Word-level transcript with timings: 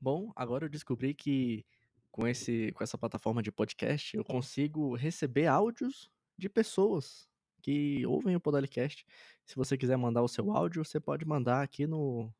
Bom, 0.00 0.32
agora 0.36 0.66
eu 0.66 0.68
descobri 0.68 1.14
que 1.14 1.64
com 2.10 2.26
esse 2.26 2.72
com 2.72 2.82
essa 2.84 2.96
plataforma 2.98 3.42
de 3.42 3.52
podcast 3.52 4.16
eu 4.16 4.24
consigo 4.24 4.94
receber 4.94 5.46
áudios 5.46 6.10
de 6.38 6.48
pessoas 6.48 7.28
que 7.62 8.06
ouvem 8.06 8.36
o 8.36 8.40
Podalicast. 8.40 9.04
Se 9.44 9.56
você 9.56 9.76
quiser 9.76 9.96
mandar 9.96 10.22
o 10.22 10.28
seu 10.28 10.52
áudio, 10.52 10.84
você 10.84 11.00
pode 11.00 11.24
mandar 11.24 11.62
aqui 11.62 11.86
no. 11.86 12.32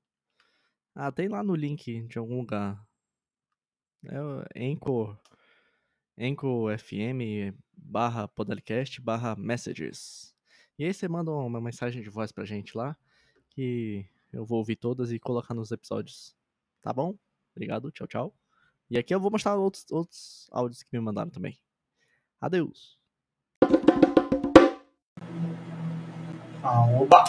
Ah, 0.95 1.11
tem 1.11 1.29
lá 1.29 1.43
no 1.43 1.55
link 1.55 2.03
de 2.03 2.19
algum 2.19 2.39
lugar. 2.39 2.81
É 4.55 4.71
Anchor, 4.71 5.19
Anchor 6.19 6.79
FM 6.79 7.53
barra 7.73 8.29
Podalicast 8.29 9.01
barra 9.01 9.35
Messages. 9.37 10.35
E 10.79 10.85
aí 10.85 10.95
você 10.95 11.09
manda 11.09 11.33
uma 11.33 11.61
mensagem 11.61 12.03
de 12.03 12.11
voz 12.11 12.31
pra 12.31 12.45
gente 12.45 12.77
lá, 12.77 12.97
que 13.51 14.07
eu 14.33 14.45
vou 14.45 14.59
ouvir 14.59 14.77
todas 14.77 15.11
e 15.11 15.19
colocar 15.19 15.55
nos 15.55 15.73
episódios. 15.73 16.37
Tá 16.83 16.93
bom? 16.93 17.17
Obrigado, 17.57 17.91
tchau, 17.91 18.07
tchau. 18.07 18.35
E 18.91 18.99
aqui 18.99 19.15
eu 19.15 19.19
vou 19.19 19.31
mostrar 19.31 19.57
outros, 19.57 19.87
outros 19.91 20.47
áudios 20.53 20.83
que 20.83 20.91
me 20.93 21.01
mandaram 21.01 21.31
também. 21.31 21.59
Adeus. 22.39 22.99
Aoba! 26.63 27.25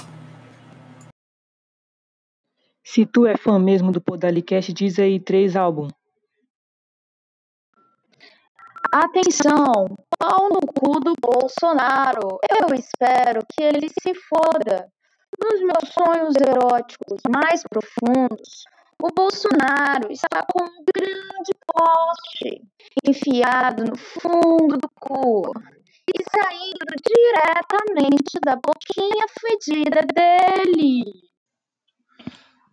Se 2.83 3.05
tu 3.05 3.25
é 3.25 3.37
fã 3.37 3.57
mesmo 3.57 3.91
do 3.91 4.01
Podalicast, 4.01 4.73
diz 4.73 4.99
aí 4.99 5.19
três 5.19 5.55
álbuns. 5.55 5.93
Atenção! 8.91 9.97
Pau 10.17 10.49
no 10.49 10.61
cu 10.61 10.99
do 10.99 11.13
Bolsonaro! 11.21 12.39
Eu 12.49 12.75
espero 12.75 13.45
que 13.51 13.63
ele 13.63 13.87
se 13.89 14.13
foda! 14.13 14.91
Nos 15.39 15.61
meus 15.61 15.93
sonhos 15.93 16.35
eróticos 16.35 17.21
mais 17.29 17.61
profundos, 17.63 18.63
o 19.01 19.09
Bolsonaro 19.13 20.11
está 20.11 20.45
com 20.51 20.63
um 20.63 20.83
grande 20.93 21.53
poste 21.65 22.61
enfiado 23.05 23.83
no 23.83 23.95
fundo 23.95 24.77
do 24.77 24.89
cu 24.99 25.51
e 26.07 26.23
saindo 26.29 26.95
diretamente 27.05 28.39
da 28.43 28.55
boquinha 28.55 29.25
fedida 29.39 30.01
dele. 30.13 31.03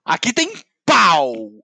Aqui 0.05 0.33
tem 0.33 0.53
pau! 0.86 1.63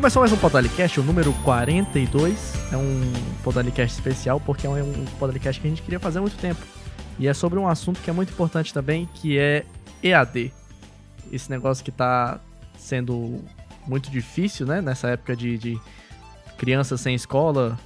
Começou 0.00 0.20
mais 0.20 0.32
um 0.32 0.38
Podalicast, 0.38 0.98
o 0.98 1.02
número 1.02 1.30
42. 1.44 2.54
É 2.72 2.76
um 2.78 3.12
Podalicast 3.44 3.94
especial 3.98 4.40
porque 4.40 4.66
é 4.66 4.70
um 4.70 5.04
Podalicast 5.18 5.60
que 5.60 5.66
a 5.66 5.70
gente 5.70 5.82
queria 5.82 6.00
fazer 6.00 6.20
há 6.20 6.22
muito 6.22 6.38
tempo. 6.38 6.58
E 7.18 7.28
é 7.28 7.34
sobre 7.34 7.58
um 7.58 7.68
assunto 7.68 8.00
que 8.00 8.08
é 8.08 8.12
muito 8.12 8.32
importante 8.32 8.72
também, 8.72 9.06
que 9.12 9.38
é 9.38 9.62
EAD. 10.02 10.54
Esse 11.30 11.50
negócio 11.50 11.84
que 11.84 11.90
tá 11.90 12.40
sendo 12.78 13.44
muito 13.86 14.10
difícil, 14.10 14.66
né? 14.66 14.80
Nessa 14.80 15.10
época 15.10 15.36
de, 15.36 15.58
de 15.58 15.78
crianças 16.56 17.02
sem 17.02 17.14
escola, 17.14 17.78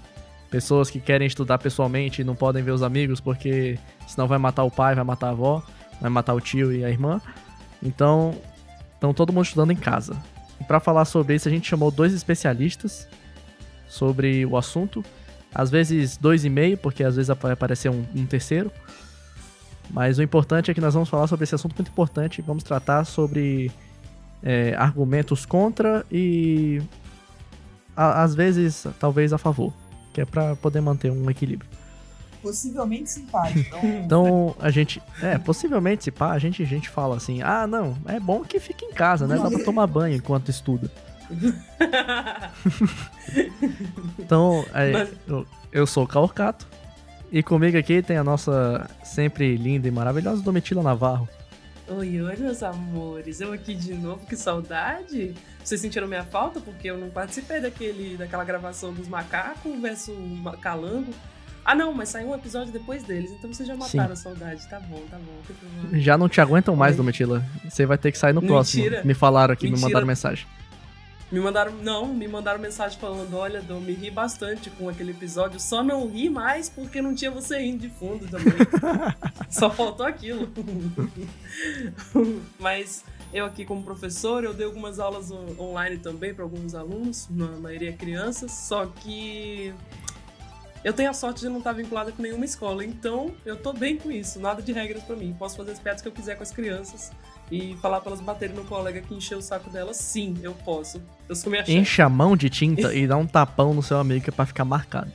pessoas 0.52 0.88
que 0.90 1.00
querem 1.00 1.26
estudar 1.26 1.58
pessoalmente 1.58 2.20
e 2.20 2.24
não 2.24 2.36
podem 2.36 2.62
ver 2.62 2.70
os 2.70 2.84
amigos 2.84 3.18
porque 3.18 3.76
senão 4.06 4.28
vai 4.28 4.38
matar 4.38 4.62
o 4.62 4.70
pai, 4.70 4.94
vai 4.94 5.02
matar 5.02 5.26
a 5.26 5.30
avó, 5.30 5.64
vai 6.00 6.10
matar 6.10 6.34
o 6.34 6.40
tio 6.40 6.72
e 6.72 6.84
a 6.84 6.88
irmã. 6.88 7.20
Então, 7.82 8.36
estão 8.94 9.12
todo 9.12 9.32
mundo 9.32 9.46
estudando 9.46 9.72
em 9.72 9.76
casa. 9.76 10.16
Para 10.66 10.80
falar 10.80 11.04
sobre 11.04 11.34
isso, 11.34 11.48
a 11.48 11.50
gente 11.50 11.68
chamou 11.68 11.90
dois 11.90 12.12
especialistas 12.12 13.08
sobre 13.88 14.44
o 14.46 14.56
assunto. 14.56 15.04
Às 15.54 15.70
vezes 15.70 16.16
dois 16.16 16.44
e 16.44 16.50
meio, 16.50 16.76
porque 16.76 17.04
às 17.04 17.16
vezes 17.16 17.34
vai 17.40 17.52
aparecer 17.52 17.90
um, 17.90 18.04
um 18.14 18.26
terceiro. 18.26 18.70
Mas 19.90 20.18
o 20.18 20.22
importante 20.22 20.70
é 20.70 20.74
que 20.74 20.80
nós 20.80 20.94
vamos 20.94 21.08
falar 21.08 21.26
sobre 21.26 21.44
esse 21.44 21.54
assunto 21.54 21.74
muito 21.76 21.90
importante. 21.90 22.42
Vamos 22.42 22.64
tratar 22.64 23.04
sobre 23.04 23.70
é, 24.42 24.74
argumentos 24.76 25.46
contra 25.46 26.04
e 26.10 26.82
a, 27.96 28.22
às 28.22 28.34
vezes 28.34 28.86
talvez 28.98 29.32
a 29.32 29.38
favor, 29.38 29.72
que 30.12 30.20
é 30.20 30.24
para 30.24 30.56
poder 30.56 30.80
manter 30.80 31.10
um 31.10 31.30
equilíbrio. 31.30 31.68
Possivelmente 32.44 33.10
simpático. 33.10 33.74
Então, 33.74 33.90
Então 34.04 34.56
a 34.60 34.70
gente, 34.70 35.02
é, 35.22 35.38
possivelmente 35.38 36.04
se 36.04 36.10
pá, 36.10 36.30
a 36.32 36.38
gente, 36.38 36.62
a 36.62 36.66
gente 36.66 36.88
fala 36.90 37.16
assim: 37.16 37.40
"Ah, 37.42 37.66
não, 37.66 37.96
é 38.06 38.20
bom 38.20 38.44
que 38.44 38.60
fique 38.60 38.84
em 38.84 38.92
casa, 38.92 39.26
né? 39.26 39.36
Dá 39.36 39.50
pra 39.50 39.64
tomar 39.64 39.86
banho 39.86 40.14
enquanto 40.14 40.50
estuda". 40.50 40.90
Então, 44.18 44.64
é, 44.74 44.92
Mas- 44.92 45.08
eu, 45.26 45.46
eu 45.72 45.86
sou 45.86 46.04
o 46.04 46.06
Calcato 46.06 46.66
e 47.32 47.42
comigo 47.42 47.76
aqui 47.76 48.02
tem 48.02 48.16
a 48.16 48.24
nossa 48.24 48.88
sempre 49.02 49.56
linda 49.56 49.88
e 49.88 49.90
maravilhosa 49.90 50.42
Domitila 50.42 50.82
Navarro. 50.82 51.28
Oi, 51.88 52.20
oi, 52.20 52.36
meus 52.36 52.62
amores. 52.62 53.40
Eu 53.40 53.52
aqui 53.52 53.74
de 53.74 53.92
novo, 53.94 54.24
que 54.26 54.36
saudade. 54.36 55.34
Vocês 55.62 55.80
sentiram 55.80 56.06
minha 56.06 56.24
falta 56.24 56.58
porque 56.60 56.88
eu 56.90 56.96
não 56.96 57.10
participei 57.10 57.60
daquele, 57.60 58.16
daquela 58.16 58.44
gravação 58.44 58.92
dos 58.92 59.06
macacos 59.08 59.78
versus 59.80 60.14
calango. 60.62 61.12
Ah, 61.64 61.74
não, 61.74 61.92
mas 61.94 62.10
saiu 62.10 62.28
um 62.28 62.34
episódio 62.34 62.72
depois 62.72 63.02
deles, 63.04 63.30
então 63.32 63.50
vocês 63.52 63.66
já 63.66 63.74
mataram 63.74 64.12
a 64.12 64.16
saudade. 64.16 64.66
Tá 64.68 64.78
bom, 64.80 65.02
tá 65.10 65.16
bom, 65.18 65.88
não. 65.92 65.98
Já 66.00 66.18
não 66.18 66.28
te 66.28 66.40
aguentam 66.40 66.76
mais. 66.76 66.96
Domitila. 66.96 67.42
Você 67.68 67.86
vai 67.86 67.96
ter 67.96 68.12
que 68.12 68.18
sair 68.18 68.32
no 68.34 68.40
Mentira. 68.42 68.54
próximo. 68.56 69.06
Me 69.06 69.14
falaram 69.14 69.54
aqui, 69.54 69.64
me 69.64 69.70
Mentira. 69.70 69.88
mandaram 69.88 70.06
mensagem. 70.06 70.46
Me 71.32 71.40
mandaram, 71.40 71.72
não, 71.72 72.06
me 72.14 72.28
mandaram 72.28 72.60
mensagem 72.60 72.98
falando: 72.98 73.34
olha, 73.34 73.60
Dom, 73.62 73.80
me 73.80 73.92
ri 73.94 74.10
bastante 74.10 74.68
com 74.70 74.88
aquele 74.90 75.12
episódio, 75.12 75.58
só 75.58 75.82
não 75.82 76.06
ri 76.08 76.28
mais 76.28 76.68
porque 76.68 77.00
não 77.00 77.14
tinha 77.14 77.30
você 77.30 77.58
rindo 77.58 77.78
de 77.78 77.88
fundo 77.88 78.28
também. 78.28 78.52
só 79.48 79.70
faltou 79.70 80.04
aquilo. 80.06 80.48
Mas 82.58 83.04
eu 83.32 83.44
aqui 83.46 83.64
como 83.64 83.82
professor, 83.82 84.44
eu 84.44 84.54
dei 84.54 84.66
algumas 84.66 84.98
aulas 85.00 85.30
on- 85.30 85.56
online 85.58 85.98
também 85.98 86.32
para 86.34 86.44
alguns 86.44 86.74
alunos, 86.74 87.26
na 87.30 87.46
maioria 87.58 87.92
crianças, 87.92 88.52
só 88.52 88.86
que 88.86 89.72
eu 90.84 90.92
tenho 90.92 91.10
a 91.10 91.14
sorte 91.14 91.40
de 91.40 91.48
não 91.48 91.58
estar 91.58 91.72
vinculada 91.72 92.12
com 92.12 92.22
nenhuma 92.22 92.44
escola, 92.44 92.84
então 92.84 93.34
eu 93.44 93.56
tô 93.56 93.72
bem 93.72 93.96
com 93.96 94.10
isso, 94.12 94.38
nada 94.38 94.62
de 94.62 94.72
regras 94.72 95.02
para 95.02 95.16
mim. 95.16 95.34
Posso 95.38 95.56
fazer 95.56 95.72
as 95.72 95.78
piadas 95.80 96.00
que 96.02 96.06
eu 96.08 96.12
quiser 96.12 96.36
com 96.36 96.42
as 96.42 96.50
crianças 96.52 97.10
e 97.50 97.76
falar 97.82 98.00
para 98.00 98.10
elas 98.10 98.20
baterem 98.20 98.54
no 98.54 98.64
colega 98.64 99.00
que 99.00 99.14
encheu 99.14 99.38
o 99.38 99.42
saco 99.42 99.68
delas, 99.70 99.96
sim, 99.96 100.34
eu 100.42 100.52
posso. 100.54 101.02
Eu 101.28 101.34
sou 101.34 101.50
minha 101.50 101.64
chefe. 101.64 101.76
Enche 101.76 102.02
a 102.02 102.08
mão 102.08 102.36
de 102.36 102.48
tinta 102.50 102.94
e 102.94 103.06
dá 103.06 103.16
um 103.16 103.26
tapão 103.26 103.72
no 103.74 103.82
seu 103.82 103.98
amigo 103.98 104.22
que 104.22 104.30
é 104.30 104.32
pra 104.32 104.46
ficar 104.46 104.64
marcado. 104.64 105.10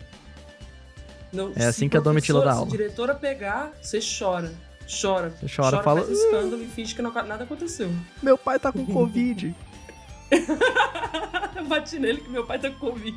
Não, 1.31 1.52
É 1.56 1.66
assim 1.68 1.88
que 1.88 1.96
a 1.96 2.00
Domitila 2.00 2.44
dá 2.44 2.53
aula. 2.53 2.68
Se 2.69 2.74
a 2.74 2.78
diretora 2.78 3.13
pegar, 3.16 3.72
você 3.81 4.00
chora. 4.00 4.51
Chora. 5.01 5.30
Você 5.40 5.56
chora, 5.56 5.84
fala, 5.84 6.01
faz 6.01 6.18
escândalo 6.18 6.63
e 6.63 6.68
finge 6.68 6.96
que 6.96 7.01
não- 7.03 7.12
nada 7.13 7.44
aconteceu. 7.44 7.91
Meu 8.24 8.36
pai 8.36 8.57
tá 8.57 8.72
com 8.72 8.84
Covid. 8.91 9.56
Bati 11.68 12.00
nele 12.00 12.22
que 12.22 12.30
meu 12.30 12.46
pai 12.46 12.57
tá 12.57 12.72
com 12.72 12.80
Covid. 12.80 13.16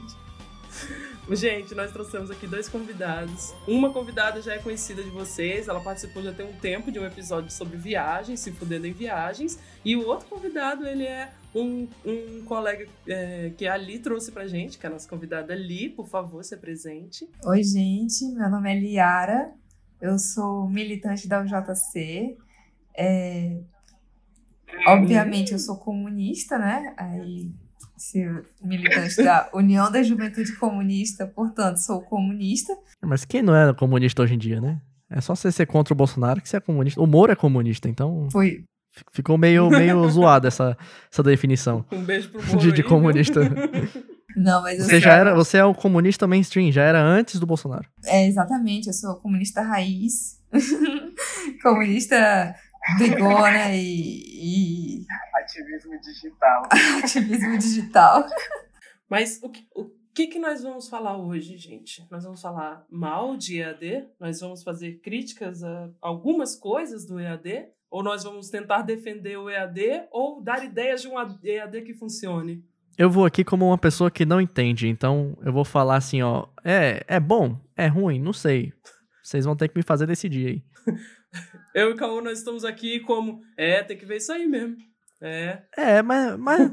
Gente, 1.34 1.74
nós 1.74 1.90
trouxemos 1.90 2.30
aqui 2.30 2.46
dois 2.46 2.68
convidados. 2.68 3.54
Uma 3.66 3.90
convidada 3.90 4.42
já 4.42 4.54
é 4.54 4.58
conhecida 4.58 5.02
de 5.02 5.08
vocês, 5.08 5.66
ela 5.66 5.80
participou 5.80 6.22
já 6.22 6.32
tem 6.32 6.46
um 6.46 6.52
tempo 6.52 6.92
de 6.92 6.98
um 6.98 7.06
episódio 7.06 7.50
sobre 7.50 7.76
viagens, 7.76 8.40
se 8.40 8.52
fudendo 8.52 8.86
em 8.86 8.92
viagens. 8.92 9.58
E 9.84 9.96
o 9.96 10.06
outro 10.06 10.26
convidado, 10.28 10.86
ele 10.86 11.04
é 11.04 11.32
um, 11.54 11.88
um 12.04 12.44
colega 12.44 12.86
é, 13.06 13.50
que 13.56 13.66
a 13.66 13.74
Ali 13.74 13.98
trouxe 13.98 14.30
pra 14.30 14.46
gente, 14.46 14.78
que 14.78 14.84
é 14.84 14.88
a 14.88 14.92
nossa 14.92 15.08
convidada 15.08 15.54
Li, 15.54 15.88
por 15.88 16.06
favor, 16.06 16.44
se 16.44 16.56
presente. 16.56 17.28
Oi, 17.46 17.62
gente, 17.62 18.26
meu 18.26 18.50
nome 18.50 18.70
é 18.70 18.78
Liara, 18.78 19.52
eu 20.00 20.18
sou 20.18 20.68
militante 20.68 21.26
da 21.26 21.40
UJC. 21.40 22.36
É, 22.94 23.58
obviamente, 24.86 25.52
eu 25.52 25.58
sou 25.58 25.76
comunista, 25.76 26.58
né? 26.58 26.94
Aí, 26.98 27.50
militante 28.62 29.22
da 29.22 29.48
União 29.52 29.90
da 29.90 30.02
Juventude 30.02 30.52
Comunista, 30.56 31.26
portanto, 31.26 31.76
sou 31.78 32.00
comunista. 32.02 32.76
Mas 33.00 33.24
quem 33.24 33.42
não 33.42 33.54
é 33.54 33.72
comunista 33.74 34.22
hoje 34.22 34.34
em 34.34 34.38
dia, 34.38 34.60
né? 34.60 34.80
É 35.10 35.20
só 35.20 35.34
você 35.34 35.52
ser 35.52 35.66
contra 35.66 35.92
o 35.92 35.96
Bolsonaro 35.96 36.40
que 36.40 36.48
você 36.48 36.56
é 36.56 36.60
comunista. 36.60 37.00
O 37.00 37.06
Moro 37.06 37.30
é 37.30 37.36
comunista, 37.36 37.88
então 37.88 38.28
Foi, 38.32 38.64
ficou 39.12 39.36
meio, 39.36 39.68
meio 39.68 40.08
zoada 40.08 40.48
essa, 40.48 40.76
essa 41.12 41.22
definição 41.22 41.84
Um 41.92 42.02
beijo 42.02 42.30
pro 42.30 42.42
Moro 42.42 42.58
de, 42.58 42.72
de 42.72 42.82
comunista. 42.82 43.40
não, 44.34 44.62
mas 44.62 44.78
Você 44.78 45.00
já 45.00 45.12
era, 45.12 45.34
você 45.34 45.58
é 45.58 45.64
o 45.64 45.74
comunista 45.74 46.26
mainstream, 46.26 46.72
já 46.72 46.82
era 46.82 47.02
antes 47.02 47.38
do 47.38 47.46
Bolsonaro. 47.46 47.86
é 48.06 48.26
exatamente, 48.26 48.86
eu 48.86 48.94
sou 48.94 49.16
comunista 49.16 49.60
raiz, 49.60 50.40
comunista 51.62 52.54
bigona 52.98 53.74
e, 53.74 55.00
e 55.00 55.06
ativismo 55.36 56.00
digital. 56.00 56.62
ativismo 57.02 57.58
digital. 57.58 58.26
Mas 59.08 59.40
o 59.42 59.48
que, 59.48 59.66
o 59.74 59.90
que, 60.14 60.26
que 60.26 60.38
nós 60.38 60.62
vamos 60.62 60.88
falar 60.88 61.16
hoje, 61.16 61.56
gente? 61.56 62.06
Nós 62.10 62.24
vamos 62.24 62.40
falar 62.40 62.84
mal 62.90 63.36
de 63.36 63.60
EAD, 63.60 64.08
nós 64.18 64.40
vamos 64.40 64.62
fazer 64.62 65.00
críticas 65.00 65.62
a 65.62 65.90
algumas 66.00 66.56
coisas 66.56 67.06
do 67.06 67.18
EAD, 67.18 67.68
Ou 67.90 68.02
nós 68.02 68.24
vamos 68.24 68.48
tentar 68.48 68.82
defender 68.82 69.36
o 69.36 69.50
EAD 69.50 70.08
ou 70.10 70.42
dar 70.42 70.64
ideias 70.64 71.02
de 71.02 71.08
um 71.08 71.14
EAD 71.44 71.82
que 71.82 71.92
funcione? 71.92 72.64
Eu 72.96 73.10
vou 73.10 73.24
aqui 73.24 73.42
como 73.42 73.66
uma 73.66 73.78
pessoa 73.78 74.10
que 74.10 74.24
não 74.24 74.40
entende, 74.40 74.88
então 74.88 75.36
eu 75.42 75.52
vou 75.52 75.64
falar 75.64 75.96
assim, 75.96 76.22
ó, 76.22 76.46
é, 76.62 77.04
é 77.06 77.18
bom, 77.18 77.58
é 77.76 77.86
ruim, 77.86 78.20
não 78.20 78.32
sei. 78.32 78.72
Vocês 79.22 79.44
vão 79.44 79.56
ter 79.56 79.68
que 79.68 79.76
me 79.76 79.82
fazer 79.82 80.06
decidir 80.06 80.46
aí. 80.46 80.62
Eu 81.74 81.90
e 81.90 81.92
o 81.94 81.96
Caô, 81.96 82.20
nós 82.20 82.38
estamos 82.38 82.64
aqui 82.64 83.00
como, 83.00 83.40
é, 83.56 83.82
tem 83.82 83.96
que 83.96 84.04
ver 84.04 84.16
isso 84.16 84.30
aí 84.32 84.46
mesmo. 84.46 84.76
É. 85.20 85.62
É, 85.76 86.02
mas. 86.02 86.38
mas... 86.38 86.70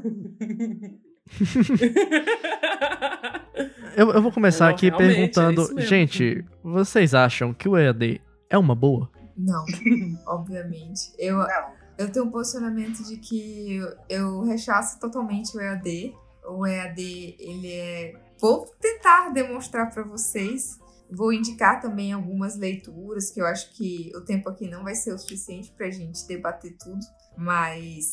eu, 3.96 4.10
eu 4.10 4.20
vou 4.20 4.32
começar 4.32 4.66
Não, 4.66 4.74
aqui 4.74 4.88
é 4.88 4.96
perguntando, 4.96 5.62
mesmo. 5.74 5.80
gente, 5.80 6.44
vocês 6.62 7.14
acham 7.14 7.54
que 7.54 7.68
o 7.68 7.76
EAD 7.78 8.20
é 8.50 8.58
uma 8.58 8.74
boa? 8.74 9.08
Não, 9.36 9.64
obviamente. 10.26 11.12
Eu, 11.18 11.38
Não. 11.38 11.72
eu 11.96 12.10
tenho 12.10 12.26
um 12.26 12.30
posicionamento 12.30 13.02
de 13.04 13.16
que 13.16 13.76
eu, 13.76 13.96
eu 14.08 14.42
rechaço 14.42 14.98
totalmente 15.00 15.56
o 15.56 15.60
EAD. 15.60 16.14
O 16.46 16.66
EAD, 16.66 17.36
ele 17.38 17.72
é. 17.72 18.14
Vou 18.40 18.66
tentar 18.80 19.30
demonstrar 19.30 19.90
para 19.90 20.02
vocês. 20.02 20.78
Vou 21.12 21.32
indicar 21.32 21.80
também 21.80 22.12
algumas 22.12 22.56
leituras, 22.56 23.30
que 23.30 23.40
eu 23.40 23.46
acho 23.46 23.72
que 23.72 24.12
o 24.14 24.20
tempo 24.20 24.48
aqui 24.48 24.68
não 24.68 24.84
vai 24.84 24.94
ser 24.94 25.12
o 25.12 25.18
suficiente 25.18 25.72
para 25.72 25.86
a 25.86 25.90
gente 25.90 26.26
debater 26.26 26.76
tudo, 26.78 27.00
mas 27.36 28.12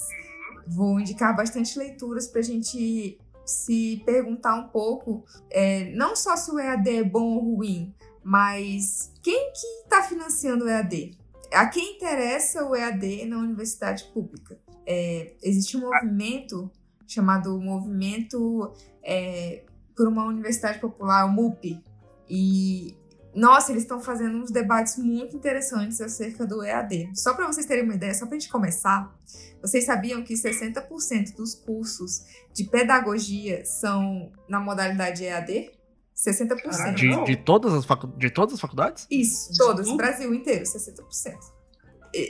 vou 0.67 0.99
indicar 0.99 1.35
bastante 1.35 1.77
leituras 1.77 2.27
para 2.27 2.41
a 2.41 2.43
gente 2.43 3.19
se 3.45 4.03
perguntar 4.05 4.55
um 4.55 4.67
pouco, 4.67 5.23
é, 5.49 5.91
não 5.95 6.15
só 6.15 6.35
se 6.35 6.51
o 6.51 6.59
EAD 6.59 6.89
é 6.89 7.03
bom 7.03 7.35
ou 7.35 7.55
ruim, 7.55 7.95
mas 8.21 9.13
quem 9.23 9.53
que 9.53 9.67
está 9.83 10.03
financiando 10.03 10.65
o 10.65 10.67
EAD? 10.67 11.17
A 11.53 11.67
quem 11.67 11.95
interessa 11.95 12.65
o 12.65 12.75
EAD 12.75 13.25
na 13.25 13.37
universidade 13.37 14.03
pública? 14.13 14.59
É, 14.85 15.33
existe 15.41 15.77
um 15.77 15.81
movimento 15.81 16.69
chamado 17.07 17.57
Movimento 17.59 18.73
é, 19.01 19.63
por 19.95 20.07
uma 20.07 20.25
Universidade 20.25 20.79
Popular, 20.79 21.25
o 21.25 21.31
MUP, 21.31 21.81
e 22.29 22.95
nossa, 23.33 23.71
eles 23.71 23.83
estão 23.83 23.99
fazendo 23.99 24.37
uns 24.37 24.49
debates 24.49 24.97
muito 24.97 25.35
interessantes 25.35 26.01
acerca 26.01 26.45
do 26.45 26.63
EAD. 26.63 27.11
Só 27.13 27.35
para 27.35 27.45
vocês 27.45 27.67
terem 27.67 27.83
uma 27.83 27.93
ideia, 27.93 28.13
só 28.13 28.25
para 28.25 28.35
a 28.35 28.39
gente 28.39 28.49
começar, 28.49 29.15
vocês 29.61 29.85
sabiam 29.85 30.23
que 30.23 30.33
60% 30.33 31.35
dos 31.35 31.53
cursos 31.53 32.23
de 32.51 32.63
pedagogia 32.63 33.63
são 33.63 34.31
na 34.49 34.59
modalidade 34.59 35.23
EAD? 35.23 35.71
60%. 36.15 36.93
De, 36.95 37.25
de, 37.25 37.35
todas 37.35 37.73
as 37.73 37.85
facu... 37.85 38.07
de 38.07 38.31
todas 38.31 38.55
as 38.55 38.59
faculdades? 38.59 39.05
Isso, 39.11 39.55
todas? 39.55 39.87
Brasil 39.95 40.33
inteiro, 40.33 40.63
60%. 40.63 41.35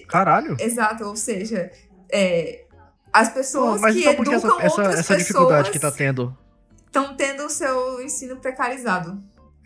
Caralho. 0.09 0.57
Exato, 0.59 1.05
ou 1.05 1.15
seja, 1.15 1.71
é, 2.11 2.65
as 3.13 3.29
pessoas 3.29 3.79
Mas 3.79 3.95
que 3.95 4.01
então 4.01 4.13
educam 4.13 4.33
essa, 4.33 4.47
essa, 4.65 4.81
outras 4.81 4.99
essa 4.99 5.15
dificuldade 5.15 5.69
pessoas 5.69 5.69
que 5.69 5.79
tá 5.79 5.91
tendo? 5.91 6.37
estão 6.97 7.15
tendo 7.15 7.45
o 7.45 7.49
seu 7.49 8.01
ensino 8.01 8.37
precarizado, 8.37 9.21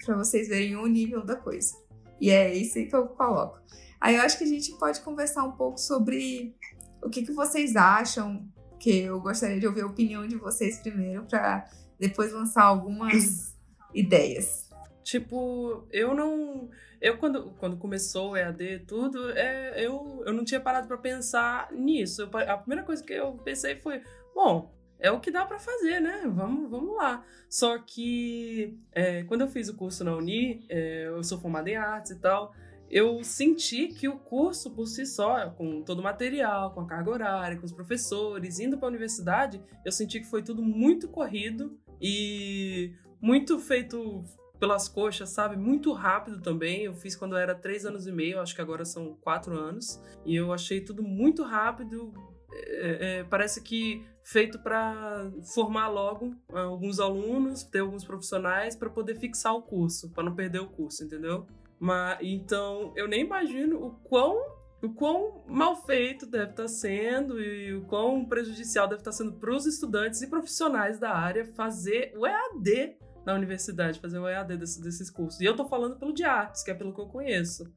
para 0.06 0.16
vocês 0.16 0.48
verem 0.48 0.76
o 0.76 0.86
nível 0.88 1.24
da 1.24 1.36
coisa. 1.36 1.76
E 2.20 2.30
é 2.30 2.54
isso 2.54 2.78
aí 2.78 2.88
que 2.88 2.96
eu 2.96 3.08
coloco. 3.08 3.60
Aí 4.00 4.16
eu 4.16 4.22
acho 4.22 4.38
que 4.38 4.44
a 4.44 4.48
gente 4.48 4.72
pode 4.78 5.02
conversar 5.02 5.44
um 5.44 5.52
pouco 5.52 5.80
sobre 5.80 6.56
o 7.04 7.10
que, 7.10 7.24
que 7.24 7.32
vocês 7.32 7.76
acham, 7.76 8.48
que 8.80 9.02
eu 9.02 9.20
gostaria 9.20 9.60
de 9.60 9.68
ouvir 9.68 9.82
a 9.82 9.88
opinião 9.88 10.28
de 10.28 10.36
vocês 10.36 10.80
primeiro, 10.80 11.26
para 11.26 11.70
depois 12.00 12.32
lançar 12.32 12.64
algumas 12.64 13.56
ideias. 13.94 14.70
Tipo, 15.04 15.88
eu 15.92 16.14
não. 16.16 16.70
Eu, 17.00 17.18
quando, 17.18 17.52
quando 17.60 17.78
começou 17.78 18.32
o 18.32 18.38
EAD 18.38 18.64
e 18.64 18.80
tudo, 18.80 19.32
é, 19.32 19.84
eu, 19.84 20.24
eu 20.26 20.34
não 20.34 20.44
tinha 20.44 20.60
parado 20.60 20.88
pra 20.88 20.98
pensar 20.98 21.72
nisso. 21.72 22.22
Eu 22.22 22.30
a 22.48 22.58
primeira 22.58 22.84
coisa 22.84 23.04
que 23.04 23.14
eu 23.14 23.34
pensei 23.34 23.76
foi: 23.76 24.02
bom, 24.34 24.72
é 25.02 25.12
o 25.12 25.20
que 25.20 25.32
dá 25.32 25.46
pra 25.46 25.60
fazer, 25.60 26.00
né? 26.00 26.22
Vamos, 26.26 26.70
vamos 26.70 26.96
lá. 26.96 27.26
Só 27.50 27.78
que 27.80 28.80
é, 28.92 29.24
quando 29.24 29.42
eu 29.42 29.48
fiz 29.48 29.68
o 29.68 29.76
curso 29.76 30.04
na 30.04 30.16
Uni, 30.16 30.66
é, 30.70 31.08
eu 31.08 31.24
sou 31.24 31.40
formada 31.40 31.70
em 31.70 31.76
artes 31.76 32.12
e 32.12 32.20
tal, 32.20 32.54
eu 32.90 33.24
senti 33.24 33.88
que 33.88 34.08
o 34.08 34.20
curso 34.20 34.70
por 34.72 34.86
si 34.86 35.06
só, 35.06 35.50
com 35.50 35.82
todo 35.82 36.00
o 36.00 36.04
material, 36.04 36.72
com 36.74 36.82
a 36.82 36.86
carga 36.86 37.10
horária, 37.10 37.58
com 37.58 37.66
os 37.66 37.72
professores, 37.72 38.60
indo 38.60 38.78
pra 38.78 38.88
universidade, 38.88 39.62
eu 39.84 39.92
senti 39.92 40.20
que 40.20 40.28
foi 40.28 40.44
tudo 40.44 40.62
muito 40.62 41.08
corrido 41.08 41.80
e 42.00 42.94
muito 43.20 43.58
feito 43.60 44.24
pelas 44.60 44.88
coxas, 44.88 45.30
sabe? 45.30 45.58
Muito 45.58 45.92
rápido 45.92 46.40
também. 46.40 46.84
Eu 46.84 46.94
fiz 46.94 47.16
quando 47.16 47.32
eu 47.34 47.40
era 47.40 47.56
três 47.56 47.86
anos 47.86 48.06
e 48.06 48.12
meio, 48.12 48.40
acho 48.40 48.54
que 48.54 48.62
agora 48.62 48.86
são 48.86 49.16
quatro 49.20 49.58
anos. 49.58 50.00
E 50.24 50.36
eu 50.36 50.54
achei 50.54 50.82
tudo 50.82 51.02
muito 51.02 51.42
rápido. 51.44 52.14
É, 52.54 53.20
é, 53.20 53.24
parece 53.24 53.62
que 53.62 54.06
feito 54.24 54.60
para 54.60 55.32
formar 55.54 55.88
logo 55.88 56.36
ah, 56.54 56.62
alguns 56.62 57.00
alunos, 57.00 57.64
ter 57.64 57.80
alguns 57.80 58.04
profissionais 58.04 58.76
para 58.76 58.90
poder 58.90 59.16
fixar 59.16 59.54
o 59.56 59.62
curso, 59.62 60.10
para 60.12 60.24
não 60.24 60.36
perder 60.36 60.60
o 60.60 60.68
curso, 60.68 61.04
entendeu? 61.04 61.46
Mas 61.80 62.20
então 62.22 62.94
eu 62.96 63.08
nem 63.08 63.22
imagino 63.22 63.84
o 63.84 63.92
quão 64.04 64.62
o 64.84 64.90
quão 64.90 65.44
mal 65.48 65.76
feito 65.86 66.26
deve 66.26 66.52
estar 66.52 66.68
sendo 66.68 67.40
e 67.40 67.76
o 67.76 67.86
quão 67.86 68.26
prejudicial 68.26 68.88
deve 68.88 69.02
estar 69.02 69.12
sendo 69.12 69.34
para 69.34 69.56
os 69.56 69.66
estudantes 69.68 70.22
e 70.24 70.28
profissionais 70.28 70.98
da 71.00 71.12
área 71.16 71.46
fazer 71.54 72.12
o 72.18 72.26
EAD 72.26 72.98
na 73.24 73.36
universidade, 73.36 74.00
fazer 74.00 74.18
o 74.18 74.28
EAD 74.28 74.58
desse- 74.58 74.82
desses 74.82 75.12
cursos. 75.12 75.40
E 75.40 75.46
eu 75.46 75.56
tô 75.56 75.66
falando 75.66 75.98
pelo 76.00 76.12
de 76.12 76.24
artes, 76.24 76.64
que 76.64 76.72
é 76.72 76.74
pelo 76.74 76.94
que 76.96 77.00
eu 77.00 77.06
conheço. 77.06 77.72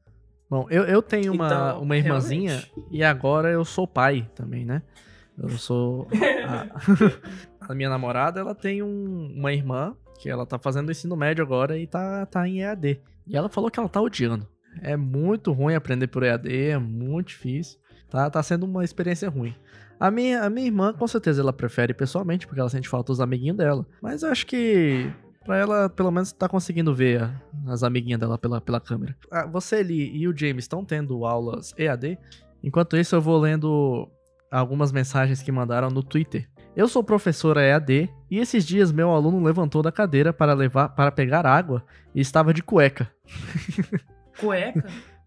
Bom, 0.49 0.67
eu, 0.69 0.83
eu 0.83 1.01
tenho 1.01 1.33
uma, 1.33 1.45
Então, 1.47 1.81
uma 1.81 1.97
irmãzinha 1.97 2.51
realmente. 2.59 2.73
e 2.91 3.03
agora 3.03 3.49
eu 3.49 3.65
sou 3.65 3.87
pai 3.87 4.29
também, 4.35 4.63
né? 4.65 4.81
Eu 5.37 5.49
sou. 5.49 6.07
A, 6.47 6.67
a 7.69 7.73
minha 7.75 7.89
namorada, 7.89 8.39
ela 8.39 8.55
tem 8.55 8.81
um- 8.83 9.33
uma 9.35 9.51
irmã 9.51 9.95
que 10.21 10.29
ela 10.29 10.45
tá 10.45 10.57
fazendo 10.57 10.91
ensino 10.91 11.15
médio 11.15 11.43
agora 11.43 11.77
e 11.77 11.85
tá, 11.87 12.25
tá 12.27 12.47
em 12.47 12.61
EAD. 12.61 13.01
E 13.27 13.35
ela 13.35 13.49
falou 13.49 13.69
que 13.69 13.79
ela 13.79 13.89
tá 13.89 13.99
odiando. 13.99 14.47
É 14.81 14.95
muito 14.95 15.51
ruim 15.51 15.73
aprender 15.75 16.07
por 16.07 16.23
EAD, 16.23 16.47
é 16.69 16.77
muito 16.77 17.27
difícil. 17.29 17.79
Tá, 18.09 18.29
tá 18.29 18.41
sendo 18.43 18.65
uma 18.65 18.83
experiência 18.83 19.27
ruim. 19.29 19.53
A 19.99 20.11
minha, 20.11 20.43
a 20.43 20.49
minha 20.49 20.67
irmã, 20.67 20.93
com 20.93 21.07
certeza, 21.07 21.41
ela 21.41 21.51
prefere 21.53 21.93
pessoalmente, 21.93 22.45
porque 22.45 22.59
ela 22.59 22.69
sente 22.69 22.87
falta 22.87 23.11
dos 23.11 23.19
amiguinhos 23.19 23.57
dela. 23.57 23.85
Mas 24.01 24.23
eu 24.23 24.29
acho 24.31 24.45
que 24.45 25.09
pra 25.45 25.57
ela, 25.57 25.89
pelo 25.89 26.11
menos, 26.11 26.31
tá 26.31 26.49
conseguindo 26.49 26.93
ver 26.93 27.21
a- 27.23 27.31
as 27.67 27.83
amiguinhas 27.83 28.19
dela 28.19 28.37
pela, 28.37 28.59
pela 28.59 28.79
câmera. 28.81 29.15
Ah, 29.31 29.45
você, 29.45 29.81
Lee, 29.83 30.11
e 30.15 30.27
o 30.27 30.35
James 30.37 30.65
estão 30.65 30.83
tendo 30.83 31.25
aulas 31.25 31.73
EAD? 31.77 32.17
Enquanto 32.63 32.97
isso, 32.97 33.15
eu 33.15 33.21
vou 33.21 33.37
lendo 33.37 34.09
algumas 34.51 34.91
mensagens 34.91 35.41
que 35.41 35.51
mandaram 35.51 35.89
no 35.89 36.01
Twitter. 36.03 36.49
Eu 36.75 36.87
sou 36.89 37.03
professora 37.03 37.61
EAD 37.61 38.09
e 38.29 38.37
esses 38.37 38.65
dias 38.65 38.91
meu 38.91 39.11
aluno 39.11 39.41
levantou 39.41 39.81
da 39.81 39.91
cadeira 39.93 40.33
para 40.33 40.53
levar 40.53 40.89
para 40.89 41.09
pegar 41.11 41.45
água 41.45 41.83
e 42.13 42.19
estava 42.19 42.53
de 42.53 42.61
cueca. 42.61 43.09
Cueca? 44.39 44.85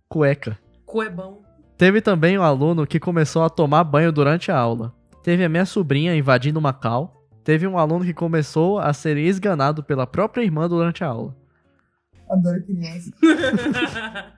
Cueca. 0.08 0.58
Coebão. 0.84 1.42
Teve 1.76 2.00
também 2.00 2.38
um 2.38 2.42
aluno 2.42 2.86
que 2.86 3.00
começou 3.00 3.42
a 3.44 3.48
tomar 3.48 3.84
banho 3.84 4.12
durante 4.12 4.50
a 4.50 4.58
aula. 4.58 4.92
Teve 5.22 5.44
a 5.44 5.48
minha 5.48 5.64
sobrinha 5.64 6.14
invadindo 6.14 6.58
uma 6.58 6.72
cal. 6.72 7.17
Teve 7.48 7.66
um 7.66 7.78
aluno 7.78 8.04
que 8.04 8.12
começou 8.12 8.78
a 8.78 8.92
ser 8.92 9.16
esganado 9.16 9.82
pela 9.82 10.06
própria 10.06 10.42
irmã 10.42 10.68
durante 10.68 11.02
a 11.02 11.06
aula. 11.06 11.34
Adoro 12.28 12.62
criança. 12.62 13.10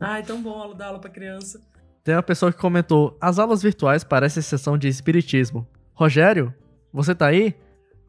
Ai, 0.00 0.20
tão 0.24 0.42
bom 0.42 0.58
aula 0.58 0.74
dar 0.74 0.86
aula 0.86 1.00
pra 1.00 1.08
criança. 1.08 1.60
Tem 2.02 2.16
uma 2.16 2.22
pessoa 2.24 2.52
que 2.52 2.58
comentou: 2.58 3.16
As 3.20 3.38
aulas 3.38 3.62
virtuais 3.62 4.02
parecem 4.02 4.42
sessão 4.42 4.76
de 4.76 4.88
espiritismo. 4.88 5.64
Rogério, 5.94 6.52
você 6.92 7.14
tá 7.14 7.28
aí? 7.28 7.54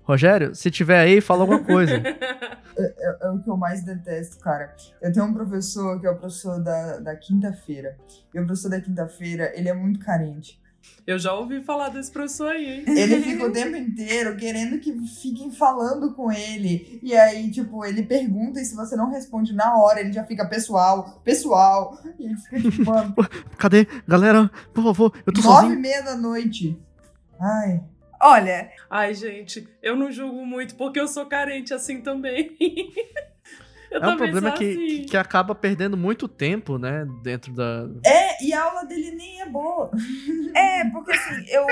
Rogério, 0.01 0.55
se 0.55 0.71
tiver 0.71 0.99
aí, 0.99 1.21
fala 1.21 1.41
alguma 1.41 1.63
coisa. 1.63 1.93
É, 2.77 3.27
é 3.27 3.29
o 3.29 3.37
que 3.37 3.49
eu 3.49 3.57
mais 3.57 3.83
detesto, 3.83 4.41
cara. 4.41 4.73
Eu 5.01 5.11
tenho 5.11 5.25
um 5.25 5.33
professor 5.33 5.99
que 5.99 6.07
é 6.07 6.09
o 6.09 6.15
professor 6.15 6.57
da, 6.63 6.99
da 6.99 7.15
quinta-feira. 7.17 7.97
E 8.33 8.39
o 8.39 8.45
professor 8.45 8.69
da 8.69 8.79
quinta-feira, 8.79 9.51
ele 9.53 9.67
é 9.67 9.73
muito 9.73 9.99
carente. 9.99 10.60
Eu 11.05 11.17
já 11.19 11.33
ouvi 11.33 11.61
falar 11.61 11.89
desse 11.89 12.11
professor 12.11 12.51
aí, 12.51 12.79
hein? 12.79 12.85
Ele 12.95 13.21
fica 13.21 13.45
o 13.45 13.51
tempo 13.51 13.75
inteiro 13.75 14.35
querendo 14.37 14.79
que 14.79 14.93
fiquem 15.07 15.51
falando 15.51 16.13
com 16.13 16.31
ele. 16.31 16.99
E 17.03 17.15
aí, 17.15 17.49
tipo, 17.51 17.83
ele 17.85 18.03
pergunta 18.03 18.59
e 18.61 18.65
se 18.65 18.75
você 18.75 18.95
não 18.95 19.09
responde 19.09 19.53
na 19.53 19.75
hora, 19.77 19.99
ele 19.99 20.11
já 20.13 20.23
fica 20.23 20.45
pessoal, 20.47 21.21
pessoal. 21.23 21.97
E 22.19 22.25
ele 22.25 22.37
fica 22.37 22.61
tipo, 22.61 22.85
mano, 22.85 23.13
Cadê? 23.57 23.87
Galera, 24.07 24.49
por 24.73 24.83
favor, 24.83 25.13
eu 25.25 25.33
tô 25.33 25.41
nove 25.41 25.57
e 25.57 25.61
sozinho. 25.61 25.79
meia 25.79 26.01
da 26.01 26.15
noite. 26.15 26.79
Ai. 27.39 27.81
Olha, 28.23 28.69
Ai, 28.89 29.13
gente, 29.15 29.67
eu 29.81 29.95
não 29.95 30.11
julgo 30.11 30.45
muito 30.45 30.75
porque 30.75 30.99
eu 30.99 31.07
sou 31.07 31.25
carente 31.25 31.73
assim 31.73 32.01
também. 32.01 32.55
É 33.91 34.07
um 34.07 34.15
problema 34.17 34.51
que, 34.53 34.71
assim. 34.71 35.05
que 35.05 35.17
acaba 35.17 35.53
perdendo 35.53 35.97
muito 35.97 36.27
tempo, 36.27 36.77
né? 36.77 37.05
Dentro 37.21 37.53
da. 37.53 37.87
É, 38.05 38.43
e 38.43 38.53
a 38.53 38.63
aula 38.63 38.85
dele 38.85 39.11
nem 39.11 39.41
é 39.41 39.45
boa. 39.49 39.91
é, 40.55 40.85
porque 40.89 41.11
assim, 41.11 41.45
eu, 41.49 41.65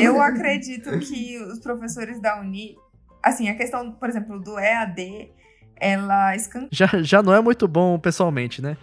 eu 0.00 0.20
acredito 0.22 0.98
que 1.00 1.38
os 1.38 1.58
professores 1.60 2.20
da 2.20 2.38
Uni, 2.40 2.76
assim, 3.22 3.48
a 3.48 3.54
questão, 3.56 3.92
por 3.92 4.08
exemplo, 4.08 4.38
do 4.38 4.58
EAD, 4.58 5.32
ela 5.76 6.36
escan... 6.36 6.68
Já, 6.70 6.86
já 7.02 7.22
não 7.22 7.34
é 7.34 7.40
muito 7.40 7.66
bom 7.66 7.98
pessoalmente, 7.98 8.60
né? 8.60 8.76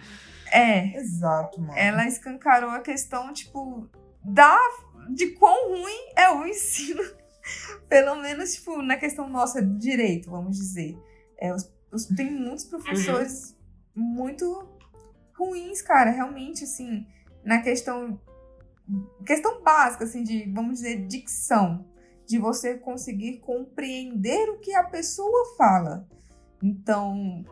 É, 0.50 0.96
Exato, 0.98 1.60
mano. 1.60 1.72
ela 1.78 2.06
escancarou 2.06 2.70
a 2.70 2.80
questão, 2.80 3.32
tipo, 3.32 3.88
da, 4.22 4.58
de 5.14 5.28
quão 5.28 5.70
ruim 5.70 5.98
é 6.16 6.28
o 6.30 6.44
ensino. 6.44 7.02
Pelo 7.88 8.16
menos, 8.16 8.54
tipo, 8.54 8.82
na 8.82 8.96
questão 8.96 9.28
nossa 9.28 9.62
de 9.62 9.78
direito, 9.78 10.30
vamos 10.30 10.56
dizer. 10.58 10.96
É, 11.40 11.52
os- 11.54 11.64
os- 11.64 11.71
tem 12.16 12.30
muitos 12.30 12.64
professores 12.64 13.56
muito 13.94 14.68
ruins, 15.36 15.82
cara, 15.82 16.10
realmente, 16.10 16.64
assim, 16.64 17.06
na 17.44 17.60
questão. 17.60 18.20
Questão 19.24 19.62
básica, 19.62 20.04
assim, 20.04 20.22
de, 20.22 20.50
vamos 20.52 20.80
dizer, 20.80 21.06
dicção. 21.06 21.86
De 22.26 22.38
você 22.38 22.78
conseguir 22.78 23.38
compreender 23.40 24.48
o 24.50 24.58
que 24.58 24.74
a 24.74 24.84
pessoa 24.84 25.54
fala. 25.56 26.08
Então, 26.62 27.44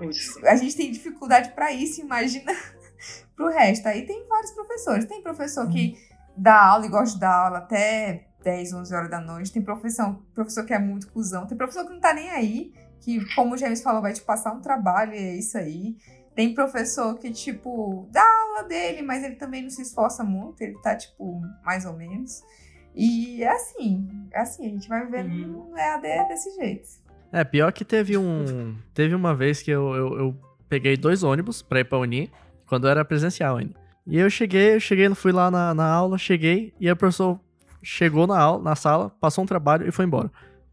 a 0.45 0.57
gente 0.57 0.77
tem 0.77 0.93
dificuldade 0.93 1.53
para 1.53 1.73
isso, 1.73 2.01
imagina 2.01 2.53
pro 3.35 3.49
resto. 3.49 3.87
Aí 3.87 4.07
tem 4.07 4.27
vários 4.27 4.53
professores. 4.53 5.05
Tem 5.05 5.23
professor 5.23 5.69
que 5.69 5.99
dá 6.37 6.65
aula 6.65 6.87
e 6.87 6.89
gosta 6.89 7.15
de 7.15 7.21
dar 7.21 7.35
aula 7.35 7.59
até 7.59 8.29
10, 8.43 8.73
11 8.73 8.95
horas 8.95 9.11
da 9.11 9.21
noite. 9.21 9.53
Tem 9.53 9.63
professor, 9.63 10.23
professor 10.35 10.65
que 10.65 10.73
é 10.73 10.79
muito 10.79 11.11
cuzão. 11.11 11.47
Tem 11.47 11.59
professor 11.59 11.85
que 11.85 11.93
não 11.93 12.01
tá 12.01 12.15
nem 12.15 12.31
aí, 12.31 12.73
que, 13.01 13.25
como 13.35 13.55
o 13.55 13.59
James 13.59 13.83
falou, 13.83 14.01
vai 14.03 14.13
te 14.13 14.23
passar 14.23 14.53
um 14.53 14.61
trabalho 14.61 15.13
e 15.15 15.19
é 15.19 15.37
isso 15.37 15.57
aí. 15.59 15.97
Tem 16.35 16.55
professor 16.55 17.19
que, 17.19 17.31
tipo, 17.31 18.09
dá 18.11 18.23
aula 18.23 18.69
dele, 18.69 19.03
mas 19.03 19.23
ele 19.25 19.35
também 19.37 19.63
não 19.63 19.71
se 19.71 19.83
esforça 19.83 20.23
muito, 20.23 20.61
ele 20.63 20.79
tá, 20.83 20.95
tipo, 20.95 21.41
mais 21.65 21.85
ou 21.85 21.93
menos. 21.95 22.43
E 22.95 23.43
é 23.43 23.49
assim, 23.53 24.09
é 24.33 24.41
assim, 24.41 24.67
a 24.67 24.69
gente 24.71 24.89
vai 24.89 25.05
vivendo 25.05 25.31
Uhum. 25.33 25.71
no 25.71 25.79
EAD 25.79 26.29
desse 26.29 26.55
jeito. 26.57 26.89
É, 27.33 27.45
pior 27.45 27.73
que 27.73 27.85
teve 27.85 28.17
um. 28.19 28.77
Teve 28.93 29.15
uma 29.15 29.35
vez 29.35 29.63
que 29.63 29.71
eu, 29.71 29.95
eu, 29.95 30.19
eu 30.19 30.37
peguei 30.69 30.97
dois 30.97 31.23
ônibus 31.23 31.63
pra 31.63 31.81
ir 31.81 31.85
pra 31.85 31.99
Uni, 31.99 32.31
quando 32.67 32.89
era 32.89 33.05
presencial 33.05 33.57
ainda. 33.57 33.75
E 34.07 34.19
eu 34.19 34.29
cheguei, 34.31 34.75
eu 34.75 34.81
cheguei, 34.81 35.09
fui 35.15 35.31
lá 35.31 35.51
na, 35.51 35.73
na 35.75 35.87
aula, 35.89 36.19
cheguei, 36.19 36.75
e 36.81 36.89
a 36.89 36.97
professor 36.97 37.39
chegou 37.83 38.27
na 38.27 38.39
aula, 38.39 38.63
na 38.63 38.75
sala, 38.75 39.11
passou 39.21 39.45
um 39.45 39.47
trabalho 39.47 39.87
e 39.87 39.93
foi 39.93 40.05
embora. 40.05 40.31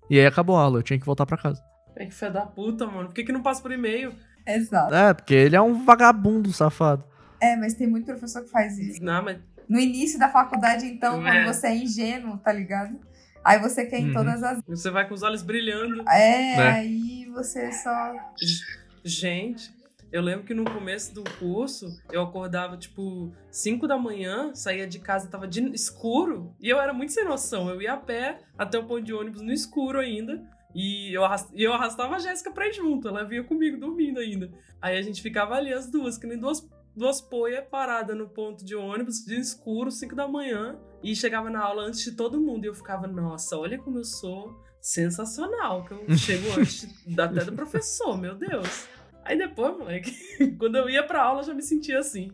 E 0.09 0.19
aí 0.19 0.25
acabou 0.25 0.55
a 0.57 0.61
aula, 0.61 0.79
eu 0.79 0.83
tinha 0.83 0.97
que 0.99 1.05
voltar 1.05 1.25
pra 1.25 1.37
casa. 1.37 1.61
É 1.97 2.05
que 2.05 2.13
fé 2.13 2.29
da 2.29 2.45
puta, 2.45 2.85
mano. 2.85 3.07
Por 3.07 3.13
que, 3.15 3.23
que 3.23 3.31
não 3.31 3.41
passa 3.41 3.61
por 3.61 3.71
e-mail? 3.71 4.13
Exato. 4.45 4.93
É, 4.93 5.13
porque 5.13 5.33
ele 5.33 5.55
é 5.55 5.61
um 5.61 5.83
vagabundo 5.83 6.51
safado. 6.53 7.03
É, 7.41 7.55
mas 7.55 7.73
tem 7.73 7.87
muito 7.87 8.05
professor 8.05 8.43
que 8.43 8.49
faz 8.49 8.77
isso. 8.77 9.03
Não, 9.03 9.23
mas 9.23 9.37
No 9.69 9.77
início 9.79 10.17
da 10.17 10.29
faculdade, 10.29 10.85
então, 10.85 11.27
É. 11.27 11.43
quando 11.43 11.53
você 11.53 11.67
é 11.67 11.75
ingênuo, 11.75 12.37
tá 12.37 12.53
ligado? 12.53 12.97
Aí 13.43 13.59
você 13.59 13.85
quer 13.85 13.99
em 13.99 14.07
Uhum. 14.07 14.13
todas 14.13 14.41
as. 14.41 14.61
você 14.65 14.89
vai 14.89 15.05
com 15.07 15.13
os 15.13 15.23
olhos 15.23 15.41
brilhando. 15.43 16.01
É, 16.09 16.55
Né? 16.57 16.69
aí 16.71 17.25
você 17.33 17.69
só. 17.73 18.13
Gente, 19.03 19.71
eu 20.11 20.21
lembro 20.21 20.45
que 20.45 20.53
no 20.53 20.63
começo 20.65 21.13
do 21.13 21.23
curso 21.39 21.87
eu 22.11 22.21
acordava 22.21 22.77
tipo 22.77 23.31
5 23.51 23.87
da 23.87 23.97
manhã, 23.97 24.51
saía 24.53 24.87
de 24.87 24.99
casa, 24.99 25.27
tava 25.29 25.47
de 25.47 25.61
escuro, 25.73 26.53
e 26.59 26.69
eu 26.69 26.79
era 26.79 26.93
muito 26.93 27.11
sem 27.11 27.25
noção. 27.25 27.69
Eu 27.69 27.81
ia 27.81 27.93
a 27.93 27.97
pé 27.97 28.39
até 28.57 28.77
o 28.79 28.85
ponto 28.85 29.01
de 29.01 29.13
ônibus 29.13 29.41
no 29.41 29.51
escuro 29.51 29.99
ainda. 29.99 30.41
E 30.75 31.11
eu, 31.13 31.23
arras- 31.23 31.49
e 31.53 31.63
eu 31.63 31.73
arrastava 31.73 32.15
a 32.15 32.19
Jéssica 32.19 32.51
pra 32.51 32.67
ir 32.67 32.73
junto, 32.73 33.07
ela 33.07 33.23
vinha 33.23 33.43
comigo 33.43 33.79
dormindo 33.79 34.19
ainda. 34.19 34.51
Aí 34.81 34.97
a 34.97 35.01
gente 35.01 35.21
ficava 35.21 35.55
ali 35.55 35.73
as 35.73 35.89
duas, 35.89 36.17
que 36.17 36.27
nem 36.27 36.37
duas, 36.37 36.67
duas 36.95 37.19
poias 37.21 37.65
paradas 37.67 38.15
no 38.17 38.27
ponto 38.29 38.63
de 38.63 38.75
ônibus, 38.75 39.23
de 39.25 39.39
escuro, 39.39 39.89
5 39.89 40.15
da 40.15 40.27
manhã, 40.27 40.77
e 41.01 41.15
chegava 41.15 41.49
na 41.49 41.61
aula 41.63 41.83
antes 41.83 42.03
de 42.03 42.11
todo 42.11 42.39
mundo. 42.39 42.65
E 42.65 42.67
eu 42.67 42.73
ficava, 42.75 43.07
nossa, 43.07 43.57
olha 43.57 43.77
como 43.79 43.97
eu 43.97 44.03
sou 44.03 44.55
sensacional, 44.79 45.83
que 45.85 45.91
eu 45.93 46.05
chego 46.17 46.47
antes 46.59 46.87
até 47.17 47.43
do 47.45 47.53
professor, 47.53 48.17
meu 48.19 48.35
Deus. 48.35 48.87
Aí 49.25 49.37
depois, 49.37 49.77
moleque, 49.77 50.11
quando 50.59 50.75
eu 50.77 50.89
ia 50.89 51.03
pra 51.03 51.23
aula, 51.23 51.41
eu 51.41 51.45
já 51.45 51.53
me 51.53 51.61
sentia 51.61 51.99
assim. 51.99 52.31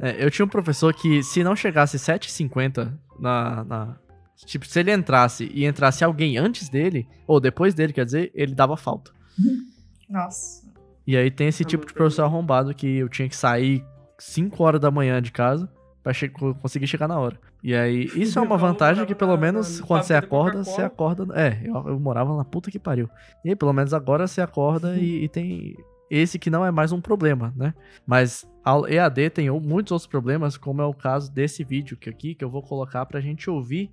É, 0.00 0.22
eu 0.24 0.30
tinha 0.30 0.44
um 0.44 0.48
professor 0.48 0.94
que, 0.94 1.22
se 1.22 1.42
não 1.42 1.56
chegasse 1.56 1.96
7h50 1.98 2.92
na, 3.18 3.64
na. 3.64 4.00
Tipo, 4.44 4.66
se 4.66 4.80
ele 4.80 4.92
entrasse 4.92 5.50
e 5.52 5.64
entrasse 5.66 6.02
alguém 6.04 6.36
antes 6.38 6.68
dele, 6.68 7.06
ou 7.26 7.38
depois 7.40 7.74
dele, 7.74 7.92
quer 7.92 8.04
dizer, 8.04 8.30
ele 8.34 8.54
dava 8.54 8.76
falta. 8.76 9.10
Nossa. 10.08 10.68
E 11.06 11.16
aí 11.16 11.30
tem 11.30 11.48
esse 11.48 11.64
tipo 11.64 11.86
de 11.86 11.92
professor 11.92 12.22
arrombado 12.24 12.74
que 12.74 12.86
eu 12.98 13.08
tinha 13.08 13.28
que 13.28 13.36
sair 13.36 13.84
5 14.18 14.62
horas 14.62 14.80
da 14.80 14.90
manhã 14.90 15.20
de 15.20 15.32
casa 15.32 15.70
pra 16.02 16.12
che- 16.12 16.28
co- 16.28 16.54
conseguir 16.54 16.86
chegar 16.86 17.08
na 17.08 17.18
hora. 17.18 17.38
E 17.62 17.74
aí, 17.74 18.04
isso 18.14 18.38
é 18.38 18.42
uma 18.42 18.56
vantagem 18.56 19.04
que 19.04 19.14
pelo 19.14 19.36
menos 19.36 19.80
na 19.80 19.86
quando 19.86 20.02
você 20.04 20.14
acorda, 20.14 20.64
você 20.64 20.80
acorda. 20.80 21.26
É, 21.38 21.60
eu, 21.62 21.74
eu 21.88 22.00
morava 22.00 22.34
na 22.36 22.44
puta 22.44 22.70
que 22.70 22.78
pariu. 22.78 23.08
E 23.44 23.50
aí, 23.50 23.56
pelo 23.56 23.72
menos 23.72 23.92
agora 23.92 24.26
você 24.26 24.40
acorda 24.40 24.96
e, 24.96 25.24
e 25.24 25.28
tem 25.28 25.76
esse 26.10 26.38
que 26.38 26.48
não 26.50 26.64
é 26.64 26.70
mais 26.70 26.90
um 26.90 27.00
problema, 27.00 27.52
né? 27.56 27.74
Mas 28.06 28.46
a 28.64 28.72
EAD 28.88 29.30
tem 29.30 29.50
muitos 29.50 29.92
outros 29.92 30.06
problemas, 30.06 30.56
como 30.56 30.80
é 30.80 30.86
o 30.86 30.94
caso 30.94 31.30
desse 31.30 31.62
vídeo 31.62 31.96
que 31.98 32.08
aqui, 32.08 32.34
que 32.34 32.42
eu 32.44 32.48
vou 32.50 32.62
colocar 32.62 33.04
pra 33.04 33.20
gente 33.20 33.48
ouvir 33.50 33.90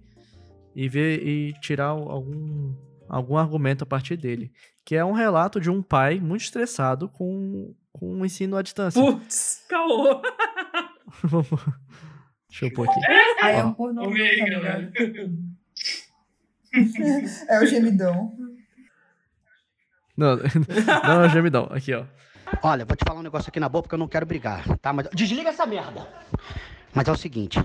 e 0.78 0.88
ver 0.88 1.28
e 1.28 1.54
tirar 1.54 1.88
algum, 1.88 2.72
algum 3.10 3.36
argumento 3.36 3.84
a 3.84 3.88
partir 3.88 4.16
dele. 4.16 4.52
Que 4.86 4.96
é 4.96 5.04
um 5.04 5.12
relato 5.12 5.60
de 5.60 5.72
um 5.72 5.82
pai 5.82 6.20
muito 6.20 6.42
estressado 6.42 7.10
com, 7.10 7.74
com 7.92 8.22
o 8.22 8.24
ensino 8.24 8.56
à 8.56 8.62
distância. 8.62 9.02
Putz, 9.02 9.66
caô. 9.68 10.22
Deixa 12.48 12.66
eu 12.66 12.74
pôr 12.74 12.88
aqui. 12.88 13.00
Aí 13.42 13.56
é 13.56 13.66
um 13.66 13.74
pornô, 13.74 14.04
tá. 14.04 14.12
É 17.50 17.60
o 17.60 17.66
gemidão. 17.66 18.38
Não, 20.16 20.36
não 21.08 21.24
é 21.24 21.26
o 21.26 21.30
gemidão. 21.30 21.68
Aqui, 21.72 21.92
ó. 21.96 22.06
Olha, 22.62 22.86
vou 22.86 22.96
te 22.96 23.04
falar 23.04 23.20
um 23.20 23.24
negócio 23.24 23.50
aqui 23.50 23.60
na 23.60 23.68
boa 23.68 23.82
porque 23.82 23.96
eu 23.96 24.00
não 24.00 24.08
quero 24.08 24.28
brigar, 24.28 24.78
tá? 24.78 24.94
Mas 24.94 25.10
desliga 25.12 25.50
essa 25.50 25.66
merda. 25.66 26.08
Mas 26.94 27.08
é 27.08 27.12
o 27.12 27.18
seguinte, 27.18 27.60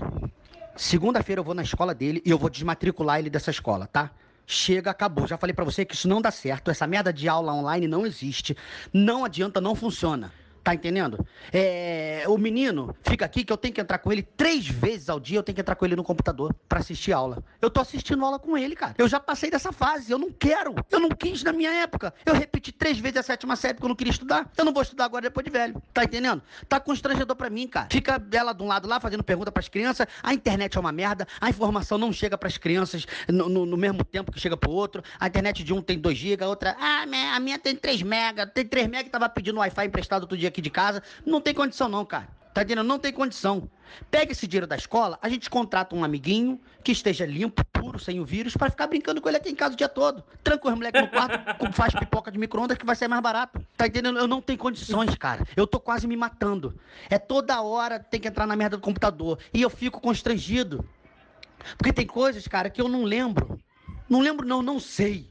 segunda-feira 0.75 1.39
eu 1.39 1.43
vou 1.43 1.53
na 1.53 1.63
escola 1.63 1.93
dele 1.93 2.21
e 2.25 2.29
eu 2.29 2.37
vou 2.37 2.49
desmatricular 2.49 3.19
ele 3.19 3.29
dessa 3.29 3.51
escola, 3.51 3.87
tá? 3.87 4.11
Chega, 4.45 4.91
acabou. 4.91 5.27
Já 5.27 5.37
falei 5.37 5.53
pra 5.53 5.63
você 5.63 5.85
que 5.85 5.95
isso 5.95 6.07
não 6.07 6.21
dá 6.21 6.31
certo. 6.31 6.69
Essa 6.69 6.85
merda 6.85 7.13
de 7.13 7.29
aula 7.29 7.53
online 7.53 7.87
não 7.87 8.05
existe. 8.05 8.55
Não 8.91 9.23
adianta, 9.23 9.61
não 9.61 9.75
funciona. 9.75 10.31
Tá 10.63 10.73
entendendo? 10.73 11.25
É, 11.51 12.23
o 12.27 12.37
menino 12.37 12.95
fica 13.03 13.25
aqui 13.25 13.43
que 13.43 13.51
eu 13.51 13.57
tenho 13.57 13.73
que 13.73 13.81
entrar 13.81 13.97
com 13.97 14.11
ele 14.13 14.21
três 14.23 14.65
vezes 14.65 15.09
ao 15.09 15.19
dia. 15.19 15.37
Eu 15.37 15.43
tenho 15.43 15.53
que 15.55 15.59
entrar 15.61 15.75
com 15.75 15.83
ele 15.83 15.93
no 15.95 16.03
computador 16.05 16.55
pra 16.69 16.79
assistir 16.79 17.11
aula. 17.11 17.43
Eu 17.61 17.69
tô 17.69 17.81
assistindo 17.81 18.23
aula 18.23 18.39
com 18.39 18.57
ele, 18.57 18.73
cara. 18.73 18.95
Eu 18.97 19.07
já 19.09 19.19
passei 19.19 19.51
dessa 19.51 19.73
fase. 19.73 20.09
Eu 20.11 20.17
não 20.17 20.31
quero. 20.31 20.73
Eu 20.89 21.01
não 21.01 21.09
quis 21.09 21.43
na 21.43 21.51
minha 21.51 21.69
época. 21.69 22.13
Eu 22.25 22.33
repeti 22.33 22.71
três 22.71 22.97
vezes 22.97 23.17
a 23.17 23.23
sétima 23.23 23.57
série 23.57 23.73
porque 23.73 23.85
eu 23.85 23.89
não 23.89 23.95
queria 23.95 24.11
estudar. 24.11 24.49
Eu 24.57 24.63
não 24.63 24.71
vou 24.73 24.81
estudar 24.83 25.03
agora 25.03 25.23
depois 25.23 25.43
de 25.43 25.51
velho. 25.51 25.81
Tá 25.93 26.05
entendendo? 26.05 26.41
Tá 26.69 26.79
constrangedor 26.79 27.35
pra 27.35 27.49
mim, 27.49 27.67
cara. 27.67 27.87
Fica 27.91 28.21
ela 28.31 28.53
de 28.53 28.63
um 28.63 28.67
lado 28.67 28.87
lá 28.87 29.01
fazendo 29.01 29.21
pergunta 29.23 29.51
pras 29.51 29.67
crianças. 29.67 30.07
A 30.23 30.33
internet 30.33 30.77
é 30.77 30.79
uma 30.79 30.93
merda. 30.93 31.27
A 31.41 31.49
informação 31.49 31.97
não 31.97 32.13
chega 32.13 32.37
pras 32.37 32.57
crianças 32.57 33.05
no, 33.27 33.49
no- 33.49 33.65
no 33.65 33.75
mesmo 33.75 34.03
tempo 34.05 34.31
que 34.31 34.39
chega 34.39 34.55
pro 34.55 34.71
outro. 34.71 35.03
A 35.19 35.27
internet 35.27 35.61
de 35.61 35.73
um 35.73 35.81
tem 35.81 35.99
2 35.99 36.17
GB, 36.17 36.41
a 36.45 36.47
outra, 36.47 36.77
ah, 36.79 37.03
a 37.35 37.39
minha 37.41 37.59
tem 37.59 37.75
3 37.75 38.01
mega. 38.01 38.47
Tem 38.47 38.65
3 38.65 38.87
mega 38.87 39.07
e 39.07 39.11
tava 39.11 39.27
pedindo 39.27 39.57
Wi-Fi 39.59 39.85
emprestado 39.87 40.21
outro 40.21 40.37
dia 40.37 40.52
aqui 40.53 40.61
de 40.61 40.69
casa. 40.69 41.01
Não 41.25 41.41
tem 41.41 41.53
condição 41.53 41.89
não, 41.89 42.05
cara. 42.05 42.27
Tá 42.53 42.61
entendendo? 42.61 42.85
Não 42.85 42.99
tem 42.99 43.11
condição. 43.11 43.67
Pega 44.11 44.31
esse 44.31 44.47
dinheiro 44.47 44.67
da 44.67 44.75
escola, 44.75 45.17
a 45.21 45.29
gente 45.29 45.49
contrata 45.49 45.95
um 45.95 46.03
amiguinho 46.03 46.59
que 46.83 46.91
esteja 46.91 47.25
limpo, 47.25 47.63
puro, 47.65 47.99
sem 47.99 48.19
o 48.19 48.25
vírus, 48.25 48.55
pra 48.55 48.69
ficar 48.69 48.87
brincando 48.87 49.21
com 49.21 49.27
ele 49.27 49.37
aqui 49.37 49.49
em 49.49 49.55
casa 49.55 49.73
o 49.73 49.77
dia 49.77 49.89
todo. 49.89 50.23
Tranca 50.43 50.67
os 50.67 50.75
moleques 50.75 51.01
no 51.01 51.07
quarto, 51.07 51.39
faz 51.73 51.93
pipoca 51.93 52.31
de 52.31 52.37
micro-ondas 52.37 52.77
que 52.77 52.85
vai 52.85 52.95
ser 52.95 53.07
mais 53.07 53.21
barato. 53.21 53.59
Tá 53.75 53.87
entendendo? 53.87 54.19
Eu 54.19 54.27
não 54.27 54.41
tenho 54.41 54.59
condições, 54.59 55.15
cara. 55.15 55.45
Eu 55.55 55.65
tô 55.65 55.79
quase 55.79 56.07
me 56.07 56.15
matando. 56.15 56.79
É 57.09 57.17
toda 57.17 57.59
hora 57.61 57.99
tem 57.99 58.19
que 58.19 58.27
entrar 58.27 58.45
na 58.45 58.55
merda 58.55 58.77
do 58.77 58.81
computador. 58.81 59.39
E 59.53 59.61
eu 59.61 59.69
fico 59.69 59.99
constrangido. 59.99 60.87
Porque 61.77 61.93
tem 61.93 62.05
coisas, 62.05 62.47
cara, 62.47 62.69
que 62.69 62.81
eu 62.81 62.87
não 62.87 63.03
lembro. 63.03 63.59
Não 64.07 64.19
lembro, 64.19 64.45
não, 64.45 64.61
não 64.61 64.79
sei. 64.79 65.27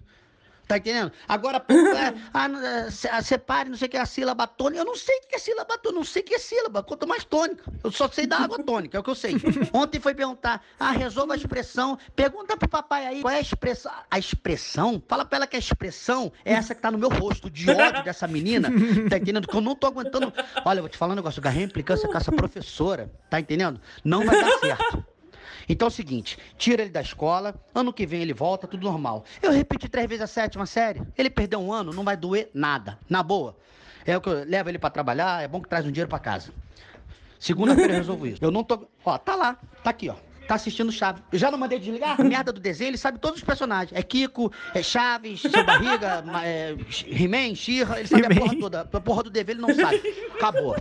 Tá 0.72 0.78
entendendo? 0.78 1.12
Agora, 1.28 1.62
é, 1.68 3.20
separe, 3.20 3.68
não 3.68 3.76
sei 3.76 3.88
o 3.88 3.90
que 3.90 3.96
é 3.98 4.00
a 4.00 4.06
sílaba 4.06 4.46
tônica. 4.46 4.80
Eu 4.80 4.86
não 4.86 4.96
sei 4.96 5.14
o 5.18 5.28
que 5.28 5.36
é 5.36 5.38
sílaba 5.38 5.76
tônica, 5.76 5.98
não 5.98 6.02
sei 6.02 6.22
o 6.22 6.24
que 6.24 6.34
é 6.34 6.38
sílaba, 6.38 6.82
quanto 6.82 7.06
mais 7.06 7.24
tônica. 7.24 7.70
Eu 7.84 7.92
só 7.92 8.08
sei 8.08 8.26
da 8.26 8.38
água 8.38 8.58
tônica, 8.58 8.96
é 8.96 9.00
o 9.00 9.02
que 9.02 9.10
eu 9.10 9.14
sei. 9.14 9.34
Ontem 9.70 10.00
foi 10.00 10.14
perguntar, 10.14 10.64
ah, 10.80 10.92
resolva 10.92 11.34
a 11.34 11.36
expressão. 11.36 11.98
Pergunta 12.16 12.56
pro 12.56 12.66
papai 12.66 13.06
aí 13.06 13.20
qual 13.20 13.34
é 13.34 13.36
a 13.36 13.40
expressão. 13.40 13.92
A 14.10 14.18
expressão? 14.18 15.02
Fala 15.06 15.26
pra 15.26 15.36
ela 15.36 15.46
que 15.46 15.56
a 15.56 15.58
expressão 15.58 16.32
é 16.42 16.54
essa 16.54 16.74
que 16.74 16.80
tá 16.80 16.90
no 16.90 16.96
meu 16.96 17.10
rosto, 17.10 17.50
de 17.50 17.70
ódio 17.70 18.02
dessa 18.02 18.26
menina. 18.26 18.70
Tá 19.10 19.18
entendendo? 19.18 19.46
Que 19.46 19.54
eu 19.54 19.60
não 19.60 19.76
tô 19.76 19.88
aguentando. 19.88 20.32
Olha, 20.64 20.78
eu 20.78 20.84
vou 20.84 20.88
te 20.88 20.96
falar 20.96 21.12
um 21.12 21.16
negócio, 21.16 21.38
eu 21.38 21.42
agarrei 21.42 21.64
a 21.64 21.66
implicância 21.66 22.08
com 22.08 22.16
essa 22.16 22.32
professora, 22.32 23.12
tá 23.28 23.38
entendendo? 23.38 23.78
Não 24.02 24.24
vai 24.24 24.40
dar 24.40 24.58
certo. 24.58 25.11
Então 25.72 25.86
é 25.86 25.90
o 25.90 25.92
seguinte, 25.92 26.38
tira 26.58 26.82
ele 26.82 26.90
da 26.90 27.00
escola, 27.00 27.54
ano 27.74 27.94
que 27.94 28.04
vem 28.04 28.20
ele 28.20 28.34
volta, 28.34 28.66
tudo 28.66 28.84
normal. 28.84 29.24
Eu 29.40 29.50
repeti 29.50 29.88
três 29.88 30.06
vezes 30.06 30.22
a 30.22 30.26
sétima 30.26 30.66
série, 30.66 31.00
ele 31.16 31.30
perdeu 31.30 31.60
um 31.60 31.72
ano, 31.72 31.94
não 31.94 32.04
vai 32.04 32.14
doer 32.14 32.50
nada, 32.52 32.98
na 33.08 33.22
boa. 33.22 33.56
É 34.04 34.14
o 34.14 34.20
que 34.20 34.28
eu 34.28 34.44
levo 34.44 34.68
ele 34.68 34.78
pra 34.78 34.90
trabalhar, 34.90 35.42
é 35.42 35.48
bom 35.48 35.62
que 35.62 35.68
traz 35.70 35.86
um 35.86 35.90
dinheiro 35.90 36.10
pra 36.10 36.18
casa. 36.18 36.52
Segunda-feira 37.38 37.94
eu 37.94 37.96
resolvo 37.96 38.26
isso. 38.26 38.44
Eu 38.44 38.50
não 38.50 38.62
tô. 38.62 38.86
Ó, 39.02 39.16
tá 39.16 39.34
lá, 39.34 39.56
tá 39.82 39.90
aqui, 39.90 40.10
ó. 40.10 40.14
Tá 40.46 40.56
assistindo 40.56 40.92
Chaves. 40.92 41.22
Eu 41.32 41.38
já 41.38 41.50
não 41.50 41.58
mandei 41.58 41.78
desligar? 41.78 42.20
Merda 42.22 42.52
do 42.52 42.60
desenho, 42.60 42.90
ele 42.90 42.98
sabe 42.98 43.18
todos 43.18 43.38
os 43.38 43.44
personagens. 43.44 43.98
É 43.98 44.02
Kiko, 44.02 44.52
é 44.74 44.82
Chaves, 44.82 45.40
Seu 45.40 45.64
Barriga, 45.64 46.22
é, 46.44 46.76
He-Man, 47.06 47.54
She-Ra, 47.54 47.98
ele 47.98 48.08
sabe 48.08 48.26
a 48.26 48.40
porra 48.40 48.58
toda. 48.60 48.80
A 48.82 49.00
porra 49.00 49.22
do 49.22 49.30
dever 49.30 49.56
ele 49.56 49.62
não 49.62 49.74
sabe. 49.74 50.02
Acabou. 50.34 50.76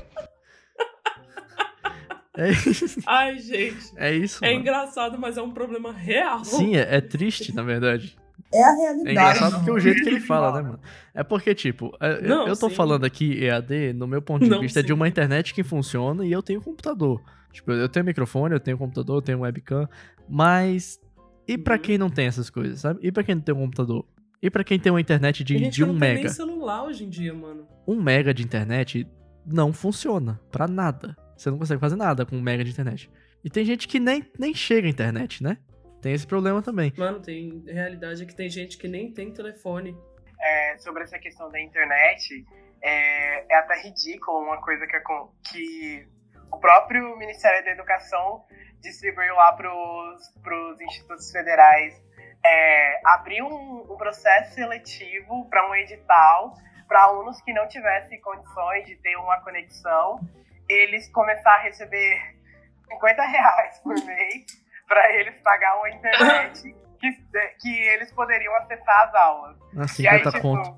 É 2.38 2.50
isso. 2.52 3.02
Ai, 3.06 3.38
gente. 3.40 3.92
É 3.98 4.14
isso, 4.14 4.44
É 4.44 4.50
mano. 4.50 4.62
engraçado, 4.62 5.18
mas 5.20 5.38
é 5.38 5.42
um 5.42 5.52
problema 5.52 5.92
real. 5.92 6.44
Sim, 6.46 6.76
é, 6.76 6.96
é 6.98 7.02
triste, 7.02 7.54
na 7.54 7.62
verdade. 7.64 8.16
É 8.54 8.64
a 8.64 8.68
É 8.70 8.76
realidade. 8.76 9.12
engraçado 9.12 9.52
porque 9.56 9.70
o 9.70 9.74
mano. 9.74 9.80
jeito 9.80 10.02
que 10.04 10.10
ele 10.10 10.20
fala, 10.22 10.52
né, 10.54 10.62
mano? 10.62 10.80
É 11.14 11.24
porque, 11.24 11.54
tipo, 11.56 11.96
é- 12.02 12.20
eu- 12.24 12.30
Não, 12.30 12.48
eu 12.48 12.56
tô 12.58 12.70
sim. 12.70 12.76
falando 12.76 13.06
aqui 13.06 13.44
EAD, 13.44 13.94
no 13.94 14.08
meu 14.08 14.22
ponto 14.22 14.44
de 14.44 14.50
Não, 14.50 14.60
vista, 14.62 14.82
de 14.82 14.88
sim. 14.88 14.94
uma 14.94 15.08
internet 15.08 15.54
que 15.54 15.64
funciona 15.64 16.26
e 16.26 16.32
eu 16.32 16.42
tenho 16.42 16.62
computador. 16.62 17.22
Tipo, 17.52 17.72
eu 17.74 17.90
tenho 17.90 18.06
microfone, 18.06 18.54
eu 18.54 18.60
tenho 18.60 18.78
computador, 18.78 19.18
eu 19.18 19.22
tenho 19.22 19.40
webcam, 19.42 19.88
mas. 20.30 21.00
E 21.48 21.58
pra 21.58 21.76
Uhum. 21.76 21.82
quem 21.82 21.98
não 21.98 22.10
tem 22.10 22.28
essas 22.28 22.50
coisas, 22.50 22.80
sabe? 22.80 23.00
E 23.04 23.12
pra 23.12 23.24
quem 23.24 23.36
não 23.36 23.42
tem 23.42 23.54
um 23.54 23.60
computador? 23.60 24.06
E 24.42 24.50
pra 24.50 24.64
quem 24.64 24.80
tem 24.80 24.92
uma 24.92 25.02
internet 25.02 25.44
de, 25.44 25.70
de 25.70 25.84
um 25.84 25.88
não 25.88 25.94
tem 26.00 26.10
mega? 26.10 26.20
nem 26.22 26.30
celular 26.30 26.84
hoje 26.86 27.04
em 27.04 27.10
dia, 27.10 27.34
mano. 27.34 27.68
Um 27.88 28.02
mega 28.02 28.34
de 28.34 28.42
internet 28.44 29.06
não 29.46 29.74
funciona 29.74 30.40
pra 30.52 30.68
nada. 30.68 31.16
Você 31.42 31.50
não 31.50 31.58
consegue 31.58 31.82
fazer 31.82 31.96
nada 31.96 32.24
com 32.24 32.36
um 32.36 32.42
mega 32.42 32.64
de 32.64 32.70
internet. 32.70 33.10
E 33.44 33.50
tem 33.50 33.66
gente 33.66 33.88
que 33.88 34.00
nem, 34.00 34.24
nem 34.38 34.54
chega 34.54 34.86
à 34.86 34.92
internet, 34.92 35.42
né? 35.42 35.58
Tem 36.00 36.14
esse 36.14 36.28
problema 36.28 36.62
também. 36.62 36.94
Mano, 36.96 37.20
tem 37.20 37.64
realidade 37.66 38.22
é 38.22 38.26
que 38.28 38.36
tem 38.36 38.48
gente 38.48 38.78
que 38.78 38.88
nem 38.88 39.12
tem 39.12 39.34
telefone. 39.34 39.98
é, 40.40 40.78
sobre 40.78 41.04
essa 41.04 41.18
questão 41.18 41.50
da 41.50 41.60
internet, 41.60 42.46
é, 42.82 43.54
é 43.54 43.58
até 43.58 43.82
ridículo 43.82 44.44
uma 44.44 44.62
coisa 44.62 44.86
que, 44.86 45.00
que 45.50 46.08
o 46.52 46.60
próprio 46.60 47.18
Ministério 47.18 47.64
da 47.66 47.72
Educação 47.72 48.44
distribuiu 48.80 49.34
lá 49.34 49.54
para 49.54 49.74
os 49.74 50.82
institutos 50.82 51.32
federais. 51.32 52.00
É, 52.44 53.02
abriu 53.06 53.48
um, 53.48 53.94
um 53.94 53.98
processo 53.98 54.54
seletivo 54.54 55.48
para 55.50 55.68
um 55.70 55.76
edital 55.76 56.54
para 56.88 57.04
alunos 57.04 57.42
que 57.42 57.54
não 57.54 57.68
tivessem 57.68 58.20
condições 58.20 58.86
de 58.86 58.96
ter 58.98 59.16
uma 59.16 59.40
conexão, 59.42 60.20
eles 60.72 61.10
começar 61.12 61.54
a 61.56 61.62
receber 61.62 62.20
50 62.90 63.24
reais 63.24 63.80
por 63.80 63.96
mês 64.06 64.46
para 64.88 65.12
eles 65.16 65.36
pagar 65.42 65.78
uma 65.78 65.90
internet 65.90 66.76
que, 67.00 67.12
que 67.60 67.80
eles 67.90 68.12
poderiam 68.14 68.54
acessar 68.58 69.08
as 69.08 69.16
aulas. 69.16 69.58
Ah, 69.78 69.86
E 70.00 70.08
aí, 70.08 70.20
50 70.20 70.32
tipo, 70.32 70.42
conto. 70.42 70.78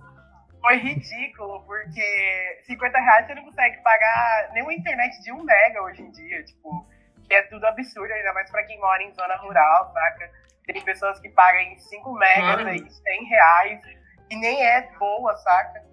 foi 0.62 0.77
ridículo, 0.77 1.63
porque 1.65 2.62
50 2.65 3.00
reais 3.00 3.27
você 3.27 3.35
não 3.35 3.43
consegue 3.43 3.77
pagar 3.81 4.50
nem 4.53 4.63
uma 4.63 4.73
internet 4.73 5.21
de 5.21 5.31
um 5.31 5.43
mega 5.43 5.81
hoje 5.83 6.01
em 6.01 6.12
dia, 6.12 6.43
tipo, 6.43 6.88
que 7.27 7.33
é 7.33 7.41
tudo 7.43 7.65
absurdo, 7.65 8.12
ainda 8.13 8.33
mais 8.33 8.50
pra 8.51 8.63
quem 8.63 8.79
mora 8.79 9.03
em 9.03 9.13
zona 9.13 9.35
rural, 9.38 9.91
saca? 9.91 10.31
Tem 10.65 10.81
pessoas 10.81 11.19
que 11.19 11.29
pagam 11.29 11.59
em 11.62 11.77
5 11.77 12.13
megas 12.13 12.65
aí, 12.65 12.89
100 12.89 13.23
reais, 13.25 13.81
e 14.29 14.35
nem 14.38 14.65
é 14.65 14.81
boa, 14.97 15.35
saca? 15.38 15.83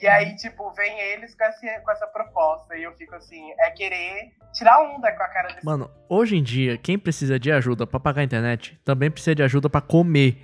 E 0.00 0.06
aí, 0.06 0.34
tipo, 0.36 0.72
vem 0.72 0.98
eles 1.12 1.34
com 1.34 1.44
essa, 1.44 1.80
com 1.80 1.90
essa 1.90 2.06
proposta, 2.06 2.76
e 2.76 2.82
eu 2.82 2.92
fico 2.92 3.14
assim, 3.14 3.42
é 3.58 3.70
querer 3.70 4.32
tirar 4.52 4.80
onda 4.82 5.12
com 5.12 5.22
a 5.22 5.28
cara 5.28 5.48
desse 5.48 5.64
Mano, 5.64 5.90
hoje 6.08 6.36
em 6.36 6.42
dia, 6.42 6.78
quem 6.78 6.98
precisa 6.98 7.38
de 7.38 7.52
ajuda 7.52 7.86
pra 7.86 8.00
pagar 8.00 8.22
a 8.22 8.24
internet 8.24 8.80
também 8.84 9.10
precisa 9.10 9.34
de 9.34 9.42
ajuda 9.42 9.68
pra 9.68 9.80
comer. 9.80 10.38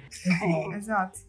Exato. 0.75 1.21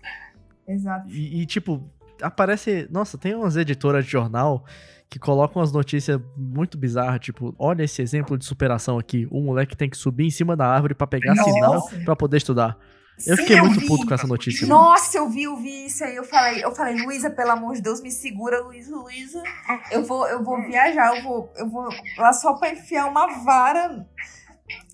Exato. 0.67 1.10
E, 1.10 1.41
e, 1.41 1.46
tipo, 1.46 1.89
aparece. 2.22 2.88
Nossa, 2.91 3.17
tem 3.17 3.34
umas 3.34 3.55
editoras 3.55 4.03
de 4.03 4.12
jornal 4.12 4.65
que 5.10 5.17
colocam 5.17 5.62
umas 5.62 5.72
notícias 5.72 6.19
muito 6.36 6.77
bizarras, 6.77 7.22
tipo, 7.22 7.55
olha 7.57 7.84
esse 7.84 8.01
exemplo 8.01 8.38
de 8.38 8.43
superação 8.43 9.00
aqui. 9.00 9.25
O 9.31 9.39
moleque 9.39 9.77
tem 9.77 9.89
que 9.89 9.96
subir 9.96 10.25
em 10.25 10.29
cima 10.29 10.55
da 10.55 10.67
árvore 10.67 10.93
pra 10.93 11.07
pegar 11.07 11.34
Nossa. 11.34 11.50
sinal 11.50 11.89
pra 12.03 12.15
poder 12.15 12.38
estudar. 12.38 12.77
Eu 13.26 13.36
Sim, 13.36 13.42
fiquei 13.44 13.60
muito 13.62 13.80
vi. 13.80 13.88
puto 13.88 14.06
com 14.06 14.14
essa 14.14 14.28
notícia. 14.28 14.68
Nossa, 14.68 15.18
eu 15.18 15.28
vi, 15.28 15.44
eu 15.44 15.58
vi 15.58 15.88
isso 15.88 16.04
aí. 16.04 16.16
Eu 16.16 16.24
falei, 16.24 16.64
eu 16.64 16.74
falei, 16.76 16.96
Luísa, 17.04 17.30
pelo 17.32 17.52
amor 17.52 17.74
de 17.76 17.82
Deus, 17.82 18.00
me 18.02 18.12
segura, 18.12 18.62
Luísa, 18.62 18.96
Luísa. 18.96 19.42
Eu 19.90 20.04
vou, 20.06 20.28
eu 20.28 20.44
vou 20.44 20.62
viajar, 20.62 21.16
eu 21.18 21.24
vou, 21.24 21.52
eu 21.56 21.68
vou 21.68 21.90
lá 22.18 22.32
só 22.32 22.54
pra 22.54 22.70
enfiar 22.70 23.08
uma 23.08 23.26
vara 23.44 24.06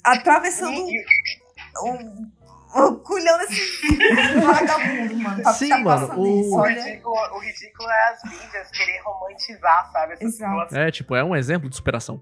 atravessando 0.03 0.85
o, 1.81 2.79
o 2.79 2.95
culhão 2.97 3.37
desse 3.39 3.97
vagabundo, 4.41 5.17
mano. 5.17 5.41
Pra 5.43 5.53
Sim, 5.53 5.65
ficar 5.65 5.79
mano, 5.79 6.19
o- 6.19 6.41
isso, 6.41 6.55
O 6.55 6.61
ridículo, 6.63 7.15
o 7.35 7.39
ridículo 7.39 7.89
é 7.89 8.09
as 8.13 8.23
mídias 8.23 8.71
querer 8.71 9.01
romantizar, 9.03 9.91
sabe? 9.91 10.13
Essas 10.13 10.33
Exato. 10.35 10.51
situações. 10.51 10.73
É, 10.87 10.91
tipo, 10.91 11.15
é 11.15 11.23
um 11.23 11.35
exemplo 11.35 11.69
de 11.69 11.75
superação. 11.75 12.21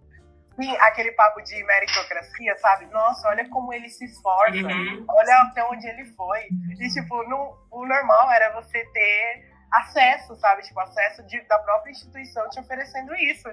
Sim, 0.56 0.76
aquele 0.78 1.12
papo 1.14 1.42
de 1.42 1.64
meritocracia, 1.64 2.58
sabe? 2.58 2.86
Nossa, 2.88 3.28
olha 3.30 3.48
como 3.50 3.74
ele 3.74 3.90
se 3.90 4.06
esforça, 4.06 4.68
Uhum. 4.68 5.06
olha 5.08 5.36
até 5.44 5.64
onde 5.66 5.88
ele 5.88 6.06
foi. 6.14 6.42
E, 6.80 6.88
tipo, 6.90 7.24
no- 7.28 7.58
o 7.72 7.86
normal 7.86 8.32
era 8.32 8.54
você 8.62 8.84
ter 8.92 9.50
acesso, 9.72 10.36
sabe? 10.36 10.62
Tipo, 10.64 10.80
acesso 10.82 11.24
de- 11.26 11.42
da 11.48 11.58
própria 11.60 11.92
instituição 11.92 12.48
te 12.50 12.60
oferecendo 12.60 13.16
isso. 13.16 13.48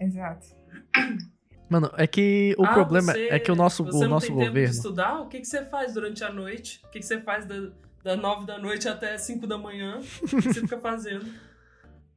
Exato. 0.00 0.48
Mano, 1.68 1.90
é 1.96 2.06
que 2.06 2.54
o 2.58 2.64
Ah, 2.64 2.72
problema 2.74 3.12
você- 3.12 3.28
é 3.30 3.38
que 3.38 3.52
o 3.52 3.54
nosso, 3.54 3.84
você 3.84 3.98
o 3.98 4.00
não 4.00 4.08
nosso 4.08 4.26
tem 4.26 4.36
tempo 4.36 4.44
de 4.46 4.48
governo. 4.48 4.70
estudar? 4.74 5.20
O 5.20 5.28
que, 5.28 5.38
que 5.38 5.46
você 5.46 5.64
faz 5.64 5.94
durante 5.94 6.24
a 6.24 6.30
noite? 6.32 6.80
O 6.84 6.88
que, 6.90 6.98
que 6.98 7.06
você 7.06 7.20
faz 7.20 7.46
da, 7.46 7.54
da 8.02 8.16
9 8.16 8.44
da 8.44 8.58
noite 8.58 8.88
até 8.88 9.16
5 9.16 9.46
da 9.46 9.56
manhã? 9.56 9.98
O 9.98 10.26
que 10.26 10.42
você 10.42 10.60
fica 10.60 10.78
fazendo? 10.78 11.24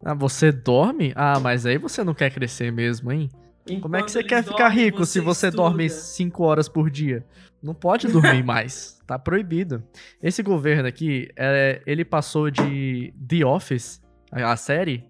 Ah, 0.06 0.14
você 0.14 0.52
dorme? 0.52 1.14
Ah, 1.16 1.40
mas 1.40 1.66
aí 1.66 1.78
você 1.78 2.04
não 2.04 2.14
quer 2.14 2.30
crescer 2.30 2.74
mesmo, 2.74 3.10
hein? 3.10 3.30
Como 3.66 3.96
é 3.96 4.00
que 4.02 4.10
Enquanto 4.10 4.10
você 4.10 4.24
quer 4.24 4.44
ficar 4.44 4.70
rico 4.70 5.06
se 5.06 5.20
você 5.20 5.48
estuda. 5.48 5.64
dorme 5.64 5.90
5 5.90 6.44
horas 6.44 6.68
por 6.68 6.90
dia? 6.90 7.26
Não 7.62 7.74
pode 7.74 8.08
dormir 8.08 8.44
mais. 8.44 9.00
Tá 9.08 9.18
proibido. 9.18 9.84
Esse 10.22 10.44
governo 10.44 10.88
aqui, 10.88 11.30
é, 11.38 11.82
ele 11.86 12.04
passou 12.04 12.50
de 12.52 13.14
The 13.28 13.46
Office, 13.46 14.02
a 14.32 14.56
série, 14.58 15.06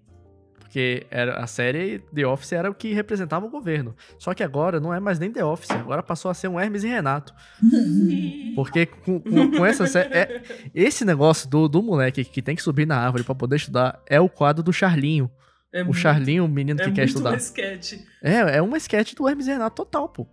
porque 0.60 1.06
era, 1.10 1.36
a 1.38 1.46
série 1.46 2.00
The 2.14 2.26
Office 2.26 2.52
era 2.52 2.70
o 2.70 2.74
que 2.74 2.92
representava 2.92 3.44
o 3.46 3.50
governo. 3.50 3.94
Só 4.18 4.34
que 4.34 4.42
agora 4.42 4.78
não 4.80 4.92
é 4.94 5.00
mais 5.00 5.18
nem 5.18 5.32
The 5.32 5.44
Office, 5.44 5.70
agora 5.72 6.02
passou 6.02 6.30
a 6.30 6.34
ser 6.34 6.46
um 6.48 6.58
Hermes 6.60 6.84
e 6.84 6.88
Renato. 6.88 7.32
Porque 8.54 8.86
com, 8.86 9.20
com, 9.20 9.50
com 9.50 9.66
essa 9.66 9.86
série. 9.86 10.12
é- 10.14 10.42
esse 10.74 11.04
negócio 11.04 11.48
do, 11.48 11.68
do 11.68 11.82
moleque 11.82 12.24
que 12.24 12.40
tem 12.42 12.54
que 12.56 12.62
subir 12.62 12.86
na 12.86 12.96
árvore 12.98 13.24
pra 13.24 13.34
poder 13.34 13.56
estudar 13.56 14.00
é 14.08 14.20
o 14.20 14.28
quadro 14.28 14.62
do 14.62 14.72
Charlinho. 14.72 15.30
É 15.74 15.82
o 15.82 15.86
muito- 15.86 15.98
Charlinho, 15.98 16.44
o 16.44 16.48
menino 16.48 16.80
é 16.80 16.84
que 16.84 16.92
quer 16.92 17.02
muito 17.02 17.08
estudar. 17.08 17.32
um 17.32 17.36
sketch. 17.36 17.94
É, 18.22 18.56
é 18.56 18.62
uma 18.62 18.76
sketch 18.78 19.14
do 19.14 19.28
Hermes 19.28 19.46
Renato 19.48 19.74
total, 19.84 20.08
pô. 20.08 20.26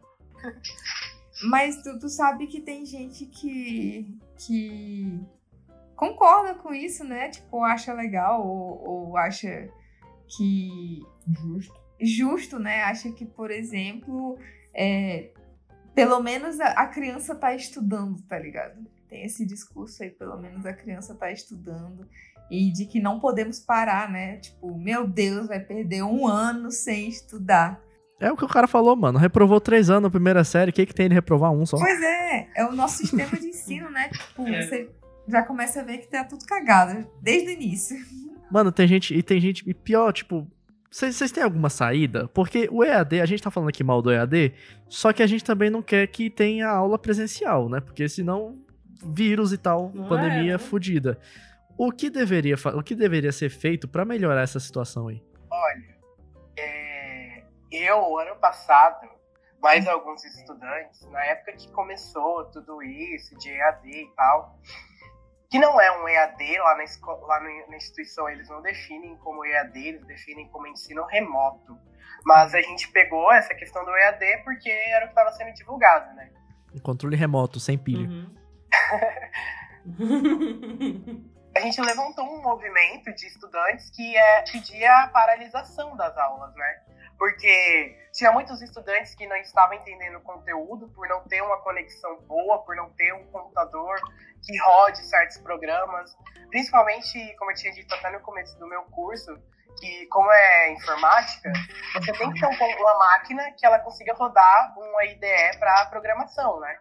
Mas 1.50 1.82
tu, 1.82 1.98
tu 2.00 2.08
sabe 2.08 2.46
que 2.48 2.62
tem 2.62 2.86
gente 2.86 3.26
que, 3.26 4.08
que 4.38 5.20
concorda 5.96 6.54
com 6.54 6.72
isso, 6.74 7.04
né? 7.04 7.30
Tipo, 7.30 7.64
acha 7.64 7.92
legal 7.94 8.46
ou, 8.46 8.90
ou 9.10 9.18
acha 9.18 9.68
que. 10.38 11.00
Justo. 11.28 11.82
Justo, 12.00 12.60
né? 12.60 12.84
Acha 12.84 13.12
que, 13.12 13.26
por 13.26 13.50
exemplo, 13.52 14.38
é, 14.74 15.32
pelo 15.96 16.20
menos 16.22 16.60
a, 16.60 16.68
a 16.74 16.88
criança 16.88 17.34
tá 17.36 17.56
estudando, 17.56 18.22
tá 18.24 18.38
ligado? 18.38 18.86
Tem 19.10 19.24
esse 19.26 19.46
discurso 19.46 20.02
aí, 20.04 20.10
pelo 20.12 20.38
menos 20.38 20.66
a 20.66 20.74
criança 20.74 21.16
tá 21.16 21.32
estudando. 21.32 22.08
E 22.52 22.70
de 22.70 22.86
que 22.86 23.00
não 23.00 23.18
podemos 23.18 23.60
parar, 23.62 24.12
né? 24.12 24.36
Tipo, 24.38 24.78
meu 24.78 25.08
Deus, 25.08 25.48
vai 25.48 25.60
perder 25.62 26.04
um 26.04 26.28
ano 26.28 26.70
sem 26.70 27.08
estudar. 27.08 27.80
É 28.20 28.30
o 28.30 28.36
que 28.36 28.44
o 28.44 28.48
cara 28.48 28.68
falou, 28.68 28.94
mano. 28.96 29.18
Reprovou 29.18 29.62
três 29.62 29.90
anos 29.90 30.04
na 30.04 30.10
primeira 30.10 30.44
série. 30.44 30.70
O 30.70 30.74
que, 30.74 30.86
que 30.86 30.94
tem 30.94 31.08
de 31.08 31.16
reprovar 31.16 31.52
um 31.52 31.66
só? 31.66 31.78
Pois 31.78 32.02
é, 32.02 32.50
é 32.56 32.66
o 32.66 32.74
nosso 32.74 32.98
sistema 32.98 33.40
de 33.40 33.48
ensino, 33.48 33.90
né? 33.90 34.10
Tipo, 34.10 34.46
É. 34.48 34.62
você 34.68 34.90
já 35.30 35.44
começa 35.44 35.80
a 35.80 35.84
ver 35.84 36.00
que 36.00 36.08
tá 36.08 36.26
tudo 36.26 36.46
cagado 36.46 37.08
desde 37.22 37.48
o 37.48 37.52
início. 37.52 37.98
Mano, 38.52 38.70
tem 38.70 38.86
gente. 38.86 39.16
E 39.16 39.24
tem 39.24 39.40
gente. 39.40 39.64
E 39.68 39.74
pior, 39.74 40.12
tipo. 40.12 40.46
Vocês 40.92 41.32
têm 41.32 41.42
alguma 41.42 41.70
saída? 41.70 42.28
Porque 42.28 42.68
o 42.70 42.84
EAD, 42.84 43.22
a 43.22 43.26
gente 43.26 43.42
tá 43.42 43.50
falando 43.50 43.70
aqui 43.70 43.82
mal 43.82 44.02
do 44.02 44.12
EAD, 44.12 44.52
só 44.90 45.14
que 45.14 45.24
a 45.24 45.28
gente 45.28 45.42
também 45.42 45.70
não 45.70 45.82
quer 45.82 46.06
que 46.08 46.30
tenha 46.30 46.68
aula 46.68 47.00
presencial, 47.00 47.70
né? 47.70 47.80
Porque 47.80 48.10
senão, 48.10 48.58
vírus 49.02 49.54
e 49.54 49.58
tal, 49.58 49.90
Não 49.96 50.10
pandemia 50.10 50.50
é, 50.52 50.54
né? 50.54 50.58
fodida. 50.58 51.18
O 51.84 51.92
que 51.92 52.12
deveria, 52.12 52.54
o 52.76 52.84
que 52.84 52.94
deveria 52.94 53.32
ser 53.32 53.50
feito 53.50 53.88
pra 53.88 54.06
melhorar 54.06 54.44
essa 54.44 54.60
situação 54.60 55.08
aí? 55.08 55.20
Olha, 55.50 55.98
é, 56.56 57.44
eu, 57.72 58.20
ano 58.20 58.36
passado, 58.36 59.10
mais 59.60 59.88
alguns 59.88 60.24
estudantes, 60.24 61.02
na 61.10 61.26
época 61.26 61.54
que 61.54 61.72
começou 61.72 62.46
tudo 62.52 62.84
isso, 62.84 63.36
de 63.40 63.50
EAD 63.50 63.90
e 63.90 64.12
tal, 64.16 64.60
que 65.50 65.58
não 65.58 65.82
é 65.82 65.92
um 66.00 66.08
EAD 66.08 66.60
lá 66.60 66.78
na, 66.78 66.84
esco- 66.84 67.26
lá 67.26 67.40
na 67.40 67.76
instituição, 67.76 68.30
eles 68.30 68.48
não 68.48 68.62
definem 68.62 69.18
como 69.18 69.44
EAD, 69.44 69.80
eles 69.80 70.06
definem 70.06 70.48
como 70.50 70.68
ensino 70.68 71.04
remoto. 71.08 71.76
Mas 72.24 72.54
a 72.54 72.62
gente 72.62 72.92
pegou 72.92 73.34
essa 73.34 73.56
questão 73.56 73.84
do 73.84 73.90
EAD 73.98 74.44
porque 74.44 74.70
era 74.70 75.06
o 75.06 75.08
que 75.08 75.14
estava 75.14 75.32
sendo 75.32 75.52
divulgado, 75.56 76.14
né? 76.16 76.30
Um 76.76 76.80
controle 76.80 77.16
remoto, 77.16 77.60
sem 77.60 77.76
pilha. 77.76 78.08
Uhum. 78.08 78.36
a 81.56 81.60
gente 81.60 81.82
levantou 81.82 82.26
um 82.26 82.42
movimento 82.42 83.14
de 83.14 83.28
estudantes 83.28 83.90
que 83.90 84.18
é, 84.18 84.44
pedia 84.52 85.04
a 85.04 85.08
paralisação 85.10 85.96
das 85.96 86.18
aulas, 86.18 86.54
né? 86.56 86.82
Porque 87.18 87.98
tinha 88.14 88.32
muitos 88.32 88.62
estudantes 88.62 89.14
que 89.14 89.28
não 89.28 89.36
estavam 89.38 89.76
entendendo 89.76 90.18
o 90.18 90.22
conteúdo 90.22 90.90
por 90.90 91.08
não 91.08 91.24
ter 91.28 91.42
uma 91.42 91.62
conexão 91.62 92.20
boa, 92.22 92.64
por 92.64 92.76
não 92.76 92.90
ter 92.94 93.14
um 93.14 93.26
computador 93.32 93.96
que 94.44 94.58
rode 94.60 95.06
certos 95.06 95.38
programas. 95.38 96.16
Principalmente, 96.50 97.36
como 97.38 97.52
eu 97.52 97.56
tinha 97.56 97.74
dito 97.74 97.94
até 97.94 98.10
no 98.10 98.22
começo 98.22 98.58
do 98.58 98.68
meu 98.68 98.84
curso, 98.86 99.32
que, 99.80 100.08
como 100.08 100.32
é 100.32 100.72
informática, 100.74 101.52
você 101.94 102.12
tem 102.14 102.32
que 102.34 102.40
ter 102.40 102.48
um- 102.48 102.82
uma 102.82 102.98
máquina 102.98 103.52
que 103.52 103.66
ela 103.66 103.80
consiga 103.80 104.14
rodar 104.16 104.74
uma 104.78 105.06
IDE 105.06 105.58
para 105.60 105.86
programação, 105.88 106.60
né? 106.60 106.80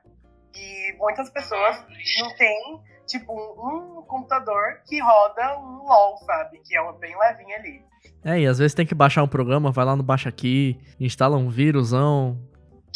E 0.55 0.95
muitas 0.99 1.29
pessoas 1.31 1.85
não 2.19 2.35
têm, 2.37 2.83
tipo, 3.11 3.33
um, 3.33 3.99
um 3.99 4.03
computador 4.03 4.81
que 4.87 5.01
roda 5.01 5.59
um 5.59 5.85
LOL, 5.85 6.17
sabe? 6.19 6.61
Que 6.65 6.77
é 6.77 6.81
uma 6.81 6.93
bem 6.93 7.17
levinha 7.19 7.57
ali. 7.57 7.85
É, 8.25 8.39
e 8.41 8.47
às 8.47 8.59
vezes 8.59 8.75
tem 8.75 8.87
que 8.87 8.95
baixar 8.95 9.23
um 9.23 9.29
programa, 9.29 9.73
vai 9.73 9.85
lá 9.85 9.97
no 9.97 10.03
Baixa 10.03 10.29
Aqui, 10.29 10.79
instala 10.99 11.37
um 11.37 11.49
vírusão. 11.49 12.39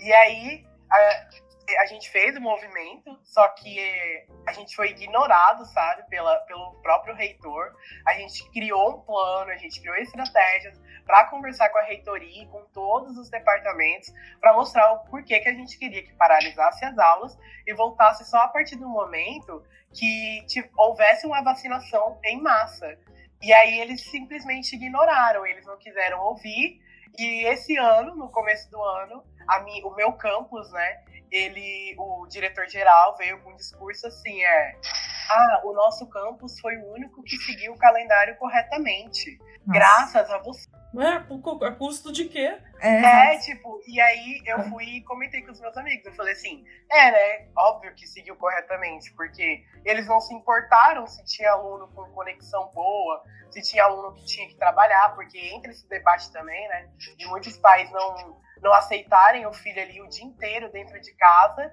E 0.00 0.12
aí 0.12 0.64
a, 0.90 1.28
a 1.76 1.86
gente 1.86 2.08
fez 2.10 2.36
o 2.36 2.40
movimento, 2.40 3.18
só 3.24 3.46
que 3.48 4.26
a 4.46 4.52
gente 4.52 4.74
foi 4.74 4.90
ignorado, 4.90 5.64
sabe, 5.66 6.08
pela, 6.08 6.36
pelo 6.40 6.74
próprio 6.82 7.14
reitor. 7.14 7.74
A 8.06 8.14
gente 8.14 8.48
criou 8.50 8.96
um 8.96 9.00
plano, 9.00 9.50
a 9.50 9.56
gente 9.56 9.80
criou 9.80 9.96
estratégias 9.96 10.80
para 11.04 11.26
conversar 11.26 11.70
com 11.70 11.78
a 11.78 11.82
reitoria, 11.82 12.42
e 12.42 12.46
com 12.46 12.64
todos 12.66 13.16
os 13.16 13.30
departamentos, 13.30 14.12
para 14.40 14.52
mostrar 14.52 14.92
o 14.92 14.98
porquê 15.04 15.40
que 15.40 15.48
a 15.48 15.54
gente 15.54 15.78
queria 15.78 16.02
que 16.02 16.14
paralisasse 16.14 16.84
as 16.84 16.98
aulas 16.98 17.38
e 17.66 17.74
voltasse 17.74 18.24
só 18.24 18.38
a 18.38 18.48
partir 18.48 18.76
do 18.76 18.88
momento 18.88 19.64
que 19.92 20.44
houvesse 20.76 21.26
uma 21.26 21.42
vacinação 21.42 22.18
em 22.24 22.40
massa. 22.40 22.98
E 23.40 23.52
aí 23.52 23.80
eles 23.80 24.02
simplesmente 24.02 24.74
ignoraram, 24.74 25.46
eles 25.46 25.64
não 25.64 25.78
quiseram 25.78 26.20
ouvir. 26.20 26.80
E 27.18 27.44
esse 27.46 27.76
ano, 27.76 28.14
no 28.14 28.28
começo 28.30 28.70
do 28.70 28.82
ano, 28.82 29.24
o 29.84 29.94
meu 29.94 30.12
campus, 30.12 30.70
né? 30.72 31.04
Ele, 31.30 31.94
o 31.98 32.26
diretor-geral 32.26 33.16
veio 33.16 33.40
com 33.42 33.50
um 33.52 33.56
discurso 33.56 34.06
assim, 34.06 34.42
é... 34.42 34.76
Ah, 35.30 35.60
o 35.64 35.72
nosso 35.74 36.08
campus 36.08 36.58
foi 36.58 36.76
o 36.78 36.92
único 36.92 37.22
que 37.22 37.36
seguiu 37.36 37.74
o 37.74 37.78
calendário 37.78 38.34
corretamente. 38.36 39.38
Graças 39.66 40.30
a 40.30 40.38
você. 40.38 40.66
Cu- 41.42 41.62
a 41.62 41.72
custo 41.72 42.10
de 42.10 42.24
quê? 42.24 42.58
É, 42.80 43.34
É, 43.34 43.38
tipo, 43.38 43.78
e 43.86 44.00
aí 44.00 44.40
eu 44.46 44.62
fui 44.70 44.84
e 44.84 45.04
comentei 45.04 45.42
com 45.42 45.52
os 45.52 45.60
meus 45.60 45.76
amigos. 45.76 46.06
Eu 46.06 46.14
falei 46.14 46.32
assim, 46.32 46.64
é, 46.90 47.10
né? 47.10 47.48
Óbvio 47.54 47.94
que 47.94 48.06
seguiu 48.06 48.36
corretamente, 48.36 49.12
porque 49.12 49.62
eles 49.84 50.06
não 50.06 50.18
se 50.18 50.32
importaram 50.34 51.06
se 51.06 51.22
tinha 51.26 51.50
aluno 51.50 51.88
com 51.88 52.10
conexão 52.12 52.70
boa, 52.72 53.22
se 53.50 53.60
tinha 53.60 53.84
aluno 53.84 54.14
que 54.14 54.24
tinha 54.24 54.48
que 54.48 54.56
trabalhar, 54.56 55.14
porque 55.14 55.38
entra 55.38 55.70
esse 55.70 55.86
debate 55.90 56.32
também, 56.32 56.66
né? 56.68 56.88
De 57.18 57.26
muitos 57.26 57.58
pais 57.58 57.90
não, 57.92 58.40
não 58.62 58.72
aceitarem 58.72 59.46
o 59.46 59.52
filho 59.52 59.80
ali 59.82 60.00
o 60.00 60.08
dia 60.08 60.24
inteiro 60.24 60.70
dentro 60.70 61.00
de 61.00 61.12
casa, 61.14 61.70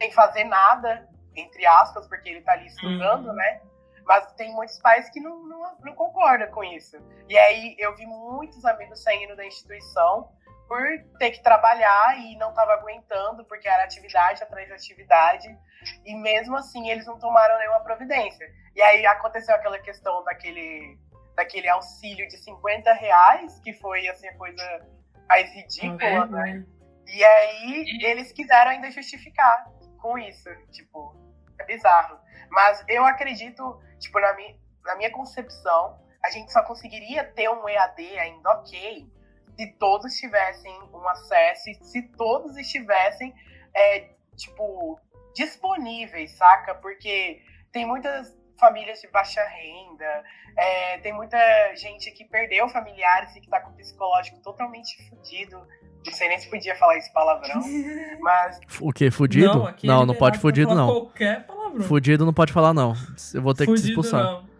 sem 0.00 0.10
fazer 0.12 0.44
nada, 0.44 1.08
entre 1.36 1.64
aspas, 1.66 2.06
porque 2.08 2.28
ele 2.28 2.42
tá 2.42 2.52
ali 2.52 2.66
estudando, 2.66 3.28
Uhum. 3.28 3.34
né? 3.34 3.60
Mas 4.04 4.32
tem 4.32 4.52
muitos 4.52 4.78
pais 4.80 5.08
que 5.10 5.20
não, 5.20 5.44
não, 5.44 5.76
não 5.80 5.94
concordam 5.94 6.50
com 6.50 6.64
isso. 6.64 6.96
E 7.28 7.38
aí 7.38 7.76
eu 7.78 7.94
vi 7.94 8.04
muitos 8.04 8.64
amigos 8.64 9.00
saindo 9.02 9.36
da 9.36 9.46
instituição 9.46 10.28
por 10.66 10.80
ter 11.18 11.30
que 11.30 11.42
trabalhar 11.42 12.18
e 12.18 12.36
não 12.36 12.50
estava 12.50 12.72
aguentando, 12.72 13.44
porque 13.44 13.68
era 13.68 13.84
atividade 13.84 14.42
atrás 14.42 14.66
de 14.66 14.72
atividade. 14.74 15.56
E 16.04 16.14
mesmo 16.16 16.56
assim 16.56 16.90
eles 16.90 17.06
não 17.06 17.18
tomaram 17.18 17.56
nenhuma 17.58 17.80
providência. 17.80 18.44
E 18.74 18.82
aí 18.82 19.06
aconteceu 19.06 19.54
aquela 19.54 19.78
questão 19.78 20.24
daquele, 20.24 20.98
daquele 21.36 21.68
auxílio 21.68 22.26
de 22.28 22.38
50 22.38 22.92
reais, 22.94 23.60
que 23.60 23.72
foi 23.74 24.08
assim 24.08 24.26
a 24.26 24.36
coisa 24.36 24.86
mais 25.32 25.50
ridícula, 25.54 26.26
né? 26.26 26.64
E 27.06 27.24
aí 27.24 27.98
eles 28.02 28.32
quiseram 28.32 28.70
ainda 28.70 28.90
justificar 28.90 29.64
com 29.98 30.18
isso. 30.18 30.48
Tipo, 30.70 31.16
é 31.58 31.64
bizarro. 31.64 32.18
Mas 32.50 32.84
eu 32.86 33.04
acredito, 33.04 33.80
tipo, 33.98 34.20
na 34.20 34.34
minha, 34.34 34.54
na 34.84 34.96
minha 34.96 35.10
concepção, 35.10 35.98
a 36.22 36.30
gente 36.30 36.52
só 36.52 36.62
conseguiria 36.62 37.24
ter 37.24 37.48
um 37.48 37.66
EAD 37.66 38.18
ainda 38.18 38.50
ok 38.50 39.10
se 39.56 39.66
todos 39.78 40.14
tivessem 40.14 40.72
um 40.92 41.08
acesso, 41.08 41.64
se 41.82 42.02
todos 42.16 42.56
estivessem, 42.56 43.34
é, 43.74 44.10
tipo, 44.36 44.98
disponíveis, 45.34 46.32
saca? 46.32 46.74
Porque 46.74 47.42
tem 47.70 47.86
muitas 47.86 48.36
famílias 48.58 49.00
de 49.00 49.08
baixa 49.08 49.40
renda, 49.42 50.22
é, 50.56 50.98
tem 50.98 51.12
muita 51.12 51.36
gente 51.76 52.10
que 52.12 52.24
perdeu 52.24 52.68
familiares 52.68 53.34
e 53.36 53.40
que 53.40 53.48
tá 53.48 53.60
com 53.60 53.70
o 53.70 53.74
psicológico 53.76 54.38
totalmente 54.42 54.96
fudido. 55.08 55.56
Não 56.04 56.12
sei 56.12 56.28
nem 56.28 56.38
se 56.38 56.50
podia 56.50 56.74
falar 56.76 56.96
esse 56.98 57.12
palavrão, 57.12 57.60
mas 58.20 58.58
O 58.80 58.92
quê? 58.92 59.10
Fudido? 59.10 59.46
Não, 59.46 59.74
Não, 59.84 60.02
é 60.02 60.06
não, 60.06 60.14
pode 60.14 60.38
fudido 60.38 60.74
não. 60.74 60.86
Qualquer 60.88 61.46
palavrão. 61.46 61.82
Fudido 61.82 62.24
não 62.26 62.32
pode 62.34 62.52
falar 62.52 62.74
não. 62.74 62.94
Eu 63.32 63.40
vou 63.42 63.54
ter 63.54 63.66
que 63.66 63.72
te 63.74 63.80
Fudido 63.80 63.88
expulsar. 64.00 64.22
não. 64.24 64.52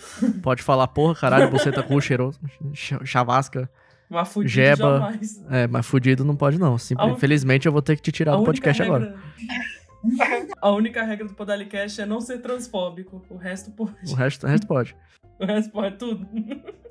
Pode 0.42 0.62
falar 0.62 0.88
porra, 0.88 1.14
caralho, 1.14 1.50
buceta 1.50 1.82
cu, 1.82 2.00
cheiroso, 2.00 2.40
ch- 2.72 2.94
chavasca, 3.04 3.68
Mas 4.08 4.32
fudido 4.32 4.48
jeba. 4.50 4.98
jamais. 4.98 5.44
É, 5.50 5.66
mas 5.66 5.86
fudido 5.86 6.24
não 6.24 6.34
pode 6.34 6.58
não. 6.58 6.74
Un- 6.74 7.10
Infelizmente 7.10 7.66
eu 7.66 7.72
vou 7.72 7.82
ter 7.82 7.96
que 7.96 8.02
te 8.02 8.10
tirar 8.10 8.32
A 8.32 8.36
do 8.36 8.44
podcast 8.44 8.82
agora. 8.82 9.14
A 10.60 10.70
única 10.70 11.02
regra 11.02 11.26
do 11.26 11.34
Podalicast 11.34 12.00
é 12.00 12.06
não 12.06 12.20
ser 12.20 12.40
transfóbico. 12.40 13.22
O 13.28 13.36
resto 13.36 13.70
pode. 13.70 14.12
O 14.12 14.14
resto, 14.14 14.46
o 14.46 14.48
resto 14.48 14.66
pode. 14.66 14.96
O 15.38 15.44
resto 15.44 15.72
pode 15.72 15.96
tudo. 15.96 16.28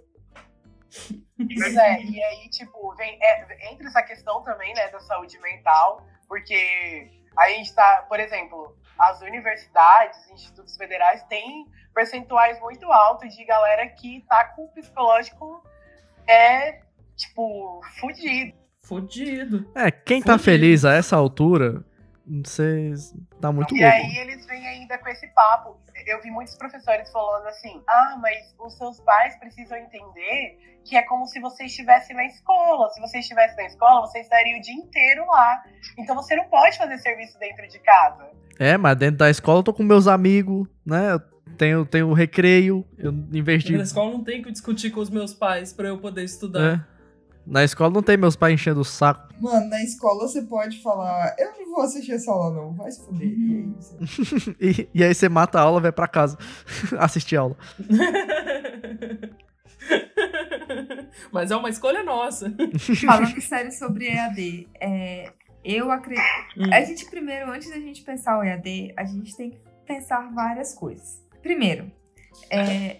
Pois 1.37 1.75
é, 1.75 2.01
e 2.01 2.23
aí, 2.23 2.49
tipo, 2.49 2.95
vem, 2.95 3.17
é, 3.21 3.71
entra 3.71 3.87
essa 3.87 4.01
questão 4.01 4.41
também, 4.43 4.73
né, 4.73 4.89
da 4.89 4.99
saúde 4.99 5.39
mental, 5.39 6.03
porque 6.27 7.07
a 7.37 7.47
gente 7.49 7.73
tá, 7.73 8.05
por 8.09 8.19
exemplo, 8.19 8.75
as 8.97 9.21
universidades, 9.21 10.29
institutos 10.31 10.75
federais 10.75 11.23
têm 11.25 11.65
percentuais 11.93 12.59
muito 12.59 12.91
altos 12.91 13.33
de 13.35 13.45
galera 13.45 13.87
que 13.87 14.25
tá 14.27 14.45
com 14.55 14.65
o 14.65 14.67
psicológico, 14.69 15.63
é, 16.27 16.81
tipo, 17.15 17.81
fudido. 17.99 18.57
Fudido. 18.83 19.71
É, 19.75 19.91
quem 19.91 20.21
tá 20.21 20.33
Fudido. 20.33 20.43
feliz 20.43 20.85
a 20.85 20.93
essa 20.93 21.15
altura, 21.15 21.83
você 22.45 22.93
tá 23.41 23.51
muito 23.51 23.75
E 23.75 23.81
louco. 23.81 23.95
aí 23.95 24.17
eles 24.17 24.45
vêm 24.45 24.67
ainda 24.67 24.97
com 24.97 25.09
esse 25.09 25.27
papo. 25.27 25.79
Eu 26.05 26.21
vi 26.21 26.29
muitos 26.31 26.55
professores 26.55 27.11
falando 27.11 27.47
assim: 27.47 27.81
ah, 27.87 28.17
mas 28.21 28.55
os 28.59 28.77
seus 28.77 28.99
pais 29.01 29.35
precisam 29.37 29.77
entender 29.77 30.57
que 30.85 30.95
é 30.95 31.01
como 31.03 31.25
se 31.27 31.39
você 31.39 31.65
estivesse 31.65 32.13
na 32.13 32.25
escola. 32.25 32.89
Se 32.89 33.01
você 33.01 33.19
estivesse 33.19 33.55
na 33.57 33.65
escola, 33.65 34.01
você 34.07 34.19
estaria 34.19 34.57
o 34.57 34.61
dia 34.61 34.73
inteiro 34.73 35.25
lá. 35.27 35.63
Então 35.97 36.15
você 36.15 36.35
não 36.35 36.45
pode 36.45 36.77
fazer 36.77 36.97
serviço 36.99 37.37
dentro 37.39 37.67
de 37.67 37.79
casa. 37.79 38.29
É, 38.57 38.77
mas 38.77 38.95
dentro 38.97 39.17
da 39.17 39.29
escola 39.29 39.59
eu 39.59 39.63
tô 39.63 39.73
com 39.73 39.83
meus 39.83 40.07
amigos, 40.07 40.67
né? 40.85 41.13
Eu 41.13 41.19
tenho, 41.57 41.85
tenho 41.85 42.13
recreio, 42.13 42.85
eu 42.97 43.11
investi. 43.33 43.75
Na 43.75 43.83
escola 43.83 44.11
não 44.11 44.23
tem 44.23 44.41
que 44.41 44.51
discutir 44.51 44.91
com 44.91 44.99
os 45.01 45.09
meus 45.09 45.33
pais 45.33 45.73
pra 45.73 45.87
eu 45.87 45.97
poder 45.97 46.23
estudar. 46.23 46.75
É. 46.75 46.98
Na 47.49 47.63
escola 47.63 47.89
não 47.89 48.03
tem 48.03 48.15
meus 48.15 48.35
pais 48.35 48.53
enchendo 48.53 48.81
o 48.81 48.85
saco. 48.85 49.33
Mano, 49.41 49.67
na 49.69 49.81
escola 49.81 50.27
você 50.27 50.43
pode 50.43 50.79
falar, 50.83 51.35
eu 51.39 51.51
não 51.57 51.71
vou 51.71 51.81
assistir 51.81 52.11
essa 52.11 52.31
aula 52.31 52.53
não, 52.53 52.75
vai 52.75 52.91
se 52.91 53.03
fuder. 53.03 53.27
E 53.27 53.55
é 53.55 53.61
isso. 53.79 53.97
E, 54.61 54.87
e 54.93 55.03
aí 55.03 55.15
você 55.15 55.27
mata 55.27 55.57
a 55.57 55.63
aula, 55.63 55.81
vai 55.81 55.91
pra 55.91 56.07
casa 56.07 56.37
assistir 56.99 57.37
aula. 57.37 57.57
Mas 61.31 61.49
é 61.49 61.55
uma 61.55 61.69
escolha 61.69 62.03
nossa. 62.03 62.53
Falando 63.03 63.41
sério 63.41 63.71
sobre 63.71 64.05
EAD, 64.07 64.67
é, 64.79 65.31
eu 65.63 65.89
acredito. 65.91 66.23
Hum. 66.55 66.71
A 66.71 66.81
gente, 66.81 67.05
primeiro, 67.09 67.51
antes 67.51 67.69
da 67.69 67.79
gente 67.79 68.03
pensar 68.03 68.37
o 68.37 68.43
EAD, 68.43 68.93
a 68.95 69.05
gente 69.05 69.35
tem 69.35 69.49
que 69.51 69.59
pensar 69.87 70.31
várias 70.33 70.75
coisas. 70.75 71.23
Primeiro, 71.41 71.91
é, 72.51 72.99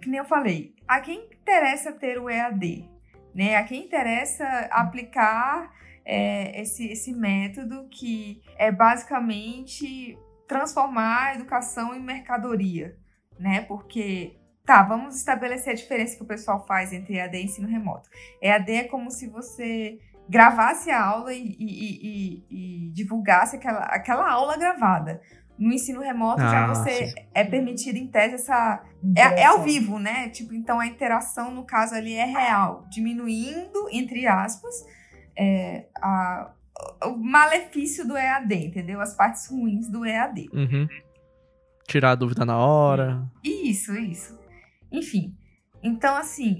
que 0.00 0.08
nem 0.08 0.18
eu 0.18 0.24
falei, 0.24 0.72
a 0.86 1.00
quem 1.00 1.28
interessa 1.32 1.90
ter 1.90 2.18
o 2.20 2.30
EAD? 2.30 2.88
Né? 3.38 3.54
A 3.54 3.62
quem 3.62 3.84
interessa 3.84 4.44
aplicar 4.72 5.70
é, 6.04 6.60
esse, 6.60 6.88
esse 6.88 7.12
método 7.12 7.86
que 7.88 8.42
é 8.58 8.72
basicamente 8.72 10.18
transformar 10.48 11.26
a 11.26 11.34
educação 11.36 11.94
em 11.94 12.00
mercadoria, 12.02 12.96
né? 13.38 13.60
Porque, 13.60 14.36
tá, 14.66 14.82
vamos 14.82 15.14
estabelecer 15.14 15.72
a 15.72 15.76
diferença 15.76 16.16
que 16.16 16.22
o 16.24 16.26
pessoal 16.26 16.66
faz 16.66 16.92
entre 16.92 17.14
EAD 17.14 17.36
e 17.36 17.44
ensino 17.44 17.68
remoto. 17.68 18.10
EAD 18.42 18.72
é 18.72 18.84
como 18.88 19.08
se 19.08 19.28
você 19.28 20.00
gravasse 20.28 20.90
a 20.90 21.00
aula 21.00 21.32
e, 21.32 21.38
e- 21.40 21.54
e- 21.60 22.44
e- 22.50 22.88
e 22.88 22.90
divulgasse 22.92 23.54
aquela, 23.54 23.82
aquela 23.84 24.28
aula 24.28 24.58
gravada. 24.58 25.22
No 25.58 25.72
ensino 25.72 26.00
remoto 26.00 26.40
já 26.40 26.66
Ah, 26.66 26.74
você 26.74 27.08
sim. 27.08 27.14
é 27.34 27.42
permitido 27.44 27.96
em 27.96 28.06
tese 28.06 28.36
essa 28.36 28.82
é, 29.16 29.40
é 29.40 29.44
ao 29.46 29.62
vivo, 29.62 29.98
né? 29.98 30.28
Tipo, 30.28 30.54
então 30.54 30.78
a 30.78 30.86
interação 30.86 31.50
no 31.52 31.64
caso 31.64 31.94
ali 31.94 32.12
é 32.14 32.24
real, 32.24 32.86
diminuindo 32.90 33.88
entre 33.90 34.26
aspas 34.26 34.74
é, 35.36 35.86
a- 36.00 36.52
o 37.06 37.16
malefício 37.16 38.06
do 38.06 38.16
EAD, 38.16 38.54
entendeu? 38.66 39.00
As 39.00 39.14
partes 39.16 39.48
ruins 39.50 39.88
do 39.90 40.04
EAD. 40.06 40.48
Uhum. 40.52 40.86
Tirar 41.86 42.12
a 42.12 42.14
dúvida 42.14 42.44
na 42.44 42.56
hora. 42.58 43.26
Isso, 43.42 43.92
isso. 43.96 44.38
Enfim, 44.92 45.36
então 45.82 46.16
assim, 46.16 46.58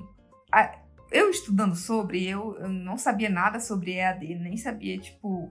a- 0.53 0.77
eu 1.13 1.31
estudando 1.31 1.75
sobre, 1.77 2.27
eu, 2.27 2.57
eu 2.59 2.69
não 2.69 2.97
sabia 2.99 3.31
nada 3.31 3.61
sobre 3.61 3.93
EAD, 3.93 4.35
nem 4.37 4.57
sabia, 4.57 4.99
tipo, 4.99 5.51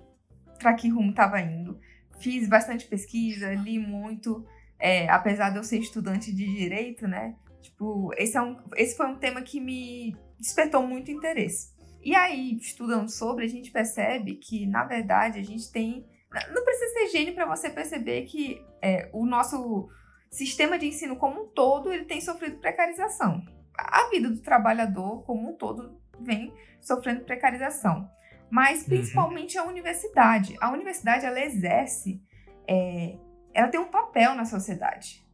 pra 0.59 0.73
que 0.73 0.89
rumo 0.89 1.13
tava 1.13 1.39
indo. 1.39 1.79
Fiz 2.19 2.47
bastante 2.47 2.85
pesquisa, 2.85 3.53
li 3.53 3.79
muito, 3.79 4.45
é, 4.79 5.09
apesar 5.09 5.49
de 5.51 5.57
eu 5.57 5.63
ser 5.63 5.79
estudante 5.79 6.33
de 6.33 6.45
direito, 6.45 7.07
né? 7.07 7.35
Tipo, 7.61 8.11
esse, 8.17 8.37
é 8.37 8.41
um, 8.41 8.57
esse 8.75 8.95
foi 8.95 9.07
um 9.07 9.17
tema 9.17 9.41
que 9.41 9.59
me 9.59 10.15
despertou 10.39 10.81
muito 10.85 11.11
interesse. 11.11 11.75
E 12.01 12.15
aí, 12.15 12.55
estudando 12.55 13.09
sobre, 13.09 13.45
a 13.45 13.49
gente 13.49 13.71
percebe 13.71 14.35
que, 14.35 14.65
na 14.65 14.85
verdade, 14.85 15.39
a 15.39 15.43
gente 15.43 15.71
tem. 15.71 16.05
Não 16.53 16.63
precisa 16.63 16.93
ser 16.93 17.07
gênio 17.09 17.33
para 17.33 17.45
você 17.45 17.69
perceber 17.69 18.23
que 18.23 18.61
é, 18.81 19.09
o 19.13 19.25
nosso 19.25 19.89
sistema 20.29 20.77
de 20.77 20.87
ensino 20.87 21.15
como 21.15 21.43
um 21.43 21.47
todo 21.47 21.91
ele 21.91 22.05
tem 22.05 22.21
sofrido 22.21 22.59
precarização. 22.59 23.43
A 23.77 24.09
vida 24.09 24.29
do 24.29 24.41
trabalhador 24.41 25.23
como 25.23 25.49
um 25.49 25.55
todo 25.55 25.99
vem 26.19 26.53
sofrendo 26.81 27.23
precarização. 27.23 28.09
Mas 28.49 28.83
principalmente 28.83 29.57
a 29.57 29.63
universidade. 29.63 30.55
A 30.61 30.71
universidade 30.71 31.25
ela 31.25 31.39
exerce, 31.39 32.21
é, 32.67 33.17
ela 33.53 33.67
tem 33.67 33.79
um 33.79 33.89
papel 33.89 34.35
na 34.35 34.45
sociedade, 34.45 35.25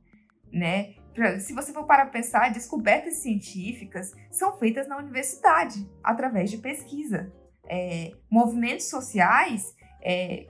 né? 0.52 0.96
Se 1.40 1.54
você 1.54 1.72
for 1.72 1.86
para 1.86 2.08
pensar, 2.08 2.52
descobertas 2.52 3.18
científicas 3.18 4.14
são 4.32 4.58
feitas 4.58 4.88
na 4.88 4.98
universidade 4.98 5.88
através 6.04 6.50
de 6.50 6.58
pesquisa. 6.58 7.32
É, 7.70 8.12
movimentos 8.32 8.90
sociais, 8.90 9.76
é, 10.02 10.48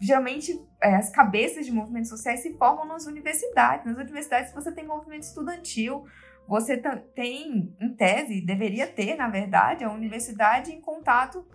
geralmente 0.00 0.60
é, 0.82 0.96
as 0.96 1.10
cabeças 1.10 1.64
de 1.64 1.72
movimentos 1.72 2.10
sociais 2.10 2.40
se 2.40 2.52
formam 2.54 2.84
nas 2.84 3.06
universidades. 3.06 3.86
Nas 3.86 3.96
universidades 3.96 4.52
você 4.52 4.72
tem 4.72 4.84
movimento 4.84 5.22
estudantil, 5.22 6.04
você 6.48 6.76
tem, 7.14 7.74
em 7.80 7.94
tese, 7.94 8.40
deveria 8.40 8.86
ter, 8.86 9.16
na 9.16 9.28
verdade, 9.28 9.84
a 9.84 9.90
universidade 9.90 10.72
em 10.72 10.80
contato 10.80 11.46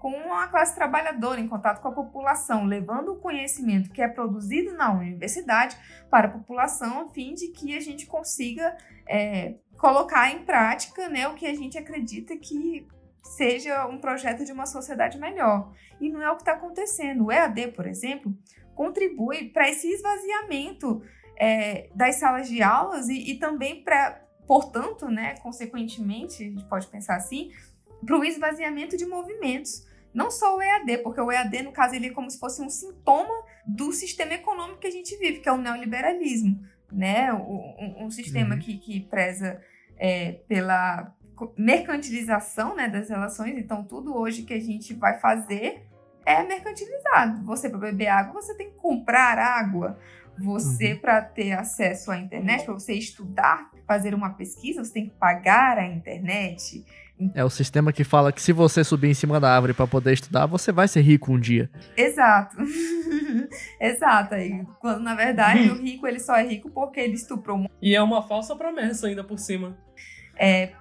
com 0.00 0.32
a 0.32 0.48
classe 0.48 0.74
trabalhadora, 0.74 1.38
em 1.38 1.46
contato 1.46 1.82
com 1.82 1.88
a 1.88 1.92
população, 1.92 2.64
levando 2.64 3.12
o 3.12 3.16
conhecimento 3.16 3.90
que 3.90 4.00
é 4.00 4.08
produzido 4.08 4.72
na 4.72 4.90
universidade 4.90 5.76
para 6.10 6.26
a 6.26 6.30
população, 6.30 7.02
a 7.02 7.08
fim 7.10 7.34
de 7.34 7.48
que 7.48 7.76
a 7.76 7.80
gente 7.80 8.06
consiga 8.06 8.74
é, 9.06 9.56
colocar 9.76 10.30
em 10.30 10.42
prática 10.42 11.06
né, 11.10 11.28
o 11.28 11.34
que 11.34 11.46
a 11.46 11.54
gente 11.54 11.76
acredita 11.76 12.34
que 12.34 12.88
seja 13.22 13.86
um 13.88 13.98
projeto 13.98 14.42
de 14.42 14.52
uma 14.52 14.64
sociedade 14.64 15.18
melhor. 15.18 15.70
E 16.00 16.08
não 16.10 16.22
é 16.22 16.30
o 16.30 16.36
que 16.36 16.42
está 16.42 16.52
acontecendo. 16.52 17.26
O 17.26 17.30
EAD, 17.30 17.72
por 17.72 17.86
exemplo, 17.86 18.34
contribui 18.74 19.50
para 19.50 19.68
esse 19.68 19.86
esvaziamento 19.86 21.02
é, 21.38 21.90
das 21.94 22.16
salas 22.16 22.48
de 22.48 22.62
aulas 22.62 23.10
e, 23.10 23.32
e 23.32 23.38
também 23.38 23.84
para, 23.84 24.24
portanto, 24.46 25.10
né, 25.10 25.34
consequentemente, 25.42 26.42
a 26.42 26.48
gente 26.48 26.64
pode 26.64 26.86
pensar 26.86 27.16
assim, 27.16 27.50
para 28.04 28.18
o 28.18 28.24
esvaziamento 28.24 28.96
de 28.96 29.04
movimentos. 29.04 29.89
Não 30.12 30.30
só 30.30 30.56
o 30.56 30.62
EAD, 30.62 30.98
porque 30.98 31.20
o 31.20 31.30
EAD, 31.30 31.62
no 31.62 31.72
caso, 31.72 31.94
ele 31.94 32.08
é 32.08 32.10
como 32.10 32.30
se 32.30 32.38
fosse 32.38 32.60
um 32.60 32.68
sintoma 32.68 33.34
do 33.66 33.92
sistema 33.92 34.34
econômico 34.34 34.80
que 34.80 34.86
a 34.86 34.90
gente 34.90 35.16
vive, 35.16 35.40
que 35.40 35.48
é 35.48 35.52
o 35.52 35.56
neoliberalismo, 35.56 36.60
né? 36.90 37.32
Um, 37.32 38.06
um 38.06 38.10
sistema 38.10 38.54
Uhum. 38.54 38.60
que, 38.60 38.78
que 38.78 39.00
preza 39.00 39.60
é, 39.96 40.32
pela 40.48 41.14
mercantilização 41.56 42.74
né, 42.74 42.88
das 42.88 43.08
relações. 43.08 43.56
Então, 43.56 43.84
tudo 43.84 44.16
hoje 44.16 44.42
que 44.42 44.54
a 44.54 44.60
gente 44.60 44.94
vai 44.94 45.18
fazer 45.18 45.86
é 46.26 46.42
mercantilizado. 46.42 47.44
Você, 47.44 47.68
para 47.68 47.78
beber 47.78 48.08
água, 48.08 48.40
você 48.40 48.54
tem 48.54 48.70
que 48.70 48.76
comprar 48.76 49.38
água. 49.38 49.98
Você, 50.38 50.94
para 50.94 51.20
ter 51.20 51.52
acesso 51.52 52.10
à 52.10 52.16
internet, 52.16 52.64
para 52.64 52.74
você 52.74 52.94
estudar, 52.94 53.70
fazer 53.86 54.14
uma 54.14 54.30
pesquisa, 54.30 54.82
você 54.82 54.92
tem 54.92 55.08
que 55.08 55.14
pagar 55.16 55.78
a 55.78 55.86
internet. 55.86 56.84
É 57.34 57.44
o 57.44 57.50
sistema 57.50 57.92
que 57.92 58.04
fala 58.04 58.32
que 58.32 58.40
se 58.40 58.52
você 58.52 58.82
subir 58.82 59.08
em 59.08 59.14
cima 59.14 59.38
da 59.40 59.54
árvore 59.54 59.72
pra 59.74 59.86
poder 59.86 60.12
estudar, 60.12 60.46
você 60.46 60.72
vai 60.72 60.88
ser 60.88 61.00
rico 61.02 61.32
um 61.32 61.38
dia. 61.40 61.70
Exato. 61.96 62.56
Exato. 63.80 64.34
Aí, 64.34 64.64
quando 64.80 65.02
na 65.02 65.14
verdade 65.14 65.68
o 65.70 65.80
rico 65.80 66.06
ele 66.06 66.18
só 66.18 66.36
é 66.36 66.46
rico 66.46 66.70
porque 66.70 67.00
ele 67.00 67.14
estuprou 67.14 67.58
um 67.58 67.66
E 67.80 67.94
é 67.94 68.02
uma 68.02 68.22
falsa 68.22 68.54
promessa 68.56 69.06
ainda 69.06 69.22
por 69.24 69.38
cima. 69.38 69.76
é, 70.36 70.72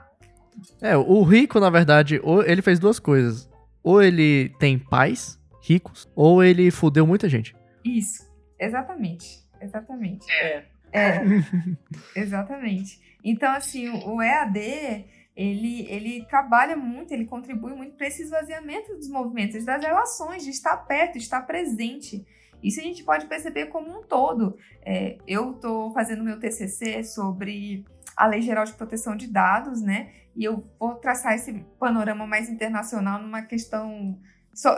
É, 0.81 0.95
o 0.97 1.21
rico, 1.23 1.59
na 1.59 1.69
verdade, 1.69 2.21
ele 2.45 2.61
fez 2.61 2.79
duas 2.79 2.99
coisas. 2.99 3.49
Ou 3.83 4.01
ele 4.01 4.49
tem 4.59 4.77
pais 4.77 5.39
ricos, 5.61 6.09
ou 6.15 6.43
ele 6.43 6.71
fudeu 6.71 7.05
muita 7.05 7.29
gente. 7.29 7.55
isso. 7.83 8.27
Exatamente. 8.59 9.39
Exatamente. 9.61 10.25
É. 10.31 10.63
É, 10.91 11.21
exatamente. 12.15 12.99
Então, 13.23 13.51
assim, 13.53 13.89
o 13.89 14.21
EAD, 14.21 15.05
ele, 15.39 15.85
ele 15.89 16.25
trabalha 16.25 16.75
muito, 16.75 17.13
ele 17.13 17.23
contribui 17.23 17.73
muito 17.73 17.95
para 17.95 18.07
esse 18.07 18.23
esvaziamento 18.23 18.93
dos 18.93 19.07
movimentos, 19.07 19.63
das 19.63 19.81
relações, 19.81 20.43
de 20.43 20.49
estar 20.49 20.75
perto, 20.75 21.13
de 21.13 21.19
estar 21.19 21.41
presente. 21.43 22.27
Isso 22.61 22.81
a 22.81 22.83
gente 22.83 23.05
pode 23.05 23.25
perceber 23.25 23.67
como 23.67 23.89
um 23.89 24.03
todo. 24.03 24.57
É, 24.81 25.17
eu 25.25 25.51
estou 25.51 25.93
fazendo 25.93 26.25
meu 26.25 26.37
TCC 26.37 27.05
sobre 27.05 27.85
a 28.17 28.27
Lei 28.27 28.41
Geral 28.41 28.65
de 28.65 28.73
Proteção 28.73 29.15
de 29.15 29.27
Dados, 29.27 29.81
né? 29.81 30.11
E 30.35 30.43
eu 30.43 30.67
vou 30.77 30.95
traçar 30.95 31.35
esse 31.35 31.65
panorama 31.79 32.27
mais 32.27 32.49
internacional 32.49 33.21
numa 33.21 33.41
questão 33.43 34.19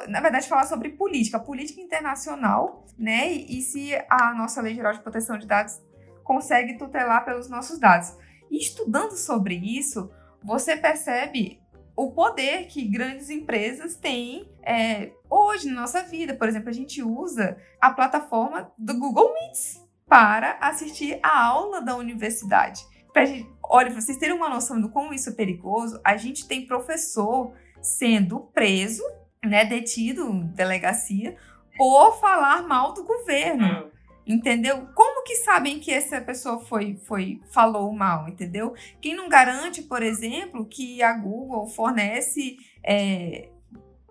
na 0.10 0.22
verdade, 0.22 0.48
falar 0.48 0.68
sobre 0.68 0.90
política, 0.90 1.40
política 1.40 1.82
internacional, 1.82 2.86
né? 3.00 3.34
E, 3.34 3.58
e 3.58 3.62
se 3.64 3.96
a 4.08 4.32
nossa 4.36 4.62
Lei 4.62 4.76
Geral 4.76 4.94
de 4.94 5.00
Proteção 5.00 5.40
de 5.40 5.48
Dados 5.48 5.82
consegue 6.24 6.78
tutelar 6.78 7.26
pelos 7.26 7.50
nossos 7.50 7.80
dados. 7.80 8.16
E 8.52 8.60
estudando 8.60 9.14
sobre 9.14 9.56
isso, 9.56 10.12
você 10.44 10.76
percebe 10.76 11.62
o 11.96 12.12
poder 12.12 12.68
que 12.68 12.88
grandes 12.88 13.30
empresas 13.30 13.96
têm 13.96 14.50
é, 14.64 15.12
hoje 15.30 15.68
na 15.68 15.82
nossa 15.82 16.04
vida. 16.04 16.36
Por 16.36 16.48
exemplo, 16.48 16.70
a 16.70 16.74
gente 16.74 17.04
usa 17.04 17.58
a 17.80 17.92
plataforma 17.92 18.72
do 18.78 18.98
Google 18.98 19.34
Meets 19.34 19.82
para 20.08 20.58
assistir 20.60 21.20
a 21.22 21.46
aula 21.46 21.82
da 21.82 21.96
universidade. 21.96 22.82
Pra 23.14 23.26
gente, 23.26 23.50
olha, 23.64 23.92
pra 23.92 24.02
vocês 24.02 24.18
terem 24.18 24.36
uma 24.36 24.50
noção 24.50 24.80
do 24.80 24.90
como 24.90 25.14
isso 25.14 25.30
é 25.30 25.34
perigoso, 25.34 26.00
a 26.04 26.18
gente 26.18 26.48
tem 26.48 26.66
professor 26.66 27.54
sendo 27.82 28.40
preso, 28.54 29.04
né, 29.44 29.66
detido 29.66 30.30
em 30.30 30.48
delegacia, 30.48 31.36
por 31.78 32.20
falar 32.20 32.64
mal 32.68 32.94
do 32.94 33.04
governo. 33.04 33.91
Entendeu? 34.32 34.88
Como 34.96 35.24
que 35.26 35.36
sabem 35.36 35.78
que 35.78 35.92
essa 35.92 36.22
pessoa 36.22 36.62
foi, 36.62 36.96
foi 37.06 37.42
falou 37.52 37.92
mal, 37.92 38.30
entendeu? 38.30 38.74
Quem 39.02 39.14
não 39.14 39.28
garante, 39.28 39.82
por 39.82 40.02
exemplo, 40.02 40.66
que 40.66 41.04
a 41.04 41.12
Google 41.12 41.68
fornece, 41.68 42.56
é, 42.82 43.50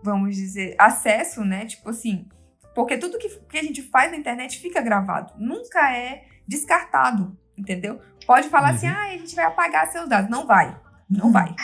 vamos 0.02 0.36
dizer, 0.36 0.76
acesso, 0.78 1.42
né? 1.42 1.64
Tipo 1.64 1.88
assim, 1.88 2.28
porque 2.74 2.98
tudo 2.98 3.18
que, 3.18 3.30
que 3.48 3.58
a 3.58 3.62
gente 3.62 3.80
faz 3.80 4.10
na 4.10 4.18
internet 4.18 4.58
fica 4.58 4.82
gravado, 4.82 5.32
nunca 5.38 5.90
é 5.90 6.24
descartado, 6.46 7.34
entendeu? 7.56 7.98
Pode 8.26 8.50
falar 8.50 8.70
assim, 8.70 8.88
ah, 8.88 9.04
a 9.04 9.16
gente 9.16 9.34
vai 9.34 9.46
apagar 9.46 9.90
seus 9.90 10.06
dados. 10.06 10.30
Não 10.30 10.46
vai, 10.46 10.78
não 11.08 11.32
vai. 11.32 11.54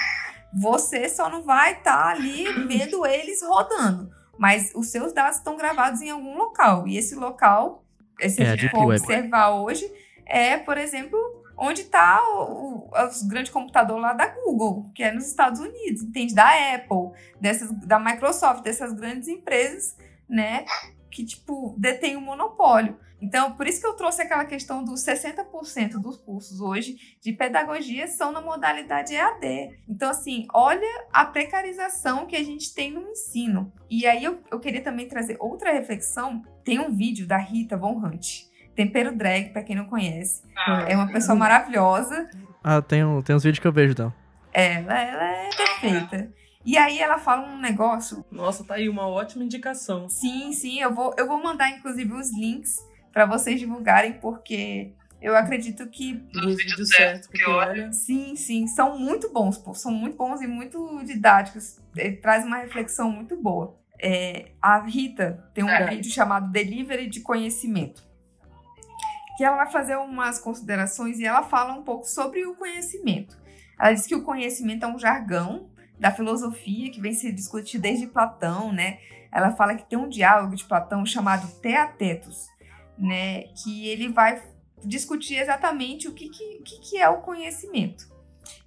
Você 0.55 1.11
só 1.11 1.29
não 1.29 1.43
vai 1.43 1.73
estar 1.73 2.07
ali 2.07 2.51
vendo 2.67 3.05
eles 3.05 3.43
rodando, 3.43 4.11
mas 4.39 4.73
os 4.75 4.89
seus 4.89 5.13
dados 5.13 5.37
estão 5.37 5.59
gravados 5.59 6.01
em 6.01 6.09
algum 6.09 6.39
local, 6.39 6.89
e 6.89 6.97
esse 6.97 7.15
local 7.15 7.86
se 8.21 8.43
É, 8.43 8.51
a 8.51 8.57
gente 8.57 8.71
for 8.71 8.87
Web. 8.87 9.01
observar 9.01 9.51
hoje, 9.51 9.91
é, 10.25 10.57
por 10.57 10.77
exemplo, 10.79 11.19
onde 11.57 11.83
está 11.83 12.23
o, 12.35 12.89
o 12.91 13.07
os 13.07 13.23
grande 13.23 13.51
computador 13.51 13.99
lá 13.99 14.13
da 14.13 14.27
Google, 14.27 14.91
que 14.95 15.03
é 15.03 15.13
nos 15.13 15.27
Estados 15.27 15.61
Unidos, 15.61 16.03
entende? 16.03 16.35
Da 16.35 16.49
Apple, 16.75 17.11
dessas, 17.41 17.71
da 17.87 17.99
Microsoft, 17.99 18.63
dessas 18.63 18.93
grandes 18.93 19.29
empresas, 19.29 19.97
né? 20.29 20.65
Que, 21.17 21.25
tipo, 21.25 21.75
detêm 21.79 22.15
o 22.15 22.21
monopólio. 22.21 22.99
Então, 23.23 23.53
por 23.53 23.67
isso 23.67 23.81
que 23.81 23.87
eu 23.87 23.95
trouxe 23.95 24.21
aquela 24.21 24.45
questão 24.45 24.85
dos 24.85 25.01
60% 25.03 25.93
dos 25.93 26.19
cursos 26.19 26.61
hoje 26.61 26.97
de 27.23 27.33
pedagogia 27.33 28.07
são 28.07 28.31
na 28.31 28.43
modalidade 28.43 29.15
EAD. 29.15 29.79
Então, 29.89 30.11
assim, 30.11 30.47
olha 30.53 30.87
a 31.11 31.25
precarização 31.25 32.27
que 32.27 32.37
a 32.37 32.45
gente 32.45 32.75
tem 32.75 32.93
no 32.93 33.01
ensino. 33.09 33.73
E 33.89 34.07
aí 34.07 34.23
eu, 34.23 34.41
eu 34.51 34.61
queria 34.61 34.83
também 34.83 35.09
trazer 35.09 35.39
outra 35.41 35.73
reflexão. 35.73 36.43
Tem 36.63 36.79
um 36.79 36.95
vídeo 36.95 37.27
da 37.27 37.39
Rita 37.39 37.79
Von 37.79 37.97
Hunt, 38.05 38.43
Tempero 38.75 39.17
Drag, 39.17 39.49
pra 39.51 39.63
quem 39.63 39.75
não 39.75 39.87
conhece. 39.87 40.43
É 40.87 40.95
uma 40.95 41.11
pessoa 41.11 41.35
maravilhosa. 41.35 42.29
Ah, 42.63 42.83
tem, 42.83 43.03
um- 43.03 43.23
tem 43.23 43.35
uns 43.35 43.43
vídeos 43.45 43.61
que 43.61 43.67
eu 43.67 43.73
vejo 43.73 43.95
dela. 43.95 44.15
Ela, 44.53 45.01
ela 45.01 45.25
é 45.33 45.49
perfeita. 45.57 46.33
E 46.67 46.77
aí 46.77 46.99
ela 46.99 47.17
fala 47.17 47.47
um 47.47 47.61
negócio. 47.61 48.25
Nossa, 48.31 48.65
tá 48.65 48.75
aí 48.75 48.89
uma 48.89 49.07
ótima 49.07 49.45
indicação. 49.45 50.09
Sim, 50.09 50.53
sim, 50.53 50.81
eu 50.81 50.93
vou, 50.93 51.15
eu 51.17 51.25
vou 51.27 51.41
mandar 51.41 51.71
inclusive 51.71 52.13
os 52.13 52.37
links 52.37 52.77
para 53.13 53.25
vocês 53.25 53.61
divulgarem, 53.61 54.15
porque 54.15 54.93
eu 55.23 55.37
acredito 55.37 55.89
que 55.89 56.15
Dos 56.33 56.57
vídeos 56.57 56.89
certos, 56.91 57.29
porque 57.29 57.49
olha. 57.49 57.93
Sim, 57.93 58.35
sim, 58.35 58.67
são 58.67 58.99
muito 58.99 59.33
bons, 59.33 59.57
pô, 59.57 59.73
são 59.75 59.93
muito 59.93 60.17
bons 60.17 60.43
e 60.43 60.49
muito 60.49 61.03
didáticos. 61.05 61.81
Ele 61.97 62.17
traz 62.17 62.45
uma 62.45 62.57
reflexão 62.59 63.11
muito 63.13 63.41
boa. 63.41 63.79
É, 64.03 64.51
a 64.61 64.79
Rita 64.81 65.49
tem 65.55 65.63
um 65.65 65.69
É. 65.69 65.87
vídeo 65.87 66.11
chamado 66.11 66.51
Delivery 66.51 67.09
de 67.09 67.21
Conhecimento, 67.21 68.03
que 69.37 69.45
ela 69.45 69.57
vai 69.57 69.71
fazer 69.71 69.97
umas 69.97 70.39
considerações 70.41 71.21
e 71.21 71.25
ela 71.25 71.45
fala 71.45 71.73
um 71.75 71.83
pouco 71.85 72.05
sobre 72.07 72.45
o 72.45 72.57
conhecimento. 72.57 73.39
Ela 73.79 73.93
diz 73.93 74.05
que 74.07 74.15
o 74.17 74.23
conhecimento 74.25 74.85
é 74.85 74.89
um 74.89 74.99
jargão 74.99 75.71
da 75.99 76.11
filosofia 76.11 76.91
que 76.91 77.01
vem 77.01 77.13
se 77.13 77.33
discutindo 77.33 77.83
desde 77.83 78.07
Platão, 78.07 78.73
né? 78.73 78.99
Ela 79.33 79.51
fala 79.53 79.75
que 79.75 79.89
tem 79.89 79.99
um 79.99 80.09
diálogo 80.09 80.55
de 80.55 80.65
Platão 80.65 81.05
chamado 81.05 81.49
Teatetos, 81.61 82.49
né? 82.99 83.45
Que 83.63 83.89
ele 83.89 84.09
vai 84.09 84.43
discutir 84.85 85.37
exatamente 85.37 86.09
o 86.09 86.13
que, 86.13 86.29
que, 86.29 86.59
o 86.61 86.63
que, 86.63 86.81
que 86.81 86.99
é 86.99 87.09
o 87.09 87.21
conhecimento. 87.21 88.07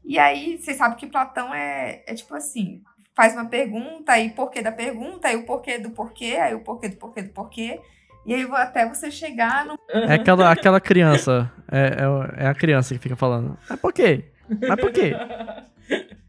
E 0.04 0.18
aí, 0.18 0.58
vocês 0.58 0.78
sabem 0.78 0.98
que 0.98 1.08
Platão 1.08 1.54
é, 1.54 2.04
é 2.06 2.14
tipo 2.14 2.36
assim: 2.36 2.82
faz 3.16 3.34
uma 3.34 3.46
pergunta, 3.46 4.14
aí 4.14 4.30
porquê 4.30 4.62
da 4.62 4.72
pergunta, 4.72 5.28
aí 5.28 5.36
o 5.36 5.46
porquê 5.46 5.78
do 5.78 5.92
porquê, 5.92 6.38
aí 6.38 6.56
o 6.56 6.62
porquê 6.62 6.90
do 6.90 6.98
porquê 6.98 7.22
do 7.22 7.30
porquê. 7.30 7.82
E 8.26 8.34
aí 8.34 8.48
até 8.54 8.88
você 8.88 9.10
chegar 9.10 9.66
no. 9.66 9.78
É 9.90 10.14
aquela, 10.14 10.52
aquela 10.52 10.80
criança. 10.80 11.52
É, 11.72 11.98
é, 12.40 12.46
é 12.46 12.48
a 12.48 12.54
criança 12.54 12.94
que 12.94 13.00
fica 13.00 13.16
falando. 13.16 13.58
Mas 13.70 13.80
por 13.80 13.94
quê? 13.94 14.26
Mas 14.68 14.80
por 14.80 14.92
quê? 14.92 15.14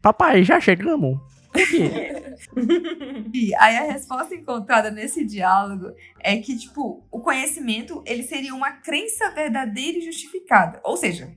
Papai, 0.01 0.43
já 0.43 0.59
chegamos? 0.59 1.19
Por 1.51 1.69
quê? 1.69 2.17
E 3.33 3.53
aí 3.55 3.77
a 3.77 3.91
resposta 3.93 4.33
encontrada 4.33 4.89
nesse 4.89 5.23
diálogo 5.23 5.93
é 6.19 6.37
que, 6.37 6.57
tipo, 6.57 7.05
o 7.09 7.19
conhecimento, 7.19 8.03
ele 8.05 8.23
seria 8.23 8.53
uma 8.53 8.71
crença 8.71 9.29
verdadeira 9.31 9.99
e 9.99 10.01
justificada. 10.01 10.81
Ou 10.83 10.97
seja, 10.97 11.31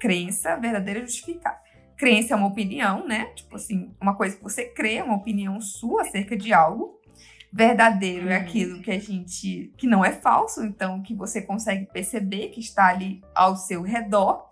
crença 0.00 0.56
verdadeira 0.56 1.00
e 1.00 1.02
justificada. 1.02 1.58
Crença 1.96 2.34
é 2.34 2.36
uma 2.36 2.46
opinião, 2.48 3.06
né? 3.06 3.26
Tipo 3.34 3.56
assim, 3.56 3.94
uma 4.00 4.16
coisa 4.16 4.36
que 4.36 4.42
você 4.42 4.64
crê, 4.64 5.02
uma 5.02 5.16
opinião 5.16 5.60
sua 5.60 6.02
acerca 6.02 6.36
de 6.36 6.52
algo. 6.52 6.98
Verdadeiro 7.52 8.28
é 8.28 8.36
aquilo 8.36 8.80
que 8.80 8.90
a 8.90 8.98
gente. 8.98 9.72
que 9.76 9.86
não 9.86 10.04
é 10.04 10.12
falso, 10.12 10.64
então 10.64 11.02
que 11.02 11.14
você 11.14 11.42
consegue 11.42 11.86
perceber 11.86 12.48
que 12.48 12.60
está 12.60 12.88
ali 12.88 13.22
ao 13.34 13.56
seu 13.56 13.82
redor. 13.82 14.50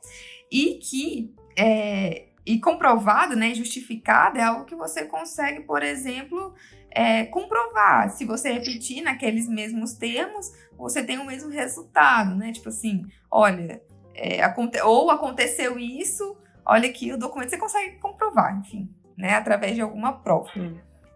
E 0.50 0.74
que 0.74 1.34
é, 1.56 2.26
e 2.46 2.60
comprovado, 2.60 3.34
né, 3.34 3.52
justificado, 3.52 4.38
é 4.38 4.42
algo 4.42 4.64
que 4.64 4.76
você 4.76 5.04
consegue, 5.04 5.62
por 5.64 5.82
exemplo, 5.82 6.54
é, 6.92 7.24
comprovar. 7.24 8.08
Se 8.10 8.24
você 8.24 8.52
repetir 8.52 9.02
naqueles 9.02 9.48
mesmos 9.48 9.94
termos, 9.94 10.52
você 10.78 11.02
tem 11.02 11.18
o 11.18 11.26
mesmo 11.26 11.50
resultado, 11.50 12.36
né? 12.36 12.52
Tipo 12.52 12.68
assim, 12.68 13.04
olha, 13.28 13.82
é, 14.14 14.42
aconte 14.42 14.80
ou 14.80 15.10
aconteceu 15.10 15.76
isso, 15.76 16.38
olha 16.64 16.88
aqui 16.88 17.12
o 17.12 17.18
documento, 17.18 17.50
você 17.50 17.58
consegue 17.58 17.96
comprovar, 17.98 18.56
enfim, 18.60 18.88
né, 19.18 19.34
através 19.34 19.74
de 19.74 19.80
alguma 19.80 20.12
prova. 20.12 20.50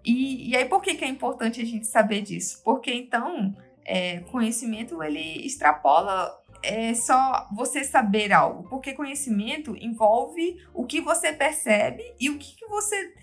E, 0.05 0.51
e 0.51 0.57
aí, 0.57 0.65
por 0.65 0.83
que, 0.83 0.95
que 0.95 1.05
é 1.05 1.09
importante 1.09 1.61
a 1.61 1.65
gente 1.65 1.87
saber 1.87 2.23
disso? 2.23 2.61
Porque 2.65 2.93
então, 2.93 3.55
é, 3.85 4.21
conhecimento 4.31 5.03
ele 5.03 5.47
extrapola 5.47 6.31
é 6.63 6.95
só 6.95 7.49
você 7.53 7.85
saber 7.85 8.33
algo, 8.33 8.69
porque 8.69 8.93
conhecimento 8.93 9.77
envolve 9.77 10.57
o 10.75 10.85
que 10.85 11.01
você 11.01 11.33
percebe 11.33 12.03
e 12.21 12.31
o 12.31 12.39
que, 12.39 12.57
que 12.57 12.67
você 12.67 13.15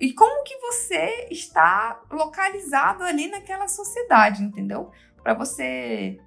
e 0.00 0.14
como 0.14 0.42
que 0.44 0.56
você 0.56 1.28
está 1.30 2.00
localizado 2.10 3.04
ali 3.04 3.28
naquela 3.28 3.68
sociedade, 3.68 4.42
entendeu? 4.42 4.90
Para 5.22 5.34
você 5.34 6.18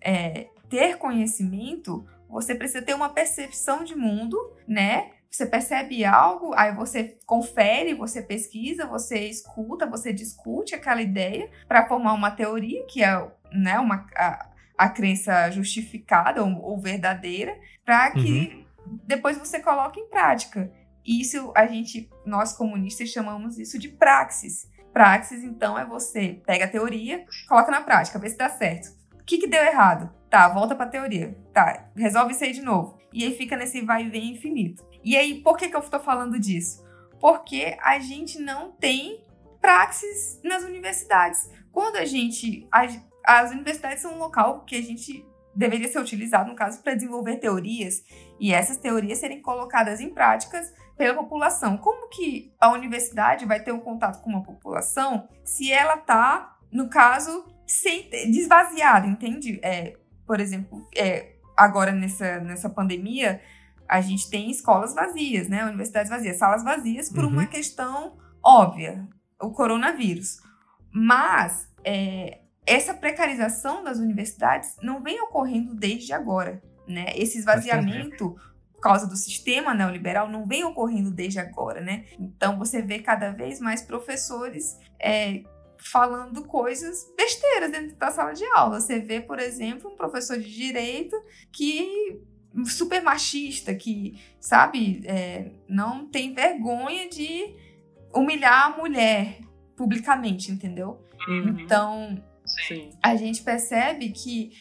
é, 0.00 0.46
ter 0.68 0.96
conhecimento, 0.96 2.06
você 2.28 2.54
precisa 2.54 2.82
ter 2.82 2.94
uma 2.94 3.08
percepção 3.08 3.82
de 3.82 3.96
mundo, 3.96 4.38
né? 4.66 5.10
Você 5.28 5.44
percebe 5.44 6.04
algo, 6.04 6.54
aí 6.54 6.72
você 6.72 7.18
confere, 7.26 7.94
você 7.94 8.22
pesquisa, 8.22 8.86
você 8.86 9.28
escuta, 9.28 9.90
você 9.90 10.12
discute 10.12 10.74
aquela 10.74 11.02
ideia 11.02 11.50
para 11.66 11.88
formar 11.88 12.12
uma 12.12 12.30
teoria 12.30 12.86
que 12.86 13.02
é, 13.02 13.28
né, 13.52 13.78
uma 13.80 14.06
a, 14.14 14.50
a 14.76 14.88
crença 14.88 15.50
justificada 15.50 16.42
ou, 16.42 16.62
ou 16.62 16.78
verdadeira, 16.78 17.56
para 17.84 18.10
que 18.10 18.64
uhum. 18.86 18.98
depois 19.04 19.38
você 19.38 19.60
coloque 19.60 20.00
em 20.00 20.08
prática. 20.08 20.70
Isso 21.04 21.52
a 21.54 21.66
gente, 21.66 22.10
nós 22.24 22.52
comunistas, 22.52 23.10
chamamos 23.10 23.58
isso 23.58 23.78
de 23.78 23.88
praxis. 23.88 24.70
Praxis, 24.92 25.42
então, 25.44 25.78
é 25.78 25.84
você 25.84 26.40
pega 26.46 26.64
a 26.64 26.68
teoria, 26.68 27.24
coloca 27.48 27.70
na 27.70 27.82
prática, 27.82 28.18
vê 28.18 28.28
se 28.28 28.36
dá 28.36 28.48
certo. 28.48 28.88
O 29.14 29.24
que, 29.24 29.38
que 29.38 29.46
deu 29.46 29.62
errado? 29.62 30.10
Tá, 30.30 30.48
volta 30.48 30.74
para 30.74 30.86
a 30.86 30.90
teoria. 30.90 31.36
Tá, 31.52 31.88
resolve 31.96 32.32
isso 32.32 32.44
aí 32.44 32.52
de 32.52 32.62
novo. 32.62 32.98
E 33.12 33.24
aí 33.24 33.36
fica 33.36 33.56
nesse 33.56 33.80
vai 33.82 34.04
e 34.04 34.10
vem 34.10 34.32
infinito. 34.32 34.84
E 35.04 35.16
aí, 35.16 35.40
por 35.40 35.56
que, 35.56 35.68
que 35.68 35.76
eu 35.76 35.80
estou 35.80 36.00
falando 36.00 36.38
disso? 36.38 36.84
Porque 37.20 37.76
a 37.80 37.98
gente 37.98 38.40
não 38.40 38.72
tem 38.72 39.22
praxis 39.60 40.40
nas 40.44 40.64
universidades. 40.64 41.50
Quando 41.72 41.96
a 41.96 42.04
gente. 42.04 42.66
As 43.26 43.50
universidades 43.50 44.02
são 44.02 44.14
um 44.14 44.18
local 44.18 44.64
que 44.64 44.76
a 44.76 44.82
gente 44.82 45.26
deveria 45.54 45.88
ser 45.88 45.98
utilizado, 45.98 46.50
no 46.50 46.54
caso, 46.54 46.82
para 46.82 46.94
desenvolver 46.94 47.38
teorias 47.38 48.04
e 48.38 48.52
essas 48.52 48.76
teorias 48.76 49.18
serem 49.18 49.40
colocadas 49.40 50.00
em 50.00 50.10
práticas 50.10 50.72
pela 50.96 51.14
população. 51.14 51.78
Como 51.78 52.08
que 52.08 52.54
a 52.60 52.70
universidade 52.70 53.46
vai 53.46 53.60
ter 53.60 53.72
um 53.72 53.80
contato 53.80 54.22
com 54.22 54.30
uma 54.30 54.42
população 54.42 55.28
se 55.44 55.72
ela 55.72 55.96
está, 55.96 56.56
no 56.70 56.88
caso, 56.88 57.46
sem 57.66 58.08
desvaziada, 58.30 59.06
entende? 59.06 59.58
É, 59.62 59.96
por 60.26 60.40
exemplo, 60.40 60.86
é, 60.94 61.36
agora 61.56 61.90
nessa, 61.90 62.38
nessa 62.40 62.68
pandemia, 62.68 63.40
a 63.88 64.00
gente 64.00 64.28
tem 64.28 64.50
escolas 64.50 64.94
vazias, 64.94 65.48
né? 65.48 65.64
Universidades 65.64 66.10
vazias, 66.10 66.36
salas 66.36 66.62
vazias 66.62 67.08
por 67.08 67.24
uhum. 67.24 67.30
uma 67.30 67.46
questão 67.46 68.18
óbvia, 68.44 69.08
o 69.40 69.50
coronavírus. 69.50 70.38
Mas 70.92 71.68
é, 71.84 72.40
essa 72.66 72.92
precarização 72.92 73.84
das 73.84 73.98
universidades 73.98 74.76
não 74.82 75.02
vem 75.02 75.20
ocorrendo 75.20 75.74
desde 75.74 76.12
agora. 76.12 76.60
Né? 76.86 77.06
Esse 77.14 77.38
esvaziamento 77.38 78.36
por 78.72 78.80
causa 78.80 79.06
do 79.06 79.16
sistema 79.16 79.72
neoliberal 79.72 80.28
não 80.28 80.46
vem 80.46 80.64
ocorrendo 80.64 81.10
desde 81.10 81.40
agora, 81.40 81.80
né? 81.80 82.04
Então 82.20 82.58
você 82.58 82.82
vê 82.82 82.98
cada 82.98 83.30
vez 83.30 83.58
mais 83.58 83.82
professores 83.82 84.78
é, 85.00 85.42
falando 85.78 86.44
coisas 86.44 87.10
besteiras 87.16 87.72
dentro 87.72 87.96
da 87.96 88.10
sala 88.10 88.32
de 88.32 88.44
aula. 88.54 88.78
Você 88.80 89.00
vê, 89.00 89.20
por 89.20 89.38
exemplo, 89.38 89.90
um 89.90 89.96
professor 89.96 90.38
de 90.38 90.54
direito 90.54 91.16
que 91.50 92.20
super 92.66 93.02
machista, 93.02 93.74
que 93.74 94.20
sabe, 94.38 95.02
é, 95.06 95.52
não 95.68 96.06
tem 96.06 96.34
vergonha 96.34 97.08
de 97.08 97.56
humilhar 98.14 98.66
a 98.66 98.76
mulher 98.76 99.40
publicamente, 99.76 100.52
entendeu? 100.52 101.02
Uhum. 101.28 101.60
Então 101.60 102.22
Sim. 102.66 102.90
a 103.02 103.16
gente 103.16 103.42
percebe 103.42 104.10
que, 104.10 104.52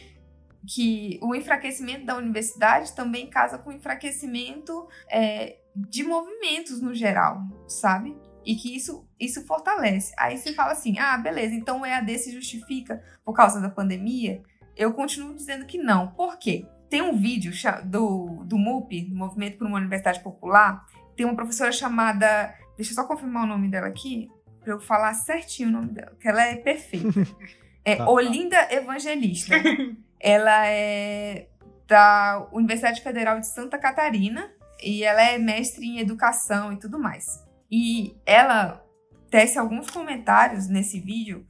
que 0.68 1.20
o 1.22 1.36
enfraquecimento 1.36 2.06
da 2.06 2.18
universidade 2.18 2.94
também 2.94 3.30
casa 3.30 3.58
com 3.58 3.70
o 3.70 3.74
enfraquecimento 3.74 4.88
é, 5.10 5.58
de 5.76 6.04
movimentos 6.04 6.82
no 6.82 6.94
geral, 6.94 7.42
sabe? 7.68 8.16
E 8.46 8.56
que 8.56 8.76
isso, 8.76 9.08
isso 9.20 9.46
fortalece. 9.46 10.14
Aí 10.18 10.38
você 10.38 10.54
fala 10.54 10.72
assim: 10.72 11.00
ah, 11.00 11.18
beleza, 11.18 11.56
então 11.56 11.82
o 11.82 11.86
EAD 11.86 12.18
se 12.20 12.32
justifica 12.32 13.04
por 13.24 13.34
causa 13.34 13.60
da 13.60 13.70
pandemia? 13.70 14.42
Eu 14.76 14.94
continuo 14.94 15.34
dizendo 15.34 15.66
que 15.66 15.78
não. 15.78 16.12
Por 16.12 16.38
quê? 16.38 16.68
Tem 16.90 17.02
um 17.02 17.18
vídeo 17.18 17.52
do, 17.86 18.44
do 18.46 18.58
MUP, 18.58 19.02
do 19.02 19.16
Movimento 19.16 19.58
por 19.58 19.68
uma 19.68 19.78
Universidade 19.78 20.22
Popular, 20.22 20.86
tem 21.16 21.26
uma 21.26 21.36
professora 21.36 21.72
chamada. 21.72 22.54
Deixa 22.78 22.92
eu 22.92 22.96
só 22.96 23.06
confirmar 23.06 23.46
o 23.46 23.48
nome 23.48 23.70
dela 23.70 23.88
aqui, 23.88 24.30
para 24.62 24.74
eu 24.74 24.80
falar 24.80 25.14
certinho 25.14 25.70
o 25.70 25.72
nome 25.72 25.94
dela, 25.94 26.16
que 26.20 26.28
ela 26.28 26.44
é 26.44 26.56
perfeita. 26.56 27.08
É 27.86 27.98
tá. 27.98 28.10
Olinda 28.10 28.68
Evangelista. 28.74 29.56
ela 30.20 30.68
é 30.68 31.48
da 31.88 32.50
Universidade 32.52 33.02
Federal 33.02 33.40
de 33.40 33.48
Santa 33.48 33.78
Catarina 33.78 34.52
e 34.84 35.04
ela 35.04 35.22
é 35.22 35.38
mestre 35.38 35.86
em 35.86 36.00
educação 36.00 36.74
e 36.74 36.80
tudo 36.80 37.00
mais. 37.00 37.44
E 37.72 38.16
ela 38.26 38.84
tece 39.30 39.60
alguns 39.60 39.90
comentários 39.90 40.68
nesse 40.68 41.00
vídeo 41.00 41.46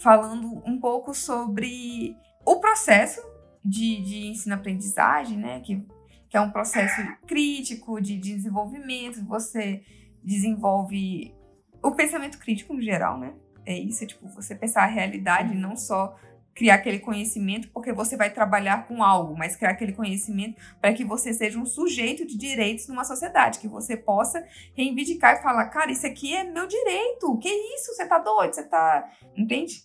falando 0.00 0.62
um 0.66 0.78
pouco 0.78 1.14
sobre 1.14 2.16
o 2.44 2.60
processo 2.60 3.20
de, 3.64 4.02
de 4.02 4.26
ensino-aprendizagem, 4.28 5.38
né? 5.38 5.60
Que, 5.60 5.86
que 6.28 6.36
é 6.36 6.40
um 6.40 6.50
processo 6.50 7.00
crítico 7.26 8.00
de, 8.00 8.18
de 8.18 8.34
desenvolvimento, 8.34 9.24
você 9.24 9.82
desenvolve 10.22 11.34
o 11.82 11.92
pensamento 11.92 12.38
crítico 12.38 12.74
no 12.74 12.82
geral, 12.82 13.18
né? 13.18 13.34
É 13.66 13.76
isso, 13.76 14.04
é 14.04 14.06
tipo, 14.06 14.28
você 14.28 14.54
pensar 14.54 14.82
a 14.84 14.86
realidade, 14.86 15.54
não 15.54 15.76
só 15.76 16.16
criar 16.54 16.74
aquele 16.74 16.98
conhecimento 16.98 17.68
porque 17.70 17.92
você 17.92 18.16
vai 18.16 18.30
trabalhar 18.30 18.86
com 18.86 19.02
algo, 19.02 19.36
mas 19.36 19.56
criar 19.56 19.70
aquele 19.70 19.92
conhecimento 19.92 20.60
para 20.80 20.92
que 20.92 21.04
você 21.04 21.32
seja 21.32 21.58
um 21.58 21.64
sujeito 21.64 22.26
de 22.26 22.36
direitos 22.36 22.88
numa 22.88 23.04
sociedade, 23.04 23.58
que 23.58 23.68
você 23.68 23.96
possa 23.96 24.44
reivindicar 24.76 25.36
e 25.36 25.42
falar, 25.42 25.66
cara, 25.66 25.90
isso 25.90 26.06
aqui 26.06 26.34
é 26.34 26.44
meu 26.44 26.66
direito, 26.66 27.38
que 27.38 27.48
isso, 27.48 27.94
você 27.94 28.06
tá 28.06 28.18
doido, 28.18 28.54
você 28.54 28.64
tá, 28.64 29.08
entende? 29.36 29.84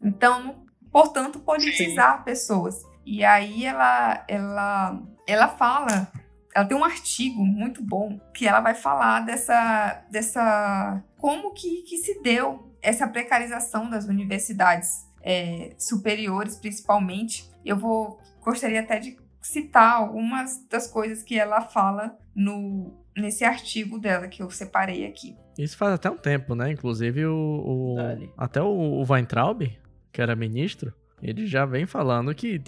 Então, 0.00 0.64
portanto, 0.90 1.40
politizar 1.40 2.18
Sim. 2.18 2.24
pessoas. 2.24 2.82
E 3.04 3.24
aí 3.24 3.64
ela, 3.64 4.24
ela, 4.28 5.02
ela 5.26 5.48
fala, 5.48 6.10
ela 6.54 6.64
tem 6.64 6.76
um 6.76 6.84
artigo 6.84 7.44
muito 7.44 7.82
bom 7.82 8.20
que 8.32 8.46
ela 8.46 8.60
vai 8.60 8.74
falar 8.74 9.20
dessa, 9.20 10.04
dessa 10.10 11.02
como 11.18 11.52
que, 11.52 11.82
que 11.82 11.96
se 11.96 12.22
deu 12.22 12.71
essa 12.82 13.06
precarização 13.06 13.88
das 13.88 14.06
universidades 14.06 15.06
é, 15.22 15.74
superiores, 15.78 16.56
principalmente. 16.56 17.48
Eu 17.64 17.76
vou 17.76 18.20
gostaria 18.42 18.80
até 18.80 18.98
de 18.98 19.16
citar 19.40 19.94
algumas 19.94 20.66
das 20.68 20.86
coisas 20.88 21.22
que 21.22 21.38
ela 21.38 21.60
fala 21.60 22.16
no 22.34 22.92
nesse 23.16 23.44
artigo 23.44 23.98
dela 23.98 24.26
que 24.26 24.42
eu 24.42 24.50
separei 24.50 25.06
aqui. 25.06 25.36
Isso 25.58 25.76
faz 25.76 25.92
até 25.92 26.10
um 26.10 26.16
tempo, 26.16 26.54
né? 26.54 26.72
Inclusive 26.72 27.26
o, 27.26 27.34
o 27.34 27.96
até 28.36 28.60
o, 28.62 28.66
o 28.66 29.04
Weintraub, 29.08 29.62
que 30.10 30.22
era 30.22 30.34
ministro, 30.34 30.92
ele 31.22 31.46
já 31.46 31.64
vem 31.66 31.86
falando 31.86 32.34
que 32.34 32.60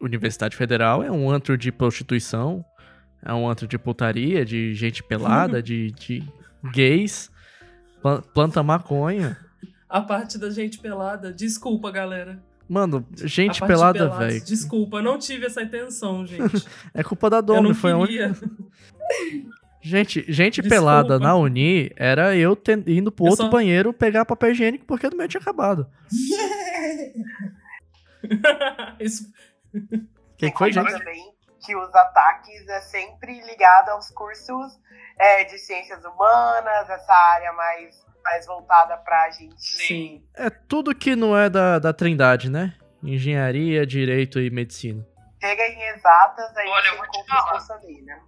Universidade 0.00 0.54
Federal 0.56 1.02
é 1.02 1.10
um 1.10 1.28
antro 1.30 1.56
de 1.56 1.72
prostituição, 1.72 2.64
é 3.24 3.32
um 3.32 3.48
antro 3.48 3.66
de 3.66 3.78
putaria, 3.78 4.44
de 4.44 4.74
gente 4.74 5.02
pelada, 5.02 5.62
de, 5.62 5.90
de 5.92 6.22
gays, 6.72 7.30
pla- 8.00 8.22
planta 8.22 8.62
maconha. 8.62 9.36
A 9.88 10.00
parte 10.02 10.36
da 10.38 10.50
gente 10.50 10.78
pelada. 10.78 11.32
Desculpa, 11.32 11.90
galera. 11.90 12.38
Mano, 12.68 13.06
A 13.22 13.26
gente 13.26 13.60
pelada, 13.64 14.08
velho. 14.10 14.44
Desculpa, 14.44 15.00
não 15.00 15.18
tive 15.18 15.46
essa 15.46 15.62
intenção, 15.62 16.26
gente. 16.26 16.66
É 16.92 17.02
culpa 17.02 17.30
da 17.30 17.40
Domi, 17.40 17.68
não 17.68 17.74
foi 17.74 17.92
a 17.92 17.98
queria. 17.98 18.26
única. 18.28 18.50
Gente, 19.80 20.24
gente 20.30 20.60
Desculpa. 20.60 20.68
pelada 20.74 21.18
na 21.20 21.36
Uni 21.36 21.90
era 21.96 22.36
eu 22.36 22.56
ten- 22.56 22.82
indo 22.88 23.12
pro 23.12 23.24
Eu 23.26 23.30
outro 23.30 23.46
só- 23.46 23.50
banheiro 23.50 23.92
pegar 23.92 24.24
papel 24.26 24.50
higiênico 24.50 24.84
porque 24.84 25.06
o 25.06 25.16
meu 25.16 25.28
tinha 25.28 25.40
acabado. 25.40 25.88
Isso... 29.00 29.24
Que 30.36 30.50
Coisa 30.52 30.82
gente? 30.82 30.98
também 30.98 31.32
que 31.64 31.76
os 31.76 31.94
ataques 31.94 32.66
é 32.68 32.80
sempre 32.80 33.40
ligado 33.42 33.90
aos 33.90 34.10
cursos 34.10 34.78
é, 35.18 35.44
de 35.44 35.58
ciências 35.58 36.04
humanas, 36.04 36.88
essa 36.90 37.12
área 37.12 37.52
mais, 37.52 38.04
mais 38.30 38.46
voltada 38.46 38.96
pra 38.98 39.30
gente. 39.30 39.54
Sim. 39.58 40.22
É 40.34 40.50
tudo 40.50 40.94
que 40.94 41.16
não 41.16 41.36
é 41.36 41.48
da, 41.48 41.78
da 41.78 41.92
trindade, 41.92 42.50
né? 42.50 42.74
Engenharia, 43.02 43.86
direito 43.86 44.40
e 44.40 44.50
medicina. 44.50 45.06
Chega 45.40 45.62
em 45.68 45.82
exatas, 45.94 46.56
aí 46.56 46.68
Olha, 46.68 46.86
eu 46.88 46.92
você 46.92 46.98
vou 46.98 47.06
te 47.08 47.26
falar. 47.28 47.76
ali, 47.80 48.02
né? 48.02 48.20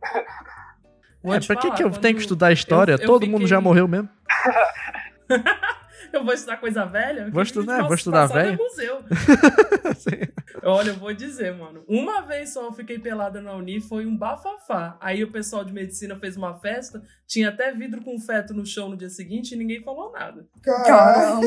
Vou 1.22 1.34
é, 1.34 1.40
te 1.40 1.46
pra 1.48 1.56
que, 1.56 1.62
falar, 1.62 1.74
que 1.76 1.82
eu 1.82 1.90
quando 1.90 2.00
tenho 2.00 2.14
que 2.14 2.20
estudar 2.22 2.52
história? 2.52 2.92
eu- 2.92 2.98
eu 2.98 3.06
Todo 3.06 3.26
mundo 3.26 3.46
já 3.46 3.56
fiquei- 3.56 3.68
morreu 3.68 3.88
mesmo. 3.88 4.08
Eu 6.12 6.24
vou 6.24 6.34
estudar 6.34 6.56
coisa 6.58 6.84
velha? 6.84 7.30
Vou 7.30 7.42
estudar- 7.42 7.76
nossa, 7.78 7.86
vou 7.86 7.94
estudar 7.94 8.24
é 8.30 8.32
velho. 8.32 8.58
museu. 8.58 9.04
Olha, 10.62 10.90
eu 10.90 10.96
vou 10.96 11.12
dizer, 11.14 11.54
mano. 11.54 11.82
Uma 11.88 12.20
vez 12.22 12.52
só 12.52 12.66
eu 12.66 12.72
fiquei 12.72 12.98
pelada 12.98 13.40
na 13.40 13.54
Uni, 13.54 13.80
foi 13.80 14.04
um 14.04 14.16
bafafá. 14.16 14.96
Aí 15.00 15.22
o 15.24 15.30
pessoal 15.32 15.64
de 15.64 15.72
medicina 15.72 16.16
fez 16.16 16.36
uma 16.36 16.58
festa, 16.58 17.02
tinha 17.26 17.48
até 17.48 17.72
vidro 17.72 18.02
com 18.02 18.18
feto 18.20 18.52
no 18.52 18.66
chão 18.66 18.88
no 18.90 18.96
dia 18.96 19.08
seguinte 19.08 19.52
e 19.52 19.56
ninguém 19.56 19.82
falou 19.82 20.12
nada. 20.12 20.46
Caramba. 20.62 21.46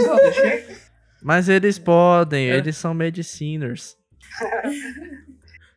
Mas 1.21 1.47
eles 1.47 1.77
podem, 1.77 2.49
É. 2.49 2.57
eles 2.57 2.75
são 2.77 2.93
mediciners. 2.93 3.95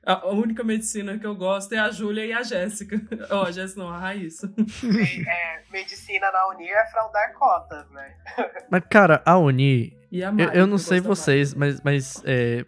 A 0.07 0.28
única 0.28 0.62
medicina 0.62 1.18
que 1.18 1.26
eu 1.26 1.34
gosto 1.34 1.72
é 1.74 1.78
a 1.78 1.90
Júlia 1.90 2.24
e 2.24 2.32
a 2.32 2.40
Jéssica. 2.44 3.00
Ó, 3.28 3.42
a 3.42 3.50
Jéssica 3.50 3.80
não, 3.80 3.90
a 3.90 3.98
Raíssa. 3.98 4.52
É, 4.57 5.62
medicina 5.72 6.30
na 6.30 6.48
Unir 6.54 6.70
é 6.70 6.86
fraudar 6.86 7.32
cotas, 7.34 7.90
né? 7.90 8.14
Mas, 8.70 8.84
cara, 8.88 9.20
a 9.26 9.36
Uni, 9.36 9.96
E 10.12 10.22
a 10.22 10.28
eu, 10.28 10.32
Mari, 10.32 10.59
eu 10.59 10.66
não 10.68 10.76
que 10.76 10.82
sei 10.84 11.00
vocês, 11.00 11.54
mas, 11.54 11.80
mas 11.82 12.22
é, 12.24 12.64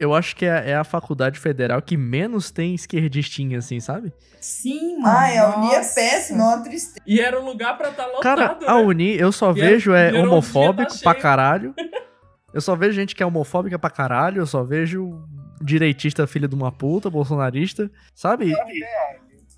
eu 0.00 0.12
acho 0.14 0.34
que 0.34 0.44
é, 0.44 0.70
é 0.70 0.74
a 0.74 0.82
faculdade 0.82 1.38
federal 1.38 1.80
que 1.80 1.96
menos 1.96 2.50
tem 2.50 2.74
esquerdistinha, 2.74 3.58
assim, 3.58 3.78
sabe? 3.78 4.12
Sim, 4.40 4.98
mano. 4.98 5.16
Ai, 5.16 5.38
a 5.38 5.56
Uni 5.56 5.74
é 5.74 5.80
péssima, 5.80 6.42
é 6.42 6.46
uma 6.56 6.62
tristeza. 6.64 7.00
E 7.06 7.20
era 7.20 7.40
um 7.40 7.44
lugar 7.44 7.78
pra 7.78 7.90
estar 7.90 8.06
lotado, 8.06 8.22
Cara, 8.22 8.58
né? 8.60 8.66
a 8.66 8.76
Uni 8.76 9.16
eu 9.16 9.30
só 9.30 9.52
E 9.52 9.60
vejo 9.60 9.92
é 9.94 10.12
homofóbico 10.12 10.92
tá 10.92 10.98
pra 11.12 11.14
caralho. 11.14 11.72
Eu 12.52 12.62
só 12.62 12.74
vejo 12.74 12.92
gente 12.94 13.14
que 13.14 13.22
é 13.22 13.26
homofóbica 13.26 13.78
pra 13.78 13.90
caralho, 13.90 14.40
eu 14.40 14.46
só 14.46 14.64
vejo 14.64 15.22
direitista 15.60 16.26
filho 16.26 16.48
de 16.48 16.54
uma 16.54 16.72
puta, 16.72 17.10
bolsonarista, 17.10 17.90
sabe? 18.14 18.52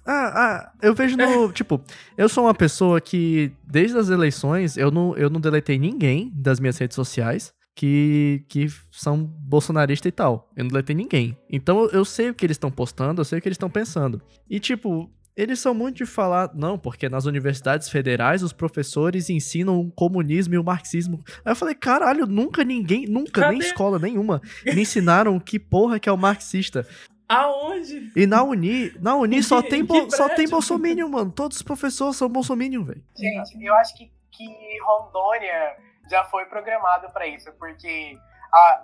Ah, 0.07 0.33
ah, 0.35 0.73
eu 0.83 0.95
vejo 0.95 1.17
no. 1.17 1.53
tipo, 1.53 1.81
eu 2.17 2.29
sou 2.29 2.45
uma 2.45 2.55
pessoa 2.55 3.01
que, 3.01 3.53
desde 3.65 3.99
as 3.99 4.09
eleições, 4.09 4.77
eu 4.77 4.91
não, 4.91 5.17
eu 5.17 5.31
não 5.31 5.41
deletei 5.41 5.79
ninguém 5.79 6.33
das 6.35 6.59
minhas 6.59 6.79
redes 6.79 6.95
sociais 6.95 7.53
que, 7.75 8.45
que 8.49 8.67
são 8.91 9.23
bolsonaristas 9.23 10.09
e 10.09 10.13
tal. 10.13 10.51
Eu 10.57 10.65
não 10.65 10.71
deletei 10.71 10.95
ninguém. 10.95 11.37
Então 11.49 11.89
eu 11.91 12.05
sei 12.05 12.31
o 12.31 12.35
que 12.35 12.45
eles 12.45 12.57
estão 12.57 12.71
postando, 12.71 13.21
eu 13.21 13.25
sei 13.25 13.39
o 13.39 13.43
que 13.43 13.49
eles 13.49 13.57
estão 13.57 13.71
pensando. 13.71 14.21
E, 14.49 14.59
tipo, 14.59 15.11
eles 15.41 15.59
são 15.59 15.73
muito 15.75 15.97
de 15.99 16.07
falar, 16.07 16.51
não, 16.55 16.79
porque 16.79 17.09
nas 17.09 17.25
universidades 17.25 17.89
federais 17.89 18.43
os 18.43 18.53
professores 18.53 19.31
ensinam 19.31 19.81
o 19.81 19.91
comunismo 19.91 20.55
e 20.55 20.59
o 20.59 20.65
marxismo. 20.65 21.23
Aí 21.45 21.53
eu 21.53 21.57
falei, 21.57 21.75
caralho, 21.75 22.27
nunca 22.27 22.63
ninguém, 22.65 23.07
nunca, 23.07 23.49
nem 23.49 23.59
Cadê? 23.59 23.67
escola 23.71 23.99
nenhuma, 23.99 24.41
me 24.65 24.83
ensinaram 24.83 25.39
que 25.41 25.59
porra 25.59 25.99
que 25.99 26.09
é 26.09 26.13
o 26.13 26.17
marxista. 26.19 26.87
Aonde? 27.29 28.11
E 28.17 28.27
na 28.27 28.43
Uni, 28.43 28.93
na 29.01 29.15
Uni 29.15 29.37
Em 29.39 29.43
só 29.43 29.63
que- 29.63 29.69
tem, 29.71 29.81
em 29.81 29.85
bo- 29.85 30.07
que 30.07 30.17
só 30.17 30.29
tem 30.29 30.49
bolsominion, 30.49 31.09
mano. 31.09 31.31
Todos 31.31 31.59
os 31.59 31.63
professores 31.63 32.17
são 32.17 32.29
bolsominion, 32.29 32.83
velho. 32.85 33.03
Gente, 33.17 33.65
eu 33.65 33.75
acho 33.77 33.97
que, 33.97 34.11
que 34.33 34.47
Rondônia 34.85 35.77
já 36.11 36.25
foi 36.25 36.45
programado 36.47 37.09
pra 37.13 37.29
isso, 37.29 37.51
porque 37.59 38.19
a- 38.53 38.83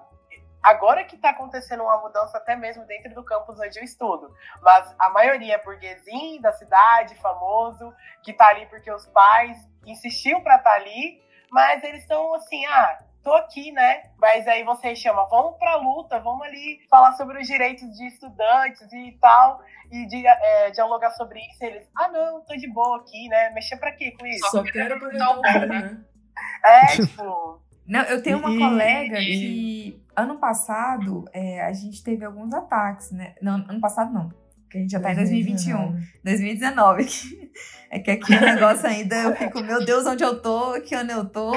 agora 0.66 1.04
que 1.04 1.16
tá 1.16 1.30
acontecendo 1.30 1.84
uma 1.84 1.98
mudança 2.00 2.36
até 2.38 2.56
mesmo 2.56 2.84
dentro 2.86 3.14
do 3.14 3.24
campus 3.24 3.58
onde 3.60 3.78
eu 3.78 3.84
estudo, 3.84 4.34
mas 4.60 4.94
a 4.98 5.10
maioria 5.10 5.54
é 5.54 5.62
burguesinho 5.62 6.42
da 6.42 6.52
cidade, 6.52 7.14
famoso, 7.16 7.94
que 8.22 8.32
tá 8.32 8.48
ali 8.48 8.66
porque 8.66 8.90
os 8.90 9.06
pais 9.06 9.56
insistiam 9.86 10.40
pra 10.42 10.56
estar 10.56 10.74
ali, 10.74 11.22
mas 11.52 11.84
eles 11.84 12.02
estão 12.02 12.34
assim, 12.34 12.66
ah, 12.66 12.98
tô 13.22 13.32
aqui, 13.34 13.70
né? 13.70 14.10
Mas 14.18 14.48
aí 14.48 14.64
você 14.64 14.96
chama, 14.96 15.24
vamos 15.26 15.56
pra 15.56 15.76
luta, 15.76 16.18
vamos 16.18 16.44
ali 16.44 16.80
falar 16.90 17.12
sobre 17.12 17.40
os 17.40 17.46
direitos 17.46 17.88
de 17.96 18.06
estudantes 18.08 18.92
e 18.92 19.16
tal, 19.20 19.60
e 19.92 20.04
de, 20.06 20.26
é, 20.26 20.70
dialogar 20.72 21.10
sobre 21.10 21.38
isso. 21.40 21.62
E 21.62 21.66
eles, 21.66 21.88
ah, 21.96 22.08
não, 22.08 22.40
tô 22.44 22.56
de 22.56 22.68
boa 22.68 22.98
aqui, 22.98 23.28
né? 23.28 23.50
Mexer 23.50 23.76
pra 23.76 23.92
quê 23.92 24.16
com 24.18 24.26
isso? 24.26 24.50
Só 24.50 24.64
quero 24.64 24.96
aproveitar 24.96 25.30
o 25.30 25.36
bom, 25.36 25.42
né? 25.66 26.04
É, 26.64 26.86
tipo. 26.96 27.65
Não, 27.86 28.00
eu 28.02 28.22
tenho 28.22 28.38
uma 28.38 28.50
E- 28.52 28.58
colega 28.58 29.16
que 29.16 30.02
ano 30.16 30.38
passado 30.38 31.24
é, 31.32 31.62
a 31.64 31.72
gente 31.72 32.02
teve 32.02 32.24
alguns 32.24 32.52
ataques, 32.52 33.12
né? 33.12 33.34
Não, 33.40 33.54
ano 33.68 33.80
passado 33.80 34.12
não. 34.12 34.28
Porque 34.62 34.78
a 34.78 34.80
gente 34.80 34.90
já 34.90 35.00
tá 35.00 35.12
em 35.12 35.16
2021. 35.16 35.96
2019. 36.24 37.04
que- 37.04 37.46
É 37.88 38.00
que 38.00 38.10
aqui 38.10 38.34
o 38.34 38.40
negócio 38.40 38.84
ainda 38.88 39.14
eu 39.14 39.36
fico, 39.36 39.62
meu 39.62 39.84
Deus, 39.84 40.04
onde 40.06 40.24
eu 40.24 40.42
tô? 40.42 40.80
Que 40.80 40.92
ano 40.96 41.12
eu 41.12 41.24
tô? 41.24 41.52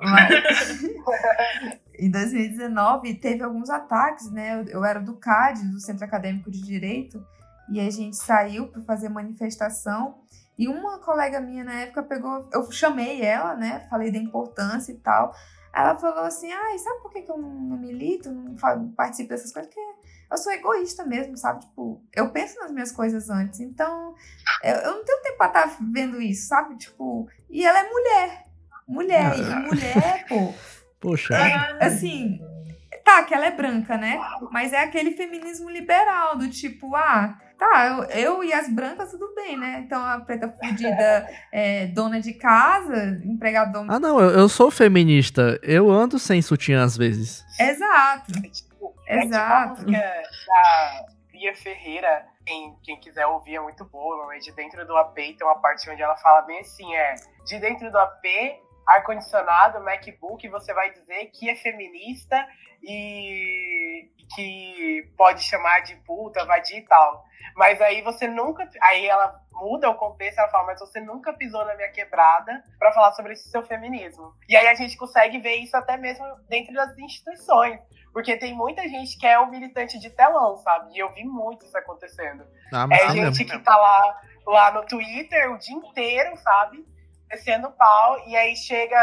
Mas, 0.00 0.82
em 1.98 2.10
2019 2.10 3.14
teve 3.14 3.42
alguns 3.42 3.68
ataques, 3.68 4.30
né? 4.30 4.54
Eu, 4.54 4.64
eu 4.80 4.84
era 4.84 5.00
do 5.00 5.14
CAD, 5.16 5.62
do 5.68 5.78
Centro 5.78 6.04
Acadêmico 6.04 6.50
de 6.50 6.62
Direito, 6.62 7.24
e 7.70 7.78
a 7.78 7.90
gente 7.90 8.16
saiu 8.16 8.68
para 8.68 8.80
fazer 8.82 9.10
manifestação. 9.10 10.23
E 10.56 10.68
uma 10.68 10.98
colega 10.98 11.40
minha 11.40 11.64
na 11.64 11.80
época 11.80 12.02
pegou, 12.02 12.48
eu 12.52 12.70
chamei 12.70 13.22
ela, 13.22 13.54
né? 13.54 13.86
Falei 13.90 14.10
da 14.10 14.18
importância 14.18 14.92
e 14.92 14.96
tal. 14.96 15.34
Ela 15.74 15.96
falou 15.96 16.24
assim: 16.24 16.52
ai, 16.52 16.78
sabe 16.78 17.02
por 17.02 17.10
que, 17.10 17.22
que 17.22 17.30
eu 17.30 17.36
não, 17.36 17.50
milito, 17.76 18.30
não, 18.30 18.54
participo 18.92 19.30
dessas 19.30 19.52
coisas? 19.52 19.72
Porque 19.72 19.94
eu 20.30 20.38
sou 20.38 20.52
egoísta 20.52 21.04
mesmo, 21.04 21.36
sabe? 21.36 21.60
Tipo, 21.60 22.00
eu 22.14 22.30
penso 22.30 22.58
nas 22.60 22.70
minhas 22.70 22.92
coisas 22.92 23.28
antes. 23.28 23.58
Então, 23.58 24.14
eu, 24.62 24.74
eu 24.76 24.94
não 24.96 25.04
tenho 25.04 25.22
tempo 25.22 25.36
pra 25.36 25.48
estar 25.48 25.76
vendo 25.80 26.20
isso, 26.20 26.46
sabe? 26.46 26.76
Tipo, 26.76 27.28
e 27.50 27.66
ela 27.66 27.80
é 27.80 27.90
mulher. 27.90 28.44
Mulher. 28.86 29.38
E 29.38 29.42
mulher, 29.42 30.26
pô, 30.28 30.54
Poxa. 31.00 31.34
é, 31.34 31.84
assim, 31.84 32.40
tá, 33.04 33.24
que 33.24 33.34
ela 33.34 33.46
é 33.46 33.50
branca, 33.50 33.96
né? 33.96 34.20
Mas 34.52 34.72
é 34.72 34.78
aquele 34.78 35.12
feminismo 35.12 35.68
liberal, 35.68 36.36
do 36.36 36.48
tipo, 36.48 36.94
ah, 36.94 37.36
tá, 37.58 37.86
eu, 37.86 38.04
eu 38.04 38.44
e 38.44 38.52
as 38.52 38.68
brancas 38.68 39.10
tudo 39.10 39.34
bem, 39.34 39.56
né? 39.56 39.82
Então 39.84 40.04
a 40.04 40.20
preta 40.20 40.48
fudida 40.48 41.28
é 41.52 41.86
dona 41.86 42.20
de 42.20 42.32
casa, 42.34 43.20
empregador. 43.24 43.86
Ah, 43.88 43.98
não, 43.98 44.20
eu, 44.20 44.30
eu 44.30 44.48
sou 44.48 44.70
feminista. 44.70 45.58
Eu 45.62 45.90
ando 45.90 46.18
sem 46.18 46.40
sutiã 46.42 46.84
às 46.84 46.96
vezes. 46.96 47.44
Exato. 47.58 48.32
É 48.38 48.48
tipo, 48.48 48.94
é 49.06 49.20
tipo 49.20 49.34
a 49.34 49.38
Exato. 49.38 49.82
música 49.82 49.92
da 50.46 51.06
Bia 51.30 51.54
Ferreira, 51.54 52.26
quem, 52.46 52.76
quem 52.82 53.00
quiser 53.00 53.26
ouvir 53.26 53.56
é 53.56 53.60
muito 53.60 53.84
boa, 53.84 54.26
mas 54.26 54.44
de 54.44 54.52
dentro 54.52 54.86
do 54.86 54.96
AP 54.96 55.14
tem 55.14 55.36
uma 55.42 55.58
parte 55.58 55.88
onde 55.90 56.02
ela 56.02 56.16
fala 56.16 56.42
bem 56.42 56.60
assim, 56.60 56.94
é 56.94 57.14
de 57.44 57.58
dentro 57.58 57.90
do 57.90 57.98
AP, 57.98 58.24
ar-condicionado, 58.86 59.80
MacBook, 59.82 60.48
você 60.48 60.72
vai 60.74 60.90
dizer 60.92 61.26
que 61.26 61.48
é 61.48 61.56
feminista 61.56 62.46
e 62.82 64.10
que 64.34 65.10
pode 65.16 65.42
chamar 65.42 65.80
de 65.80 65.96
puta, 65.96 66.44
vadia 66.44 66.78
e 66.78 66.84
tal. 66.84 67.24
Mas 67.56 67.80
aí 67.80 68.02
você 68.02 68.26
nunca. 68.26 68.68
Aí 68.82 69.06
ela 69.06 69.40
muda 69.52 69.88
o 69.88 69.94
contexto, 69.94 70.38
ela 70.38 70.48
fala, 70.50 70.66
mas 70.66 70.80
você 70.80 71.00
nunca 71.00 71.32
pisou 71.32 71.64
na 71.64 71.74
minha 71.76 71.90
quebrada 71.90 72.62
pra 72.78 72.92
falar 72.92 73.12
sobre 73.12 73.32
esse 73.32 73.48
seu 73.50 73.62
feminismo. 73.62 74.34
E 74.48 74.56
aí 74.56 74.66
a 74.66 74.74
gente 74.74 74.96
consegue 74.96 75.38
ver 75.38 75.56
isso 75.56 75.76
até 75.76 75.96
mesmo 75.96 76.24
dentro 76.48 76.72
das 76.74 76.96
instituições. 76.98 77.80
Porque 78.12 78.36
tem 78.36 78.54
muita 78.54 78.82
gente 78.88 79.18
que 79.18 79.26
é 79.26 79.38
um 79.40 79.50
militante 79.50 79.98
de 79.98 80.08
telão, 80.10 80.56
sabe? 80.58 80.94
E 80.94 80.98
eu 80.98 81.12
vi 81.12 81.24
muito 81.24 81.64
isso 81.66 81.76
acontecendo. 81.76 82.44
Ah, 82.72 82.86
É 82.90 82.98
tem 82.98 83.08
gente 83.10 83.38
mesmo. 83.44 83.46
que 83.46 83.58
tá 83.58 83.76
lá, 83.76 84.20
lá 84.46 84.70
no 84.72 84.86
Twitter 84.86 85.50
o 85.52 85.58
dia 85.58 85.74
inteiro, 85.74 86.36
sabe? 86.36 86.84
Descendo 87.28 87.70
pau, 87.72 88.28
e 88.28 88.36
aí 88.36 88.54
chega 88.56 88.96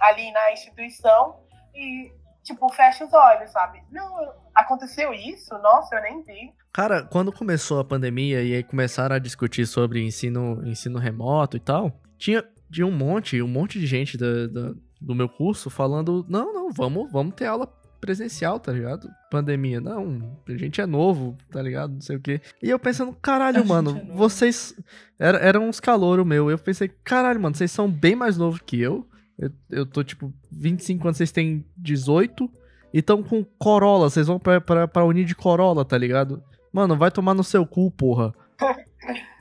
ali 0.00 0.30
na 0.32 0.52
instituição 0.52 1.40
e, 1.74 2.10
tipo, 2.42 2.68
fecha 2.72 3.04
os 3.04 3.12
olhos, 3.12 3.50
sabe? 3.50 3.82
Não, 3.90 4.32
aconteceu 4.54 5.12
isso? 5.12 5.56
Nossa, 5.58 5.96
eu 5.96 6.02
nem 6.02 6.22
vi. 6.22 6.52
Cara, 6.72 7.02
quando 7.04 7.32
começou 7.32 7.80
a 7.80 7.84
pandemia 7.84 8.42
e 8.42 8.54
aí 8.54 8.62
começaram 8.62 9.16
a 9.16 9.18
discutir 9.18 9.66
sobre 9.66 10.04
ensino, 10.04 10.62
ensino 10.66 10.98
remoto 10.98 11.56
e 11.56 11.60
tal, 11.60 11.92
tinha, 12.16 12.44
tinha 12.70 12.86
um 12.86 12.92
monte, 12.96 13.40
um 13.42 13.48
monte 13.48 13.78
de 13.78 13.86
gente 13.86 14.16
da- 14.16 14.46
da- 14.46 14.74
do 15.00 15.14
meu 15.14 15.28
curso 15.28 15.70
falando, 15.70 16.24
não, 16.28 16.52
não, 16.52 16.72
vamos, 16.72 17.10
vamos 17.12 17.34
ter 17.34 17.46
aula 17.46 17.66
presencial, 18.00 18.58
tá 18.60 18.72
ligado? 18.72 19.08
Pandemia, 19.30 19.80
não, 19.80 20.38
a 20.48 20.56
gente 20.56 20.80
é 20.80 20.86
novo, 20.86 21.36
tá 21.50 21.60
ligado? 21.62 21.94
Não 21.94 22.00
sei 22.00 22.16
o 22.16 22.20
quê. 22.20 22.40
E 22.62 22.70
eu 22.70 22.78
pensando, 22.78 23.12
caralho, 23.20 23.64
mano, 23.66 23.96
é 24.10 24.14
vocês. 24.16 24.74
Era, 25.18 25.38
eram 25.38 25.68
uns 25.68 25.80
caloros 25.80 26.26
meu. 26.26 26.50
Eu 26.50 26.58
pensei, 26.58 26.88
caralho, 27.04 27.40
mano, 27.40 27.54
vocês 27.54 27.70
são 27.70 27.90
bem 27.90 28.14
mais 28.16 28.36
novos 28.36 28.60
que 28.64 28.80
eu. 28.80 29.06
Eu, 29.38 29.50
eu 29.70 29.86
tô, 29.86 30.02
tipo, 30.02 30.32
25 30.50 31.06
anos, 31.06 31.16
vocês 31.18 31.32
têm 31.32 31.64
18. 31.76 32.50
E 32.92 33.02
tão 33.02 33.22
com 33.22 33.44
Corolla, 33.58 34.08
vocês 34.08 34.26
vão 34.26 34.38
pra, 34.38 34.60
pra, 34.60 34.88
pra 34.88 35.04
unir 35.04 35.24
de 35.24 35.34
Corolla, 35.34 35.84
tá 35.84 35.96
ligado? 35.98 36.42
Mano, 36.72 36.96
vai 36.96 37.10
tomar 37.10 37.34
no 37.34 37.44
seu 37.44 37.66
cu, 37.66 37.90
porra. 37.90 38.32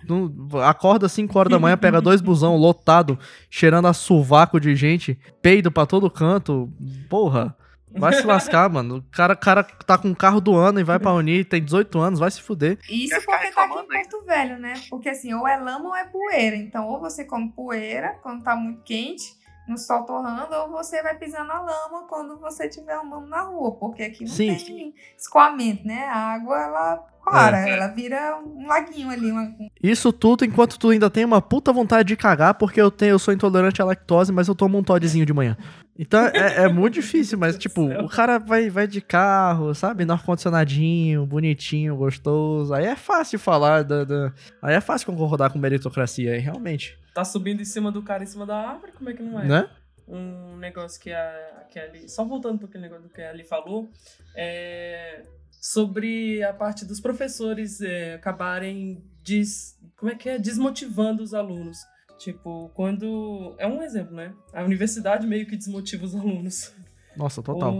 Não- 0.07 0.31
acorda 0.63 1.09
5 1.09 1.37
horas 1.37 1.51
da 1.51 1.59
manhã, 1.59 1.77
pega 1.77 2.01
dois 2.01 2.21
busão 2.21 2.55
lotado, 2.55 3.17
cheirando 3.49 3.87
a 3.87 3.93
sovaco 3.93 4.59
de 4.59 4.75
gente, 4.75 5.17
peido 5.41 5.71
pra 5.71 5.85
todo 5.85 6.09
canto. 6.09 6.71
Porra, 7.09 7.55
vai 7.91 8.13
se 8.13 8.25
lascar, 8.25 8.69
mano. 8.69 8.97
O 8.97 9.03
cara, 9.11 9.35
cara 9.35 9.63
tá 9.63 9.97
com 9.97 10.11
o 10.11 10.15
carro 10.15 10.41
do 10.41 10.55
ano 10.55 10.79
e 10.79 10.83
vai 10.83 10.99
pra 10.99 11.13
Unir, 11.13 11.45
tem 11.45 11.63
18 11.63 11.99
anos, 11.99 12.19
vai 12.19 12.31
se 12.31 12.41
fuder. 12.41 12.79
Isso 12.89 13.15
porque 13.25 13.51
tá 13.51 13.63
aqui 13.63 13.79
em? 13.79 13.87
Porto 13.87 14.25
Velho, 14.25 14.59
né? 14.59 14.73
Porque 14.89 15.09
assim, 15.09 15.33
ou 15.33 15.47
é 15.47 15.57
lama 15.57 15.89
ou 15.89 15.95
é 15.95 16.05
poeira. 16.05 16.55
Então, 16.55 16.87
ou 16.87 16.99
você 16.99 17.23
come 17.23 17.49
poeira 17.49 18.17
quando 18.21 18.43
tá 18.43 18.55
muito 18.55 18.81
quente, 18.83 19.36
no 19.67 19.77
sol 19.77 20.03
torrando, 20.03 20.55
ou 20.55 20.69
você 20.71 21.01
vai 21.03 21.17
pisar 21.17 21.45
na 21.45 21.59
lama 21.59 22.07
quando 22.07 22.39
você 22.39 22.67
estiver 22.67 22.95
andando 22.95 23.27
na 23.27 23.41
rua. 23.41 23.71
Porque 23.73 24.03
aqui 24.03 24.23
não 24.23 24.31
Sim. 24.31 24.55
tem 24.55 24.93
escoamento, 25.17 25.85
né? 25.85 26.05
A 26.05 26.17
água, 26.33 26.55
ela 26.61 27.05
para, 27.29 27.67
ela 27.67 27.87
vira 27.87 28.37
um 28.37 28.65
laguinho 28.65 29.09
ali. 29.09 29.29
Uma... 29.31 29.53
Isso 29.83 30.13
tudo 30.13 30.45
enquanto 30.45 30.79
tu 30.79 30.89
ainda 30.89 31.09
tem 31.09 31.25
uma 31.25 31.41
puta 31.41 31.73
vontade 31.73 32.07
de 32.07 32.15
cagar, 32.15 32.53
porque 32.53 32.79
eu, 32.81 32.89
tenho, 32.89 33.11
eu 33.11 33.19
sou 33.19 33.33
intolerante 33.33 33.81
à 33.81 33.85
lactose, 33.85 34.31
mas 34.31 34.47
eu 34.47 34.55
tomo 34.55 34.77
um 34.77 34.83
Toddzinho 34.83 35.25
de 35.25 35.33
manhã. 35.33 35.57
Então 35.99 36.25
é, 36.27 36.63
é 36.63 36.67
muito 36.71 36.93
difícil, 36.93 37.37
mas 37.37 37.57
tipo, 37.57 37.81
o 37.81 38.07
cara 38.07 38.37
vai, 38.37 38.69
vai 38.69 38.87
de 38.87 39.01
carro, 39.01 39.75
sabe? 39.75 40.05
No 40.05 40.13
ar-condicionadinho, 40.13 41.25
bonitinho, 41.25 41.97
gostoso. 41.97 42.73
Aí 42.73 42.85
é 42.85 42.95
fácil 42.95 43.37
falar, 43.39 43.83
da, 43.83 44.05
da- 44.05 44.31
aí 44.61 44.75
é 44.75 44.81
fácil 44.81 45.07
concordar 45.07 45.49
com 45.51 45.59
meritocracia, 45.59 46.31
aí 46.31 46.39
realmente. 46.39 46.97
Tá 47.17 47.25
subindo 47.25 47.59
em 47.63 47.65
cima 47.65 47.91
do 47.91 48.03
cara 48.03 48.23
em 48.23 48.27
cima 48.27 48.45
da 48.45 48.55
árvore, 48.55 48.91
como 48.91 49.09
é 49.09 49.13
que 49.13 49.23
não 49.23 49.39
é? 49.41 49.45
Né? 49.45 49.69
um 50.07 50.55
negócio 50.57 51.01
que 51.01 51.11
a 51.11 51.65
Kelly. 51.67 52.07
Só 52.07 52.23
voltando 52.23 52.59
para 52.59 52.67
aquele 52.67 52.83
negócio 52.83 53.09
que 53.09 53.19
a 53.19 53.31
Kelly 53.31 53.43
falou, 53.43 53.89
é, 54.35 55.23
sobre 55.59 56.43
a 56.43 56.53
parte 56.53 56.85
dos 56.85 56.99
professores 56.99 57.81
é, 57.81 58.13
acabarem 58.13 59.03
des, 59.23 59.75
como 59.97 60.11
é 60.11 60.15
que 60.15 60.29
é? 60.29 60.37
desmotivando 60.37 61.23
os 61.23 61.33
alunos. 61.33 61.79
Tipo, 62.19 62.69
quando. 62.75 63.55
É 63.57 63.65
um 63.65 63.81
exemplo, 63.81 64.15
né? 64.15 64.31
A 64.53 64.63
universidade 64.63 65.25
meio 65.25 65.47
que 65.47 65.57
desmotiva 65.57 66.05
os 66.05 66.15
alunos. 66.15 66.71
Nossa, 67.15 67.41
total. 67.41 67.73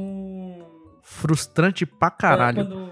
Frustrante 1.04 1.86
pra 1.86 2.10
caralho. 2.10 2.66
quando, 2.66 2.87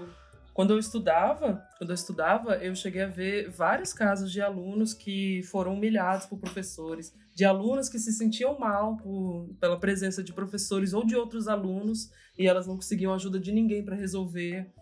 quando 0.56 0.70
eu 0.70 0.78
estudava, 0.78 1.62
quando 1.76 1.90
eu 1.90 1.94
estudava, 1.94 2.54
eu 2.54 2.74
cheguei 2.74 3.02
a 3.02 3.06
ver 3.06 3.50
vários 3.50 3.92
casos 3.92 4.32
de 4.32 4.40
alunos 4.40 4.94
que 4.94 5.42
foram 5.50 5.74
humilhados 5.74 6.24
por 6.24 6.38
professores, 6.38 7.12
de 7.34 7.44
alunas 7.44 7.90
que 7.90 7.98
se 7.98 8.10
sentiam 8.10 8.58
mal 8.58 8.96
por, 8.96 9.50
pela 9.60 9.78
presença 9.78 10.22
de 10.22 10.32
professores 10.32 10.94
ou 10.94 11.04
de 11.04 11.14
outros 11.14 11.46
alunos 11.46 12.10
e 12.38 12.46
elas 12.46 12.66
não 12.66 12.76
conseguiam 12.76 13.12
ajuda 13.12 13.38
de 13.38 13.52
ninguém 13.52 13.84
para 13.84 13.94
resolver. 13.94 14.72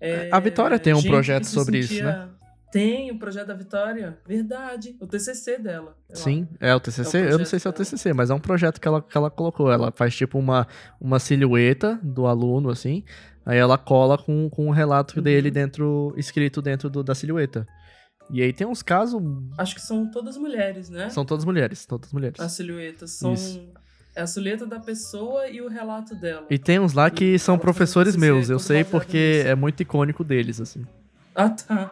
É, 0.00 0.28
A 0.32 0.40
Vitória 0.40 0.80
tem 0.80 0.94
um 0.94 1.02
projeto 1.02 1.44
se 1.44 1.52
sobre 1.52 1.78
isso, 1.78 2.02
né? 2.02 2.28
Tem 2.72 3.10
o 3.10 3.18
projeto 3.18 3.48
da 3.48 3.54
Vitória, 3.54 4.18
verdade, 4.26 4.96
o 5.00 5.06
TCC 5.06 5.58
dela. 5.58 5.96
Sim, 6.12 6.46
é 6.60 6.72
o 6.74 6.78
TCC? 6.78 7.18
É 7.18 7.22
um 7.22 7.24
eu 7.30 7.38
não 7.38 7.44
sei 7.44 7.58
se 7.58 7.66
é 7.66 7.70
o 7.70 7.72
TCC, 7.72 8.12
mas 8.12 8.30
é 8.30 8.34
um 8.34 8.38
projeto 8.38 8.80
que 8.80 8.86
ela, 8.86 9.02
que 9.02 9.16
ela 9.16 9.28
colocou. 9.28 9.72
Ela 9.72 9.90
faz 9.90 10.14
tipo 10.14 10.38
uma, 10.38 10.68
uma 11.00 11.18
silhueta 11.18 11.98
do 12.00 12.26
aluno, 12.26 12.70
assim, 12.70 13.04
aí 13.44 13.58
ela 13.58 13.76
cola 13.78 14.16
com, 14.18 14.48
com 14.50 14.66
um 14.66 14.70
relato 14.70 15.16
Uhum. 15.16 15.22
dele 15.22 15.50
dentro, 15.50 16.12
escrito 16.16 16.60
dentro 16.62 16.88
do- 16.90 17.02
da 17.02 17.14
silhueta. 17.14 17.66
E 18.32 18.40
aí 18.42 18.52
tem 18.52 18.66
uns 18.66 18.82
casos, 18.82 19.20
Acho 19.58 19.74
que 19.74 19.80
são 19.80 20.08
todas 20.10 20.36
mulheres, 20.36 20.88
né? 20.88 21.10
são 21.10 21.24
todas 21.24 21.44
mulheres, 21.44 21.84
todas 21.84 22.12
mulheres. 22.12 22.38
As 22.38 22.52
silhuetas 22.52 23.10
são 23.12 23.34
Isso. 23.34 23.60
é 24.14 24.22
a 24.22 24.26
silhueta 24.26 24.64
da 24.66 24.78
pessoa 24.78 25.48
e 25.48 25.60
o 25.60 25.68
relato 25.68 26.14
dela. 26.14 26.46
E 26.48 26.56
tem 26.58 26.78
uns 26.78 26.92
lá 26.92 27.10
que 27.10 27.24
E 27.34 27.38
são 27.40 27.58
professores 27.58 28.14
meus, 28.14 28.48
eu 28.48 28.58
sei 28.60 28.84
porque 28.84 29.38
nisso. 29.38 29.48
é 29.48 29.54
muito 29.56 29.82
icônico 29.82 30.22
deles, 30.22 30.60
assim. 30.60 30.86
Ah, 31.34 31.48
tá. 31.50 31.90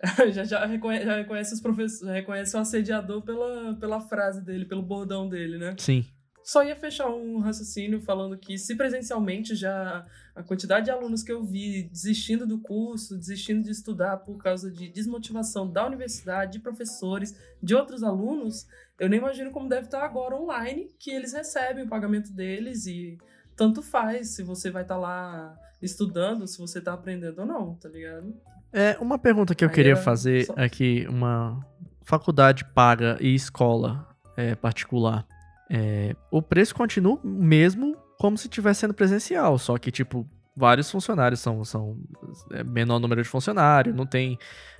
já, 0.32 0.44
já, 0.44 0.66
reconhece, 0.66 1.04
já 1.06 1.16
reconhece 1.16 1.54
os 1.54 1.60
professores, 1.60 2.00
já 2.06 2.12
reconhece 2.12 2.56
o 2.56 2.60
assediador 2.60 3.22
pela, 3.22 3.74
pela 3.76 4.00
frase 4.00 4.42
dele, 4.42 4.64
pelo 4.64 4.82
bordão 4.82 5.28
dele, 5.28 5.58
né? 5.58 5.74
Sim. 5.78 6.04
Só 6.42 6.64
ia 6.64 6.74
fechar 6.74 7.08
um 7.08 7.38
raciocínio 7.38 8.00
falando 8.00 8.36
que 8.36 8.56
se 8.58 8.74
presencialmente 8.76 9.54
já 9.54 10.04
a 10.34 10.42
quantidade 10.42 10.86
de 10.86 10.90
alunos 10.90 11.22
que 11.22 11.30
eu 11.30 11.44
vi 11.44 11.84
desistindo 11.84 12.46
do 12.46 12.58
curso, 12.58 13.16
desistindo 13.16 13.62
de 13.62 13.70
estudar 13.70 14.16
por 14.18 14.38
causa 14.38 14.70
de 14.70 14.88
desmotivação 14.88 15.70
da 15.70 15.86
universidade, 15.86 16.52
de 16.52 16.58
professores, 16.58 17.36
de 17.62 17.74
outros 17.74 18.02
alunos, 18.02 18.66
eu 18.98 19.08
nem 19.08 19.18
imagino 19.18 19.50
como 19.50 19.68
deve 19.68 19.86
estar 19.86 20.02
agora 20.02 20.34
online, 20.34 20.90
que 20.98 21.10
eles 21.10 21.32
recebem 21.32 21.84
o 21.84 21.88
pagamento 21.88 22.32
deles 22.32 22.86
e 22.86 23.18
tanto 23.56 23.82
faz 23.82 24.30
se 24.30 24.42
você 24.42 24.70
vai 24.70 24.82
estar 24.82 24.96
lá 24.96 25.56
estudando, 25.82 26.46
se 26.46 26.58
você 26.58 26.80
tá 26.80 26.94
aprendendo 26.94 27.40
ou 27.40 27.46
não, 27.46 27.74
tá 27.74 27.88
ligado? 27.88 28.34
É, 28.72 28.96
uma 28.98 29.18
pergunta 29.18 29.54
que 29.54 29.64
eu 29.64 29.68
Aí 29.68 29.74
queria 29.74 29.92
era 29.92 30.00
fazer 30.00 30.46
só- 30.46 30.54
aqui, 30.56 31.06
uma 31.08 31.60
faculdade 32.02 32.64
paga 32.64 33.16
e 33.20 33.34
escola 33.34 34.06
é, 34.36 34.54
particular. 34.54 35.26
É, 35.70 36.16
o 36.30 36.42
preço 36.42 36.74
continua 36.74 37.20
o 37.22 37.28
mesmo 37.28 37.96
como 38.18 38.36
se 38.36 38.48
estivesse 38.48 38.80
sendo 38.80 38.92
presencial, 38.92 39.56
só 39.56 39.78
que, 39.78 39.90
tipo, 39.90 40.28
vários 40.56 40.90
funcionários 40.90 41.40
são, 41.40 41.64
são 41.64 41.96
é, 42.50 42.64
menor 42.64 42.98
número 42.98 43.22
de 43.22 43.28
funcionários, 43.28 43.94
não 43.94 44.04
tem, 44.04 44.36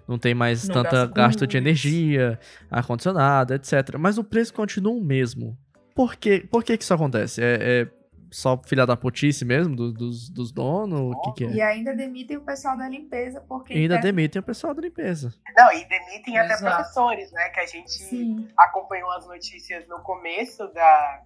não 0.07 0.19
tem 0.19 0.35
mais 0.35 0.69
Não 0.69 0.75
tanta 0.75 1.07
gasto 1.07 1.47
de 1.47 1.57
energia, 1.57 2.39
ar-condicionado, 2.71 3.55
etc. 3.55 3.97
Mas 3.99 4.19
o 4.19 4.25
preço 4.25 4.53
continua 4.53 4.93
o 4.93 5.01
mesmo. 5.01 5.57
Por, 5.95 6.17
quê? 6.17 6.47
Por 6.51 6.65
que, 6.65 6.77
que 6.77 6.83
isso 6.85 6.93
acontece? 6.93 7.41
É, 7.41 7.59
é 7.61 8.00
só 8.31 8.57
filha 8.65 8.87
da 8.87 8.97
putice 8.97 9.45
mesmo, 9.45 9.75
do- 9.75 9.93
dos, 9.93 10.29
dos 10.31 10.53
donos? 10.53 11.01
O 11.17 11.21
que, 11.23 11.33
que 11.33 11.45
é? 11.45 11.51
E 11.57 11.61
ainda 11.63 11.95
demitem 11.95 12.37
o 12.37 12.41
pessoal 12.43 12.77
da 12.77 12.89
limpeza 12.89 13.41
porque. 13.49 13.75
E 13.75 13.79
ainda 13.79 13.97
quer- 13.97 14.03
demitem 14.03 14.41
o 14.41 14.43
pessoal 14.43 14.73
da 14.75 14.81
limpeza. 14.83 15.33
Não, 15.57 15.73
e 15.73 15.85
demitem 15.87 16.39
até 16.39 16.55
Exato. 16.55 16.77
professores, 16.77 17.33
né? 17.33 17.49
Que 17.51 17.61
a 17.61 17.67
gente 17.67 17.91
Sim. 17.91 18.49
acompanhou 18.57 19.11
as 19.13 19.27
notícias 19.27 19.87
no 19.89 20.01
começo 20.01 20.67
da, 20.73 21.23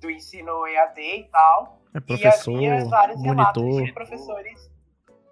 do 0.00 0.10
ensino 0.10 0.66
EAD 0.66 1.00
e 1.00 1.24
tal. 1.30 1.80
É 1.94 1.98
e 1.98 2.00
professor, 2.00 2.54
havia 2.56 2.84
vários 2.86 3.22
relatos 3.22 3.62
monitor. 3.62 3.84
de 3.86 3.92
professores 3.92 4.70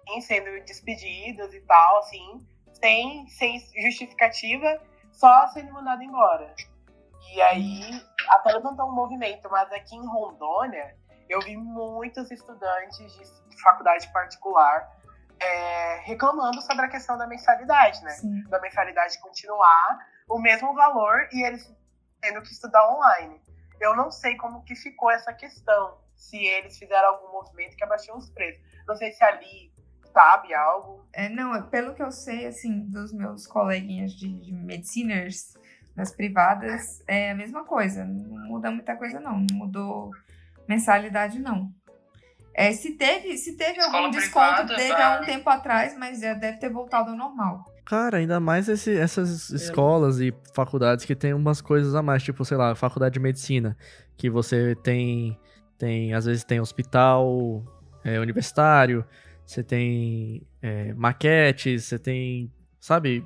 em 0.09 0.21
sendo 0.21 0.45
despedidos 0.65 1.53
e 1.53 1.59
tal, 1.61 1.99
assim, 1.99 2.41
sem, 2.73 3.27
sem 3.27 3.59
justificativa, 3.83 4.79
só 5.11 5.47
sendo 5.47 5.73
mandado 5.73 6.01
embora. 6.01 6.53
E 7.35 7.41
aí, 7.41 7.81
até 8.29 8.53
levantou 8.53 8.87
um 8.89 8.95
movimento, 8.95 9.49
mas 9.51 9.69
aqui 9.73 9.95
em 9.97 10.07
Rondônia, 10.07 10.95
eu 11.29 11.39
vi 11.41 11.55
muitos 11.57 12.29
estudantes 12.31 12.97
de 13.49 13.61
faculdade 13.61 14.11
particular 14.13 14.89
é, 15.39 15.99
reclamando 16.05 16.61
sobre 16.61 16.85
a 16.85 16.89
questão 16.89 17.17
da 17.17 17.27
mensalidade, 17.27 18.03
né? 18.03 18.11
Sim. 18.11 18.43
da 18.49 18.59
mensalidade 18.59 19.19
continuar 19.19 19.99
o 20.29 20.39
mesmo 20.39 20.73
valor 20.73 21.27
e 21.31 21.43
eles 21.45 21.71
tendo 22.21 22.41
que 22.41 22.51
estudar 22.51 22.89
online. 22.91 23.39
Eu 23.79 23.95
não 23.95 24.09
sei 24.09 24.35
como 24.35 24.63
que 24.63 24.75
ficou 24.75 25.11
essa 25.11 25.31
questão, 25.33 25.99
se 26.15 26.37
eles 26.37 26.77
fizeram 26.79 27.09
algum 27.09 27.31
movimento 27.31 27.75
que 27.77 27.83
abaixou 27.83 28.17
os 28.17 28.29
preços. 28.31 28.61
Não 28.87 28.95
sei 28.95 29.11
se 29.11 29.23
ali 29.23 29.71
sabe 30.11 30.53
algo. 30.55 31.07
É, 31.13 31.29
não, 31.29 31.53
é- 31.55 31.61
pelo 31.61 31.93
que 31.93 32.01
eu 32.01 32.11
sei, 32.11 32.47
assim, 32.47 32.79
dos 32.89 33.13
meus 33.13 33.45
coleguinhas 33.45 34.13
de, 34.13 34.39
de 34.41 34.51
mediciners 34.51 35.53
das 35.95 36.11
privadas, 36.11 37.03
é 37.07 37.31
a 37.31 37.35
mesma 37.35 37.63
coisa. 37.65 38.03
Não 38.03 38.47
muda 38.47 38.71
muita 38.71 38.95
coisa, 38.95 39.19
não. 39.19 39.39
Não 39.39 39.55
mudou 39.57 40.11
mensalidade, 40.67 41.39
não. 41.39 41.71
É, 42.53 42.71
se 42.71 42.93
teve, 42.97 43.37
se 43.37 43.55
teve 43.55 43.77
Escola 43.79 43.97
algum 43.97 44.09
desconto, 44.11 44.55
privada, 44.55 44.75
teve 44.75 44.95
tá. 44.95 45.15
há 45.17 45.21
um 45.21 45.25
tempo 45.25 45.47
atrás, 45.49 45.95
mas 45.97 46.19
já 46.19 46.33
deve 46.33 46.57
ter 46.57 46.71
voltado 46.71 47.11
ao 47.11 47.15
normal. 47.15 47.63
Cara, 47.85 48.17
ainda 48.17 48.39
mais 48.39 48.67
esse- 48.67 48.97
essas 48.97 49.49
escolas 49.51 50.19
e 50.19 50.33
faculdades 50.53 51.05
que 51.05 51.15
tem 51.15 51.33
umas 51.33 51.61
coisas 51.61 51.93
a 51.95 52.01
mais, 52.01 52.21
tipo, 52.23 52.43
sei 52.43 52.57
lá, 52.57 52.75
faculdade 52.75 53.13
de 53.13 53.19
medicina, 53.19 53.77
que 54.17 54.29
você 54.29 54.75
tem, 54.75 55.39
tem 55.77 56.13
às 56.13 56.25
vezes 56.25 56.43
tem 56.43 56.59
hospital 56.59 57.63
é, 58.03 58.19
universitário, 58.19 59.05
você 59.45 59.63
tem 59.63 60.41
é, 60.61 60.93
maquetes, 60.95 61.85
você 61.85 61.97
tem, 61.99 62.51
sabe, 62.79 63.23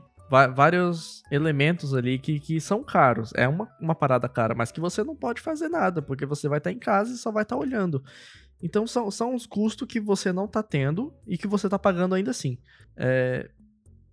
vários 0.56 1.24
elementos 1.30 1.94
ali 1.94 2.18
que, 2.18 2.40
que 2.40 2.60
são 2.62 2.84
caros. 2.84 3.32
É 3.36 3.48
uma, 3.48 3.70
uma 3.80 3.94
parada 3.94 4.30
cara, 4.30 4.56
mas 4.56 4.72
que 4.72 4.80
você 4.80 5.04
não 5.04 5.16
pode 5.16 5.42
fazer 5.42 5.68
nada, 5.70 6.02
porque 6.02 6.26
você 6.26 6.48
vai 6.48 6.58
estar 6.60 6.72
em 6.72 6.80
casa 6.80 7.14
e 7.14 7.18
só 7.18 7.32
vai 7.32 7.44
estar 7.44 7.58
olhando. 7.58 8.04
Então 8.64 8.88
são, 8.88 9.12
são 9.12 9.36
os 9.36 9.46
custos 9.46 9.88
que 9.88 10.00
você 10.00 10.32
não 10.32 10.48
tá 10.48 10.64
tendo 10.64 11.14
e 11.28 11.38
que 11.38 11.48
você 11.48 11.68
tá 11.68 11.78
pagando 11.78 12.16
ainda 12.16 12.32
assim. 12.32 12.58
É, 12.96 13.50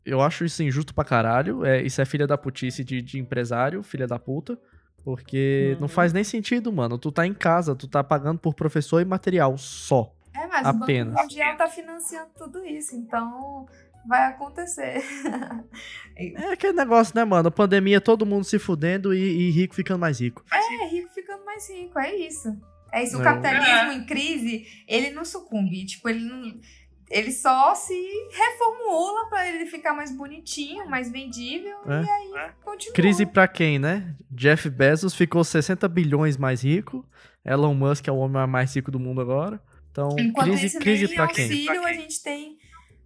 eu 0.04 0.20
acho 0.20 0.44
isso 0.44 0.62
injusto 0.62 0.92
pra 0.94 1.04
caralho. 1.04 1.64
É, 1.64 1.82
isso 1.82 2.00
é 2.00 2.04
filha 2.04 2.26
da 2.26 2.36
putice 2.36 2.82
de, 2.82 3.00
de 3.00 3.18
empresário, 3.18 3.82
filha 3.82 4.06
da 4.06 4.18
puta. 4.18 4.58
Porque 5.04 5.74
não 5.76 5.82
Uhum. 5.82 5.88
faz 5.88 6.12
nem 6.12 6.24
sentido, 6.24 6.72
mano. 6.72 6.98
Tu 6.98 7.12
tá 7.12 7.26
em 7.26 7.32
casa, 7.34 7.74
tu 7.74 7.86
tá 7.86 8.02
pagando 8.02 8.38
por 8.38 8.54
professor 8.54 9.00
e 9.00 9.04
material 9.04 9.56
só. 9.56 10.12
É 10.34 10.46
mas 10.46 10.64
o 10.66 10.68
Apenas. 10.70 11.14
Banco 11.14 11.22
Mundial 11.28 11.56
tá 11.56 11.66
financiando 11.68 12.30
tudo 12.36 12.64
isso, 12.64 12.94
então 12.94 13.66
vai 14.08 14.26
acontecer. 14.28 15.02
É 16.20 16.52
aquele 16.52 16.72
negócio, 16.72 17.14
né, 17.14 17.24
mano? 17.24 17.48
Pandemia, 17.48 18.00
todo 18.00 18.26
mundo 18.26 18.42
se 18.42 18.58
fudendo 18.58 19.14
e, 19.14 19.20
e 19.20 19.50
rico 19.52 19.72
ficando 19.72 20.00
mais 20.00 20.20
rico. 20.20 20.44
É, 20.52 20.86
rico 20.88 21.08
ficando 21.14 21.44
mais 21.44 21.70
rico, 21.70 21.96
é 21.96 22.12
isso. 22.12 22.48
É 22.92 23.04
isso, 23.04 23.18
o 23.18 23.20
É. 23.20 23.24
capitalismo 23.24 23.92
em 23.92 24.04
crise, 24.04 24.66
ele 24.88 25.10
não 25.10 25.24
sucumbe, 25.24 25.86
tipo, 25.86 26.08
ele 26.08 26.18
não... 26.24 26.58
Ele 27.08 27.30
só 27.30 27.72
se 27.76 27.94
reformula 28.32 29.28
pra 29.30 29.48
ele 29.48 29.64
ficar 29.66 29.94
mais 29.94 30.10
bonitinho, 30.10 30.90
mais 30.90 31.08
vendível, 31.10 31.76
É. 31.86 32.02
e 32.02 32.10
aí 32.10 32.50
continua. 32.64 32.94
Crise 32.94 33.24
pra 33.24 33.46
quem, 33.46 33.78
né? 33.78 34.12
Jeff 34.28 34.68
Bezos 34.68 35.14
ficou 35.14 35.44
60 35.44 35.86
bilhões 35.88 36.36
mais 36.36 36.62
rico. 36.64 37.06
Elon 37.44 37.74
Musk 37.74 38.08
é 38.08 38.12
o 38.12 38.16
homem 38.16 38.44
mais 38.48 38.74
rico 38.74 38.90
do 38.90 38.98
mundo 38.98 39.20
agora. 39.20 39.62
Então, 39.90 40.16
Enquanto 40.18 40.48
crise, 40.48 40.66
isso, 40.66 40.78
crise 40.80 41.08
pra 41.14 41.28
quem? 41.28 41.44
auxílio 41.44 41.84
a 41.84 41.92
gente 41.92 42.22
tem 42.22 42.57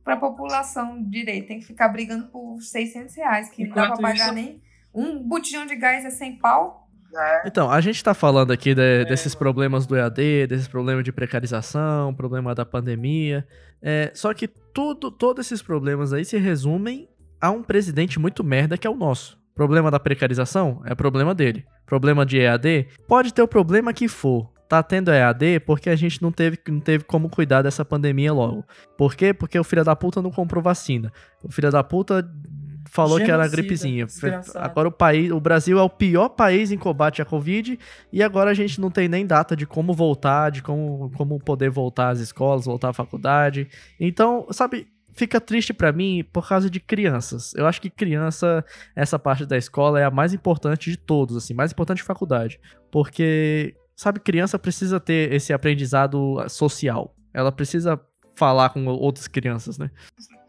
pra 0.04 0.16
população 0.16 1.02
direito. 1.02 1.48
Tem 1.48 1.58
que 1.60 1.66
ficar 1.66 1.88
brigando 1.88 2.26
por 2.28 2.60
600 2.60 3.14
reais, 3.16 3.48
que 3.50 3.62
não 3.64 3.68
dá 3.68 3.74
pra 3.74 3.84
Enquanto 3.86 4.00
pagar 4.02 4.14
isso- 4.26 4.32
nem... 4.34 4.60
Um 4.94 5.22
botijão 5.26 5.64
de 5.64 5.74
gás 5.74 6.04
é 6.04 6.10
100 6.10 6.36
pau. 6.36 6.88
né? 7.10 7.42
Então, 7.46 7.70
a 7.70 7.80
gente 7.80 8.02
tá 8.02 8.12
falando 8.14 8.52
aqui 8.52 8.70
É, 8.70 8.74
de- 8.74 9.04
desses 9.06 9.34
problemas 9.34 9.86
do 9.86 9.96
EAD, 9.96 10.46
desses 10.46 10.66
problemas 10.68 11.02
de 11.04 11.12
precarização, 11.12 12.14
problema 12.14 12.54
da 12.54 12.64
pandemia. 12.64 13.46
É, 13.82 14.10
só 14.14 14.32
que 14.34 14.46
tudo, 14.48 15.10
todos 15.10 15.46
esses 15.46 15.60
problemas 15.62 16.12
aí 16.12 16.24
se 16.24 16.38
resumem 16.38 17.08
a 17.40 17.50
um 17.50 17.62
presidente 17.62 18.18
muito 18.18 18.42
merda 18.44 18.76
que 18.78 18.86
é 18.86 18.90
o 18.90 18.94
nosso. 18.96 19.38
Problema 19.54 19.90
da 19.90 19.98
precarização 20.00 20.82
é 20.86 20.94
problema 20.94 21.34
dele. 21.34 21.64
Problema 21.84 22.24
de 22.24 22.38
EAD 22.38 22.86
pode 23.08 23.34
ter 23.34 23.42
o 23.42 23.48
problema 23.48 23.92
que 23.92 24.08
for. 24.08 24.51
Tá 24.72 24.82
tendo 24.82 25.10
EAD 25.10 25.60
porque 25.66 25.90
a 25.90 25.94
gente 25.94 26.22
não 26.22 26.32
teve, 26.32 26.58
não 26.66 26.80
teve 26.80 27.04
como 27.04 27.28
cuidar 27.28 27.60
dessa 27.60 27.84
pandemia 27.84 28.32
logo. 28.32 28.64
Por 28.96 29.14
quê? 29.14 29.34
Porque 29.34 29.58
o 29.58 29.62
filho 29.62 29.84
da 29.84 29.94
puta 29.94 30.22
não 30.22 30.30
comprou 30.30 30.62
vacina. 30.62 31.12
O 31.44 31.52
filho 31.52 31.70
da 31.70 31.84
puta 31.84 32.26
falou 32.88 33.18
que 33.18 33.24
era 33.24 33.42
Genocida, 33.42 33.56
gripezinha. 33.56 34.06
desgraçado. 34.06 34.64
Agora 34.64 34.88
o 34.88 34.90
país, 34.90 35.30
o 35.30 35.38
Brasil 35.38 35.78
é 35.78 35.82
o 35.82 35.90
pior 35.90 36.30
país 36.30 36.72
em 36.72 36.78
combate 36.78 37.20
à 37.20 37.24
Covid 37.26 37.78
e 38.10 38.22
agora 38.22 38.50
a 38.50 38.54
gente 38.54 38.80
não 38.80 38.90
tem 38.90 39.08
nem 39.08 39.26
data 39.26 39.54
de 39.54 39.66
como 39.66 39.92
voltar, 39.92 40.50
de 40.50 40.62
como, 40.62 41.10
como 41.18 41.38
poder 41.38 41.68
voltar 41.68 42.08
às 42.08 42.20
escolas, 42.20 42.64
voltar 42.64 42.88
à 42.88 42.92
faculdade. 42.94 43.68
Então, 44.00 44.46
sabe, 44.52 44.88
fica 45.12 45.38
triste 45.38 45.74
pra 45.74 45.92
mim 45.92 46.24
por 46.32 46.48
causa 46.48 46.70
de 46.70 46.80
crianças. 46.80 47.52
Eu 47.56 47.66
acho 47.66 47.78
que 47.78 47.90
criança, 47.90 48.64
essa 48.96 49.18
parte 49.18 49.44
da 49.44 49.58
escola 49.58 50.00
é 50.00 50.04
a 50.04 50.10
mais 50.10 50.32
importante 50.32 50.90
de 50.90 50.96
todos, 50.96 51.36
assim, 51.36 51.52
mais 51.52 51.72
importante 51.72 52.00
que 52.00 52.06
faculdade. 52.06 52.58
Porque, 52.90 53.74
sabe, 54.02 54.20
criança 54.20 54.58
precisa 54.58 54.98
ter 54.98 55.32
esse 55.32 55.52
aprendizado 55.52 56.44
social. 56.48 57.14
Ela 57.32 57.52
precisa 57.52 58.00
falar 58.34 58.70
com 58.70 58.84
outras 58.86 59.28
crianças, 59.28 59.78
né? 59.78 59.90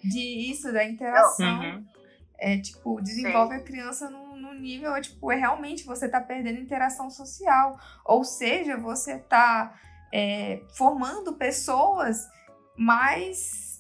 De 0.04 0.50
isso, 0.52 0.74
da 0.74 0.84
interação. 0.84 1.60
Uhum. 1.60 1.86
É, 2.40 2.58
tipo, 2.58 3.00
desenvolve 3.00 3.56
a 3.56 3.60
criança 3.60 4.10
num, 4.10 4.36
num 4.36 4.54
nível, 4.54 4.94
é, 4.96 5.02
tipo, 5.02 5.32
é 5.32 5.36
realmente 5.36 5.86
você 5.86 6.10
tá 6.10 6.20
perdendo 6.20 6.60
interação 6.60 7.10
social. 7.10 7.80
Ou 8.04 8.24
seja, 8.24 8.76
você 8.76 9.20
tá 9.20 9.80
é, 10.12 10.62
formando 10.76 11.34
pessoas 11.34 12.28
mais, 12.76 13.73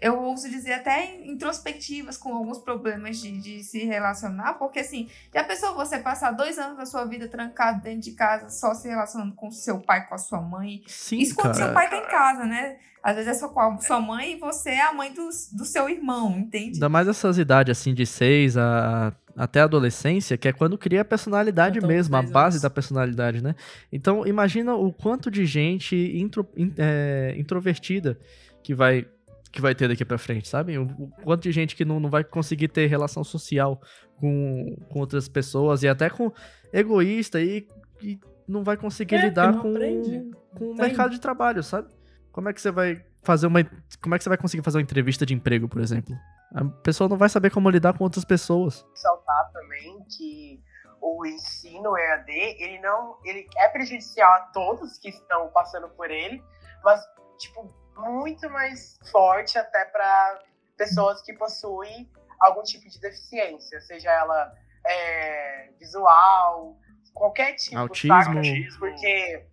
eu 0.00 0.20
ouso 0.22 0.48
dizer, 0.48 0.74
até 0.74 1.20
introspectivas, 1.26 2.16
com 2.16 2.34
alguns 2.34 2.58
problemas 2.58 3.18
de, 3.18 3.38
de 3.40 3.64
se 3.64 3.84
relacionar. 3.84 4.54
Porque, 4.54 4.78
assim, 4.80 5.08
já 5.34 5.42
pensou 5.44 5.74
você 5.74 5.98
passar 5.98 6.30
dois 6.32 6.58
anos 6.58 6.76
da 6.76 6.86
sua 6.86 7.04
vida 7.04 7.28
trancado 7.28 7.82
dentro 7.82 8.00
de 8.02 8.12
casa, 8.12 8.48
só 8.50 8.74
se 8.74 8.88
relacionando 8.88 9.34
com 9.34 9.50
seu 9.50 9.80
pai, 9.80 10.06
com 10.06 10.14
a 10.14 10.18
sua 10.18 10.40
mãe? 10.40 10.82
Sim, 10.86 11.18
Isso 11.18 11.34
quando 11.34 11.52
cara. 11.54 11.64
seu 11.66 11.74
pai 11.74 11.90
tá 11.90 11.96
em 11.96 12.06
casa, 12.06 12.44
né? 12.44 12.76
Às 13.02 13.14
vezes 13.16 13.30
é 13.30 13.34
sua, 13.34 13.48
com 13.48 13.60
a 13.60 13.78
sua 13.80 14.00
mãe 14.00 14.32
e 14.32 14.36
você 14.36 14.70
é 14.70 14.82
a 14.82 14.92
mãe 14.92 15.12
do, 15.12 15.28
do 15.52 15.64
seu 15.64 15.88
irmão, 15.88 16.36
entende? 16.38 16.74
Ainda 16.74 16.88
mais 16.88 17.06
essas 17.08 17.38
idades 17.38 17.78
assim 17.78 17.94
de 17.94 18.04
6 18.04 18.56
a, 18.56 19.12
até 19.36 19.60
a 19.60 19.64
adolescência, 19.64 20.36
que 20.36 20.48
é 20.48 20.52
quando 20.52 20.76
cria 20.76 21.02
a 21.02 21.04
personalidade 21.04 21.80
mesmo, 21.80 22.16
a 22.16 22.20
10 22.20 22.32
base 22.32 22.54
anos. 22.56 22.62
da 22.62 22.68
personalidade, 22.70 23.42
né? 23.42 23.54
Então 23.92 24.26
imagina 24.26 24.74
o 24.74 24.92
quanto 24.92 25.30
de 25.30 25.46
gente 25.46 25.94
intro- 26.18 26.48
in- 26.56 26.74
é, 26.76 27.34
introvertida 27.38 28.18
que 28.64 28.74
vai 28.74 29.06
que 29.52 29.60
vai 29.60 29.74
ter 29.74 29.88
daqui 29.88 30.04
pra 30.04 30.18
frente, 30.18 30.48
sabe? 30.48 30.76
O, 30.78 30.84
o 30.84 31.10
quanto 31.24 31.42
de 31.42 31.52
gente 31.52 31.74
que 31.76 31.84
não, 31.84 31.98
não 32.00 32.10
vai 32.10 32.22
conseguir 32.24 32.68
ter 32.68 32.86
relação 32.86 33.24
social 33.24 33.80
com, 34.16 34.76
com 34.90 34.98
outras 35.00 35.28
pessoas 35.28 35.82
e 35.82 35.88
até 35.88 36.10
com 36.10 36.30
egoísta 36.72 37.40
e, 37.40 37.66
e 38.02 38.18
não 38.46 38.62
vai 38.62 38.76
conseguir 38.76 39.16
É, 39.16 39.22
lidar 39.22 39.60
com, 39.60 39.70
aprende. 39.70 40.30
com 40.56 40.72
o 40.72 40.74
Tem. 40.74 40.86
mercado 40.86 41.10
de 41.10 41.20
trabalho, 41.20 41.62
sabe? 41.62 41.88
Como 42.32 42.48
é 42.48 42.52
que 42.52 42.60
você 42.60 42.70
vai 42.70 43.04
fazer 43.22 43.46
uma. 43.46 43.64
Como 44.00 44.14
é 44.14 44.18
que 44.18 44.24
você 44.24 44.28
vai 44.28 44.38
conseguir 44.38 44.62
fazer 44.62 44.78
uma 44.78 44.82
entrevista 44.82 45.26
de 45.26 45.34
emprego, 45.34 45.68
por 45.68 45.80
exemplo? 45.80 46.14
A 46.54 46.64
pessoa 46.64 47.08
não 47.08 47.16
vai 47.16 47.28
saber 47.28 47.50
como 47.50 47.68
lidar 47.68 47.96
com 47.96 48.04
outras 48.04 48.24
pessoas. 48.24 48.86
ressaltar 48.94 49.50
também 49.52 49.98
que 50.16 50.60
o 51.00 51.26
ensino 51.26 51.96
EAD, 51.96 52.30
ele 52.30 52.80
não, 52.80 53.16
ele 53.24 53.46
é 53.56 53.68
prejudicial 53.68 54.30
a 54.32 54.40
todos 54.52 54.98
que 54.98 55.08
estão 55.10 55.48
passando 55.52 55.88
por 55.90 56.10
ele, 56.10 56.42
mas 56.84 57.00
tipo 57.38 57.68
muito 57.98 58.48
mais 58.50 58.98
forte 59.10 59.58
até 59.58 59.84
para 59.86 60.42
pessoas 60.76 61.20
que 61.22 61.32
possuem 61.34 62.10
algum 62.40 62.62
tipo 62.62 62.88
de 62.88 63.00
deficiência, 63.00 63.80
seja 63.80 64.10
ela 64.12 64.54
é, 64.86 65.70
visual, 65.78 66.76
qualquer 67.12 67.54
tipo, 67.56 67.78
Autismo. 67.78 68.08
saca? 68.08 68.40
Porque, 68.78 69.46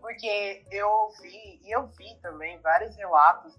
porque 0.00 0.64
eu 0.70 0.88
ouvi, 0.88 1.60
e 1.62 1.70
eu 1.70 1.86
vi 1.88 2.18
também 2.22 2.58
vários 2.60 2.96
relatos 2.96 3.54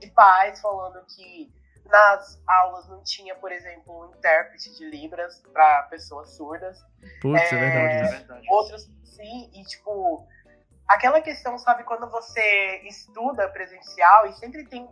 de 0.00 0.10
pais 0.10 0.60
falando 0.60 1.04
que 1.06 1.52
nas 1.86 2.42
aulas 2.46 2.88
não 2.88 3.02
tinha, 3.04 3.34
por 3.34 3.52
exemplo, 3.52 4.06
um 4.06 4.16
intérprete 4.16 4.74
de 4.76 4.88
Libras 4.88 5.42
para 5.52 5.82
pessoas 5.84 6.30
surdas. 6.36 6.78
Putz, 7.20 7.52
é, 7.52 7.54
É, 7.54 8.02
verdade. 8.04 8.46
Outros 8.48 8.90
sim, 9.04 9.50
e 9.52 9.62
tipo, 9.64 10.26
aquela 10.94 11.20
questão, 11.20 11.58
sabe, 11.58 11.84
quando 11.84 12.08
você 12.08 12.82
estuda 12.84 13.48
presencial 13.48 14.26
e 14.26 14.32
sempre 14.34 14.64
tem 14.66 14.82
um, 14.82 14.90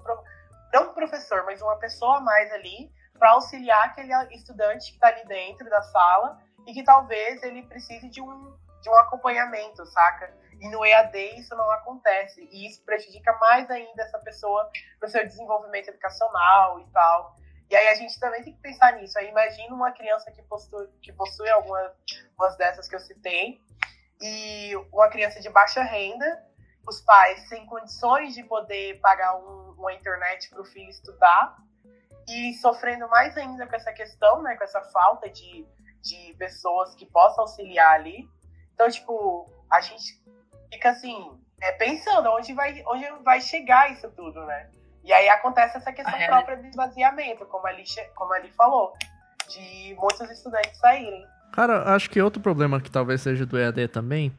não 0.73 0.91
um 0.91 0.95
professor, 0.95 1.45
mas 1.45 1.61
uma 1.61 1.77
pessoa 1.77 2.19
a 2.19 2.21
mais 2.21 2.51
ali 2.53 2.91
para 3.19 3.33
auxiliar 3.33 3.87
aquele 3.87 4.13
estudante 4.35 4.91
que 4.91 4.95
está 4.95 5.09
ali 5.09 5.25
dentro 5.27 5.69
da 5.69 5.83
sala 5.83 6.39
e 6.67 6.73
que 6.73 6.83
talvez 6.83 7.43
ele 7.43 7.63
precise 7.65 8.09
de 8.09 8.21
um, 8.21 8.57
de 8.81 8.89
um 8.89 8.95
acompanhamento, 8.99 9.85
saca? 9.87 10.33
E 10.61 10.69
no 10.69 10.85
EAD 10.85 11.39
isso 11.39 11.55
não 11.55 11.71
acontece. 11.71 12.47
E 12.51 12.67
isso 12.67 12.83
prejudica 12.85 13.33
mais 13.39 13.71
ainda 13.71 14.03
essa 14.03 14.19
pessoa 14.19 14.71
no 15.01 15.09
seu 15.09 15.27
desenvolvimento 15.27 15.89
educacional 15.89 16.81
e 16.81 16.87
tal. 16.91 17.35
E 17.71 17.77
aí 17.77 17.89
a 17.89 17.95
gente 17.95 18.19
também 18.19 18.43
tem 18.43 18.53
que 18.53 18.61
pensar 18.61 18.93
nisso. 18.95 19.19
Aí 19.19 19.29
imagina 19.29 19.75
uma 19.75 19.93
criança 19.93 20.31
que 20.31 20.43
possui, 20.43 20.89
que 21.01 21.13
possui 21.13 21.49
algumas 21.51 21.93
umas 22.37 22.57
dessas 22.57 22.89
que 22.89 22.97
eu 22.97 23.01
citei, 23.01 23.61
e 24.21 24.75
uma 24.93 25.09
criança 25.09 25.41
de 25.41 25.49
baixa 25.51 25.83
renda, 25.83 26.45
os 26.87 27.01
pais 27.01 27.49
sem 27.49 27.65
condições 27.67 28.35
de 28.35 28.43
poder 28.45 29.01
pagar 29.01 29.37
um- 29.37 29.75
uma 29.79 29.93
internet 29.93 30.49
para 30.51 30.61
o 30.61 30.65
filho 30.65 30.89
estudar, 30.91 31.57
e 32.29 32.53
sofrendo 32.55 33.09
mais 33.09 33.37
ainda 33.37 33.67
com 33.67 33.75
essa 33.75 33.93
questão, 33.93 34.43
né, 34.43 34.55
com 34.57 34.65
essa 34.65 34.81
falta 34.93 35.29
de, 35.29 35.67
de 36.03 36.35
pessoas 36.39 36.95
que 36.95 37.05
possam 37.07 37.43
auxiliar 37.43 37.93
ali. 37.93 38.29
Então, 38.75 38.89
tipo, 38.89 39.47
a 39.71 39.81
gente 39.81 40.23
fica 40.73 40.91
assim, 40.91 41.39
é, 41.61 41.73
pensando 41.73 42.31
onde 42.31 42.53
vai, 42.55 42.83
onde 42.87 43.05
vai 43.25 43.41
chegar 43.41 43.91
isso 43.93 44.09
tudo, 44.13 44.45
né? 44.47 44.71
E 45.03 45.13
aí 45.13 45.29
acontece 45.29 45.77
essa 45.79 45.93
questão 45.93 46.15
própria 46.27 46.57
do 46.59 46.67
esvaziamento, 46.67 47.47
como 47.47 47.67
a, 47.67 47.73
che- 47.85 48.09
como 48.15 48.33
a 48.33 48.37
Ali 48.37 48.51
falou, 48.53 48.93
de 49.49 49.97
muitos 49.99 50.31
estudantes 50.31 50.79
saírem. 50.79 51.27
Cara, 51.53 51.95
acho 51.95 52.09
que 52.09 52.21
outro 52.21 52.41
problema 52.41 52.81
que 52.81 52.91
talvez 52.91 53.21
seja 53.21 53.45
do 53.45 53.59
EAD 53.59 53.89
também 53.89 54.33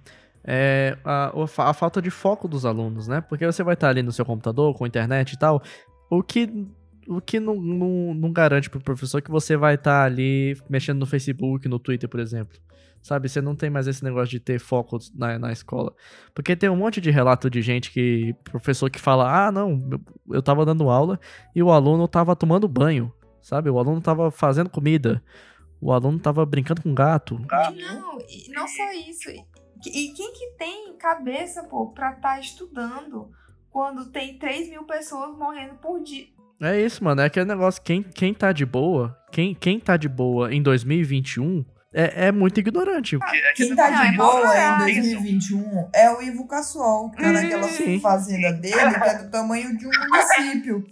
é 0.43 0.97
a, 1.03 1.31
a 1.57 1.73
falta 1.73 2.01
de 2.01 2.09
foco 2.09 2.47
dos 2.47 2.65
alunos, 2.65 3.07
né? 3.07 3.21
Porque 3.21 3.45
você 3.45 3.63
vai 3.63 3.73
estar 3.73 3.89
ali 3.89 4.01
no 4.01 4.11
seu 4.11 4.25
computador, 4.25 4.73
com 4.75 4.87
internet 4.87 5.33
e 5.33 5.37
tal, 5.37 5.61
o 6.09 6.23
que, 6.23 6.67
o 7.07 7.21
que 7.21 7.39
não, 7.39 7.55
não, 7.55 8.13
não 8.13 8.31
garante 8.31 8.69
pro 8.69 8.79
professor 8.79 9.21
que 9.21 9.29
você 9.29 9.55
vai 9.55 9.75
estar 9.75 10.03
ali 10.03 10.57
mexendo 10.69 10.99
no 10.99 11.05
Facebook, 11.05 11.67
no 11.67 11.79
Twitter, 11.79 12.09
por 12.09 12.19
exemplo. 12.19 12.57
Sabe, 13.01 13.27
você 13.27 13.41
não 13.41 13.55
tem 13.55 13.69
mais 13.69 13.87
esse 13.87 14.03
negócio 14.03 14.29
de 14.29 14.39
ter 14.39 14.59
foco 14.59 14.99
na, 15.15 15.39
na 15.39 15.51
escola. 15.51 15.91
Porque 16.35 16.55
tem 16.55 16.69
um 16.69 16.75
monte 16.75 17.01
de 17.01 17.09
relato 17.09 17.49
de 17.49 17.59
gente 17.59 17.89
que. 17.89 18.35
Professor 18.43 18.91
que 18.91 19.01
fala: 19.01 19.47
ah, 19.47 19.51
não, 19.51 19.71
eu, 19.91 20.01
eu 20.35 20.41
tava 20.41 20.63
dando 20.63 20.87
aula 20.87 21.19
e 21.55 21.63
o 21.63 21.71
aluno 21.71 22.07
tava 22.07 22.35
tomando 22.35 22.67
banho. 22.67 23.11
Sabe? 23.41 23.71
O 23.71 23.79
aluno 23.79 23.99
tava 24.01 24.29
fazendo 24.29 24.69
comida. 24.69 25.21
O 25.81 25.91
aluno 25.91 26.19
tava 26.19 26.45
brincando 26.45 26.83
com 26.83 26.93
gato. 26.93 27.39
Não, 27.49 28.19
e 28.29 28.51
não 28.51 28.67
só 28.67 28.91
isso. 28.91 29.29
E 29.31 30.13
quem 30.13 30.31
que 30.33 30.51
tem 30.57 30.95
cabeça, 30.97 31.63
pô, 31.63 31.87
pra 31.87 32.11
estar 32.11 32.39
estudando 32.39 33.31
quando 33.71 34.11
tem 34.11 34.37
3 34.37 34.69
mil 34.69 34.83
pessoas 34.83 35.35
morrendo 35.35 35.75
por 35.75 36.01
dia? 36.03 36.27
É 36.61 36.79
isso, 36.79 37.03
mano. 37.03 37.21
É 37.21 37.25
aquele 37.25 37.45
negócio. 37.45 37.81
Quem, 37.81 38.03
quem 38.03 38.33
tá 38.33 38.51
de 38.51 38.65
boa, 38.65 39.17
quem, 39.31 39.55
quem 39.55 39.79
tá 39.79 39.97
de 39.97 40.07
boa 40.07 40.53
em 40.53 40.61
2021, 40.61 41.65
é, 41.91 42.27
é 42.27 42.31
muito 42.31 42.59
ignorante. 42.59 43.17
Quem 43.55 43.75
tá 43.75 43.89
de 43.89 44.15
boa 44.15 44.55
em 44.55 44.59
é. 44.59 44.77
2021 44.77 45.89
é 45.93 46.11
o 46.11 46.21
Ivo 46.21 46.47
Cassol, 46.47 47.09
que 47.09 47.21
tá 47.21 47.31
naquela 47.31 47.63
Sim. 47.63 47.99
fazenda 47.99 48.53
dele, 48.53 48.99
que 48.99 49.09
é 49.09 49.23
do 49.23 49.31
tamanho 49.31 49.75
de 49.75 49.87
um 49.87 49.89
município. 49.89 50.85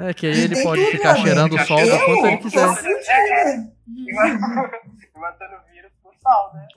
É 0.00 0.12
que 0.14 0.26
aí 0.26 0.40
ele 0.40 0.62
pode 0.62 0.84
ficar 0.86 1.16
cheirando 1.16 1.54
o 1.54 1.58
sol 1.66 1.76
do 1.76 1.86
Eu 1.86 2.04
quanto 2.04 2.26
ele 2.26 2.36
quiser. 2.38 2.68
fudida. 2.74 3.71
E 5.14 5.18
matando 5.18 5.56
vírus 5.72 5.92
sol, 6.22 6.54
né? 6.54 6.68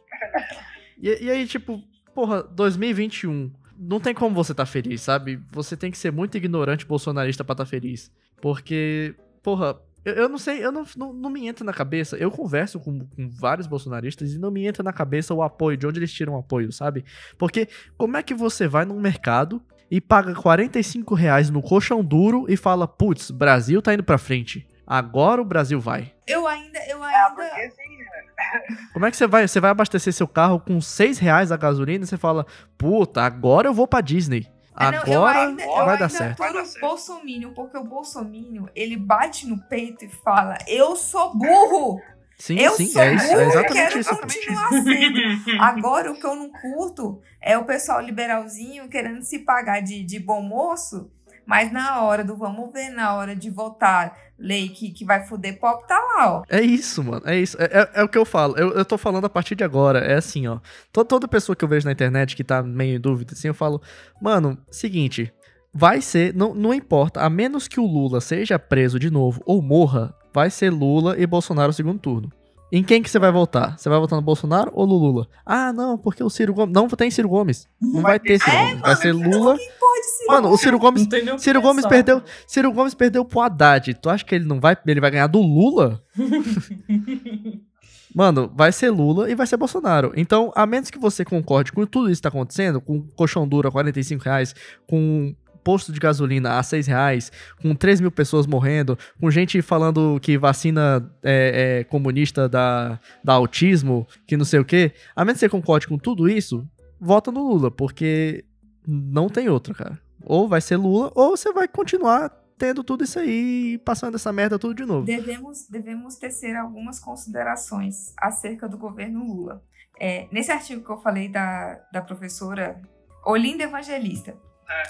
E, 0.97 1.25
e 1.25 1.31
aí, 1.31 1.47
tipo, 1.47 1.81
porra, 2.13 2.43
2021. 2.43 3.51
Não 3.77 3.99
tem 3.99 4.13
como 4.13 4.33
você 4.33 4.53
tá 4.53 4.65
feliz, 4.65 5.01
sabe? 5.01 5.39
Você 5.51 5.75
tem 5.75 5.91
que 5.91 5.97
ser 5.97 6.11
muito 6.11 6.37
ignorante 6.37 6.85
bolsonarista 6.85 7.43
pra 7.43 7.55
tá 7.55 7.65
feliz. 7.65 8.11
Porque, 8.41 9.13
porra, 9.43 9.77
eu, 10.03 10.13
eu 10.13 10.29
não 10.29 10.37
sei, 10.37 10.63
eu 10.63 10.71
não, 10.71 10.85
não, 10.95 11.11
não 11.11 11.29
me 11.29 11.45
entra 11.45 11.65
na 11.65 11.73
cabeça. 11.73 12.15
Eu 12.15 12.31
converso 12.31 12.79
com, 12.79 12.99
com 12.99 13.29
vários 13.29 13.67
bolsonaristas 13.67 14.33
e 14.33 14.39
não 14.39 14.49
me 14.49 14.65
entra 14.65 14.81
na 14.81 14.93
cabeça 14.93 15.33
o 15.33 15.43
apoio, 15.43 15.77
de 15.77 15.85
onde 15.85 15.99
eles 15.99 16.13
tiram 16.13 16.35
o 16.35 16.39
apoio, 16.39 16.71
sabe? 16.71 17.03
Porque 17.37 17.67
como 17.97 18.15
é 18.15 18.23
que 18.23 18.33
você 18.33 18.65
vai 18.67 18.85
num 18.85 18.99
mercado 18.99 19.61
e 19.91 19.99
paga 19.99 20.33
45 20.33 21.13
reais 21.13 21.49
no 21.49 21.61
colchão 21.61 22.03
duro 22.03 22.45
e 22.47 22.55
fala, 22.55 22.87
putz, 22.87 23.29
Brasil 23.29 23.81
tá 23.81 23.93
indo 23.93 24.03
pra 24.03 24.17
frente. 24.17 24.65
Agora 24.85 25.41
o 25.41 25.45
Brasil 25.45 25.79
vai. 25.79 26.11
Eu 26.27 26.47
ainda, 26.47 26.79
eu 26.87 27.01
Ah, 27.03 27.07
ainda. 27.07 27.35
porque 27.35 27.69
sim, 27.71 27.97
velho. 27.97 28.89
Como 28.93 29.05
é 29.05 29.11
que 29.11 29.17
você 29.17 29.27
vai? 29.27 29.47
Você 29.47 29.59
vai 29.59 29.71
abastecer 29.71 30.13
seu 30.13 30.27
carro 30.27 30.59
com 30.59 30.79
6 30.79 31.17
reais 31.19 31.51
a 31.51 31.57
gasolina 31.57 32.03
e 32.03 32.07
você 32.07 32.17
fala, 32.17 32.45
puta, 32.77 33.21
agora 33.23 33.67
eu 33.67 33.73
vou 33.73 33.87
pra 33.87 34.01
Disney. 34.01 34.47
É, 34.77 34.91
não, 34.91 35.03
eu 35.05 35.25
Agora 35.25 35.47
ainda, 35.47 35.63
eu 35.63 35.69
vai 35.69 35.79
ainda 35.81 35.97
dar 35.97 36.09
certo. 36.09 36.37
Vai 36.37 36.53
dar 36.53 36.65
certo. 36.65 36.83
o 36.83 36.87
Bolsominion, 36.89 37.53
porque 37.53 37.77
o 37.77 37.83
Bolsominion, 37.85 38.65
ele 38.75 38.97
bate 38.97 39.47
no 39.47 39.57
peito 39.69 40.03
e 40.03 40.09
fala, 40.09 40.57
eu 40.67 40.97
sou 40.97 41.33
burro, 41.33 42.01
Sim, 42.37 42.59
eu 42.59 42.73
sim, 42.73 42.87
sou 42.87 43.01
é, 43.01 43.13
isso, 43.13 43.27
burro, 43.27 43.39
é 43.39 43.45
exatamente 43.45 43.73
quero 43.73 43.99
isso. 43.99 44.09
continuar 44.17 44.69
sendo. 44.69 45.61
Agora, 45.61 46.11
o 46.11 46.15
que 46.19 46.25
eu 46.25 46.35
não 46.35 46.51
curto 46.51 47.21
é 47.41 47.57
o 47.57 47.63
pessoal 47.63 48.01
liberalzinho 48.01 48.89
querendo 48.89 49.21
se 49.23 49.39
pagar 49.39 49.81
de, 49.81 50.03
de 50.03 50.19
bom 50.19 50.41
moço, 50.41 51.09
mas 51.45 51.71
na 51.71 52.01
hora 52.01 52.23
do 52.23 52.35
vamos 52.35 52.71
ver, 52.73 52.89
na 52.89 53.13
hora 53.15 53.35
de 53.35 53.49
votar 53.49 54.17
lei 54.37 54.67
que, 54.69 54.91
que 54.91 55.05
vai 55.05 55.25
foder 55.25 55.59
pop, 55.59 55.87
tá 55.87 55.97
lá, 55.97 56.31
ó. 56.39 56.43
É 56.49 56.59
isso, 56.61 57.01
mano. 57.03 57.21
É 57.25 57.37
isso. 57.37 57.55
É, 57.59 57.65
é- 57.65 57.89
é 58.01 58.03
o 58.03 58.09
que 58.09 58.17
eu 58.17 58.25
falo. 58.25 58.57
Eu, 58.57 58.71
eu 58.73 58.83
tô 58.83 58.97
falando 58.97 59.23
a 59.25 59.29
partir 59.29 59.55
de 59.55 59.63
agora. 59.63 59.99
É 59.99 60.15
assim, 60.15 60.45
ó. 60.47 60.59
To- 60.91 61.05
toda 61.05 61.27
pessoa 61.27 61.55
que 61.55 61.63
eu 61.63 61.69
vejo 61.69 61.85
na 61.85 61.91
internet 61.93 62.35
que 62.35 62.43
tá 62.43 62.61
meio 62.61 62.97
em 62.97 62.99
dúvida, 62.99 63.33
assim, 63.33 63.47
eu 63.47 63.53
falo, 63.53 63.81
mano, 64.21 64.57
seguinte. 64.69 65.31
Vai 65.73 65.99
ser, 66.01 66.33
não, 66.33 66.53
não 66.53 66.73
importa, 66.73 67.21
a 67.21 67.29
menos 67.29 67.67
que 67.67 67.79
o 67.81 67.85
Lula 67.85 68.21
seja 68.21 68.57
preso 68.57 68.97
de 68.97 69.09
novo 69.09 69.41
ou 69.45 69.61
morra, 69.61 70.13
vai 70.33 70.49
ser 70.49 70.69
Lula 70.69 71.15
e 71.19 71.25
Bolsonaro 71.27 71.73
segundo 71.73 71.99
turno. 71.99 72.31
Em 72.71 72.83
quem 72.83 73.01
que 73.01 73.09
você 73.09 73.19
vai 73.19 73.31
votar? 73.31 73.77
Você 73.77 73.87
vai 73.87 73.99
votar 73.99 74.17
no 74.17 74.25
Bolsonaro 74.25 74.71
ou 74.73 74.87
no 74.87 74.95
Lula? 74.95 75.27
Ah, 75.45 75.71
não, 75.71 75.97
porque 75.97 76.23
o 76.23 76.29
Ciro 76.29 76.53
Gomes. 76.53 76.73
Não 76.73 76.87
tem 76.87 77.11
Ciro 77.11 77.29
Gomes. 77.29 77.67
Não 77.79 78.01
vai 78.01 78.19
ter 78.19 78.39
Ciro 78.39 78.57
Gomes. 78.57 78.81
Vai 78.81 78.95
ser 78.95 79.11
Lula. 79.13 79.57
Ser? 79.57 80.25
Mano, 80.27 80.49
o 80.49 80.57
Ciro 80.57 80.79
Gomes. 80.79 81.07
Ciro 81.37 81.61
Gomes 81.61 81.83
pensar. 81.83 81.89
perdeu. 81.89 82.23
Ciro 82.47 82.71
Gomes 82.71 82.93
perdeu 82.93 83.23
pro 83.23 83.41
Haddad. 83.41 83.93
Tu 83.93 84.09
acha 84.09 84.25
que 84.25 84.35
ele 84.35 84.45
não 84.45 84.59
vai. 84.59 84.75
Ele 84.85 84.99
vai 84.99 85.11
ganhar 85.11 85.27
do 85.27 85.39
Lula? 85.39 86.03
Mano, 88.15 88.49
vai 88.55 88.71
ser 88.71 88.89
Lula 88.91 89.29
e 89.29 89.35
vai 89.35 89.45
ser 89.45 89.57
Bolsonaro. 89.57 90.13
Então, 90.15 90.49
a 90.55 90.65
menos 90.65 90.89
que 90.89 90.97
você 90.97 91.25
concorde 91.25 91.73
com 91.73 91.85
tudo 91.85 92.09
isso 92.09 92.19
que 92.19 92.23
tá 92.23 92.29
acontecendo, 92.29 92.79
com 92.79 93.01
colchão 93.09 93.45
duro 93.45 93.67
a 93.67 93.71
45 93.71 94.23
reais, 94.23 94.55
com 94.87 95.35
posto 95.65 95.91
de 95.91 95.99
gasolina 95.99 96.59
a 96.59 96.63
6 96.63 96.85
reais, 96.85 97.31
com 97.59 97.73
3 97.73 97.99
mil 97.99 98.11
pessoas 98.11 98.45
morrendo, 98.45 98.97
com 99.19 99.31
gente 99.31 99.59
falando 99.63 100.19
que 100.21 100.37
vacina 100.37 101.11
é, 101.23 101.79
é 101.79 101.83
comunista 101.85 102.47
dá, 102.47 102.99
autismo, 103.25 104.07
que 104.27 104.37
não 104.37 104.45
sei 104.45 104.59
o 104.59 104.65
quê. 104.65 104.93
A 105.15 105.25
menos 105.25 105.39
que 105.39 105.47
você 105.47 105.49
concorde 105.49 105.87
com 105.87 105.97
tudo 105.97 106.29
isso, 106.29 106.63
vota 107.01 107.31
no 107.31 107.41
Lula, 107.41 107.71
porque 107.71 108.45
não 108.87 109.27
tem 109.27 109.49
outra, 109.49 109.73
cara. 109.73 109.99
Ou 110.23 110.47
vai 110.47 110.61
ser 110.61 110.77
Lula, 110.77 111.11
ou 111.15 111.35
você 111.35 111.51
vai 111.51 111.67
continuar 111.67 112.31
tendo 112.59 112.83
tudo 112.83 113.03
isso 113.03 113.17
aí 113.17 113.73
e 113.73 113.77
passando 113.79 114.15
essa 114.15 114.31
merda 114.31 114.59
tudo 114.59 114.75
de 114.75 114.85
novo. 114.85 115.03
Devemos, 115.03 115.67
devemos 115.67 116.15
tecer 116.15 116.55
algumas 116.55 116.99
considerações 116.99 118.13
acerca 118.17 118.69
do 118.69 118.77
governo 118.77 119.25
Lula. 119.25 119.63
É, 119.99 120.27
nesse 120.31 120.51
artigo 120.51 120.85
que 120.85 120.91
eu 120.91 120.97
falei 120.97 121.27
da, 121.27 121.81
da 121.91 122.03
professora 122.03 122.79
Olinda 123.25 123.63
Evangelista, 123.63 124.35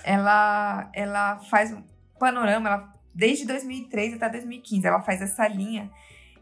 ela, 0.03 0.89
ela 0.93 1.37
faz 1.49 1.71
um 1.71 1.83
panorama, 2.19 2.69
ela, 2.69 2.93
desde 3.13 3.45
2003 3.45 4.15
até 4.15 4.29
2015, 4.29 4.87
ela 4.87 5.01
faz 5.01 5.21
essa 5.21 5.47
linha 5.47 5.91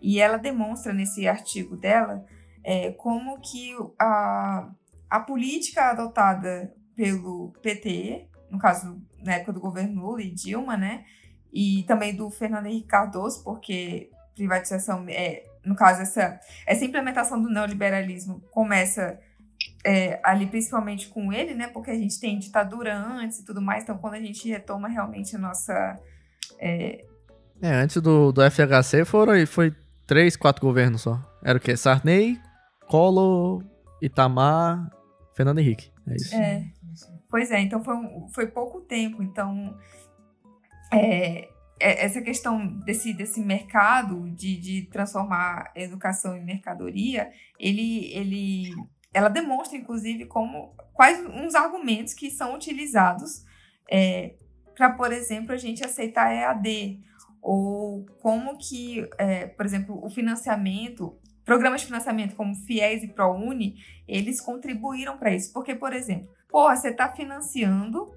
e 0.01 0.19
ela 0.19 0.37
demonstra 0.37 0.93
nesse 0.93 1.27
artigo 1.27 1.77
dela 1.77 2.25
é, 2.63 2.91
como 2.91 3.39
que 3.41 3.75
a, 3.99 4.69
a 5.09 5.19
política 5.19 5.89
adotada 5.89 6.73
pelo 6.95 7.53
PT, 7.61 8.27
no 8.49 8.59
caso, 8.59 9.01
na 9.23 9.35
época 9.35 9.53
do 9.53 9.59
governo 9.59 10.01
Lula 10.01 10.21
e 10.21 10.31
Dilma, 10.31 10.77
né, 10.77 11.05
e 11.51 11.83
também 11.83 12.15
do 12.15 12.29
Fernando 12.29 12.67
Henrique 12.67 12.87
Cardoso, 12.87 13.43
porque 13.43 14.09
privatização, 14.35 15.05
é, 15.09 15.43
no 15.63 15.75
caso, 15.75 16.01
essa, 16.01 16.39
essa 16.65 16.83
implementação 16.83 17.41
do 17.41 17.49
neoliberalismo 17.49 18.41
começa 18.51 19.19
é, 19.85 20.19
ali 20.23 20.45
principalmente 20.47 21.07
com 21.09 21.31
ele, 21.33 21.53
né? 21.53 21.67
Porque 21.67 21.91
a 21.91 21.95
gente 21.97 22.19
tem 22.19 22.39
ditadura 22.39 22.95
antes 22.97 23.39
e 23.39 23.45
tudo 23.45 23.61
mais, 23.61 23.83
então 23.83 23.97
quando 23.97 24.13
a 24.15 24.19
gente 24.21 24.47
retoma 24.49 24.87
realmente 24.87 25.35
a 25.35 25.39
nossa. 25.39 25.99
é, 26.59 27.03
É, 27.61 27.73
antes 27.75 28.01
do, 28.01 28.31
do 28.31 28.41
FHC 28.49 29.05
foram, 29.05 29.33
foi 29.47 29.75
três, 30.07 30.35
quatro 30.35 30.65
governos 30.65 31.01
só. 31.01 31.19
Era 31.43 31.57
o 31.57 31.61
quê? 31.61 31.75
Sarney, 31.77 32.39
Collor, 32.87 33.63
Itamar, 34.01 34.89
Fernando 35.35 35.59
Henrique. 35.59 35.91
É 36.07 36.15
isso. 36.15 36.35
é, 36.35 36.65
pois 37.29 37.51
é, 37.51 37.59
então 37.61 37.83
foi, 37.83 37.95
um- 37.95 38.27
foi 38.33 38.47
pouco 38.47 38.81
tempo, 38.81 39.23
então 39.23 39.77
é, 40.91 41.47
é, 41.79 42.05
essa 42.05 42.21
questão 42.21 42.65
desse, 42.79 43.13
desse 43.13 43.39
mercado 43.41 44.29
de, 44.31 44.57
de 44.57 44.81
transformar 44.91 45.71
educação 45.75 46.35
em 46.37 46.43
mercadoria, 46.43 47.31
ele, 47.59 48.11
ele, 48.13 48.69
ela 49.13 49.29
demonstra, 49.29 49.77
inclusive, 49.77 50.25
como 50.25 50.75
quais 50.93 51.23
uns 51.25 51.55
argumentos 51.55 52.13
que 52.13 52.31
são 52.31 52.55
utilizados 52.55 53.43
para, 54.75 54.91
por 54.91 55.11
exemplo, 55.11 55.53
a 55.53 55.57
gente 55.57 55.85
aceitar 55.85 56.33
EAD, 56.33 56.99
ou 57.41 58.05
como 58.21 58.57
que, 58.57 59.07
é, 59.17 59.47
por 59.47 59.65
exemplo, 59.65 60.03
o 60.03 60.09
financiamento, 60.09 61.19
programas 61.43 61.81
de 61.81 61.87
financiamento 61.87 62.35
como 62.35 62.55
FIES 62.55 63.03
e 63.03 63.07
ProUni, 63.09 63.75
eles 64.07 64.39
contribuíram 64.39 65.17
para 65.17 65.35
isso. 65.35 65.51
Porque, 65.51 65.75
por 65.75 65.93
exemplo, 65.93 66.29
porra, 66.49 66.75
você 66.75 66.89
está 66.89 67.11
financiando 67.11 68.11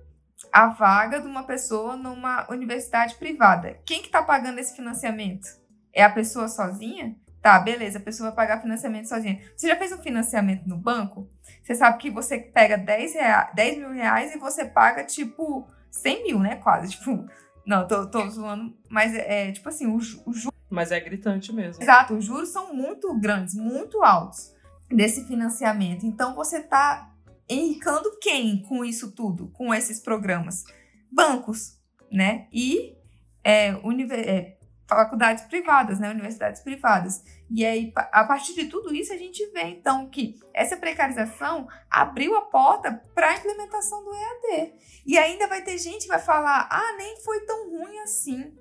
a 0.52 0.68
vaga 0.68 1.20
de 1.20 1.26
uma 1.26 1.42
pessoa 1.42 1.96
numa 1.96 2.46
universidade 2.50 3.16
privada. 3.16 3.80
Quem 3.84 4.00
que 4.00 4.06
está 4.06 4.22
pagando 4.22 4.60
esse 4.60 4.76
financiamento? 4.76 5.48
É 5.92 6.04
a 6.04 6.10
pessoa 6.10 6.46
sozinha? 6.46 7.16
Tá, 7.46 7.60
beleza, 7.60 7.98
a 7.98 8.02
pessoa 8.02 8.30
vai 8.30 8.34
pagar 8.48 8.60
financiamento 8.60 9.08
sozinha. 9.08 9.40
Você 9.56 9.68
já 9.68 9.76
fez 9.76 9.92
um 9.92 9.98
financiamento 9.98 10.66
no 10.66 10.76
banco? 10.76 11.30
Você 11.62 11.76
sabe 11.76 11.96
que 11.98 12.10
você 12.10 12.40
pega 12.40 12.76
10, 12.76 13.14
rea 13.14 13.52
10 13.54 13.78
mil 13.78 13.92
reais 13.92 14.34
e 14.34 14.38
você 14.40 14.64
paga, 14.64 15.04
tipo, 15.04 15.64
100 15.88 16.24
mil, 16.24 16.40
né? 16.40 16.56
Quase. 16.56 16.90
Tipo, 16.98 17.24
não, 17.64 17.86
tô, 17.86 18.04
tô 18.10 18.28
zoando, 18.28 18.76
mas 18.90 19.14
é, 19.14 19.48
é, 19.48 19.52
tipo 19.52 19.68
assim, 19.68 19.86
o, 19.86 20.00
ju- 20.00 20.20
o 20.26 20.32
ju- 20.32 20.50
Mas 20.68 20.90
é 20.90 20.98
gritante 20.98 21.52
mesmo. 21.52 21.80
Exato, 21.80 22.14
os 22.14 22.24
juros 22.24 22.48
são 22.48 22.74
muito 22.74 23.16
grandes, 23.16 23.54
muito 23.54 24.02
altos 24.02 24.52
desse 24.90 25.24
financiamento. 25.28 26.04
Então 26.04 26.34
você 26.34 26.56
está 26.58 27.12
enricando 27.48 28.10
quem 28.20 28.60
com 28.62 28.84
isso 28.84 29.12
tudo, 29.12 29.46
com 29.52 29.72
esses 29.72 30.00
programas? 30.00 30.64
Bancos, 31.12 31.78
né? 32.10 32.48
E 32.52 32.96
é, 33.44 33.72
univer- 33.84 34.28
é, 34.28 34.55
faculdades 34.88 35.44
privadas, 35.44 35.98
né? 35.98 36.10
Universidades 36.10 36.60
privadas. 36.60 37.22
E 37.50 37.64
aí, 37.64 37.92
a 38.12 38.24
partir 38.24 38.54
de 38.54 38.66
tudo 38.66 38.94
isso, 38.94 39.12
a 39.12 39.16
gente 39.16 39.44
vê 39.52 39.62
então 39.62 40.08
que 40.08 40.38
essa 40.54 40.76
precarização 40.76 41.66
abriu 41.90 42.36
a 42.36 42.42
porta 42.42 43.02
para 43.14 43.30
a 43.30 43.34
implementação 43.36 44.04
do 44.04 44.14
EAD. 44.14 44.74
E 45.04 45.18
ainda 45.18 45.46
vai 45.46 45.62
ter 45.62 45.78
gente 45.78 46.02
que 46.02 46.08
vai 46.08 46.20
falar: 46.20 46.68
ah, 46.70 46.94
nem 46.96 47.20
foi 47.22 47.40
tão 47.40 47.70
ruim 47.70 47.98
assim. 48.00 48.56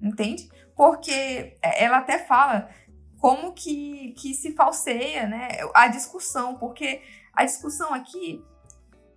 Entende? 0.00 0.48
Porque 0.76 1.56
ela 1.62 1.98
até 1.98 2.18
fala 2.18 2.68
como 3.18 3.52
que, 3.52 4.12
que 4.18 4.34
se 4.34 4.52
falseia 4.52 5.26
né, 5.26 5.48
a 5.72 5.88
discussão, 5.88 6.58
porque 6.58 7.00
a 7.32 7.44
discussão 7.44 7.94
aqui, 7.94 8.44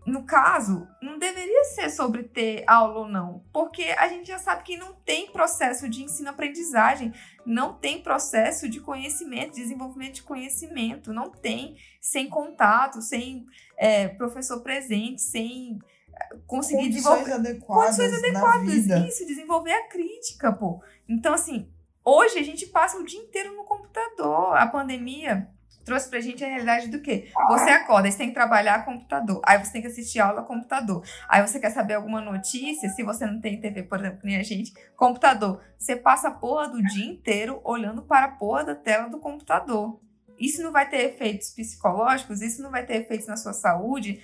no 0.07 0.23
caso, 0.23 0.87
não 1.01 1.19
deveria 1.19 1.65
ser 1.65 1.89
sobre 1.89 2.23
ter 2.23 2.63
aula 2.65 2.99
ou 2.99 3.09
não, 3.09 3.43
porque 3.51 3.83
a 3.97 4.07
gente 4.07 4.25
já 4.25 4.39
sabe 4.39 4.63
que 4.63 4.77
não 4.77 4.93
tem 4.93 5.29
processo 5.29 5.89
de 5.89 6.01
ensino-aprendizagem, 6.01 7.13
não 7.45 7.73
tem 7.73 8.01
processo 8.01 8.69
de 8.69 8.79
conhecimento, 8.79 9.55
desenvolvimento 9.55 10.15
de 10.15 10.23
conhecimento, 10.23 11.11
não 11.11 11.29
tem 11.29 11.75
sem 11.99 12.29
contato, 12.29 13.01
sem 13.01 13.45
é, 13.75 14.07
professor 14.07 14.61
presente, 14.61 15.21
sem 15.21 15.77
é, 16.13 16.37
conseguir 16.47 16.87
desenvolver 16.87 17.23
Condições 17.23 17.39
adequadas, 17.39 17.97
condições 17.97 18.21
na 18.21 18.29
adequadas. 18.29 18.73
vida. 18.73 19.07
Isso, 19.09 19.27
desenvolver 19.27 19.73
a 19.73 19.89
crítica, 19.89 20.53
pô. 20.53 20.81
Então, 21.05 21.33
assim, 21.33 21.69
hoje 22.05 22.39
a 22.39 22.43
gente 22.43 22.65
passa 22.67 22.97
o 22.97 23.03
dia 23.03 23.19
inteiro 23.19 23.53
no 23.57 23.65
computador. 23.65 24.55
A 24.55 24.67
pandemia 24.67 25.49
trouxe 25.87 26.09
pra 26.09 26.19
gente 26.19 26.43
a 26.43 26.47
realidade 26.47 26.89
do 26.89 27.01
quê? 27.01 27.31
Você 27.47 27.69
acorda, 27.69 28.11
você 28.11 28.17
tem 28.17 28.27
que 28.27 28.33
trabalhar 28.33 28.83
computador, 28.83 29.39
aí 29.45 29.57
você 29.57 29.71
tem 29.71 29.81
que 29.81 29.87
assistir 29.87 30.19
aula 30.19 30.43
computador, 30.43 31.01
aí 31.29 31.41
você 31.41 31.61
quer 31.61 31.69
saber 31.69 31.93
alguma 31.93 32.19
notícia, 32.19 32.89
se 32.89 33.03
você 33.03 33.25
não 33.25 33.39
tem 33.39 33.61
TV, 33.61 33.83
por 33.83 33.97
exemplo, 33.97 34.19
nem 34.25 34.35
a 34.35 34.43
gente, 34.43 34.73
computador. 34.97 35.61
Você 35.77 35.95
passa 35.95 36.27
a 36.27 36.31
porra 36.31 36.67
do 36.67 36.83
dia 36.83 37.05
inteiro 37.05 37.61
olhando 37.63 38.01
para 38.01 38.25
a 38.25 38.31
porra 38.31 38.65
da 38.65 38.75
tela 38.75 39.07
do 39.07 39.17
computador. 39.17 39.97
Isso 40.37 40.61
não 40.61 40.73
vai 40.73 40.89
ter 40.89 41.05
efeitos 41.05 41.51
psicológicos, 41.51 42.41
isso 42.41 42.61
não 42.61 42.69
vai 42.69 42.85
ter 42.85 42.97
efeitos 42.97 43.25
na 43.25 43.37
sua 43.37 43.53
saúde, 43.53 44.21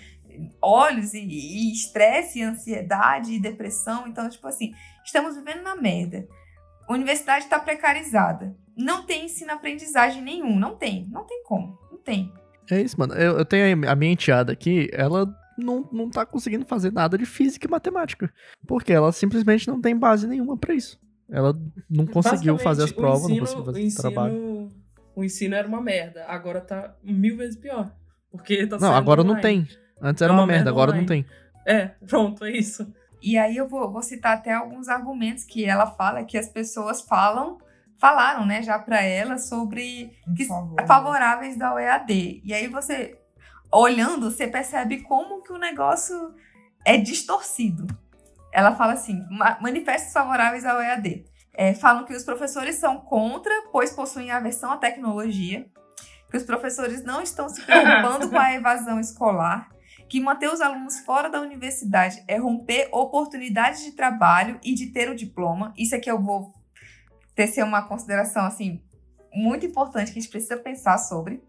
olhos 0.62 1.14
e 1.14 1.72
estresse, 1.72 2.42
ansiedade 2.42 3.32
e 3.32 3.40
depressão. 3.40 4.06
Então, 4.06 4.28
tipo 4.30 4.48
assim, 4.48 4.74
estamos 5.06 5.38
vivendo 5.38 5.64
na 5.64 5.78
merda. 5.78 6.28
A 6.94 6.96
universidade 6.96 7.46
está 7.46 7.60
precarizada. 7.60 8.56
Não 8.78 9.04
tem 9.04 9.26
ensino-aprendizagem 9.26 10.22
nenhum. 10.22 10.58
Não 10.58 10.76
tem. 10.76 11.08
Não 11.12 11.24
tem 11.26 11.44
como. 11.44 11.78
Não 11.92 11.98
tem. 11.98 12.32
É 12.70 12.80
isso, 12.82 13.00
mano. 13.00 13.14
Eu, 13.16 13.38
eu 13.40 13.46
tenho 13.46 13.90
a 13.90 13.96
minha 13.96 14.12
enteada 14.14 14.52
aqui, 14.54 14.90
ela 14.94 15.28
não, 15.58 15.88
não 15.92 16.10
tá 16.10 16.26
conseguindo 16.26 16.66
fazer 16.66 16.92
nada 16.92 17.18
de 17.18 17.26
física 17.26 17.66
e 17.68 17.70
matemática. 17.70 18.32
Porque 18.68 18.94
ela 18.94 19.12
simplesmente 19.12 19.68
não 19.68 19.82
tem 19.82 19.98
base 19.98 20.28
nenhuma 20.28 20.56
pra 20.58 20.74
isso. 20.76 21.00
Ela 21.32 21.58
não 21.90 22.06
conseguiu 22.06 22.58
fazer 22.60 22.84
as 22.84 22.92
o 22.92 22.96
provas, 22.96 23.24
não 23.24 23.30
ensino- 23.32 23.64
conseguiu 23.64 23.66
fazer 23.66 23.82
o 23.82 23.88
o 23.88 23.96
trabalho. 23.96 24.34
ensino, 24.36 24.70
o 25.16 25.24
ensino 25.24 25.56
era 25.56 25.68
uma 25.68 25.82
merda. 25.82 26.26
Agora 26.28 26.62
tá 26.62 26.96
mil 27.04 27.36
vezes 27.38 27.56
pior. 27.58 27.92
Porque 28.32 28.68
tá 28.68 28.78
Não, 28.78 28.94
agora 28.96 29.24
não 29.24 29.32
online. 29.36 29.66
tem. 29.66 29.78
Antes 30.02 30.22
era 30.22 30.32
É 30.32 30.36
uma, 30.36 30.42
uma 30.42 30.48
merda, 30.48 30.66
merda 30.66 30.70
agora 30.70 30.94
não 30.96 31.06
tem. 31.06 31.26
É, 31.66 31.88
pronto, 32.08 32.44
é 32.46 32.52
isso. 32.52 32.86
E 33.24 33.38
aí 33.38 33.56
eu 33.56 33.68
vou, 33.70 33.90
vou 33.92 34.02
citar 34.02 34.36
até 34.38 34.52
alguns 34.54 34.90
argumentos 34.90 35.46
que 35.46 35.64
ela 35.66 35.86
fala, 35.88 36.26
que 36.26 36.38
as 36.38 36.50
pessoas 36.50 37.02
falam, 37.02 37.58
falaram, 37.98 38.46
né, 38.46 38.62
já 38.62 38.78
para 38.78 39.02
ela 39.02 39.38
sobre 39.38 40.12
que 40.36 40.46
favor. 40.46 40.86
favoráveis 40.86 41.62
ao 41.62 41.80
EAD. 41.80 42.42
E 42.44 42.54
aí 42.54 42.68
você, 42.68 43.18
olhando, 43.72 44.30
você 44.30 44.46
percebe 44.48 45.02
como 45.04 45.42
que 45.42 45.54
o 45.54 45.58
negócio 45.58 46.34
é 46.86 46.98
distorcido. 46.98 47.88
Ela 48.52 48.76
fala 48.76 48.94
assim, 48.94 49.26
"Ma- 49.32 49.58
manifestos 49.62 50.12
favoráveis 50.12 50.66
ao 50.66 50.82
EAD. 50.82 51.24
É, 51.56 51.74
falam 51.74 52.04
que 52.04 52.14
os 52.16 52.24
professores 52.24 52.76
são 52.76 52.98
contra, 53.00 53.54
pois 53.72 53.92
possuem 53.94 54.32
aversão 54.32 54.72
à 54.72 54.78
tecnologia, 54.78 55.66
que 56.30 56.36
os 56.38 56.44
professores 56.44 57.04
não 57.04 57.22
estão 57.22 57.48
se 57.48 57.62
preocupando 57.62 58.28
com 58.30 58.38
a 58.40 58.54
evasão 58.54 59.00
escolar, 59.00 59.70
que 60.14 60.22
manter 60.22 60.48
os 60.48 60.62
alunos 60.62 61.00
fora 61.00 61.28
da 61.28 61.42
universidade 61.42 62.24
é 62.28 62.38
romper 62.38 62.88
oportunidades 62.92 63.84
de 63.84 63.94
trabalho 63.94 64.60
e 64.64 64.76
de 64.76 64.92
ter 64.92 65.10
o 65.10 65.16
diploma. 65.16 65.74
Isso 65.76 65.96
aqui 65.96 66.08
eu 66.08 66.22
vou 66.22 66.54
tecer 67.34 67.64
uma 67.64 67.82
consideração 67.82 68.46
assim 68.46 68.80
muito 69.34 69.66
importante 69.66 70.12
que 70.12 70.20
a 70.20 70.22
gente 70.22 70.30
precisa 70.30 70.56
pensar 70.56 71.00
sobre. 71.00 71.44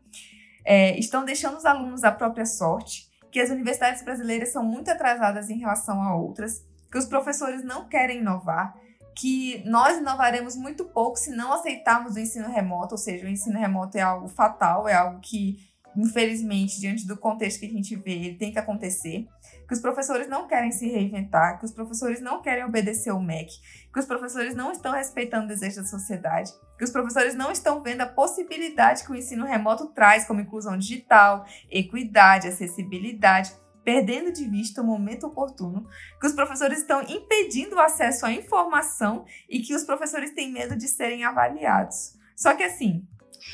É, 0.64 0.98
estão 0.98 1.26
deixando 1.26 1.58
os 1.58 1.66
alunos 1.66 2.04
à 2.04 2.10
própria 2.10 2.46
sorte, 2.46 3.10
que 3.30 3.38
as 3.38 3.50
universidades 3.50 4.02
brasileiras 4.02 4.50
são 4.50 4.64
muito 4.64 4.90
atrasadas 4.90 5.50
em 5.50 5.58
relação 5.58 6.00
a 6.00 6.16
outras, 6.16 6.64
que 6.90 6.96
os 6.96 7.04
professores 7.04 7.62
não 7.62 7.86
querem 7.86 8.20
inovar, 8.20 8.74
que 9.14 9.62
nós 9.66 9.98
inovaremos 9.98 10.56
muito 10.56 10.86
pouco 10.86 11.18
se 11.18 11.36
não 11.36 11.52
aceitarmos 11.52 12.14
o 12.14 12.18
ensino 12.18 12.48
remoto, 12.48 12.94
ou 12.94 12.98
seja, 12.98 13.26
o 13.26 13.28
ensino 13.28 13.58
remoto 13.58 13.98
é 13.98 14.00
algo 14.00 14.26
fatal, 14.26 14.88
é 14.88 14.94
algo 14.94 15.20
que, 15.20 15.58
infelizmente, 15.96 16.80
diante 16.80 17.06
do 17.06 17.16
contexto 17.16 17.60
que 17.60 17.66
a 17.66 17.70
gente 17.70 17.94
vê, 17.96 18.12
ele 18.12 18.34
tem 18.36 18.52
que 18.52 18.58
acontecer. 18.58 19.26
Que 19.66 19.72
os 19.74 19.80
professores 19.80 20.28
não 20.28 20.46
querem 20.46 20.70
se 20.70 20.86
reinventar, 20.88 21.58
que 21.58 21.64
os 21.64 21.72
professores 21.72 22.20
não 22.20 22.42
querem 22.42 22.64
obedecer 22.64 23.10
o 23.12 23.20
MEC, 23.20 23.50
que 23.92 23.98
os 23.98 24.04
professores 24.04 24.54
não 24.54 24.70
estão 24.72 24.92
respeitando 24.92 25.46
o 25.46 25.48
desejo 25.48 25.76
da 25.76 25.86
sociedade, 25.86 26.52
que 26.76 26.84
os 26.84 26.90
professores 26.90 27.34
não 27.34 27.50
estão 27.50 27.82
vendo 27.82 28.02
a 28.02 28.06
possibilidade 28.06 29.04
que 29.04 29.10
o 29.10 29.14
ensino 29.14 29.46
remoto 29.46 29.86
traz, 29.94 30.26
como 30.26 30.40
inclusão 30.40 30.76
digital, 30.76 31.46
equidade, 31.70 32.46
acessibilidade, 32.48 33.52
perdendo 33.82 34.32
de 34.32 34.44
vista 34.48 34.82
o 34.82 34.84
momento 34.84 35.26
oportuno, 35.26 35.86
que 36.20 36.26
os 36.26 36.32
professores 36.32 36.78
estão 36.78 37.02
impedindo 37.02 37.76
o 37.76 37.80
acesso 37.80 38.26
à 38.26 38.32
informação 38.32 39.24
e 39.48 39.60
que 39.60 39.74
os 39.74 39.84
professores 39.84 40.32
têm 40.34 40.52
medo 40.52 40.76
de 40.76 40.88
serem 40.88 41.24
avaliados. 41.24 42.14
Só 42.36 42.54
que 42.54 42.62
assim, 42.62 43.06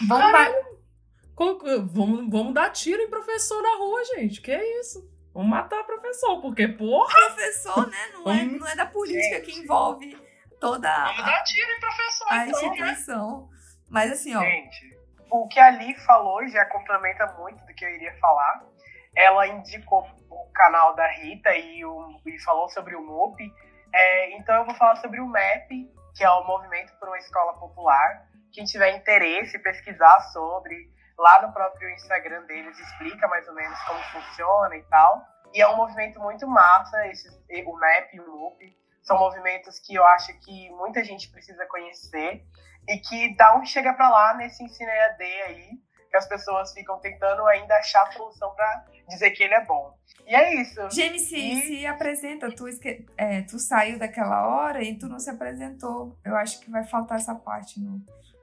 vamos 0.08 0.30
pa- 0.32 0.46
Colo- 0.46 0.79
Vamos, 1.44 2.30
vamos 2.30 2.52
dar 2.54 2.70
tiro 2.70 3.00
em 3.02 3.08
professor 3.08 3.62
na 3.62 3.76
rua, 3.78 4.04
gente. 4.04 4.42
Que 4.42 4.52
é 4.52 4.80
isso? 4.80 5.08
Vamos 5.32 5.48
matar 5.48 5.84
professor, 5.84 6.40
porque, 6.42 6.68
porra. 6.68 7.12
professor, 7.14 7.88
né? 7.88 7.96
Não 8.12 8.30
é, 8.32 8.42
não 8.44 8.68
é 8.68 8.76
da 8.76 8.84
política 8.86 9.40
que 9.40 9.52
envolve 9.58 10.18
toda 10.60 10.92
Vamos 11.04 11.24
dar 11.24 11.42
tiro 11.44 11.70
em 11.70 11.80
professor, 11.80 12.26
a 12.30 12.46
então, 12.46 12.60
né? 12.60 12.66
instituição. 12.68 13.48
Mas 13.88 14.12
assim, 14.12 14.34
ó. 14.36 14.40
Gente, 14.40 14.98
o 15.30 15.48
que 15.48 15.58
a 15.58 15.70
Li 15.70 15.94
falou 16.00 16.46
já 16.48 16.64
complementa 16.66 17.26
muito 17.38 17.64
do 17.64 17.74
que 17.74 17.84
eu 17.84 17.88
iria 17.94 18.14
falar. 18.18 18.66
Ela 19.16 19.46
indicou 19.48 20.06
o 20.28 20.52
canal 20.52 20.94
da 20.94 21.06
Rita 21.10 21.54
e, 21.56 21.84
o- 21.86 22.20
e 22.26 22.38
falou 22.44 22.68
sobre 22.68 22.94
o 22.94 23.02
MOP. 23.02 23.40
É, 23.94 24.36
então 24.36 24.54
eu 24.56 24.66
vou 24.66 24.74
falar 24.74 24.96
sobre 24.96 25.20
o 25.20 25.26
MEP, 25.26 25.90
que 26.14 26.22
é 26.22 26.30
o 26.30 26.46
Movimento 26.46 26.92
por 26.98 27.08
uma 27.08 27.18
Escola 27.18 27.54
Popular. 27.54 28.26
Quem 28.52 28.64
tiver 28.64 28.94
interesse, 28.96 29.58
pesquisar 29.58 30.20
sobre, 30.32 30.76
lá 31.20 31.42
no 31.46 31.52
próprio 31.52 31.88
Instagram 31.90 32.44
deles 32.46 32.78
explica 32.78 33.28
mais 33.28 33.46
ou 33.48 33.54
menos 33.54 33.78
como 33.82 34.00
funciona 34.04 34.76
e 34.76 34.82
tal. 34.84 35.22
E 35.52 35.60
é 35.60 35.68
um 35.68 35.76
movimento 35.76 36.18
muito 36.20 36.46
massa, 36.46 37.06
esses, 37.08 37.32
o 37.66 37.76
MEP 37.78 38.16
e 38.16 38.20
o 38.20 38.26
MOP. 38.36 38.78
São 39.02 39.18
movimentos 39.18 39.78
que 39.80 39.94
eu 39.94 40.04
acho 40.06 40.32
que 40.40 40.70
muita 40.70 41.02
gente 41.04 41.30
precisa 41.30 41.66
conhecer 41.66 42.44
e 42.88 42.98
que 42.98 43.34
dá 43.36 43.56
um 43.58 43.64
chega 43.64 43.92
pra 43.94 44.08
lá 44.08 44.34
nesse 44.34 44.62
ensino 44.62 44.90
EAD 44.90 45.22
aí, 45.46 45.68
que 46.10 46.16
as 46.16 46.28
pessoas 46.28 46.72
ficam 46.72 46.98
tentando 47.00 47.44
ainda 47.46 47.74
achar 47.76 48.02
a 48.06 48.12
solução 48.12 48.54
pra 48.54 48.84
dizer 49.08 49.30
que 49.30 49.42
ele 49.42 49.54
é 49.54 49.64
bom. 49.64 49.94
E 50.26 50.34
é 50.34 50.54
isso. 50.60 50.80
James, 50.92 51.22
se, 51.28 51.36
E- 51.36 51.62
se 51.62 51.86
apresenta. 51.86 52.54
Tu, 52.54 52.68
esque- 52.68 53.06
é, 53.16 53.42
tu 53.42 53.58
saiu 53.58 53.98
daquela 53.98 54.46
hora 54.46 54.82
e 54.82 54.96
tu 54.96 55.08
não 55.08 55.18
se 55.18 55.30
apresentou. 55.30 56.16
Eu 56.24 56.36
acho 56.36 56.60
que 56.60 56.70
vai 56.70 56.84
faltar 56.84 57.18
essa 57.18 57.34
parte 57.34 57.80
no. 57.80 58.00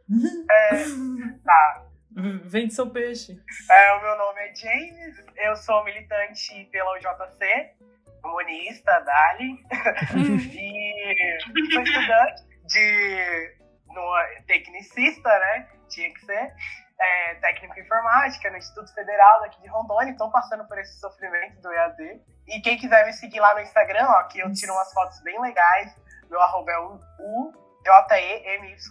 Tá. 1.43 1.86
Vende 2.45 2.73
seu 2.73 2.89
peixe. 2.89 3.39
É, 3.69 3.93
o 3.93 4.01
meu 4.01 4.17
nome 4.17 4.41
é 4.41 4.55
James, 4.55 5.23
eu 5.35 5.55
sou 5.55 5.83
militante 5.83 6.65
pela 6.71 6.91
UJC, 6.95 7.75
comunista, 8.21 8.99
Dali, 9.01 9.63
e 10.55 11.37
sou 11.71 11.83
estudante 11.83 12.43
de 12.65 13.55
no, 13.87 14.15
tecnicista, 14.47 15.29
né? 15.29 15.67
Tinha 15.89 16.11
que 16.13 16.25
ser. 16.25 16.53
É, 16.99 17.35
técnico 17.35 17.79
informática 17.79 18.49
no 18.49 18.57
Instituto 18.57 18.91
Federal 18.91 19.41
daqui 19.41 19.61
de 19.61 19.67
Rondônia, 19.67 20.13
estou 20.13 20.31
passando 20.31 20.67
por 20.67 20.79
esse 20.79 20.99
sofrimento 20.99 21.61
do 21.61 21.71
EAD. 21.71 22.19
E 22.47 22.59
quem 22.61 22.75
quiser 22.75 23.05
me 23.05 23.13
seguir 23.13 23.39
lá 23.39 23.53
no 23.53 23.61
Instagram, 23.61 24.07
ó, 24.09 24.23
que 24.23 24.39
eu 24.39 24.51
tiro 24.51 24.73
umas 24.73 24.91
fotos 24.91 25.21
bem 25.21 25.39
legais, 25.39 25.95
meu 26.27 26.41
arroba 26.41 26.71
é 26.71 26.79
o 26.79 26.99
U-J-E-M-Y-S, 27.19 28.87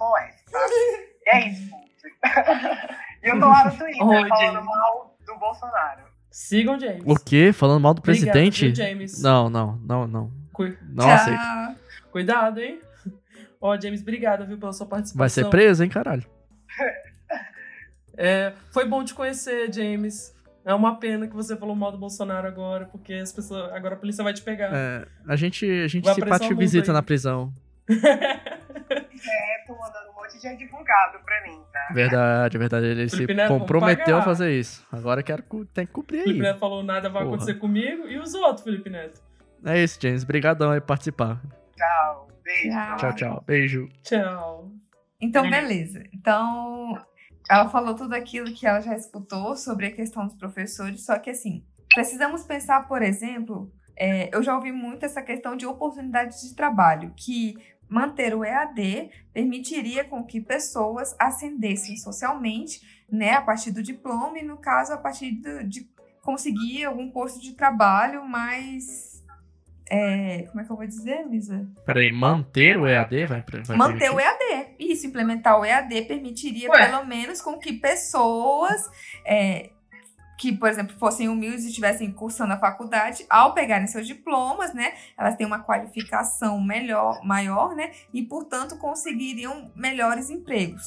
tá? 0.52 0.60
E 1.26 1.30
é 1.36 1.48
isso, 1.48 1.68
pô. 1.70 1.76
E 3.22 3.28
eu 3.28 3.40
tô 3.40 3.46
lá 3.48 3.64
no 3.64 3.76
Twitter 3.76 4.06
Oi, 4.06 4.28
falando 4.28 4.52
James. 4.54 4.64
mal 4.66 5.16
do 5.26 5.38
Bolsonaro. 5.38 6.02
Sigam 6.30 6.78
James. 6.78 7.02
O 7.04 7.14
quê? 7.16 7.52
Falando 7.52 7.80
mal 7.80 7.94
do 7.94 7.98
Obrigado, 7.98 8.22
presidente? 8.32 8.66
viu, 8.66 8.74
James? 8.74 9.20
Não, 9.22 9.48
não, 9.50 9.76
não, 9.78 10.06
não. 10.06 10.30
Cu- 10.52 10.76
Não 10.92 11.10
aceito. 11.10 11.40
Cuidado, 12.12 12.60
hein? 12.60 12.78
Ó, 13.60 13.78
James, 13.80 14.02
obrigado, 14.02 14.46
viu, 14.46 14.58
pela 14.58 14.72
sua 14.72 14.86
participação. 14.86 15.18
Vai 15.18 15.28
ser 15.30 15.48
preso, 15.48 15.82
hein, 15.82 15.90
caralho? 15.90 16.24
É, 18.18 18.54
foi 18.72 18.88
bom 18.88 19.04
te 19.04 19.12
conhecer, 19.12 19.70
James. 19.70 20.34
É 20.64 20.72
uma 20.72 20.98
pena 20.98 21.28
que 21.28 21.34
você 21.36 21.54
falou 21.54 21.76
mal 21.76 21.92
do 21.92 21.98
Bolsonaro 21.98 22.48
agora, 22.48 22.86
porque 22.86 23.12
as 23.12 23.30
pessoas. 23.30 23.70
Agora 23.74 23.94
a 23.94 23.98
polícia 23.98 24.24
vai 24.24 24.32
te 24.32 24.40
pegar. 24.40 24.70
É, 24.74 25.06
a 25.28 25.36
gente, 25.36 25.66
a 25.70 25.86
gente 25.86 26.04
Vai 26.04 26.14
se 26.14 26.20
aparecer 26.22 26.28
pá 26.30 26.38
te 26.38 26.44
uma 26.44 26.48
multa 26.54 26.60
visita 26.64 26.90
aí. 26.90 26.94
na 26.94 27.02
prisão. 27.02 27.52
De 30.26 30.48
advogado 30.48 31.18
pra 31.24 31.42
mim, 31.42 31.60
tá? 31.72 31.88
Verdade, 31.92 32.58
verdade. 32.58 32.86
Ele 32.86 33.08
se 33.08 33.16
Felipe 33.16 33.34
Neto, 33.34 33.48
vamos 33.48 33.62
comprometeu 33.62 34.18
a 34.18 34.22
fazer 34.22 34.52
isso. 34.52 34.86
Agora 34.92 35.22
quero, 35.22 35.42
tem 35.72 35.86
que 35.86 35.92
cumprir 35.92 36.22
Felipe 36.22 36.40
aí. 36.40 36.46
Neto 36.46 36.58
falou 36.58 36.82
nada 36.82 37.08
vai 37.08 37.22
Porra. 37.22 37.36
acontecer 37.36 37.58
comigo. 37.58 38.06
E 38.06 38.18
os 38.18 38.34
outros, 38.34 38.64
Felipe 38.64 38.90
Neto? 38.90 39.20
É 39.64 39.82
isso, 39.82 39.98
James. 40.00 40.24
Brigadão 40.24 40.70
aí 40.70 40.80
por 40.80 40.88
participar. 40.88 41.40
Tchau, 41.76 42.28
beijo. 42.42 42.70
Tchau. 42.70 42.96
Tchau, 42.96 43.14
tchau. 43.14 43.44
Beijo. 43.46 43.88
Tchau. 44.02 44.70
Então, 45.20 45.48
beleza. 45.48 46.04
Então, 46.12 46.98
ela 47.50 47.68
falou 47.68 47.94
tudo 47.94 48.14
aquilo 48.14 48.52
que 48.52 48.66
ela 48.66 48.80
já 48.80 48.94
escutou 48.94 49.56
sobre 49.56 49.86
a 49.86 49.92
questão 49.92 50.26
dos 50.26 50.36
professores, 50.36 51.04
só 51.04 51.18
que 51.18 51.30
assim, 51.30 51.64
precisamos 51.94 52.44
pensar, 52.44 52.86
por 52.86 53.02
exemplo, 53.02 53.72
é, 53.96 54.34
eu 54.34 54.42
já 54.42 54.54
ouvi 54.54 54.72
muito 54.72 55.04
essa 55.06 55.22
questão 55.22 55.56
de 55.56 55.64
oportunidades 55.66 56.42
de 56.42 56.54
trabalho, 56.54 57.12
que 57.16 57.54
manter 57.88 58.34
o 58.34 58.44
EAD 58.44 59.10
permitiria 59.32 60.04
com 60.04 60.24
que 60.24 60.40
pessoas 60.40 61.14
ascendessem 61.18 61.96
socialmente, 61.96 62.80
né, 63.10 63.32
a 63.34 63.42
partir 63.42 63.70
do 63.70 63.82
diploma, 63.82 64.38
e 64.38 64.42
no 64.42 64.56
caso, 64.56 64.92
a 64.92 64.96
partir 64.96 65.32
do- 65.32 65.62
de 65.64 65.88
conseguir 66.22 66.84
algum 66.84 67.10
posto 67.10 67.40
de 67.40 67.52
trabalho 67.54 68.24
mais 68.26 69.14
é, 69.88 70.46
como 70.48 70.60
é 70.60 70.64
que 70.64 70.72
eu 70.72 70.76
vou 70.76 70.84
dizer, 70.84 71.24
Luísa? 71.24 71.64
Peraí, 71.84 72.10
manter 72.10 72.76
o 72.76 72.88
EAD 72.88 73.26
vai, 73.26 73.44
vai 73.64 73.76
Manter 73.76 74.10
o? 74.12 74.18
EAD. 74.18 74.74
Isso, 74.80 75.06
implementar 75.06 75.60
o 75.60 75.64
EAD 75.64 76.02
permitiria, 76.06 76.68
Ué. 76.70 76.86
pelo 76.90 77.06
menos, 77.06 77.40
com 77.40 77.56
que 77.56 77.72
pessoas 77.74 78.82
é, 79.24 79.70
que, 80.36 80.52
por 80.52 80.68
exemplo, 80.68 80.96
fossem 80.98 81.28
humildes 81.28 81.64
e 81.64 81.68
estivessem 81.68 82.12
cursando 82.12 82.52
a 82.52 82.58
faculdade, 82.58 83.24
ao 83.30 83.54
pegarem 83.54 83.86
seus 83.86 84.06
diplomas, 84.06 84.74
né, 84.74 84.92
elas 85.18 85.36
têm 85.36 85.46
uma 85.46 85.60
qualificação 85.62 86.60
melhor, 86.60 87.24
maior, 87.24 87.74
né, 87.74 87.92
e, 88.12 88.22
portanto, 88.22 88.76
conseguiriam 88.78 89.72
melhores 89.74 90.30
empregos. 90.30 90.82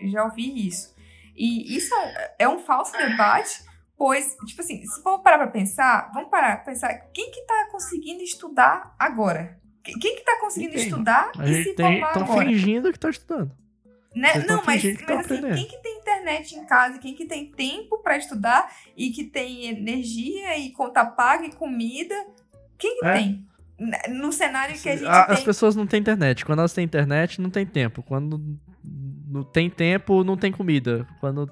Eu 0.00 0.08
já 0.08 0.24
ouvi 0.24 0.66
isso. 0.66 0.94
E 1.36 1.76
isso 1.76 1.94
é 2.38 2.48
um 2.48 2.60
falso 2.60 2.92
debate, 2.96 3.62
pois, 3.96 4.36
tipo 4.46 4.60
assim, 4.60 4.82
se 4.84 5.02
for 5.02 5.20
parar 5.20 5.38
pra 5.38 5.48
pensar, 5.48 6.10
vamos 6.14 6.30
parar 6.30 6.56
pra 6.56 6.66
pensar, 6.66 6.94
quem 7.12 7.30
que 7.30 7.42
tá 7.42 7.68
conseguindo 7.70 8.22
estudar 8.22 8.94
agora? 8.98 9.60
Quem 9.82 10.16
que 10.16 10.24
tá 10.24 10.38
conseguindo 10.40 10.76
estudar 10.76 11.30
A 11.38 11.46
e 11.46 11.62
se 11.62 11.74
tem, 11.74 12.00
formar 12.00 12.08
estão 12.08 12.22
agora? 12.22 12.46
fingindo 12.46 12.90
que 12.90 12.98
tá 12.98 13.10
estudando. 13.10 13.54
Né? 14.14 14.34
Não, 14.46 14.62
mas, 14.64 14.82
mas 14.84 15.10
assim, 15.30 15.40
quem 15.54 15.66
que 15.66 15.76
tem 15.82 15.98
internet 15.98 16.54
em 16.54 16.64
casa, 16.64 16.98
quem 16.98 17.14
que 17.14 17.24
tem 17.26 17.50
tempo 17.50 17.98
pra 17.98 18.16
estudar 18.16 18.70
e 18.96 19.10
que 19.10 19.24
tem 19.24 19.66
energia 19.66 20.56
e 20.56 20.70
conta 20.70 21.04
paga 21.04 21.44
e 21.46 21.52
comida, 21.52 22.14
quem 22.78 22.98
que 23.00 23.06
É. 23.06 23.12
tem? 23.14 23.46
N- 23.78 23.98
No 24.10 24.32
cenário 24.32 24.78
que 24.78 24.88
a 24.88 24.96
gente 24.96 25.06
A- 25.08 25.24
As 25.24 25.36
tem. 25.38 25.44
pessoas 25.46 25.74
não 25.74 25.84
têm 25.86 25.98
internet. 26.00 26.44
Quando 26.44 26.60
elas 26.60 26.72
têm 26.72 26.84
internet, 26.84 27.40
não 27.40 27.50
tem 27.50 27.66
tempo. 27.66 28.02
Quando 28.04 28.40
não 29.26 29.42
tem 29.42 29.68
tempo, 29.68 30.22
não 30.22 30.36
tem 30.36 30.52
comida. 30.52 31.06
Quando 31.18 31.50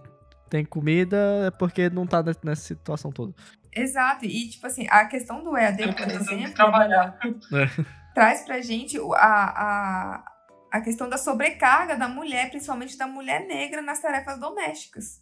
tem 0.49 0.65
comida, 0.65 1.17
é 1.47 1.51
porque 1.51 1.91
não 1.91 2.07
tá 2.07 2.23
ne- 2.23 2.33
nessa 2.45 2.63
situação 2.63 3.11
toda. 3.11 3.35
Exato. 3.75 4.25
E, 4.25 4.51
tipo 4.51 4.67
assim, 4.67 4.87
a 4.89 5.05
questão 5.07 5.43
do 5.43 5.57
EAD, 5.57 5.95
por 5.95 6.09
exemplo, 6.09 6.55
trabalhar. 6.55 7.19
traz 8.15 8.43
pra 8.45 8.61
gente 8.61 9.01
o- 9.01 9.15
a, 9.15 9.19
a, 9.19 10.25
a 10.73 10.81
questão 10.81 11.07
da 11.07 11.19
sobrecarga 11.19 11.95
da 11.97 12.09
mulher, 12.09 12.49
principalmente 12.49 12.97
da 12.97 13.07
mulher 13.07 13.47
negra 13.47 13.83
nas 13.83 14.01
tarefas 14.01 14.41
domésticas. 14.41 15.21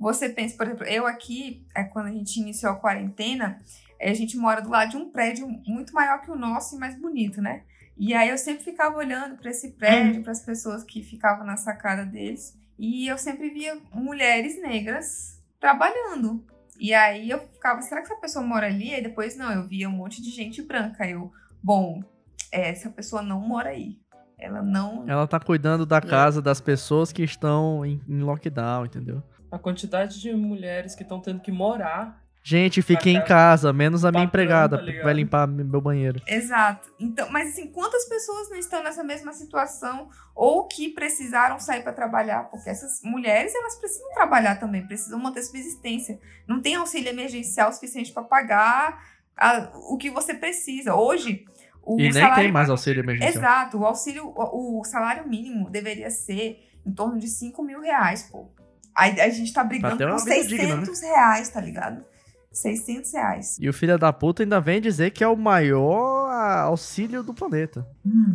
Você 0.00 0.30
pensa, 0.30 0.56
por 0.56 0.66
exemplo, 0.66 0.86
eu 0.86 1.06
aqui, 1.06 1.66
é, 1.74 1.84
quando 1.84 2.06
a 2.06 2.10
gente 2.10 2.40
iniciou 2.40 2.72
a 2.72 2.76
quarentena, 2.76 3.60
é, 3.98 4.10
a 4.10 4.14
gente 4.14 4.34
mora 4.38 4.62
do 4.62 4.70
lado 4.70 4.92
de 4.92 4.96
um 4.96 5.10
prédio 5.10 5.46
muito 5.66 5.92
maior 5.92 6.22
que 6.22 6.30
o 6.30 6.36
nosso 6.36 6.74
e 6.74 6.78
mais 6.78 6.98
bonito, 6.98 7.42
né? 7.42 7.64
E 7.98 8.14
aí 8.14 8.30
eu 8.30 8.38
sempre 8.38 8.64
ficava 8.64 8.96
olhando 8.96 9.36
para 9.36 9.50
esse 9.50 9.72
prédio, 9.72 10.22
para 10.22 10.32
as 10.32 10.40
pessoas 10.40 10.82
que 10.82 11.02
ficavam 11.02 11.44
na 11.44 11.58
sacada 11.58 12.06
deles, 12.06 12.56
e 12.78 13.06
eu 13.08 13.18
sempre 13.18 13.50
via 13.50 13.78
mulheres 13.92 14.58
negras 14.62 15.38
trabalhando. 15.60 16.46
E 16.80 16.94
aí 16.94 17.28
eu 17.28 17.40
ficava, 17.40 17.82
será 17.82 18.00
que 18.00 18.10
essa 18.10 18.20
pessoa 18.20 18.42
mora 18.42 18.68
ali? 18.68 18.94
Aí 18.94 19.02
depois 19.02 19.36
não, 19.36 19.52
eu 19.52 19.68
via 19.68 19.88
um 19.88 19.92
monte 19.92 20.22
de 20.22 20.30
gente 20.30 20.62
branca. 20.62 21.06
Eu, 21.06 21.30
bom, 21.62 22.02
é, 22.50 22.70
essa 22.70 22.88
pessoa 22.88 23.20
não 23.20 23.40
mora 23.40 23.70
aí. 23.70 23.98
Ela 24.38 24.62
não. 24.62 25.04
Ela 25.08 25.26
tá 25.26 25.40
cuidando 25.40 25.84
da 25.84 26.00
casa 26.00 26.40
das 26.40 26.60
pessoas 26.60 27.12
que 27.12 27.22
estão 27.22 27.84
em, 27.84 28.00
em 28.08 28.20
lockdown, 28.20 28.86
entendeu? 28.86 29.22
A 29.50 29.58
quantidade 29.58 30.20
de 30.20 30.32
mulheres 30.32 30.94
que 30.94 31.02
estão 31.02 31.20
tendo 31.20 31.40
que 31.40 31.50
morar. 31.50 32.22
Gente, 32.40 32.80
fiquem 32.80 33.16
em 33.16 33.24
casa. 33.24 33.72
menos 33.72 34.04
a 34.04 34.12
minha 34.12 34.24
Patrão, 34.24 34.42
empregada, 34.42 34.76
tá 34.76 34.78
porque 34.78 34.92
ligado? 34.92 35.04
vai 35.04 35.14
limpar 35.14 35.46
meu 35.46 35.80
banheiro. 35.80 36.22
Exato. 36.26 36.88
Então, 36.98 37.28
mas 37.30 37.50
assim, 37.50 37.66
quantas 37.72 38.08
pessoas 38.08 38.48
não 38.48 38.56
estão 38.56 38.82
nessa 38.82 39.02
mesma 39.04 39.32
situação 39.32 40.08
ou 40.34 40.66
que 40.66 40.88
precisaram 40.90 41.58
sair 41.58 41.82
para 41.82 41.92
trabalhar? 41.92 42.44
Porque 42.44 42.70
essas 42.70 43.02
mulheres, 43.02 43.54
elas 43.54 43.74
precisam 43.76 44.08
trabalhar 44.14 44.56
também, 44.56 44.86
precisam 44.86 45.18
manter 45.18 45.42
sua 45.42 45.58
existência. 45.58 46.18
Não 46.46 46.62
tem 46.62 46.76
auxílio 46.76 47.08
emergencial 47.10 47.70
suficiente 47.72 48.12
para 48.12 48.22
pagar 48.22 48.98
a- 49.36 49.70
o 49.90 49.98
que 49.98 50.08
você 50.10 50.32
precisa. 50.32 50.94
Hoje, 50.94 51.44
o 51.88 51.98
E 51.98 52.04
nem 52.04 52.12
salário 52.12 52.36
tem 52.36 52.52
mais 52.52 52.68
auxílio 52.68 53.02
emergencial. 53.02 53.42
Exato, 53.42 53.78
o 53.78 53.84
auxílio, 53.84 54.26
o, 54.26 54.80
o 54.80 54.84
salário 54.84 55.28
mínimo 55.28 55.70
deveria 55.70 56.10
ser 56.10 56.58
em 56.84 56.92
torno 56.92 57.18
de 57.18 57.28
5 57.28 57.62
mil 57.62 57.80
reais, 57.80 58.28
pô. 58.30 58.50
Aí 58.94 59.20
a 59.20 59.28
gente 59.30 59.52
tá 59.52 59.62
brigando 59.64 59.96
vida 59.96 60.18
600 60.18 60.48
digna, 60.48 60.76
né? 60.76 60.86
reais, 61.02 61.48
tá 61.48 61.60
ligado? 61.60 62.04
600 62.52 63.12
reais. 63.12 63.56
E 63.60 63.68
o 63.68 63.72
filho 63.72 63.98
da 63.98 64.12
puta 64.12 64.42
ainda 64.42 64.60
vem 64.60 64.80
dizer 64.80 65.12
que 65.12 65.22
é 65.22 65.28
o 65.28 65.36
maior 65.36 66.28
ah, 66.28 66.62
auxílio 66.62 67.22
do 67.22 67.32
planeta. 67.32 67.86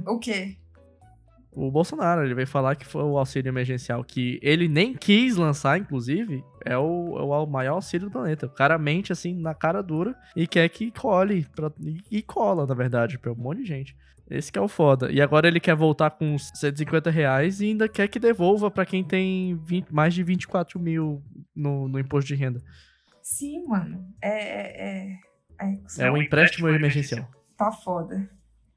O 0.08 0.18
quê? 0.20 0.58
O 1.56 1.70
Bolsonaro, 1.70 2.24
ele 2.26 2.34
veio 2.34 2.48
falar 2.48 2.76
que 2.76 2.86
foi 2.86 3.04
o 3.04 3.18
auxílio 3.18 3.50
emergencial 3.50 4.04
que 4.04 4.40
ele 4.42 4.68
nem 4.68 4.94
quis 4.94 5.36
lançar, 5.36 5.78
inclusive, 5.80 6.44
é 6.66 6.76
o, 6.78 7.16
é 7.18 7.22
o 7.22 7.46
maior 7.46 7.76
auxílio 7.76 8.08
do 8.08 8.12
planeta. 8.12 8.48
O 8.48 8.50
cara 8.50 8.78
mente 8.78 9.12
assim 9.12 9.36
na 9.40 9.54
cara 9.54 9.82
dura 9.84 10.16
e 10.36 10.48
quer 10.48 10.68
que 10.70 10.90
cole. 10.92 11.46
pra- 11.56 11.72
e, 11.80 12.02
e 12.10 12.22
cola, 12.24 12.66
na 12.66 12.74
verdade, 12.74 13.20
pra 13.20 13.32
um 13.32 13.36
monte 13.36 13.60
de 13.60 13.66
gente. 13.66 13.96
Esse 14.30 14.52
que 14.52 14.58
é 14.58 14.62
o 14.62 14.68
foda. 14.68 15.12
E 15.12 15.22
agora 15.22 15.48
ele 15.48 15.60
quer 15.60 15.76
voltar 15.76 16.10
com 16.12 16.34
uns 16.34 16.50
150 16.56 17.12
reais 17.12 17.62
e 17.62 17.66
ainda 17.68 17.88
quer 17.88 18.08
que 18.08 18.18
devolva 18.20 18.72
pra 18.72 18.86
quem 18.86 19.04
tem 19.04 19.56
20 19.64 19.94
mais 19.94 20.14
de 20.14 20.24
24 20.24 20.80
mil 20.80 21.22
no, 21.56 21.88
no 21.88 22.00
imposto 22.00 22.28
de 22.30 22.36
renda. 22.36 22.62
Sim, 23.22 23.68
mano. 23.68 24.04
É. 24.22 25.12
É, 25.12 25.18
é, 25.62 26.06
É 26.08 26.12
um 26.12 26.18
empréstimo 26.18 26.68
emergencial. 26.70 27.30
Tá 27.58 27.72
foda. 27.72 28.28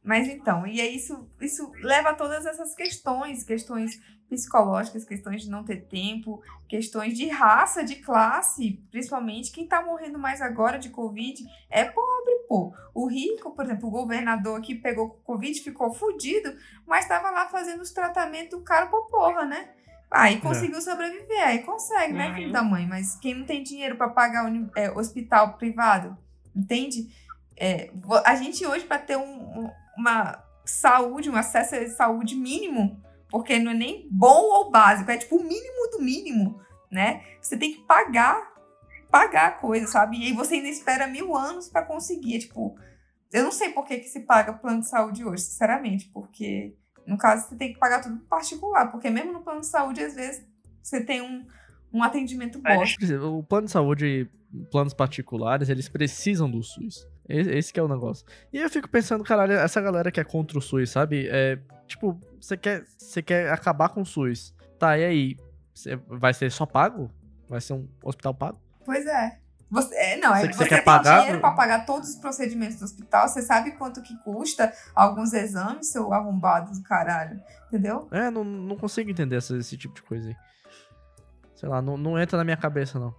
Mas 0.07 0.29
então, 0.29 0.65
e 0.67 0.81
aí 0.81 0.95
isso, 0.95 1.29
isso 1.41 1.73
leva 1.83 2.11
a 2.11 2.15
todas 2.15 2.47
essas 2.47 2.75
questões, 2.77 3.43
questões 3.43 4.01
psicológicas, 4.29 5.05
questões 5.05 5.43
de 5.43 5.51
não 5.51 5.65
ter 5.65 5.83
tempo, 5.87 6.41
questões 6.69 7.17
de 7.17 7.29
raça, 7.29 7.83
de 7.85 7.97
classe, 7.97 8.81
principalmente. 8.91 9.51
Quem 9.51 9.67
tá 9.67 9.83
morrendo 9.85 10.17
mais 10.19 10.41
agora 10.41 10.79
de 10.79 10.91
Covid 10.91 11.45
é 11.69 11.85
pobre, 11.85 12.35
pô. 12.49 12.73
O 12.95 13.07
rico, 13.09 13.51
por 13.51 13.65
exemplo, 13.65 13.89
o 13.89 13.91
governador 13.93 14.59
aqui 14.59 14.77
pegou 14.77 15.11
Covid, 15.25 15.61
ficou 15.61 15.93
fudido, 15.93 16.55
mas 16.87 17.07
tava 17.09 17.31
lá 17.31 17.49
fazendo 17.49 17.81
os 17.83 17.91
tratamentos 17.91 18.63
caro 18.65 18.89
pra 18.89 19.01
porra, 19.03 19.45
né? 19.45 19.71
Aí 20.09 20.41
conseguiu 20.41 20.81
sobreviver, 20.81 21.45
aí 21.45 21.63
consegue, 21.65 22.13
né, 22.13 22.29
Uhum. 22.29 22.35
filho 22.35 22.53
da 22.53 22.63
mãe? 22.63 22.87
Mas 22.87 23.17
quem 23.17 23.35
não 23.35 23.45
tem 23.45 23.63
dinheiro 23.65 23.97
pra 23.97 24.09
pagar 24.09 24.51
é, 24.77 24.89
hospital 24.91 25.55
privado, 25.55 26.17
entende? 26.55 27.09
É, 27.57 27.91
a 28.25 28.37
gente 28.37 28.65
hoje, 28.65 28.85
para 28.85 28.99
ter 28.99 29.17
um- 29.17 29.23
um- 29.65 29.71
uma 29.97 30.43
saúde, 30.65 31.31
um 31.31 31.37
acesso 31.37 31.75
à 31.75 31.89
saúde 31.89 32.35
mínimo, 32.35 33.01
porque 33.29 33.59
não 33.59 33.73
é 33.73 33.75
nem 33.75 34.09
bom 34.11 34.43
ou 34.43 34.71
básico, 34.71 35.11
é 35.11 35.17
tipo 35.17 35.37
o 35.37 35.43
mínimo 35.43 35.91
do 35.93 36.03
mínimo, 36.03 36.61
né? 36.91 37.23
Você 37.41 37.57
tem 37.57 37.73
que 37.73 37.81
pagar, 37.83 38.53
pagar 39.11 39.49
a 39.49 39.53
coisa, 39.53 39.87
sabe? 39.87 40.19
E 40.19 40.27
aí 40.27 40.33
você 40.33 40.57
ainda 40.57 40.69
espera 40.69 41.07
mil 41.07 41.37
anos 41.37 41.69
para 41.69 41.85
conseguir. 41.85 42.37
É, 42.37 42.39
tipo, 42.41 42.79
eu 43.33 43.45
não 43.45 43.53
sei 43.53 43.71
por 43.71 43.85
que, 43.85 43.99
que 43.99 44.09
se 44.09 44.21
paga 44.21 44.53
plano 44.53 44.81
de 44.81 44.89
saúde 44.89 45.25
hoje, 45.25 45.45
sinceramente, 45.45 46.09
porque 46.13 46.75
no 47.07 47.17
caso 47.17 47.49
você 47.49 47.57
tem 47.57 47.73
que 47.73 47.79
pagar 47.79 48.01
tudo 48.01 48.19
particular, 48.21 48.91
porque 48.91 49.09
mesmo 49.11 49.33
no 49.33 49.41
plano 49.41 49.61
de 49.61 49.67
saúde, 49.67 50.03
às 50.03 50.15
vezes, 50.15 50.45
você 50.83 51.03
tem 51.03 51.23
um, 51.23 51.47
um 51.93 52.03
atendimento 52.03 52.61
bosta. 52.61 53.27
O 53.27 53.43
plano 53.43 53.67
de 53.67 53.73
saúde, 53.73 54.31
planos 54.71 54.93
particulares, 54.93 55.69
eles 55.69 55.89
precisam 55.89 56.51
do 56.51 56.63
SUS. 56.63 57.07
Esse 57.29 57.73
que 57.73 57.81
é 57.81 57.83
o 57.83 57.89
negócio. 57.89 58.25
E 58.53 58.59
eu 58.59 58.71
fico 58.71 58.89
pensando, 58.89 59.25
caralho, 59.25 59.53
essa 59.55 59.81
galera 59.81 60.11
que 60.13 60.21
é 60.21 60.25
contra 60.25 60.59
o 60.59 60.63
SUS, 60.63 60.91
sabe? 60.91 61.27
É, 61.31 61.59
tipo, 61.87 62.19
você 62.41 62.57
quer, 62.57 62.85
você 62.97 63.21
quer 63.23 63.51
acabar 63.51 63.89
com 63.89 64.03
o 64.03 64.07
SUS. 64.07 64.55
Tá, 64.79 64.97
e 64.99 65.05
aí? 65.05 65.37
Você 65.75 65.97
vai 66.09 66.33
ser 66.33 66.51
só 66.53 66.65
pago? 66.67 67.11
Vai 67.49 67.61
ser 67.61 67.73
um 67.73 67.89
hospital 68.03 68.35
pago? 68.35 68.61
Pois 68.85 69.05
é. 69.07 69.39
Você, 69.69 69.95
é, 69.97 70.17
não, 70.19 70.33
é, 70.33 70.43
Você- 70.43 70.47
você, 70.47 70.53
você 70.59 70.69
quer 70.69 70.75
tem 70.77 70.85
pagar- 70.85 71.19
dinheiro 71.21 71.41
para 71.41 71.51
pagar 71.51 71.85
todos 71.85 72.11
os 72.11 72.17
procedimentos 72.17 72.77
do 72.79 72.85
hospital, 72.85 73.27
você 73.29 73.43
sabe 73.43 73.73
quanto 73.73 74.01
que 74.01 74.17
custa 74.23 74.73
alguns 74.95 75.33
exames, 75.33 75.91
seu 75.91 76.13
arrombado 76.13 76.71
do 76.71 76.83
caralho, 76.85 77.41
entendeu? 77.67 78.07
É, 78.13 78.31
não, 78.31 78.45
não 78.45 78.77
consigo 78.77 79.11
entender 79.11 79.35
essa- 79.37 79.57
esse 79.57 79.77
tipo 79.77 79.93
de 79.97 80.03
coisa 80.03 80.29
aí. 80.29 80.37
Sei 81.57 81.69
lá, 81.69 81.83
não, 81.83 81.97
não 81.97 82.17
entra 82.17 82.39
na 82.39 82.45
minha 82.45 82.57
cabeça, 82.57 82.99
não. 83.01 83.13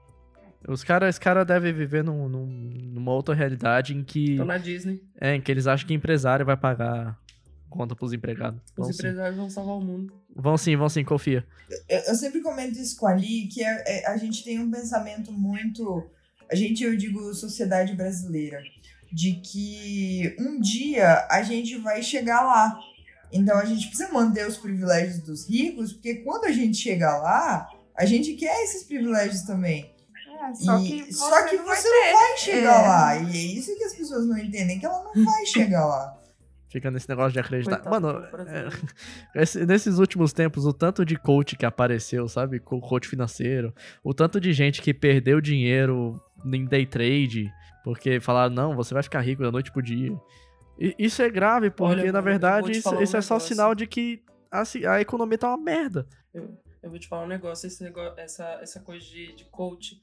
Os 0.68 0.84
caras 0.84 1.10
esse 1.10 1.20
cara 1.20 1.46
devem 1.46 1.74
viver 1.74 2.04
num- 2.04 2.28
num- 2.28 2.46
numa 2.94 3.12
outra 3.14 3.34
realidade 3.34 3.96
em 3.96 4.04
que, 4.04 4.36
Tô 4.38 4.46
na 4.46 4.58
Disney. 4.58 5.02
é, 5.20 5.36
em 5.36 5.42
que 5.42 5.50
eles 5.52 5.66
acham 5.66 5.88
que 5.88 5.94
empresário 5.94 6.46
vai 6.46 6.58
pagar 6.58 7.18
conta 7.70 7.96
pros 7.96 8.12
empregados. 8.14 8.60
Os 8.72 8.74
Vão 8.76 8.86
sim. 8.86 8.94
empresários 8.94 9.38
vão 9.38 9.50
salvar 9.50 9.76
o 9.76 9.82
mundo. 9.82 10.14
Vão 10.36 10.58
sim, 10.58 10.76
vão 10.76 10.90
sim, 10.90 11.04
confia. 11.04 11.46
Eu, 11.90 12.00
eu 12.08 12.16
sempre 12.16 12.42
comento 12.42 12.78
isso 12.80 12.98
com 12.98 13.08
a 13.08 13.12
Ali, 13.12 13.48
que 13.48 13.64
é- 13.64 13.84
é- 13.86 14.08
a 14.08 14.18
gente 14.18 14.44
tem 14.44 14.60
um 14.60 14.70
pensamento 14.70 15.32
muito. 15.32 16.10
A 16.52 16.56
gente, 16.56 16.84
eu 16.84 16.96
digo, 16.96 17.34
sociedade 17.34 17.94
brasileira, 17.96 18.62
de 19.12 19.34
que 19.34 20.36
um 20.40 20.60
dia 20.60 21.28
a 21.30 21.42
gente 21.44 21.78
vai 21.78 22.02
chegar 22.04 22.42
lá. 22.42 22.78
Então 23.32 23.58
a 23.58 23.66
gente 23.66 23.88
precisa 23.88 24.12
manter 24.14 24.48
os 24.48 24.58
privilégios 24.58 25.20
dos 25.20 25.50
ricos, 25.50 25.92
porque 25.94 26.16
quando 26.16 26.46
a 26.46 26.52
gente 26.52 26.78
chegar 26.78 27.18
lá, 27.18 27.70
a 27.96 28.06
gente 28.06 28.34
quer 28.36 28.64
esses 28.64 28.84
privilégios 28.84 29.42
também. 29.42 29.92
É, 30.40 30.54
só 30.54 30.78
E- 30.80 30.84
que 30.88 31.04
você, 31.06 31.12
só 31.14 31.46
que 31.48 31.58
não 31.58 31.66
vai 31.66 31.76
você 31.78 31.90
não 31.90 32.14
vai 32.20 32.38
chegar 32.38 32.84
É. 32.84 32.88
lá. 32.88 33.16
E 33.18 33.38
é 33.38 33.42
isso 33.58 33.76
que 33.78 33.84
as 33.84 33.94
pessoas 33.96 34.26
não 34.28 34.38
entendem, 34.38 34.80
que 34.80 34.86
ela 34.86 35.04
não 35.04 35.26
vai 35.26 35.46
chegar 35.46 35.86
lá. 35.86 36.18
Fica 36.70 36.92
nesse 36.92 37.08
negócio 37.08 37.32
de 37.32 37.40
acreditar. 37.40 37.78
Coitado 37.80 38.02
Mano, 38.08 38.26
é, 38.48 38.68
esse- 39.42 39.66
nesses 39.66 40.00
últimos 40.00 40.34
tempos, 40.34 40.66
o 40.66 40.74
tanto 40.74 41.06
de 41.06 41.16
coach 41.18 41.56
que 41.56 41.66
apareceu, 41.66 42.28
sabe? 42.28 42.60
Co- 42.60 42.82
Coach 42.82 43.08
financeiro. 43.08 43.74
O 44.04 44.14
tanto 44.14 44.40
de 44.40 44.52
gente 44.54 44.82
que 44.82 44.94
perdeu 44.94 45.40
dinheiro 45.42 46.22
em 46.46 46.66
day 46.66 46.86
trade. 46.86 47.52
Porque 47.84 48.20
falaram, 48.20 48.54
não, 48.54 48.76
você 48.76 48.94
vai 48.94 49.02
ficar 49.02 49.22
rico 49.22 49.42
da 49.42 49.52
noite 49.52 49.72
pro 49.72 49.82
dia. 49.82 50.12
E 50.78 50.94
Isso 51.00 51.22
é 51.22 51.30
grave, 51.30 51.72
porque 51.72 52.02
Olha, 52.02 52.12
na 52.12 52.20
verdade 52.22 52.72
isso, 52.74 52.90
um 52.94 53.02
isso 53.02 53.16
é 53.16 53.22
só 53.22 53.40
sinal 53.40 53.74
de 53.74 53.88
que 53.88 54.22
a, 54.52 54.64
a 54.92 55.02
economia 55.02 55.38
tá 55.38 55.48
uma 55.48 55.58
merda. 55.58 56.06
Eu, 56.34 56.54
eu 56.84 56.90
vou 56.90 57.00
te 57.00 57.08
falar 57.08 57.24
um 57.24 57.28
negócio, 57.28 57.66
esse 57.66 57.82
negócio 57.82 58.14
essa, 58.20 58.44
essa 58.62 58.80
coisa 58.82 59.06
de, 59.06 59.34
de 59.38 59.46
coach. 59.46 59.96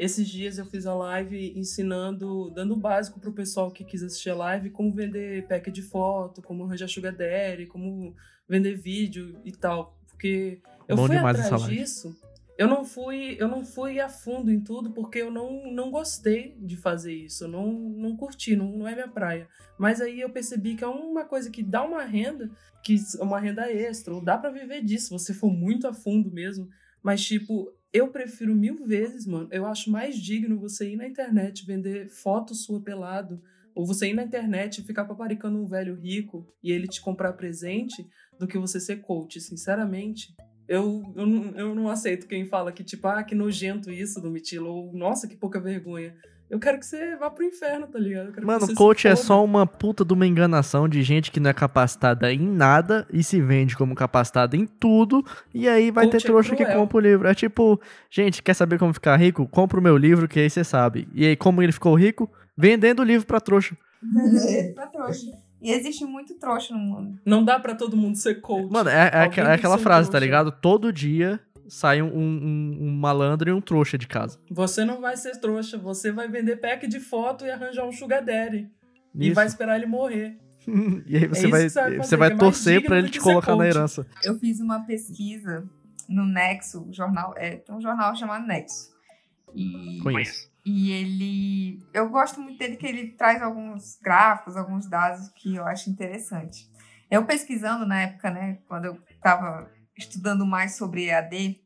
Esses 0.00 0.26
dias 0.26 0.56
eu 0.56 0.64
fiz 0.64 0.86
a 0.86 0.94
live 0.94 1.52
ensinando, 1.54 2.50
dando 2.52 2.72
o 2.72 2.76
básico 2.76 3.20
pro 3.20 3.34
pessoal 3.34 3.70
que 3.70 3.84
quis 3.84 4.02
assistir 4.02 4.30
a 4.30 4.34
live, 4.34 4.70
como 4.70 4.94
vender 4.94 5.46
pack 5.46 5.70
de 5.70 5.82
foto, 5.82 6.40
como 6.40 6.64
arranjar 6.64 6.88
sugar 6.88 7.14
daddy, 7.14 7.66
como 7.66 8.16
vender 8.48 8.76
vídeo 8.76 9.38
e 9.44 9.52
tal. 9.52 9.94
Porque 10.08 10.62
eu 10.88 10.96
Bom 10.96 11.06
fui 11.06 11.16
atrás 11.18 11.66
disso. 11.66 12.16
Eu 12.56 12.66
não 12.66 12.82
fui, 12.82 13.36
eu 13.38 13.46
não 13.46 13.62
fui 13.62 14.00
a 14.00 14.08
fundo 14.08 14.50
em 14.50 14.62
tudo 14.62 14.90
porque 14.90 15.18
eu 15.18 15.30
não, 15.30 15.70
não 15.70 15.90
gostei 15.90 16.56
de 16.58 16.78
fazer 16.78 17.12
isso. 17.12 17.44
Eu 17.44 17.48
não, 17.48 17.70
não 17.70 18.16
curti, 18.16 18.56
não, 18.56 18.72
não 18.72 18.88
é 18.88 18.94
minha 18.94 19.08
praia. 19.08 19.46
Mas 19.78 20.00
aí 20.00 20.22
eu 20.22 20.30
percebi 20.30 20.76
que 20.76 20.84
é 20.84 20.88
uma 20.88 21.26
coisa 21.26 21.50
que 21.50 21.62
dá 21.62 21.82
uma 21.82 22.04
renda, 22.04 22.50
que 22.82 22.96
é 23.18 23.22
uma 23.22 23.38
renda 23.38 23.70
extra, 23.70 24.14
ou 24.14 24.24
dá 24.24 24.38
pra 24.38 24.48
viver 24.48 24.82
disso, 24.82 25.08
se 25.08 25.10
você 25.10 25.34
for 25.34 25.52
muito 25.52 25.86
a 25.86 25.92
fundo 25.92 26.30
mesmo. 26.30 26.70
Mas, 27.02 27.22
tipo, 27.22 27.70
eu 27.92 28.08
prefiro 28.08 28.54
mil 28.54 28.84
vezes, 28.86 29.26
mano. 29.26 29.48
Eu 29.50 29.66
acho 29.66 29.90
mais 29.90 30.16
digno 30.16 30.58
você 30.58 30.90
ir 30.90 30.96
na 30.96 31.06
internet 31.06 31.66
vender 31.66 32.08
foto 32.08 32.54
sua 32.54 32.80
pelado, 32.80 33.42
ou 33.74 33.86
você 33.86 34.08
ir 34.08 34.14
na 34.14 34.24
internet 34.24 34.78
e 34.78 34.84
ficar 34.84 35.04
paparicando 35.04 35.58
um 35.58 35.66
velho 35.66 35.94
rico 35.94 36.46
e 36.62 36.70
ele 36.72 36.86
te 36.86 37.00
comprar 37.00 37.32
presente, 37.32 38.08
do 38.38 38.46
que 38.46 38.58
você 38.58 38.80
ser 38.80 39.02
coach, 39.02 39.40
sinceramente. 39.40 40.34
Eu, 40.66 41.02
eu, 41.14 41.26
não, 41.26 41.44
eu 41.58 41.74
não 41.74 41.88
aceito 41.88 42.26
quem 42.26 42.46
fala 42.46 42.72
que, 42.72 42.82
tipo, 42.82 43.06
ah, 43.06 43.22
que 43.22 43.34
nojento 43.34 43.90
isso 43.90 44.20
do 44.20 44.30
Mitilo, 44.30 44.70
ou 44.70 44.92
nossa, 44.94 45.28
que 45.28 45.36
pouca 45.36 45.60
vergonha. 45.60 46.16
Eu 46.50 46.58
quero 46.58 46.80
que 46.80 46.84
você 46.84 47.14
vá 47.16 47.30
pro 47.30 47.44
inferno, 47.44 47.86
tá 47.86 47.96
ligado? 47.96 48.26
Eu 48.26 48.32
quero 48.32 48.40
que 48.40 48.46
Mano, 48.46 48.74
coach 48.74 49.06
é 49.06 49.14
só 49.14 49.44
uma 49.44 49.64
puta 49.64 50.04
de 50.04 50.12
uma 50.12 50.26
enganação 50.26 50.88
de 50.88 51.00
gente 51.00 51.30
que 51.30 51.38
não 51.38 51.48
é 51.48 51.54
capacitada 51.54 52.32
em 52.32 52.40
nada 52.40 53.06
e 53.12 53.22
se 53.22 53.40
vende 53.40 53.76
como 53.76 53.94
capacitada 53.94 54.56
em 54.56 54.66
tudo. 54.66 55.24
E 55.54 55.68
aí 55.68 55.92
vai 55.92 56.06
Coach 56.06 56.18
ter 56.18 56.24
é 56.24 56.26
trouxa 56.26 56.56
que 56.56 56.64
cruel. 56.64 56.80
compra 56.80 56.96
o 56.98 57.00
livro. 57.00 57.28
É 57.28 57.34
tipo, 57.34 57.80
gente, 58.10 58.42
quer 58.42 58.54
saber 58.54 58.80
como 58.80 58.92
ficar 58.92 59.16
rico? 59.16 59.46
Compra 59.46 59.78
o 59.78 59.82
meu 59.82 59.96
livro, 59.96 60.26
que 60.26 60.40
aí 60.40 60.50
você 60.50 60.64
sabe. 60.64 61.06
E 61.14 61.24
aí, 61.24 61.36
como 61.36 61.62
ele 61.62 61.70
ficou 61.70 61.94
rico? 61.94 62.28
Vendendo 62.58 62.98
o 62.98 63.04
livro 63.04 63.28
pra 63.28 63.40
trouxa. 63.40 63.76
pra 64.74 64.88
trouxa. 64.88 65.26
E 65.62 65.70
existe 65.70 66.04
muito 66.04 66.34
trouxa 66.34 66.74
no 66.74 66.80
mundo. 66.80 67.18
Não 67.24 67.44
dá 67.44 67.60
pra 67.60 67.74
todo 67.74 67.96
mundo 67.96 68.16
ser 68.16 68.40
coach. 68.40 68.72
Mano, 68.72 68.88
é, 68.90 69.10
é 69.12 69.24
é 69.24 69.28
que 69.28 69.40
aquela 69.40 69.78
frase, 69.78 70.08
tá 70.08 70.12
trouxa. 70.12 70.24
ligado? 70.24 70.50
Todo 70.50 70.92
dia 70.92 71.38
sai 71.70 72.02
um, 72.02 72.06
um- 72.14 72.78
um 72.82 72.90
malandro 72.90 73.48
e 73.48 73.52
um 73.52 73.60
trouxa 73.60 73.96
de 73.96 74.06
casa. 74.06 74.38
Você 74.50 74.84
não 74.84 75.00
vai 75.00 75.16
ser 75.16 75.40
trouxa, 75.40 75.78
você 75.78 76.10
vai 76.12 76.28
vender 76.28 76.56
pack 76.56 76.86
de 76.86 77.00
foto 77.00 77.46
e 77.46 77.50
arranjar 77.50 77.86
um 77.86 77.92
sugar 77.92 78.22
daddy. 78.24 78.68
E 79.14 79.26
Isso. 79.26 79.34
vai 79.34 79.46
esperar 79.46 79.76
ele 79.76 79.86
morrer. 79.86 80.36
E 81.06 81.16
aí 81.16 81.26
você 81.26 81.48
isso 81.48 81.50
vai, 81.50 81.68
você 81.68 81.80
vai 81.80 81.96
você 81.98 82.16
vai 82.16 82.32
é 82.32 82.36
torcer 82.36 82.86
do 82.86 82.94
ele 82.94 83.08
te 83.08 83.18
colocar 83.18 83.56
na 83.56 83.66
herança. 83.66 84.06
Eu 84.22 84.38
fiz 84.38 84.60
uma 84.60 84.80
pesquisa 84.84 85.66
no 86.08 86.26
Nexo, 86.26 86.86
jornal, 86.92 87.32
é, 87.36 87.56
tem 87.56 87.74
um 87.74 87.80
jornal 87.80 88.14
chamado 88.14 88.46
Nexo. 88.46 88.90
E, 89.54 89.98
Conheço. 90.02 90.50
e 90.66 90.92
ele. 90.92 91.82
Eu 91.94 92.08
gosto 92.10 92.40
muito 92.40 92.58
dele 92.58 92.76
que 92.76 92.86
ele 92.86 93.08
traz 93.12 93.40
alguns 93.42 93.98
gráficos, 94.02 94.56
alguns 94.56 94.88
dados 94.88 95.28
que 95.30 95.54
eu 95.56 95.64
acho 95.66 95.88
interessante. 95.90 96.68
Eu 97.10 97.24
pesquisando 97.24 97.86
na 97.86 98.02
época, 98.02 98.30
né, 98.30 98.58
quando 98.68 98.84
eu 98.84 98.98
estava 99.10 99.68
estudando 100.00 100.44
mais 100.46 100.76
sobre 100.76 101.06
EAD, 101.06 101.60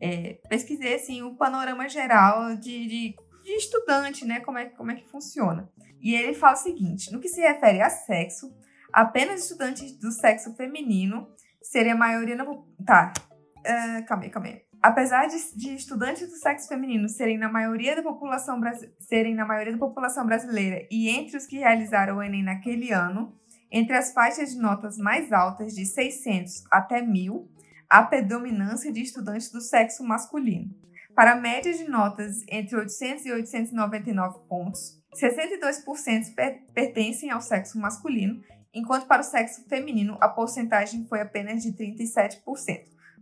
é, 0.00 0.40
pesquisei 0.48 0.94
assim, 0.94 1.22
o 1.22 1.36
panorama 1.36 1.88
geral 1.88 2.56
de, 2.56 2.86
de, 2.86 3.16
de 3.44 3.52
estudante, 3.56 4.24
né? 4.24 4.40
Como 4.40 4.58
é, 4.58 4.66
como 4.66 4.90
é 4.90 4.96
que 4.96 5.08
funciona. 5.08 5.70
E 6.00 6.14
ele 6.14 6.34
fala 6.34 6.54
o 6.54 6.56
seguinte: 6.56 7.12
no 7.12 7.20
que 7.20 7.28
se 7.28 7.40
refere 7.40 7.80
a 7.80 7.88
sexo, 7.88 8.52
apenas 8.92 9.42
estudantes 9.42 9.96
do 9.98 10.10
sexo 10.10 10.54
feminino 10.54 11.28
seria 11.62 11.94
a 11.94 11.96
maioria 11.96 12.34
na. 12.34 12.44
Tá. 12.84 13.12
Ah, 13.64 14.02
calma 14.02 14.24
aí, 14.24 14.30
calma 14.30 14.48
aí. 14.48 14.62
Apesar 14.82 15.28
de, 15.28 15.36
de 15.54 15.76
estudantes 15.76 16.28
do 16.28 16.34
sexo 16.34 16.66
feminino 16.66 17.08
serem 17.08 17.38
na 17.38 17.48
maioria 17.48 17.94
da 17.94 18.02
população 18.02 18.60
serem 18.98 19.32
na 19.32 19.46
maioria 19.46 19.72
da 19.72 19.78
população 19.78 20.26
brasileira 20.26 20.84
e 20.90 21.08
entre 21.08 21.36
os 21.36 21.46
que 21.46 21.58
realizaram 21.58 22.16
o 22.16 22.22
Enem 22.22 22.42
naquele 22.42 22.92
ano, 22.92 23.32
entre 23.70 23.96
as 23.96 24.12
faixas 24.12 24.50
de 24.50 24.58
notas 24.58 24.98
mais 24.98 25.32
altas 25.32 25.72
de 25.74 25.86
600 25.86 26.64
até 26.68 27.00
1000, 27.00 27.48
há 27.92 28.02
predominância 28.04 28.90
de 28.90 29.02
estudantes 29.02 29.52
do 29.52 29.60
sexo 29.60 30.02
masculino. 30.02 30.70
Para 31.14 31.32
a 31.32 31.36
média 31.36 31.74
de 31.74 31.86
notas 31.86 32.36
entre 32.48 32.74
800 32.74 33.26
e 33.26 33.32
899 33.32 34.38
pontos, 34.48 34.98
62% 35.14 36.34
per- 36.34 36.62
pertencem 36.72 37.30
ao 37.30 37.42
sexo 37.42 37.78
masculino, 37.78 38.40
enquanto 38.72 39.06
para 39.06 39.20
o 39.20 39.24
sexo 39.24 39.68
feminino 39.68 40.16
a 40.22 40.28
porcentagem 40.30 41.06
foi 41.06 41.20
apenas 41.20 41.62
de 41.62 41.72
37%. 41.72 42.40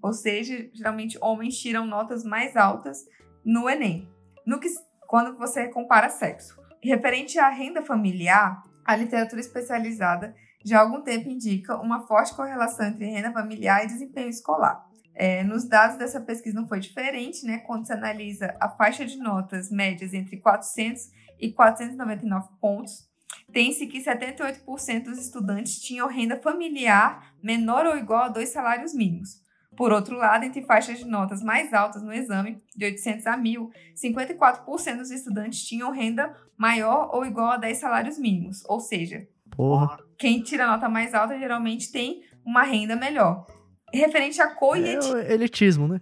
Ou 0.01 0.13
seja, 0.13 0.71
geralmente 0.73 1.19
homens 1.21 1.59
tiram 1.59 1.85
notas 1.85 2.23
mais 2.23 2.57
altas 2.57 2.99
no 3.45 3.69
Enem. 3.69 4.09
No 4.47 4.61
que, 4.61 4.69
quando 5.09 5.37
você 5.37 5.67
compara 5.67 6.09
sexo. 6.09 6.57
Referente 6.81 7.41
à 7.41 7.49
renda 7.49 7.83
familiar, 7.83 8.63
a 8.85 8.95
literatura 8.95 9.41
especializada 9.41 10.33
já 10.65 10.79
há 10.79 10.83
algum 10.83 11.03
tempo 11.03 11.29
indica 11.29 11.77
uma 11.81 12.07
forte 12.07 12.35
correlação 12.35 12.87
entre 12.87 13.07
renda 13.07 13.33
familiar 13.33 13.85
e 13.85 13.89
desempenho 13.89 14.29
escolar. 14.29 14.87
É, 15.15 15.43
nos 15.43 15.65
dados 15.65 15.97
dessa 15.97 16.21
pesquisa 16.21 16.59
não 16.59 16.69
foi 16.69 16.81
diferente, 16.81 17.45
né? 17.45 17.59
Quando 17.59 17.87
se 17.87 17.93
analisa 17.93 18.57
a 18.61 18.69
faixa 18.69 19.05
de 19.05 19.19
notas 19.19 19.71
médias 19.71 20.15
entre 20.15 20.39
400 20.39 21.11
e 21.39 21.53
499 21.53 22.49
pontos, 22.61 23.09
tem-se 23.53 23.87
que 23.87 24.03
78% 24.03 25.05
dos 25.05 25.19
estudantes 25.19 25.81
tinham 25.81 26.09
renda 26.09 26.37
familiar 26.37 27.35
menor 27.43 27.87
ou 27.87 27.97
igual 27.97 28.25
a 28.25 28.29
dois 28.29 28.51
salários 28.51 28.95
mínimos. 28.95 29.41
Por 29.77 29.93
outro 29.93 30.17
lado, 30.17 30.45
entre 30.45 30.63
faixas 30.63 30.99
de 30.99 31.05
notas 31.05 31.43
mais 31.43 31.73
altas 31.73 32.03
no 32.03 32.13
exame, 32.13 32.63
de 32.77 32.85
800 32.85 33.27
a 33.27 33.37
1000, 33.37 33.71
54% 33.95 34.97
dos 34.97 35.11
estudantes 35.11 35.65
tinham 35.65 35.93
renda 35.93 36.35
maior 36.57 37.09
ou 37.13 37.25
igual 37.25 37.53
a 37.53 37.57
10 37.57 37.79
salários 37.79 38.19
mínimos. 38.19 38.63
Ou 38.69 38.81
seja, 38.81 39.27
Porra. 39.57 39.99
quem 40.19 40.43
tira 40.43 40.65
a 40.65 40.69
nota 40.69 40.89
mais 40.89 41.15
alta 41.15 41.39
geralmente 41.39 41.91
tem 41.93 42.21
uma 42.45 42.63
renda 42.63 42.97
melhor. 42.97 43.47
Referente 43.93 44.41
a 44.41 44.55
cor 44.55 44.77
e 44.79 44.85
É 44.85 44.93
etnia. 44.95 45.33
elitismo, 45.33 45.89
né? 45.89 46.01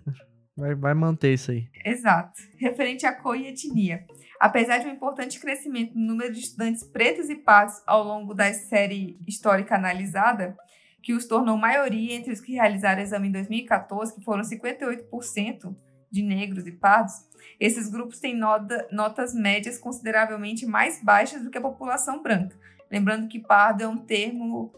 Vai, 0.56 0.74
vai 0.74 0.94
manter 0.94 1.32
isso 1.34 1.50
aí. 1.52 1.68
Exato. 1.84 2.32
Referente 2.58 3.06
a 3.06 3.12
cor 3.14 3.36
e 3.36 3.46
etnia. 3.46 4.04
Apesar 4.40 4.78
de 4.78 4.86
um 4.88 4.92
importante 4.92 5.40
crescimento 5.40 5.94
no 5.96 6.04
número 6.06 6.32
de 6.32 6.40
estudantes 6.40 6.84
pretos 6.84 7.28
e 7.30 7.36
pardos 7.36 7.74
ao 7.86 8.04
longo 8.04 8.34
da 8.34 8.52
série 8.52 9.18
histórica 9.26 9.74
analisada, 9.76 10.56
que 11.02 11.12
os 11.14 11.26
tornou 11.26 11.56
maioria 11.56 12.14
entre 12.14 12.32
os 12.32 12.40
que 12.40 12.52
realizaram 12.52 13.00
o 13.00 13.04
exame 13.04 13.28
em 13.28 13.32
2014, 13.32 14.14
que 14.14 14.24
foram 14.24 14.42
58% 14.42 15.74
de 16.10 16.22
negros 16.22 16.66
e 16.66 16.72
pardos, 16.72 17.12
esses 17.60 17.88
grupos 17.90 18.18
têm 18.18 18.36
nota- 18.36 18.86
notas 18.90 19.34
médias 19.34 19.78
consideravelmente 19.78 20.66
mais 20.66 21.02
baixas 21.02 21.42
do 21.42 21.50
que 21.50 21.58
a 21.58 21.62
população 21.62 22.22
branca. 22.22 22.56
Lembrando 22.90 23.28
que 23.28 23.38
pardo 23.38 23.82
é 23.82 23.88
um 23.88 23.98
termo 23.98 24.72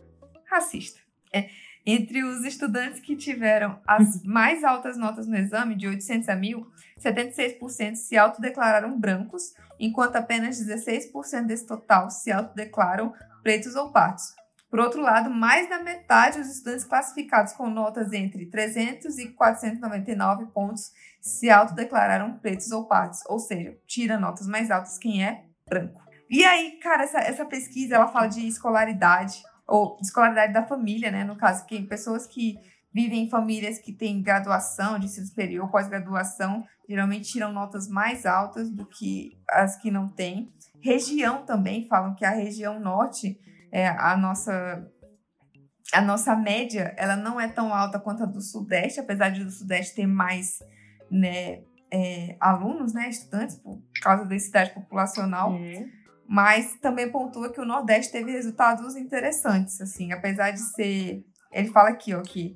racista. 0.47 1.01
É, 1.33 1.49
entre 1.87 2.23
os 2.23 2.45
estudantes 2.45 3.01
que 3.01 3.17
tiveram 3.17 3.81
as 3.87 4.23
mais 4.23 4.63
altas 4.65 4.97
notas 4.97 5.27
no 5.27 5.37
exame, 5.37 5.75
de 5.75 5.87
800 5.87 6.29
a 6.29 6.37
1000, 6.37 6.67
76% 6.99 7.95
se 7.95 8.19
autodeclararam 8.19 8.99
brancos, 8.99 9.55
enquanto 9.79 10.17
apenas 10.17 10.61
16% 10.63 11.47
desse 11.47 11.67
total 11.67 12.11
se 12.11 12.31
autodeclaram 12.31 13.15
pretos 13.43 13.75
ou 13.77 13.91
pardos. 13.91 14.35
Por 14.69 14.79
outro 14.79 15.01
lado, 15.01 15.31
mais 15.31 15.69
da 15.69 15.83
metade 15.83 16.39
dos 16.39 16.49
estudantes 16.49 16.85
classificados 16.85 17.55
com 17.55 17.69
notas 17.69 18.13
entre 18.13 18.47
300 18.47 19.19
e 19.19 19.31
499 19.31 20.47
pontos 20.53 20.93
se 21.21 21.51
autodeclararam 21.51 22.39
pretos 22.39 22.71
ou 22.71 22.87
pardos, 22.87 23.21
ou 23.27 23.39
seja, 23.39 23.77
tira 23.87 24.19
notas 24.19 24.47
mais 24.47 24.71
altas 24.71 24.97
quem 24.97 25.25
é 25.25 25.45
branco. 25.69 26.01
E 26.31 26.45
aí, 26.45 26.79
cara, 26.81 27.03
essa, 27.03 27.19
essa 27.19 27.45
pesquisa 27.45 27.97
ela 27.97 28.07
fala 28.07 28.29
de 28.29 28.47
escolaridade, 28.47 29.43
ou 29.67 29.97
de 29.97 30.07
escolaridade 30.07 30.53
da 30.53 30.65
família, 30.65 31.11
né? 31.11 31.25
No 31.25 31.37
caso, 31.37 31.67
que 31.67 31.83
pessoas 31.83 32.25
que 32.25 32.57
vivem 32.95 33.25
em 33.25 33.29
famílias 33.29 33.79
que 33.79 33.93
têm 33.93 34.23
graduação, 34.23 34.99
de 34.99 35.07
ensino 35.07 35.27
superior, 35.27 35.71
pós-graduação, 35.71 36.65
geralmente 36.89 37.33
tiram 37.33 37.53
notas 37.53 37.89
mais 37.89 38.27
altas 38.27 38.71
do 38.71 38.87
que 38.87 39.39
as 39.49 39.77
que 39.77 39.91
não 39.91 40.09
têm. 40.09 40.53
Região 40.81 41.45
também, 41.45 41.89
falam 41.89 42.15
que 42.15 42.25
a 42.25 42.31
região 42.31 42.79
norte, 42.79 43.37
é, 43.73 43.89
a 43.89 44.17
nossa 44.17 44.87
a 45.93 46.01
nossa 46.01 46.37
média, 46.37 46.95
ela 46.97 47.17
não 47.17 47.41
é 47.41 47.49
tão 47.49 47.75
alta 47.75 47.99
quanto 47.99 48.23
a 48.23 48.27
do 48.27 48.41
sudeste, 48.41 49.01
apesar 49.01 49.31
de 49.31 49.43
do 49.43 49.51
sudeste 49.51 49.97
ter 49.97 50.07
mais 50.07 50.61
né, 51.11 51.63
é, 51.93 52.37
alunos, 52.39 52.95
né, 52.95 53.09
estudantes, 53.09 53.57
por 53.57 53.83
causa 54.01 54.23
da 54.23 54.29
densidade 54.29 54.71
populacional 54.71 55.53
mas 56.31 56.77
também 56.77 57.11
pontua 57.11 57.53
que 57.53 57.61
o 57.61 57.65
Nordeste 57.65 58.13
teve 58.13 58.31
resultados 58.31 58.95
interessantes, 58.95 59.81
assim, 59.81 60.13
apesar 60.13 60.53
de 60.53 60.61
ser. 60.61 61.25
Ele 61.51 61.69
fala 61.73 61.89
aqui, 61.89 62.15
ó, 62.15 62.23
que 62.23 62.55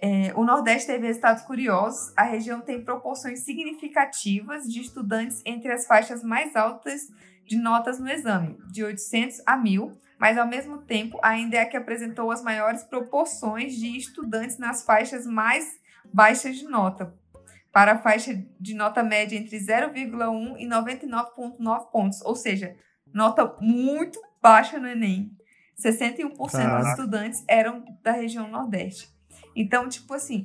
é, 0.00 0.32
o 0.34 0.42
Nordeste 0.42 0.86
teve 0.86 1.06
resultados 1.06 1.42
curiosos. 1.42 2.14
A 2.16 2.22
região 2.22 2.62
tem 2.62 2.82
proporções 2.82 3.40
significativas 3.40 4.64
de 4.64 4.80
estudantes 4.80 5.42
entre 5.44 5.70
as 5.70 5.86
faixas 5.86 6.24
mais 6.24 6.56
altas 6.56 7.02
de 7.44 7.58
notas 7.58 8.00
no 8.00 8.08
exame, 8.08 8.56
de 8.72 8.82
800 8.82 9.42
a 9.44 9.54
1000, 9.54 9.92
mas 10.18 10.38
ao 10.38 10.46
mesmo 10.46 10.78
tempo 10.78 11.18
ainda 11.22 11.58
é 11.58 11.60
a 11.60 11.66
que 11.66 11.76
apresentou 11.76 12.30
as 12.30 12.42
maiores 12.42 12.84
proporções 12.84 13.74
de 13.74 13.98
estudantes 13.98 14.56
nas 14.56 14.82
faixas 14.82 15.26
mais 15.26 15.78
baixas 16.10 16.56
de 16.56 16.64
nota, 16.64 17.14
para 17.72 17.92
a 17.92 17.98
faixa 17.98 18.42
de 18.58 18.74
nota 18.74 19.02
média 19.02 19.36
entre 19.36 19.56
0,1 19.58 20.56
e 20.58 20.66
99,9 20.66 21.90
pontos, 21.90 22.20
ou 22.22 22.34
seja, 22.34 22.76
nota 23.12 23.56
muito 23.60 24.20
baixa 24.42 24.78
no 24.78 24.88
Enem. 24.88 25.36
61% 25.78 26.36
dos 26.36 26.52
Caraca. 26.52 26.88
estudantes 26.88 27.44
eram 27.46 27.84
da 28.02 28.10
região 28.10 28.48
Nordeste. 28.48 29.08
Então, 29.54 29.88
tipo 29.88 30.12
assim, 30.12 30.44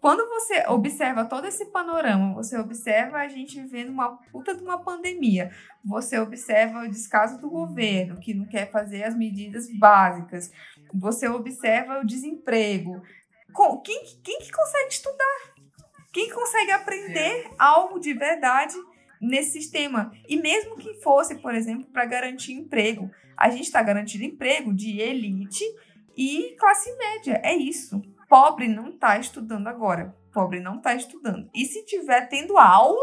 quando 0.00 0.28
você 0.28 0.64
observa 0.68 1.24
todo 1.24 1.46
esse 1.46 1.66
panorama, 1.66 2.32
você 2.34 2.56
observa 2.56 3.18
a 3.18 3.28
gente 3.28 3.60
vivendo 3.60 3.88
uma 3.88 4.16
puta 4.30 4.54
de 4.54 4.62
uma 4.62 4.78
pandemia, 4.78 5.50
você 5.84 6.18
observa 6.18 6.84
o 6.84 6.88
descaso 6.88 7.40
do 7.40 7.50
governo, 7.50 8.20
que 8.20 8.34
não 8.34 8.46
quer 8.46 8.70
fazer 8.70 9.02
as 9.02 9.16
medidas 9.16 9.66
básicas, 9.76 10.52
você 10.94 11.28
observa 11.28 11.98
o 11.98 12.06
desemprego. 12.06 13.02
Quem, 13.84 14.04
quem 14.22 14.38
que 14.38 14.52
consegue 14.52 14.92
estudar? 14.92 15.57
Quem 16.12 16.30
consegue 16.30 16.70
aprender 16.70 17.50
algo 17.58 17.98
de 17.98 18.12
verdade 18.14 18.74
nesse 19.20 19.52
sistema? 19.52 20.10
E 20.28 20.36
mesmo 20.36 20.76
que 20.76 20.94
fosse, 21.02 21.36
por 21.36 21.54
exemplo, 21.54 21.86
para 21.92 22.06
garantir 22.06 22.52
emprego, 22.52 23.10
a 23.36 23.50
gente 23.50 23.64
está 23.64 23.82
garantindo 23.82 24.24
emprego 24.24 24.74
de 24.74 25.00
elite 25.00 25.64
e 26.16 26.56
classe 26.58 26.96
média. 26.96 27.40
É 27.44 27.54
isso. 27.54 28.02
Pobre 28.28 28.68
não 28.68 28.88
está 28.90 29.18
estudando 29.18 29.68
agora. 29.68 30.14
Pobre 30.32 30.60
não 30.60 30.76
está 30.76 30.94
estudando. 30.94 31.48
E 31.54 31.64
se 31.64 31.84
tiver 31.84 32.28
tendo 32.28 32.58
aula, 32.58 32.98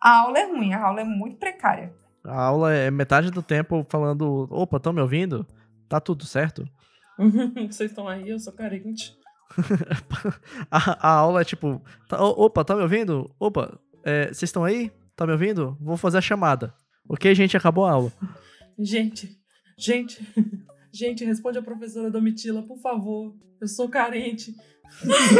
a 0.00 0.20
aula 0.20 0.38
é 0.38 0.46
ruim, 0.46 0.74
a 0.74 0.82
aula 0.82 1.00
é 1.00 1.04
muito 1.04 1.36
precária. 1.36 1.94
A 2.24 2.42
aula 2.42 2.72
é 2.72 2.90
metade 2.90 3.30
do 3.30 3.42
tempo 3.42 3.86
falando: 3.88 4.48
opa, 4.50 4.78
estão 4.78 4.92
me 4.92 5.00
ouvindo? 5.00 5.46
Tá 5.88 6.00
tudo 6.00 6.24
certo? 6.24 6.68
Vocês 7.70 7.90
estão 7.90 8.08
aí, 8.08 8.28
eu 8.28 8.38
sou 8.38 8.52
carente. 8.52 9.16
A, 10.70 11.08
a 11.08 11.10
aula 11.10 11.40
é 11.42 11.44
tipo: 11.44 11.82
tá- 12.08 12.22
opa, 12.22 12.64
tá 12.64 12.74
me 12.74 12.82
ouvindo? 12.82 13.30
Opa, 13.38 13.78
é, 14.04 14.26
vocês 14.26 14.44
estão 14.44 14.64
aí? 14.64 14.90
Tá 15.16 15.26
me 15.26 15.32
ouvindo? 15.32 15.76
Vou 15.80 15.96
fazer 15.96 16.18
a 16.18 16.22
chamada. 16.22 16.74
Ok, 17.08 17.34
gente, 17.34 17.56
acabou 17.56 17.84
a 17.84 17.92
aula. 17.92 18.12
Gente, 18.78 19.38
gente, 19.78 20.26
gente, 20.92 21.24
responde 21.24 21.58
a 21.58 21.62
professora 21.62 22.10
Domitila, 22.10 22.62
por 22.62 22.78
favor. 22.78 23.34
Eu 23.60 23.68
sou 23.68 23.88
carente. 23.88 24.54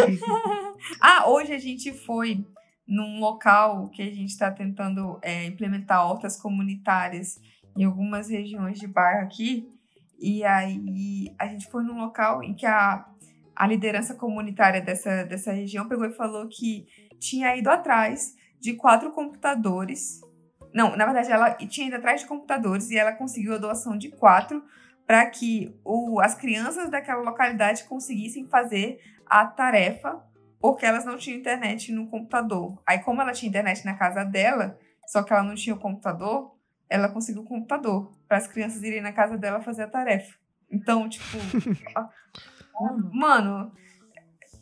Ah, 1.01 1.31
hoje 1.31 1.53
a 1.55 1.59
gente 1.59 1.93
foi 1.93 2.45
num 2.87 3.19
local 3.19 3.89
que 3.89 4.03
a 4.03 4.07
gente 4.07 4.31
está 4.31 4.51
tentando 4.51 5.19
é, 5.23 5.47
implementar 5.47 6.07
hortas 6.07 6.37
comunitárias 6.37 7.41
em 7.77 7.85
algumas 7.85 8.29
regiões 8.29 8.79
de 8.79 8.87
bairro 8.87 9.25
aqui. 9.25 9.67
E 10.19 10.45
aí 10.45 11.35
a 11.39 11.47
gente 11.47 11.71
foi 11.71 11.83
num 11.83 11.99
local 11.99 12.43
em 12.43 12.55
que 12.55 12.67
a, 12.67 13.07
a 13.55 13.67
liderança 13.67 14.15
comunitária 14.15 14.81
dessa, 14.81 15.25
dessa 15.25 15.53
região 15.53 15.89
pegou 15.89 16.07
e 16.07 16.13
falou 16.13 16.49
que 16.49 16.87
tinha 17.19 17.57
ido 17.57 17.71
atrás 17.71 18.35
de 18.61 18.75
quatro 18.75 19.13
computadores. 19.13 20.21
Não, 20.73 20.97
na 20.97 21.05
verdade, 21.05 21.31
ela 21.31 21.55
tinha 21.55 21.87
ido 21.87 21.97
atrás 21.97 22.23
de 22.23 22.27
computadores 22.27 22.91
e 22.91 22.99
ela 22.99 23.13
conseguiu 23.13 23.55
a 23.55 23.59
doação 23.59 23.97
de 23.97 24.11
quatro 24.11 24.63
para 25.07 25.25
que 25.27 25.75
o, 25.85 26.21
as 26.21 26.35
crianças 26.35 26.91
daquela 26.91 27.21
localidade 27.21 27.85
conseguissem 27.85 28.47
fazer 28.47 29.01
a 29.27 29.47
tarefa 29.47 30.23
porque 30.61 30.87
elas 30.87 31.05
não 31.05 31.19
tinham 31.19 31.39
internet 31.39 31.93
no 31.93 32.09
computador. 32.09 32.81
Aí, 32.87 32.99
como 33.01 33.21
ela 33.21 33.33
tinha 33.33 33.51
internet 33.51 33.85
na 33.85 33.95
casa 33.95 34.25
dela, 34.25 34.79
só 35.07 35.23
que 35.23 35.31
ela 35.31 35.43
não 35.43 35.55
tinha 35.55 35.75
o 35.75 35.79
computador, 35.79 36.57
ela 36.89 37.09
conseguiu 37.09 37.43
o 37.43 37.47
computador 37.47 38.17
para 38.27 38.39
as 38.39 38.47
crianças 38.47 38.83
irem 38.83 39.03
na 39.03 39.13
casa 39.13 39.37
dela 39.37 39.61
fazer 39.61 39.83
a 39.83 39.89
tarefa. 39.89 40.35
Então, 40.71 41.07
tipo, 41.07 41.37
mano, 43.13 43.73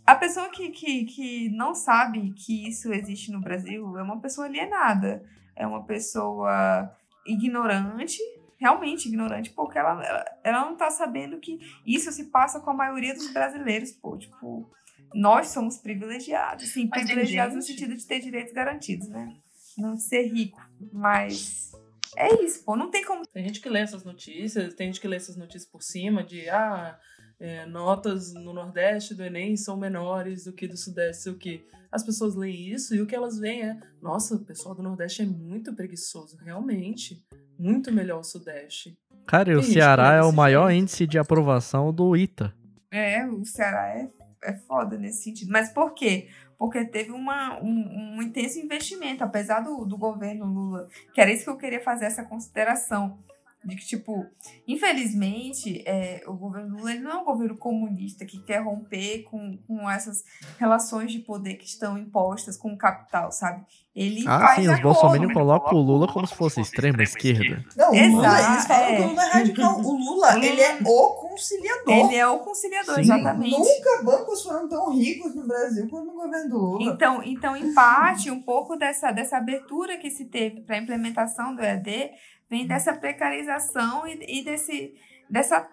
a 0.07 0.15
pessoa 0.15 0.49
que, 0.51 0.71
que, 0.71 1.05
que 1.05 1.49
não 1.51 1.75
sabe 1.75 2.33
que 2.33 2.69
isso 2.69 2.93
existe 2.93 3.31
no 3.31 3.41
Brasil 3.41 3.97
é 3.97 4.03
uma 4.03 4.21
pessoa 4.21 4.47
alienada, 4.47 5.25
é 5.55 5.67
uma 5.67 5.85
pessoa 5.85 6.95
ignorante, 7.27 8.19
realmente 8.59 9.09
ignorante, 9.09 9.51
porque 9.51 9.79
ela, 9.79 10.05
ela, 10.05 10.25
ela 10.43 10.61
não 10.67 10.77
tá 10.77 10.91
sabendo 10.91 11.39
que 11.39 11.59
isso 11.87 12.11
se 12.11 12.31
passa 12.31 12.61
com 12.61 12.71
a 12.71 12.75
maioria 12.75 13.15
dos 13.15 13.33
brasileiros, 13.33 13.93
pô, 13.93 14.17
tipo, 14.19 14.71
nós 15.15 15.49
somos 15.49 15.79
privilegiados, 15.79 16.69
sim, 16.69 16.89
Mas 16.91 17.05
privilegiados 17.05 17.55
no 17.55 17.63
sentido 17.63 17.95
de 17.97 18.07
ter 18.07 18.21
direitos 18.21 18.53
garantidos, 18.53 19.09
né? 19.09 19.37
Não 19.79 19.95
de 19.95 20.03
ser 20.03 20.23
rico, 20.25 20.61
mas 20.93 21.73
é 22.17 22.43
isso, 22.43 22.65
pô, 22.65 22.77
não 22.77 22.91
tem 22.91 23.05
como 23.05 23.27
Tem 23.27 23.45
gente 23.45 23.61
que 23.61 23.69
lê 23.69 23.81
essas 23.81 24.05
notícias, 24.05 24.75
tem 24.75 24.89
gente 24.89 25.01
que 25.01 25.09
lê 25.09 25.17
essas 25.17 25.37
notícias 25.37 25.67
por 25.67 25.83
cima 25.83 26.23
de 26.23 26.49
ah, 26.51 26.99
é, 27.43 27.67
notas 27.67 28.33
no 28.33 28.53
Nordeste 28.53 29.17
do 29.17 29.25
Enem 29.25 29.57
são 29.57 29.77
menores 29.77 30.45
do 30.45 30.53
que 30.53 30.69
do 30.69 30.77
Sudeste, 30.77 31.25
sei 31.25 31.33
o 31.33 31.37
que. 31.37 31.67
As 31.91 32.05
pessoas 32.05 32.37
leem 32.37 32.69
isso 32.69 32.95
e 32.95 33.03
o 33.03 33.07
que 33.07 33.17
elas 33.17 33.37
veem 33.37 33.63
é, 33.63 33.81
nossa, 34.01 34.37
o 34.37 34.45
pessoal 34.45 34.77
do 34.77 34.83
Nordeste 34.83 35.23
é 35.23 35.27
muito 35.27 35.75
preguiçoso, 35.75 36.37
realmente. 36.37 37.21
Muito 37.59 37.93
melhor 37.93 38.21
o 38.21 38.25
Sudeste. 38.25 38.97
Cara, 39.27 39.51
e 39.51 39.57
o 39.57 39.63
Ceará 39.63 40.11
que 40.11 40.19
é 40.19 40.23
o 40.23 40.33
maior 40.33 40.69
jeito. 40.69 40.83
índice 40.83 41.05
de 41.05 41.19
aprovação 41.19 41.93
do 41.93 42.17
ITA. 42.17 42.55
É, 42.93 43.27
o 43.27 43.45
Ceará 43.45 43.89
é, 43.89 44.09
é 44.45 44.53
foda 44.53 44.97
nesse 44.97 45.25
sentido. 45.25 45.51
Mas 45.51 45.69
por 45.69 45.95
quê? 45.95 46.29
Porque 46.57 46.85
teve 46.85 47.11
uma, 47.11 47.61
um, 47.61 48.19
um 48.19 48.23
intenso 48.23 48.61
investimento, 48.61 49.25
apesar 49.25 49.61
do, 49.63 49.85
do 49.85 49.99
governo 49.99 50.47
Lula, 50.47 50.89
que 51.13 51.21
era 51.21 51.33
isso 51.33 51.43
que 51.43 51.51
eu 51.51 51.57
queria 51.57 51.83
fazer 51.83 52.05
essa 52.05 52.23
consideração. 52.23 53.19
De 53.65 53.77
que, 53.77 53.87
tipo, 53.87 54.27
infelizmente, 54.67 55.83
é, 55.87 56.23
o 56.27 56.35
governo 56.35 56.77
Lula 56.77 56.93
ele 56.93 57.01
não 57.01 57.11
é 57.11 57.17
um 57.17 57.25
governo 57.25 57.57
comunista 57.57 58.25
que 58.25 58.43
quer 58.43 58.59
romper 58.63 59.23
com, 59.25 59.57
com 59.67 59.89
essas 59.89 60.25
relações 60.59 61.13
de 61.13 61.21
poder 61.21 61.55
que 61.55 61.67
estão 61.67 61.97
impostas 61.97 62.57
com 62.57 62.73
o 62.73 62.79
capital, 62.79 63.31
sabe? 63.31 63.65
Ele 63.95 64.25
Ah, 64.27 64.41
faz 64.41 64.65
sim, 64.65 64.73
os 64.73 64.81
bolsominions 64.81 65.35
colocam 65.35 65.77
o 65.79 65.83
Lula 65.83 66.11
como 66.11 66.27
se 66.27 66.35
fosse 66.35 66.61
extrema 66.63 67.03
esquerda. 67.03 67.63
Não, 67.77 67.91
o 67.91 67.95
Lula, 67.95 68.27
Exato, 68.27 68.53
eles 68.53 68.67
falam 68.67 68.87
é. 68.87 68.97
que 68.97 69.03
o 69.03 69.07
Lula 69.09 69.23
é 69.23 69.29
radical. 69.29 69.81
O 69.81 69.97
Lula, 69.99 70.39
ele 70.47 70.61
é 70.63 70.79
o 70.83 71.09
conciliador. 71.11 71.95
Ele 71.95 72.17
é 72.17 72.27
o 72.27 72.39
conciliador, 72.39 72.95
Sim. 72.95 73.01
exatamente. 73.03 73.59
Nunca 73.59 74.03
bancos 74.03 74.43
foram 74.43 74.67
tão 74.67 74.91
ricos 74.91 75.35
no 75.35 75.47
Brasil 75.47 75.87
quanto 75.91 76.07
no 76.07 76.15
governo 76.15 76.49
do 76.49 76.57
Lula. 76.57 76.93
Então, 76.93 77.23
então, 77.23 77.55
em 77.55 77.75
parte, 77.75 78.31
um 78.31 78.41
pouco 78.41 78.77
dessa, 78.77 79.13
dessa 79.13 79.37
abertura 79.37 79.99
que 79.99 80.11
se 80.11 80.25
teve 80.25 80.63
para 80.63 80.77
a 80.77 80.79
implementação 80.79 81.55
do 81.55 81.61
EAD 81.63 82.13
vem 82.53 82.67
dessa 82.67 82.93
precarização 82.93 84.07
e, 84.07 84.41
e 84.41 84.45
desse, 84.45 84.95
dessa 85.31 85.67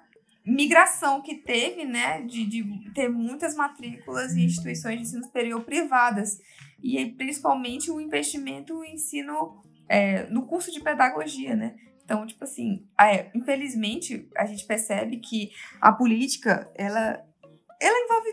migração 0.46 1.22
que 1.22 1.36
teve, 1.36 1.84
né, 1.84 2.22
de, 2.22 2.46
de 2.46 2.94
ter 2.94 3.10
muitas 3.10 3.54
matrículas 3.54 4.34
em 4.34 4.46
instituições 4.46 4.96
de 4.96 5.02
ensino 5.02 5.26
superior 5.26 5.62
privadas. 5.66 6.40
E 6.82 7.06
principalmente 7.18 7.92
o 7.92 8.00
investimento 8.00 8.74
no 8.74 8.86
ensino, 8.86 9.62
é, 9.90 10.24
no 10.30 10.48
curso 10.48 10.72
de 10.72 10.80
pedagogia, 10.80 11.54
né? 11.54 11.76
Então, 12.06 12.26
tipo 12.26 12.46
assim, 12.46 12.88
é, 12.98 13.30
infelizmente, 13.36 14.30
a 14.38 14.46
gente 14.46 14.66
percebe 14.66 15.18
que 15.18 15.52
a 15.82 15.92
política, 15.92 16.72
ela, 16.76 17.22
ela 17.82 18.06
envolve 18.06 18.30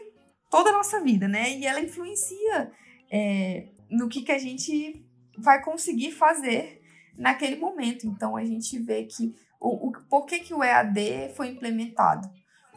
toda 0.49 0.71
a 0.71 0.73
nossa 0.73 1.03
vida, 1.03 1.27
né? 1.27 1.59
E 1.59 1.67
ela 1.67 1.81
influencia 1.81 2.71
é, 3.11 3.67
no 3.91 4.09
que, 4.09 4.23
que 4.23 4.31
a 4.31 4.39
gente 4.39 5.05
vai 5.37 5.61
conseguir 5.63 6.13
fazer 6.13 6.86
naquele 7.17 7.57
momento. 7.57 8.07
Então 8.07 8.37
a 8.37 8.45
gente 8.45 8.79
vê 8.79 9.05
que 9.05 9.35
o, 9.61 9.89
o 9.89 9.93
por 10.09 10.27
que, 10.27 10.41
que 10.41 10.55
o 10.55 10.63
EAD 10.63 11.35
foi 11.35 11.49
implementado, 11.49 12.29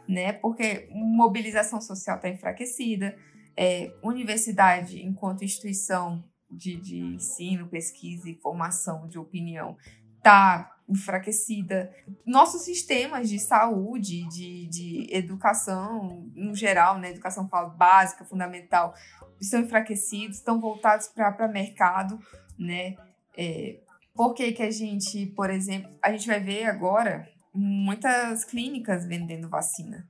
né? 0.08 0.34
Porque 0.34 0.90
mobilização 0.92 1.82
social 1.82 2.16
está 2.16 2.30
enfraquecida, 2.30 3.16
é, 3.56 3.94
universidade 4.02 5.04
enquanto 5.04 5.44
instituição 5.44 6.24
de, 6.50 6.78
de 6.78 6.98
ensino, 6.98 7.68
pesquisa 7.68 8.30
e 8.30 8.40
formação 8.40 9.08
de 9.08 9.20
opinião 9.20 9.78
está 10.18 10.76
enfraquecida. 10.88 11.94
Nossos 12.26 12.64
sistemas 12.64 13.30
de 13.30 13.40
saúde, 13.40 14.28
de, 14.28 14.68
de 14.68 15.08
educação, 15.12 16.28
no 16.34 16.56
geral, 16.56 16.98
né, 16.98 17.12
educação 17.12 17.48
básica, 17.78 18.26
fundamental, 18.26 18.94
estão 19.40 19.62
enfraquecidos, 19.62 20.38
estão 20.38 20.60
voltados 20.60 21.08
para 21.08 21.48
mercado, 21.48 22.20
né? 22.58 22.96
É, 23.38 23.80
por 24.16 24.34
que, 24.34 24.52
que 24.52 24.64
a 24.64 24.72
gente, 24.72 25.28
por 25.28 25.50
exemplo, 25.50 25.90
a 26.04 26.12
gente 26.12 26.28
vai 26.28 26.40
ver 26.40 26.66
agora 26.66 27.28
muitas 27.54 28.44
clínicas 28.46 29.06
vendendo 29.06 29.50
vacina, 29.50 30.08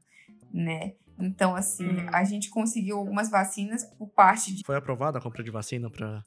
né? 0.53 0.93
Então, 1.19 1.55
assim, 1.55 1.85
Hum. 1.85 2.05
a 2.13 2.23
gente 2.23 2.49
conseguiu 2.49 2.97
algumas 2.97 3.29
vacinas 3.29 3.83
por 3.83 4.07
parte 4.09 4.55
de 4.55 4.63
Foi 4.65 4.75
aprovada 4.77 5.17
a 5.17 5.21
compra 5.21 5.43
de 5.43 5.51
vacina 5.51 5.89
pra. 5.89 6.23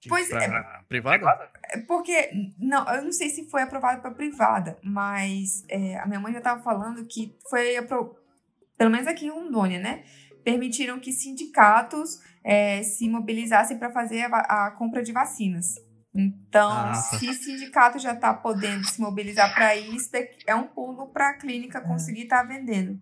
de- 0.00 0.08
Pois 0.08 0.28
pra 0.28 0.44
é. 0.44 0.84
Privada? 0.88 1.50
É 1.72 1.78
Porque, 1.80 2.30
não, 2.58 2.84
eu 2.92 3.04
não 3.04 3.12
sei 3.12 3.30
se 3.30 3.48
foi 3.48 3.62
aprovado 3.62 4.02
para 4.02 4.10
privada, 4.10 4.78
mas 4.82 5.64
é, 5.68 5.96
a 5.98 6.06
minha 6.06 6.20
mãe 6.20 6.32
já 6.32 6.38
estava 6.38 6.62
falando 6.62 7.06
que 7.06 7.34
foi, 7.48 7.76
apro- 7.76 8.16
pelo 8.76 8.90
menos 8.90 9.06
aqui 9.06 9.26
em 9.26 9.30
Rondônia, 9.30 9.78
né? 9.80 10.04
Permitiram 10.42 10.98
que 11.00 11.12
sindicatos 11.12 12.18
é, 12.42 12.82
se 12.82 13.08
mobilizassem 13.08 13.78
para 13.78 13.90
fazer 13.92 14.22
a, 14.22 14.66
a 14.66 14.70
compra 14.72 15.02
de 15.02 15.12
vacinas, 15.12 15.76
Então, 16.14 16.68
Nossa. 16.68 17.18
se 17.18 17.28
o 17.28 17.34
sindicato 17.34 17.98
já 17.98 18.12
está 18.12 18.32
podendo 18.32 18.86
se 18.86 19.00
mobilizar 19.00 19.52
para 19.52 19.74
isso, 19.74 20.10
é 20.46 20.54
um 20.54 20.68
pulo 20.68 21.08
para 21.08 21.30
a 21.30 21.34
clínica 21.34 21.80
conseguir 21.80 22.22
estar 22.22 22.44
vendendo. 22.44 23.00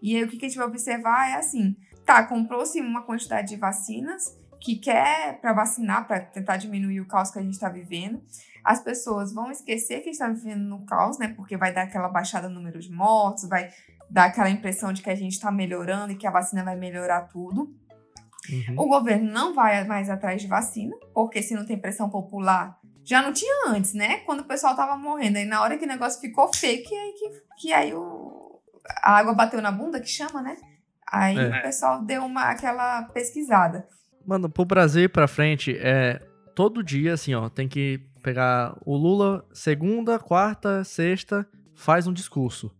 E 0.00 0.16
aí, 0.16 0.24
o 0.24 0.28
que, 0.28 0.38
que 0.38 0.46
a 0.46 0.48
gente 0.48 0.58
vai 0.58 0.66
observar 0.66 1.30
é 1.30 1.34
assim: 1.34 1.76
tá, 2.06 2.22
comprou-se 2.24 2.80
uma 2.80 3.02
quantidade 3.02 3.48
de 3.48 3.56
vacinas 3.56 4.34
que 4.58 4.76
quer 4.76 5.38
para 5.40 5.52
vacinar, 5.52 6.06
para 6.06 6.20
tentar 6.20 6.56
diminuir 6.56 7.00
o 7.00 7.06
caos 7.06 7.30
que 7.30 7.38
a 7.38 7.42
gente 7.42 7.54
está 7.54 7.68
vivendo. 7.68 8.22
As 8.64 8.80
pessoas 8.80 9.32
vão 9.32 9.50
esquecer 9.50 10.00
que 10.00 10.10
está 10.10 10.28
vivendo 10.28 10.62
no 10.62 10.84
caos, 10.86 11.18
né? 11.18 11.28
Porque 11.28 11.56
vai 11.56 11.72
dar 11.72 11.82
aquela 11.82 12.08
baixada 12.08 12.48
no 12.48 12.56
número 12.56 12.80
de 12.80 12.90
mortos, 12.90 13.48
vai 13.48 13.70
dar 14.08 14.24
aquela 14.24 14.50
impressão 14.50 14.92
de 14.92 15.02
que 15.02 15.10
a 15.10 15.14
gente 15.14 15.32
está 15.32 15.52
melhorando 15.52 16.12
e 16.12 16.16
que 16.16 16.26
a 16.26 16.30
vacina 16.30 16.64
vai 16.64 16.74
melhorar 16.74 17.22
tudo. 17.22 17.72
Uhum. 18.50 18.74
O 18.78 18.88
governo 18.88 19.30
não 19.32 19.54
vai 19.54 19.84
mais 19.84 20.08
atrás 20.10 20.40
de 20.42 20.48
vacina, 20.48 20.94
porque 21.14 21.42
se 21.42 21.54
não 21.54 21.64
tem 21.66 21.78
pressão 21.78 22.08
popular, 22.10 22.78
já 23.04 23.22
não 23.22 23.32
tinha 23.32 23.68
antes, 23.68 23.92
né? 23.94 24.18
Quando 24.26 24.40
o 24.40 24.44
pessoal 24.44 24.74
tava 24.76 24.96
morrendo. 24.96 25.36
Aí 25.38 25.44
na 25.44 25.62
hora 25.62 25.76
que 25.78 25.84
o 25.84 25.88
negócio 25.88 26.20
ficou 26.20 26.52
feio, 26.54 26.82
que 26.84 26.94
aí, 26.94 27.12
que, 27.12 27.30
que 27.60 27.72
aí 27.72 27.94
o, 27.94 28.60
a 29.02 29.16
água 29.16 29.32
bateu 29.34 29.60
na 29.62 29.70
bunda, 29.72 30.00
que 30.00 30.08
chama, 30.08 30.42
né? 30.42 30.56
Aí 31.10 31.38
É. 31.38 31.48
o 31.58 31.62
pessoal 31.62 32.02
deu 32.04 32.24
uma, 32.24 32.42
aquela 32.50 33.02
pesquisada. 33.04 33.86
Mano, 34.26 34.48
pro 34.50 34.64
Brasil 34.64 35.04
ir 35.04 35.08
pra 35.08 35.28
frente, 35.28 35.76
é. 35.78 36.20
Todo 36.54 36.82
dia, 36.82 37.12
assim, 37.14 37.34
ó, 37.34 37.48
tem 37.50 37.68
que 37.68 38.00
pegar 38.22 38.76
o 38.84 38.96
Lula, 38.96 39.44
segunda, 39.52 40.18
quarta, 40.18 40.82
sexta, 40.82 41.46
faz 41.74 42.06
um 42.06 42.12
discurso. 42.12 42.74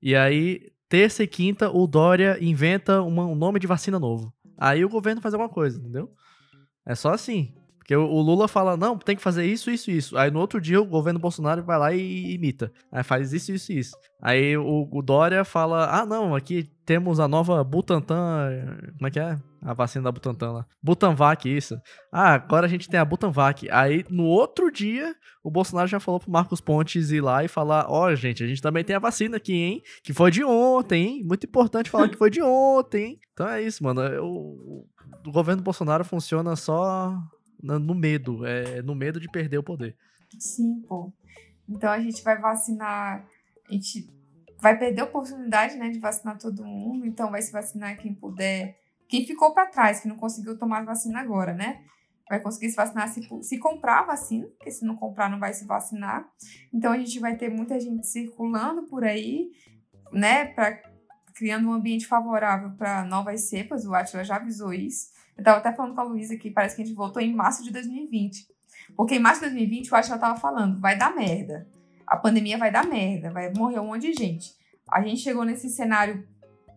E 0.00 0.14
aí, 0.14 0.70
terça 0.88 1.22
e 1.22 1.26
quinta, 1.26 1.70
o 1.70 1.86
Dória 1.86 2.36
inventa 2.40 3.00
uma- 3.02 3.26
um 3.26 3.34
nome 3.34 3.58
de 3.58 3.66
vacina 3.66 3.98
novo. 3.98 4.32
Aí 4.56 4.84
o 4.84 4.88
governo 4.88 5.20
faz 5.20 5.34
alguma 5.34 5.48
coisa, 5.48 5.78
entendeu? 5.78 6.12
É 6.86 6.94
só 6.94 7.12
assim. 7.12 7.54
Porque 7.84 7.94
o 7.94 8.20
Lula 8.22 8.48
fala, 8.48 8.78
não, 8.78 8.96
tem 8.96 9.14
que 9.14 9.20
fazer 9.20 9.44
isso, 9.44 9.70
isso, 9.70 9.90
isso. 9.90 10.16
Aí 10.16 10.30
no 10.30 10.40
outro 10.40 10.58
dia 10.58 10.80
o 10.80 10.86
governo 10.86 11.20
Bolsonaro 11.20 11.62
vai 11.62 11.78
lá 11.78 11.92
e 11.92 12.32
imita. 12.32 12.72
Aí 12.90 13.02
faz 13.02 13.34
isso, 13.34 13.52
isso, 13.52 13.72
isso. 13.74 13.94
Aí 14.22 14.56
o, 14.56 14.88
o 14.90 15.02
Dória 15.02 15.44
fala, 15.44 16.00
ah, 16.00 16.06
não, 16.06 16.34
aqui 16.34 16.66
temos 16.86 17.20
a 17.20 17.28
nova 17.28 17.62
Butantan. 17.62 18.48
Como 18.96 19.06
é 19.06 19.10
que 19.10 19.20
é? 19.20 19.38
A 19.60 19.74
vacina 19.74 20.04
da 20.04 20.12
Butantan 20.12 20.52
lá. 20.52 20.66
Butanvac, 20.82 21.46
isso. 21.46 21.76
Ah, 22.10 22.32
agora 22.32 22.64
a 22.64 22.70
gente 22.70 22.88
tem 22.88 22.98
a 22.98 23.04
Butanvac. 23.04 23.68
Aí 23.70 24.02
no 24.08 24.24
outro 24.24 24.72
dia 24.72 25.14
o 25.42 25.50
Bolsonaro 25.50 25.86
já 25.86 26.00
falou 26.00 26.18
pro 26.18 26.30
Marcos 26.30 26.62
Pontes 26.62 27.10
ir 27.10 27.20
lá 27.20 27.44
e 27.44 27.48
falar: 27.48 27.84
Ó, 27.90 28.14
gente, 28.14 28.42
a 28.42 28.46
gente 28.46 28.62
também 28.62 28.82
tem 28.82 28.96
a 28.96 28.98
vacina 28.98 29.36
aqui, 29.36 29.52
hein? 29.52 29.82
Que 30.02 30.14
foi 30.14 30.30
de 30.30 30.42
ontem, 30.42 31.06
hein? 31.06 31.22
Muito 31.22 31.44
importante 31.44 31.90
falar 31.90 32.08
que 32.08 32.16
foi 32.16 32.30
de 32.30 32.42
ontem, 32.42 33.04
hein? 33.04 33.18
Então 33.34 33.46
é 33.46 33.60
isso, 33.60 33.84
mano. 33.84 34.00
O, 34.22 34.86
o 35.26 35.32
governo 35.32 35.62
Bolsonaro 35.62 36.04
funciona 36.04 36.56
só 36.56 37.14
no 37.64 37.94
medo. 37.94 38.44
É 38.46 38.82
no 38.82 38.94
medo 38.94 39.18
de 39.18 39.28
perder 39.28 39.58
o 39.58 39.62
poder. 39.62 39.96
Sim, 40.38 40.82
pô. 40.86 41.12
Então 41.68 41.90
a 41.90 41.98
gente 41.98 42.22
vai 42.22 42.38
vacinar, 42.38 43.26
a 43.68 43.72
gente 43.72 44.08
vai 44.60 44.78
perder 44.78 45.02
a 45.02 45.04
oportunidade, 45.04 45.76
né, 45.76 45.88
de 45.90 45.98
vacinar 45.98 46.38
todo 46.38 46.64
mundo. 46.64 47.06
Então 47.06 47.30
vai 47.30 47.42
se 47.42 47.52
vacinar 47.52 47.96
quem 47.96 48.14
puder, 48.14 48.78
quem 49.08 49.26
ficou 49.26 49.52
para 49.52 49.66
trás, 49.66 50.00
que 50.00 50.08
não 50.08 50.16
conseguiu 50.16 50.58
tomar 50.58 50.84
vacina 50.84 51.20
agora, 51.20 51.54
né? 51.54 51.82
Vai 52.28 52.40
conseguir 52.40 52.70
se 52.70 52.76
vacinar 52.76 53.08
se, 53.08 53.20
se 53.42 53.58
comprar 53.58 54.00
a 54.00 54.06
vacina, 54.06 54.46
porque 54.56 54.70
se 54.70 54.84
não 54.84 54.96
comprar 54.96 55.30
não 55.30 55.38
vai 55.38 55.52
se 55.52 55.66
vacinar. 55.66 56.26
Então 56.72 56.92
a 56.92 56.98
gente 56.98 57.18
vai 57.20 57.36
ter 57.36 57.50
muita 57.50 57.78
gente 57.78 58.06
circulando 58.06 58.84
por 58.84 59.04
aí, 59.04 59.50
né, 60.12 60.46
para 60.46 60.82
criando 61.34 61.68
um 61.68 61.72
ambiente 61.72 62.06
favorável 62.06 62.70
para 62.76 63.04
novas 63.04 63.48
cepas. 63.48 63.84
O 63.84 63.94
Atila 63.94 64.24
já 64.24 64.36
avisou 64.36 64.72
isso. 64.72 65.08
Eu 65.36 65.44
tava 65.44 65.58
até 65.58 65.72
falando 65.72 65.94
com 65.94 66.00
a 66.00 66.04
Luísa 66.04 66.36
que 66.36 66.50
parece 66.50 66.76
que 66.76 66.82
a 66.82 66.84
gente 66.84 66.94
voltou 66.94 67.20
em 67.20 67.34
março 67.34 67.62
de 67.62 67.70
2020. 67.70 68.46
Porque 68.96 69.16
em 69.16 69.18
março 69.18 69.40
de 69.40 69.46
2020 69.46 69.90
o 69.90 69.96
Atila 69.96 70.18
tava 70.18 70.38
falando, 70.38 70.80
vai 70.80 70.96
dar 70.96 71.14
merda. 71.14 71.66
A 72.06 72.16
pandemia 72.16 72.58
vai 72.58 72.70
dar 72.70 72.86
merda, 72.86 73.30
vai 73.30 73.52
morrer 73.52 73.80
um 73.80 73.86
monte 73.86 74.12
de 74.12 74.12
gente. 74.12 74.52
A 74.90 75.02
gente 75.02 75.20
chegou 75.20 75.44
nesse 75.44 75.68
cenário 75.70 76.26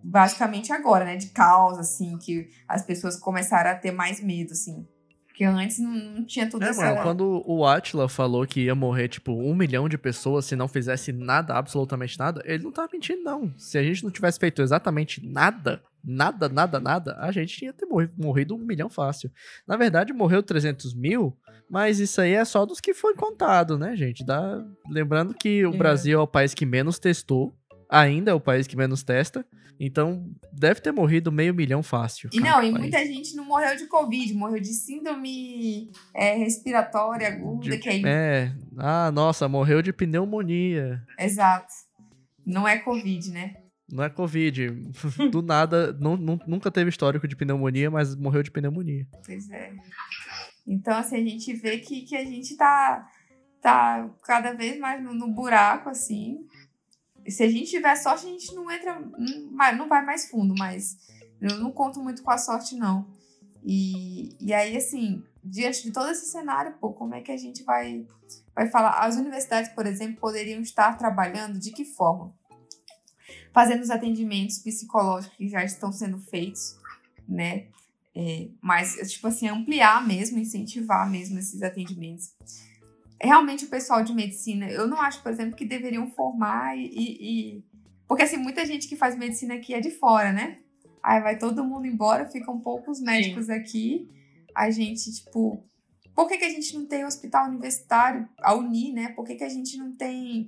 basicamente 0.04 0.72
agora, 0.72 1.04
né? 1.04 1.18
De 1.18 1.28
caos, 1.28 1.78
assim, 1.78 2.18
que 2.18 2.50
as 2.68 2.82
pessoas 2.82 3.20
começaram 3.20 3.72
a 3.72 3.76
ter 3.76 3.92
mais 3.92 4.22
medo, 4.22 4.54
assim. 4.54 4.88
Porque 5.28 5.44
antes 5.44 5.78
não, 5.78 6.26
tinha 6.26 6.50
tudo 6.50 6.64
É, 6.64 6.70
essa... 6.70 6.82
mano, 6.82 7.04
quando 7.04 7.44
o 7.46 7.64
Atila 7.66 8.10
falou 8.10 8.48
que 8.48 8.62
ia 8.62 8.74
morrer, 8.74 9.08
tipo, 9.08 9.34
um 9.34 9.54
milhão 9.54 9.88
de 9.88 9.98
pessoas 9.98 10.46
se 10.46 10.56
não 10.56 10.68
fizesse 10.68 11.12
nada, 11.12 11.54
absolutamente 11.54 12.18
nada, 12.18 12.42
ele 12.44 12.64
não 12.64 12.72
tava 12.72 12.90
mentindo, 12.92 13.22
não. 13.22 13.54
Se 13.56 13.78
a 13.78 13.84
gente 13.84 14.04
não 14.04 14.10
tivesse 14.10 14.40
feito 14.40 14.64
exatamente 14.64 15.24
nada, 15.24 15.84
nada, 16.03 16.48
nada, 16.49 16.80
nada, 16.80 17.18
a 17.19 17.32
gente 17.32 17.57
tinha 17.57 17.74
ter 17.74 17.86
morrido, 17.86 18.14
morrido 18.18 18.56
um 18.56 18.60
milhão 18.60 18.90
fácil. 18.90 19.32
Na 19.68 19.76
verdade, 19.78 20.14
morreu 20.14 20.41
300 20.41 20.94
mil, 20.94 21.38
mas 21.69 21.99
isso 21.99 22.22
aí 22.22 22.34
é 22.34 22.45
só 22.45 22.65
dos 22.65 22.80
que 22.80 22.94
foi 22.94 23.14
contado, 23.15 23.78
né, 23.78 23.95
gente? 23.95 24.26
Dá... 24.26 24.64
Lembrando 24.90 25.34
que 25.34 25.65
o 25.65 25.74
É. 25.74 25.78
Brasil 25.78 26.19
é 26.19 26.22
o 26.22 26.28
país 26.28 26.53
que 26.53 26.65
menos 26.65 26.98
testou, 26.99 27.56
ainda 27.90 28.32
é 28.32 28.34
o 28.34 28.40
país 28.40 28.68
que 28.68 28.76
menos 28.78 29.03
testa, 29.03 29.45
então 29.80 30.28
deve 30.52 30.82
ter 30.82 30.91
morrido 30.91 31.32
meio 31.32 31.53
milhão 31.53 31.84
fácil. 31.84 32.30
E 32.34 32.40
não, 32.40 32.64
e 32.64 32.72
muita 32.72 32.98
gente 33.06 33.36
não 33.36 33.45
morreu 33.45 33.76
de 33.78 33.86
Covid, 33.86 34.34
morreu 34.34 34.60
de 34.60 34.74
síndrome 34.74 35.91
é, 36.15 36.36
respiratória 36.36 37.28
aguda, 37.28 37.69
De- 37.69 37.78
que 37.78 37.88
aí... 37.90 38.02
É, 38.06 38.52
ah, 38.78 39.11
nossa, 39.11 39.48
morreu 39.48 39.82
de 39.82 39.94
pneumonia. 39.94 41.03
Exato. 41.19 41.72
Não 42.45 42.68
é 42.68 42.78
Covid, 42.80 43.30
né? 43.30 43.56
Não 43.89 44.03
é 44.03 44.09
Covid. 44.09 44.69
Do 45.31 45.41
nada, 45.41 45.93
nu- 45.93 46.39
nunca 46.45 46.69
teve 46.69 46.89
histórico 46.89 47.27
de 47.27 47.35
pneumonia, 47.35 47.89
mas 47.89 48.15
morreu 48.15 48.43
de 48.43 48.51
pneumonia. 48.51 49.07
Pois 49.26 49.49
é. 49.49 49.73
Então, 50.68 50.97
assim, 50.97 51.15
a 51.15 51.23
gente 51.23 51.53
vê 51.53 51.77
que, 51.80 52.01
que 52.01 52.15
a 52.15 52.26
gente 52.26 52.57
tá, 52.57 53.07
tá 53.61 54.09
cada 54.23 54.53
vez 54.53 54.77
mais 54.80 55.01
no, 55.01 55.14
no 55.14 55.30
buraco, 55.30 55.89
assim. 55.89 56.45
Se 57.27 57.43
a 57.43 57.49
gente 57.49 57.69
tiver 57.69 57.95
sorte, 57.95 58.26
a 58.26 58.30
gente 58.30 58.53
não 58.53 58.69
entra, 58.69 58.99
não 58.99 59.55
vai, 59.55 59.76
não 59.76 59.88
vai 59.88 60.05
mais 60.05 60.30
fundo, 60.30 60.53
mas 60.57 60.97
eu 61.41 61.57
não 61.59 61.72
conto 61.72 62.01
muito 62.01 62.22
com 62.23 62.31
a 62.31 62.38
sorte, 62.38 62.76
não. 62.76 63.07
E, 63.64 64.35
e 64.39 64.53
aí, 64.53 64.76
assim, 64.76 65.23
diante 65.43 65.84
de 65.84 65.91
todo 65.91 66.09
esse 66.09 66.26
cenário, 66.30 66.73
pô, 66.80 66.91
como 66.93 67.15
é 67.15 67.22
que 67.22 67.31
a 67.31 67.38
gente 67.38 67.64
vai, 67.64 68.05
vai 68.53 68.69
falar? 68.69 68.99
As 68.99 69.15
universidades, 69.15 69.72
por 69.72 69.85
exemplo, 69.85 70.18
poderiam 70.19 70.61
estar 70.61 70.97
trabalhando 70.97 71.59
de 71.59 71.72
que 71.72 71.85
forma? 71.85 72.34
Fazendo 73.58 73.82
os 73.82 73.90
atendimentos 73.90 74.60
psicológicos 74.60 75.36
que 75.36 75.48
já 75.50 75.64
estão 75.64 75.92
sendo 75.92 76.20
feitos, 76.20 76.78
né? 77.28 77.66
É, 78.16 78.50
mas, 78.62 78.94
tipo 79.12 79.26
assim, 79.28 79.48
ampliar 79.48 80.06
mesmo, 80.08 80.38
incentivar 80.38 81.10
mesmo 81.10 81.40
esses 81.40 81.64
atendimentos. 81.64 82.36
Realmente, 83.20 83.66
o 83.66 83.68
pessoal 83.68 84.04
de 84.04 84.14
medicina, 84.14 84.70
eu 84.70 84.88
não 84.88 85.02
acho, 85.02 85.24
por 85.24 85.32
exemplo, 85.32 85.56
que 85.56 85.66
deveriam 85.66 86.08
formar 86.12 86.78
e. 86.78 86.86
e- 86.86 87.18
e- 87.58 87.64
Porque, 88.08 88.22
assim, 88.22 88.38
muita 88.38 88.64
gente 88.64 88.88
que 88.88 88.96
faz 88.96 89.18
medicina 89.18 89.56
aqui 89.56 89.74
é 89.74 89.80
de 89.80 89.90
fora, 89.90 90.32
né? 90.32 90.60
Aí 91.02 91.20
vai 91.20 91.36
todo 91.40 91.64
mundo 91.64 91.88
embora, 91.88 92.30
ficam 92.30 92.60
poucos 92.60 93.02
médicos 93.02 93.50
aqui. 93.50 94.08
A 94.56 94.70
gente, 94.70 95.12
tipo. 95.12 95.64
Por 96.16 96.28
que, 96.28 96.38
que 96.38 96.46
a 96.46 96.50
gente 96.50 96.76
não 96.76 96.86
tem 96.86 97.06
hospital 97.06 97.48
universitário, 97.48 98.28
a 98.42 98.54
Uni, 98.54 98.94
né? 98.94 99.10
Por 99.10 99.26
que, 99.26 99.34
que 99.34 99.44
a 99.44 99.50
gente 99.50 99.78
não 99.78 99.96
tem. 99.96 100.48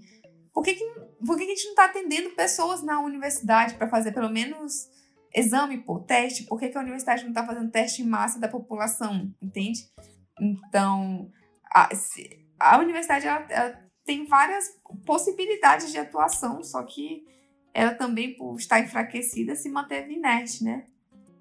Por 0.54 0.64
que, 0.64 0.74
que, 0.74 0.86
por 1.26 1.38
que, 1.38 1.46
que 1.46 1.52
a 1.52 1.56
gente 1.56 1.68
não 1.68 1.76
tá 1.76 1.86
atendendo 1.86 2.32
pessoas 2.32 2.82
na 2.84 3.00
universidade 3.02 3.76
para 3.76 3.88
fazer 3.90 4.12
pelo 4.12 4.30
menos 4.30 4.90
exame, 5.34 5.78
pô, 5.78 6.00
teste? 6.00 6.44
Por 6.46 6.60
que, 6.60 6.70
que 6.70 6.78
a 6.78 6.82
universidade 6.82 7.24
não 7.26 7.34
tá 7.34 7.46
fazendo 7.46 7.72
teste 7.72 8.02
em 8.02 8.06
massa 8.08 8.40
da 8.40 8.48
população? 8.48 9.32
Entende? 9.42 9.80
Então, 10.40 11.32
a, 11.72 11.94
se- 11.96 12.46
a 12.60 12.78
universidade 12.80 13.28
ela, 13.28 13.46
ela 13.50 13.90
tem 14.06 14.26
várias 14.26 14.70
possibilidades 15.06 15.92
de 15.92 15.98
atuação, 16.00 16.64
só 16.64 16.82
que 16.84 17.24
ela 17.74 17.94
também, 17.94 18.36
por 18.36 18.58
estar 18.58 18.80
enfraquecida, 18.80 19.56
se 19.56 19.70
manteve 19.70 20.14
inerte, 20.14 20.64
né? 20.64 20.86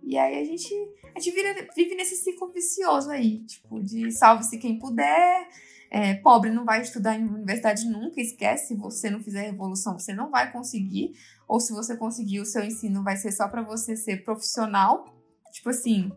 E 0.02 0.16
aí 0.18 0.38
a 0.40 0.44
gente, 0.44 0.72
a 1.14 1.18
gente 1.20 1.34
vira- 1.34 1.68
vive 1.74 1.94
nesse 1.94 2.16
ciclo 2.16 2.52
vicioso 2.52 3.10
aí, 3.10 3.44
tipo, 3.46 3.80
de 3.82 4.10
salve-se 4.12 4.58
quem 4.58 4.78
puder, 4.78 5.48
é, 5.90 6.14
pobre 6.14 6.50
não 6.50 6.64
vai 6.64 6.82
estudar 6.82 7.16
em 7.18 7.24
universidade 7.26 7.86
nunca, 7.86 8.20
esquece, 8.20 8.68
se 8.68 8.74
você 8.74 9.08
não 9.10 9.22
fizer 9.22 9.42
revolução, 9.42 9.98
você 9.98 10.12
não 10.12 10.30
vai 10.30 10.52
conseguir, 10.52 11.12
ou 11.46 11.58
se 11.60 11.72
você 11.72 11.96
conseguir, 11.96 12.40
o 12.40 12.44
seu 12.44 12.62
ensino 12.64 13.02
vai 13.02 13.16
ser 13.16 13.32
só 13.32 13.48
para 13.48 13.62
você 13.62 13.96
ser 13.96 14.22
profissional, 14.24 15.14
tipo 15.52 15.70
assim, 15.70 16.12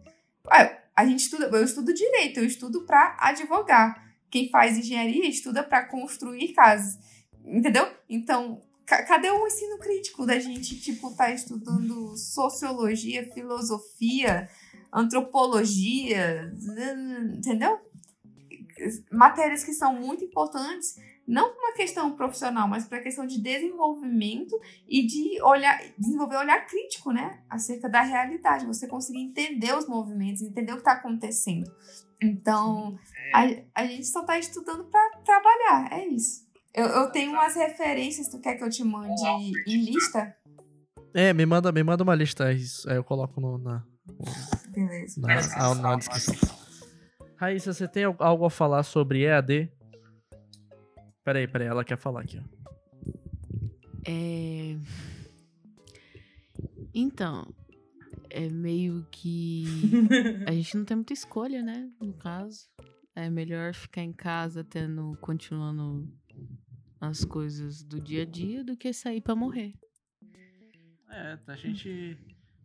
ué, 0.52 0.84
a 0.95 1.06
gente 1.06 1.19
estuda, 1.19 1.45
eu 1.45 1.64
estudo 1.64 1.93
direito, 1.93 2.39
eu 2.39 2.45
estudo 2.45 2.81
para 2.85 3.15
advogar, 3.19 4.14
quem 4.30 4.49
faz 4.49 4.77
engenharia 4.77 5.27
estuda 5.27 5.64
para 5.64 5.85
construir 5.85 6.53
casas, 6.53 6.98
entendeu? 7.45 7.88
Então, 8.10 8.61
ca- 8.85 9.03
cadê 9.03 9.30
o 9.30 9.48
ensino 9.48 9.77
crítico 9.77 10.26
da 10.26 10.38
gente, 10.39 10.80
tipo, 10.80 11.11
tá 11.15 11.31
estudando 11.31 12.15
sociologia, 12.18 13.30
filosofia, 13.34 14.49
antropologia, 14.91 16.53
entendeu? 17.38 17.80
Matérias 19.11 19.63
que 19.63 19.73
são 19.73 19.93
muito 19.99 20.23
importantes, 20.23 20.95
não 21.27 21.49
para 21.53 21.59
uma 21.69 21.73
questão 21.73 22.15
profissional, 22.15 22.67
mas 22.67 22.85
para 22.85 22.99
questão 23.01 23.25
de 23.25 23.39
desenvolvimento 23.41 24.59
e 24.87 25.05
de 25.05 25.41
olhar, 25.43 25.79
desenvolver 25.97 26.37
olhar 26.37 26.65
crítico, 26.65 27.11
né? 27.11 27.41
Acerca 27.49 27.87
da 27.89 28.01
realidade, 28.01 28.65
você 28.65 28.87
conseguir 28.87 29.19
entender 29.21 29.73
os 29.77 29.87
movimentos, 29.87 30.41
entender 30.41 30.71
o 30.71 30.75
que 30.75 30.81
está 30.81 30.93
acontecendo. 30.93 31.71
Então, 32.21 32.97
a, 33.33 33.81
a 33.81 33.85
gente 33.85 34.05
só 34.07 34.23
tá 34.23 34.37
estudando 34.37 34.85
pra 34.85 35.01
trabalhar, 35.23 35.89
é 35.93 36.05
isso. 36.07 36.45
Eu, 36.73 36.85
eu 36.87 37.11
tenho 37.11 37.31
umas 37.31 37.55
referências, 37.55 38.27
tu 38.29 38.39
quer 38.39 38.55
que 38.55 38.63
eu 38.63 38.69
te 38.69 38.83
mande 38.83 39.21
em 39.67 39.83
lista? 39.83 40.35
É, 41.13 41.33
me 41.33 41.45
manda, 41.45 41.71
me 41.71 41.83
manda 41.83 42.03
uma 42.03 42.15
lista, 42.15 42.53
isso, 42.53 42.89
aí 42.89 42.95
eu 42.95 43.03
coloco 43.03 43.41
no, 43.41 43.57
na, 43.57 43.83
Beleza. 44.69 45.19
na, 45.19 45.65
a- 45.71 45.75
na 45.75 45.95
descrição. 45.95 46.35
Raíssa, 47.41 47.73
você 47.73 47.88
tem 47.88 48.03
al- 48.03 48.15
algo 48.19 48.45
a 48.45 48.51
falar 48.51 48.84
sobre 48.84 49.23
EAD? 49.23 49.68
Peraí, 51.23 51.47
peraí, 51.47 51.68
ela 51.68 51.84
quer 51.84 51.97
falar 51.97 52.22
aqui, 52.22 52.38
ó. 52.38 52.43
É... 54.07 54.77
Então, 56.93 57.51
é 58.30 58.47
meio 58.47 59.07
que. 59.09 59.65
A 60.47 60.51
gente 60.51 60.77
não 60.77 60.85
tem 60.85 60.95
muita 60.97 61.13
escolha, 61.13 61.63
né? 61.63 61.89
No 61.99 62.13
caso. 62.13 62.69
É 63.15 63.27
melhor 63.27 63.73
ficar 63.73 64.03
em 64.03 64.13
casa 64.13 64.63
tendo. 64.63 65.18
continuando 65.19 66.07
as 66.99 67.26
coisas 67.26 67.81
do 67.81 67.99
dia 67.99 68.22
a 68.22 68.26
dia 68.26 68.63
do 68.63 68.77
que 68.77 68.93
sair 68.93 69.19
pra 69.22 69.35
morrer. 69.35 69.73
É, 71.09 71.39
a 71.47 71.55
gente. 71.55 72.18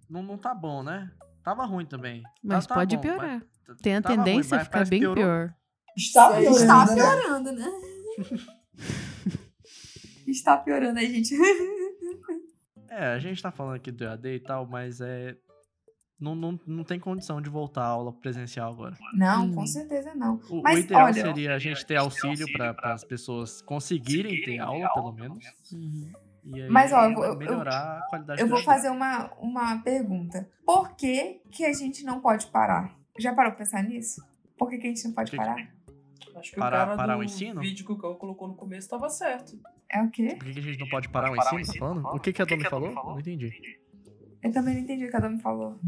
Não, 0.08 0.22
não 0.22 0.36
tá 0.36 0.54
bom, 0.54 0.82
né? 0.82 1.10
Tava 1.46 1.64
ruim 1.64 1.86
também. 1.86 2.24
Mas 2.42 2.66
Tá- 2.66 2.74
tá 2.74 2.80
pode 2.80 2.96
bom, 2.96 3.02
piorar. 3.02 3.40
mas- 3.68 3.80
Tem 3.80 3.94
a 3.94 4.02
tava 4.02 4.16
ruim, 4.16 4.24
tendência 4.24 4.56
a 4.56 4.64
ficar 4.64 4.84
bem 4.88 4.98
piorou. 4.98 5.22
pior. 5.24 5.54
Está 5.96 6.28
piorando. 6.32 6.56
Está 6.56 6.86
né? 6.86 6.94
piorando, 6.96 7.52
né? 7.52 7.70
Está 10.26 10.56
piorando, 10.58 10.98
a 10.98 11.02
gente. 11.02 11.34
É, 12.88 13.08
a 13.08 13.18
gente 13.18 13.42
tá 13.42 13.50
falando 13.50 13.74
aqui 13.76 13.90
do 13.90 14.04
EAD 14.04 14.26
e 14.36 14.40
tal, 14.40 14.66
mas 14.66 15.00
é. 15.02 15.36
Não, 16.18 16.34
não, 16.34 16.58
não 16.66 16.82
tem 16.82 16.98
condição 16.98 17.42
de 17.42 17.50
voltar 17.50 17.82
à 17.82 17.88
aula 17.88 18.10
presencial 18.12 18.72
agora. 18.72 18.96
Não, 19.12 19.44
Hum. 19.46 19.54
com 19.54 19.66
certeza 19.66 20.14
não. 20.14 20.40
O, 20.48 20.60
o 20.60 20.62
Mas 20.62 20.84
ideal 20.84 21.04
olha, 21.04 21.12
seria 21.12 21.54
a 21.54 21.58
gente 21.58 21.84
ter 21.84 21.96
auxílio 21.96 22.50
para 22.54 22.74
as 22.94 23.04
pessoas 23.04 23.60
conseguirem 23.60 24.40
ter 24.42 24.58
aula, 24.60 24.88
pelo 24.94 25.12
menos. 25.12 25.44
Uhum. 25.72 26.10
E 26.46 26.62
aí 26.62 26.68
Mas, 26.70 26.92
ó, 26.92 27.04
eu 27.08 27.14
vou- 27.14 27.24
eu- 27.24 27.36
melhorar 27.36 27.98
a 27.98 28.02
qualidade 28.08 28.40
eu 28.40 28.46
vou 28.46 28.58
vida. 28.58 28.70
fazer 28.70 28.88
uma, 28.90 29.30
uma 29.40 29.78
pergunta. 29.82 30.48
Por 30.64 30.94
que, 30.96 31.40
que 31.50 31.64
a 31.64 31.72
gente 31.72 32.04
não 32.04 32.20
pode 32.20 32.46
parar? 32.46 32.94
Já 33.18 33.34
parou 33.34 33.52
pra 33.52 33.58
pensar 33.64 33.82
nisso? 33.82 34.24
Por 34.58 34.70
que, 34.70 34.78
que 34.78 34.86
a 34.86 34.90
gente 34.90 35.04
não 35.06 35.12
pode 35.12 35.30
Que- 35.32 35.36
parar? 35.36 35.56
Acho 36.36 36.50
que 36.50 36.56
Parar- 36.56 36.84
o 36.84 36.86
cara 36.88 36.96
parar 36.96 37.14
do 37.14 37.20
o 37.20 37.24
ensino? 37.24 37.60
vídeo 37.60 37.84
que 37.86 37.92
o 37.92 37.96
Cão 37.98 38.14
colocou 38.14 38.46
no 38.46 38.54
começo 38.54 38.88
tava 38.88 39.08
certo. 39.08 39.58
É 39.90 40.02
o 40.02 40.10
quê? 40.10 40.36
Por 40.38 40.44
que 40.46 40.52
que 40.52 40.58
a 40.58 40.62
gente 40.62 40.78
não 40.80 40.88
pode 40.88 41.08
parar 41.08 41.30
o 41.32 41.36
ensino, 41.36 41.64
tá 41.66 41.72
falando? 41.78 42.06
O 42.08 42.20
que, 42.20 42.32
que 42.32 42.42
a 42.42 42.44
Domi 42.44 42.64
falou? 42.64 42.92
Não 42.92 43.18
entendi. 43.18 43.52
Eu 44.42 44.52
também 44.52 44.74
não 44.74 44.82
entendi 44.82 45.06
o 45.06 45.10
que 45.10 45.16
a 45.16 45.20
Domi 45.20 45.40
falou. 45.40 45.80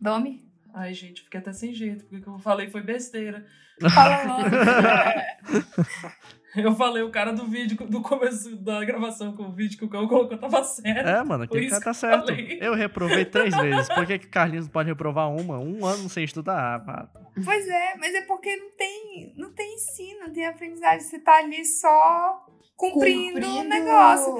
Domi? 0.00 0.48
Ai, 0.72 0.94
gente, 0.94 1.22
fiquei 1.24 1.40
até 1.40 1.52
sem 1.52 1.74
jeito, 1.74 2.04
porque 2.04 2.16
o 2.18 2.22
que 2.22 2.28
eu 2.28 2.38
falei 2.38 2.70
foi 2.70 2.82
besteira. 2.82 3.44
Fala 3.94 4.22
logo. 4.24 4.42
Eu 6.56 6.74
falei, 6.74 7.02
o 7.02 7.10
cara 7.10 7.32
do 7.32 7.46
vídeo, 7.46 7.76
do 7.86 8.00
começo 8.00 8.56
da 8.56 8.84
gravação 8.84 9.36
com 9.36 9.44
o 9.44 9.52
vídeo 9.52 9.78
que 9.78 9.84
o 9.84 9.88
Cão 9.88 10.08
colocou 10.08 10.38
tava 10.38 10.64
certo. 10.64 11.06
É, 11.06 11.22
mano, 11.22 11.44
aquele 11.44 11.68
cara 11.68 11.82
tá 11.82 11.90
eu 11.90 11.94
certo. 11.94 12.26
falei. 12.26 12.58
Eu 12.60 12.74
reprovei 12.74 13.24
três 13.24 13.54
vezes. 13.60 13.88
Por 13.88 14.06
que, 14.06 14.18
que 14.18 14.26
o 14.26 14.30
Carlinhos 14.30 14.66
não 14.66 14.72
pode 14.72 14.88
reprovar 14.88 15.30
uma? 15.30 15.58
Um 15.58 15.84
ano 15.84 16.08
sem 16.08 16.24
estudar? 16.24 16.76
Ah, 16.76 16.80
pá. 16.80 17.10
Pois 17.44 17.68
é, 17.68 17.96
mas 17.98 18.14
é 18.14 18.22
porque 18.22 18.56
não 18.56 18.70
tem, 18.76 19.34
não 19.36 19.52
tem 19.52 19.74
ensino, 19.74 20.20
não 20.20 20.32
tem 20.32 20.46
aprendizagem. 20.46 21.00
Você 21.00 21.18
tá 21.18 21.38
ali 21.38 21.64
só 21.64 22.46
cumprindo 22.76 23.46
o 23.46 23.64
negócio. 23.64 24.34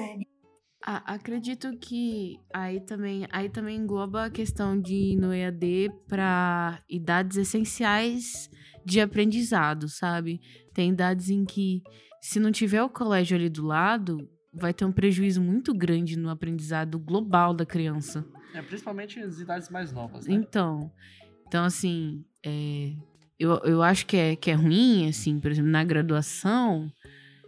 Ah, 0.85 1.03
acredito 1.13 1.77
que 1.77 2.39
aí 2.53 2.79
também, 2.79 3.27
aí 3.31 3.49
também 3.49 3.77
engloba 3.77 4.25
a 4.25 4.29
questão 4.29 4.79
de 4.79 4.93
ir 4.93 5.15
no 5.17 5.33
EAD 5.33 5.91
para 6.07 6.81
idades 6.89 7.37
essenciais 7.37 8.49
de 8.85 9.01
aprendizado, 9.01 9.89
sabe? 9.89 10.39
Tem 10.79 10.91
idades 10.91 11.29
em 11.29 11.43
que, 11.43 11.83
se 12.21 12.39
não 12.39 12.53
tiver 12.53 12.81
o 12.81 12.87
colégio 12.87 13.35
ali 13.35 13.49
do 13.49 13.65
lado, 13.65 14.29
vai 14.53 14.73
ter 14.73 14.85
um 14.85 14.93
prejuízo 14.93 15.41
muito 15.41 15.73
grande 15.73 16.17
no 16.17 16.29
aprendizado 16.29 16.97
global 16.97 17.53
da 17.53 17.65
criança. 17.65 18.25
É, 18.55 18.61
principalmente 18.61 19.19
as 19.19 19.41
idades 19.41 19.69
mais 19.69 19.91
novas, 19.91 20.25
né? 20.25 20.33
Então, 20.33 20.89
então 21.45 21.65
assim, 21.65 22.23
é, 22.45 22.93
eu, 23.37 23.57
eu 23.65 23.83
acho 23.83 24.05
que 24.05 24.15
é, 24.15 24.37
que 24.37 24.49
é 24.49 24.53
ruim, 24.53 25.09
assim, 25.09 25.37
por 25.37 25.51
exemplo, 25.51 25.69
na 25.69 25.83
graduação, 25.83 26.89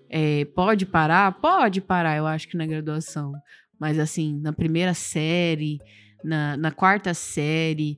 é, 0.10 0.44
pode 0.44 0.86
parar? 0.86 1.32
Pode 1.32 1.80
parar, 1.80 2.18
eu 2.18 2.28
acho 2.28 2.50
que 2.50 2.58
na 2.58 2.66
graduação. 2.66 3.32
Mas 3.80 3.98
assim, 3.98 4.42
na 4.42 4.52
primeira 4.52 4.94
série, 4.94 5.80
na, 6.22 6.58
na 6.58 6.70
quarta 6.70 7.14
série, 7.14 7.98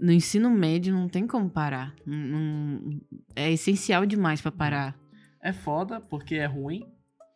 no 0.00 0.12
ensino 0.12 0.50
médio 0.50 0.92
não 0.94 1.08
tem 1.08 1.26
como 1.26 1.48
parar. 1.50 1.94
Não- 2.06 3.00
é 3.34 3.50
essencial 3.52 4.04
demais 4.06 4.40
pra 4.40 4.50
parar. 4.52 4.98
É 5.42 5.52
foda 5.52 6.00
porque 6.00 6.34
é 6.36 6.46
ruim. 6.46 6.82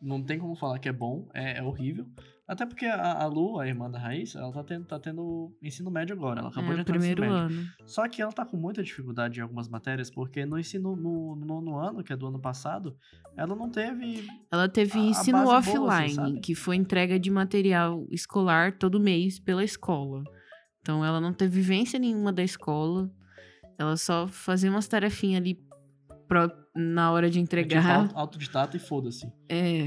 Não 0.00 0.20
tem 0.22 0.38
como 0.38 0.56
falar 0.56 0.78
que 0.80 0.88
é 0.88 0.92
bom. 0.92 1.28
É, 1.32 1.58
é 1.58 1.62
horrível. 1.62 2.06
Até 2.48 2.66
porque 2.66 2.84
a, 2.84 3.22
a 3.22 3.26
Lu, 3.26 3.60
a 3.60 3.68
irmã 3.68 3.88
da 3.88 4.00
Raíssa, 4.00 4.40
ela 4.40 4.52
tá 4.52 4.64
tendo, 4.64 4.84
tá 4.84 4.98
tendo 4.98 5.56
ensino 5.62 5.90
médio 5.92 6.14
agora. 6.16 6.40
Ela 6.40 6.48
acabou 6.48 6.72
É 6.72 6.74
de 6.74 6.80
entrar 6.80 6.98
no 6.98 7.04
ensino 7.04 7.16
primeiro 7.16 7.42
médio. 7.48 7.58
ano. 7.60 7.68
Só 7.86 8.08
que 8.08 8.20
ela 8.20 8.32
tá 8.32 8.44
com 8.44 8.56
muita 8.56 8.82
dificuldade 8.82 9.38
em 9.38 9.42
algumas 9.42 9.68
matérias, 9.68 10.10
porque 10.10 10.44
no 10.44 10.58
ensino 10.58 10.96
no, 10.96 11.36
no 11.36 11.46
nono 11.46 11.78
ano, 11.78 12.02
que 12.02 12.12
é 12.12 12.16
do 12.16 12.26
ano 12.26 12.40
passado, 12.40 12.96
ela 13.36 13.54
não 13.54 13.70
teve. 13.70 14.26
Ela 14.50 14.68
teve 14.68 14.98
a- 14.98 15.02
a 15.02 15.06
ensino 15.06 15.44
base 15.44 15.72
boa, 15.72 15.94
assim, 16.02 16.18
offline, 16.18 16.40
que 16.40 16.54
foi 16.56 16.74
entrega 16.74 17.18
de 17.18 17.30
material 17.30 18.04
escolar 18.10 18.76
todo 18.76 18.98
mês 19.00 19.38
pela 19.38 19.62
escola. 19.62 20.24
Então 20.82 21.04
ela 21.04 21.20
não 21.20 21.32
teve 21.32 21.54
vivência 21.60 21.98
nenhuma 21.98 22.32
da 22.32 22.42
escola. 22.42 23.10
Ela 23.78 23.96
só 23.96 24.26
fazia 24.28 24.68
umas 24.70 24.86
tarefinhas 24.88 25.40
ali 25.40 25.58
pro- 26.28 26.50
na 26.74 27.10
hora 27.12 27.30
de 27.30 27.38
É 27.38 27.42
tipo 27.42 27.54
entregar. 27.54 27.96
auto- 28.00 28.16
autodidata 28.18 28.76
e 28.76 28.80
foda-se. 28.80 29.30
É. 29.48 29.86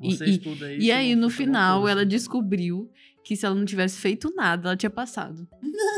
E- 0.00 0.10
Você 0.16 0.24
e, 0.26 0.30
estuda 0.30 0.66
aí. 0.66 0.78
e 0.78 0.90
aí, 0.90 1.14
no 1.14 1.28
final, 1.30 1.86
ela 1.86 2.04
descobriu 2.06 2.90
que 3.24 3.36
se 3.36 3.46
ela 3.46 3.54
não 3.54 3.64
tivesse 3.64 3.98
feito 4.00 4.32
nada, 4.34 4.68
ela 4.70 4.76
tinha 4.76 4.90
passado. 4.90 5.46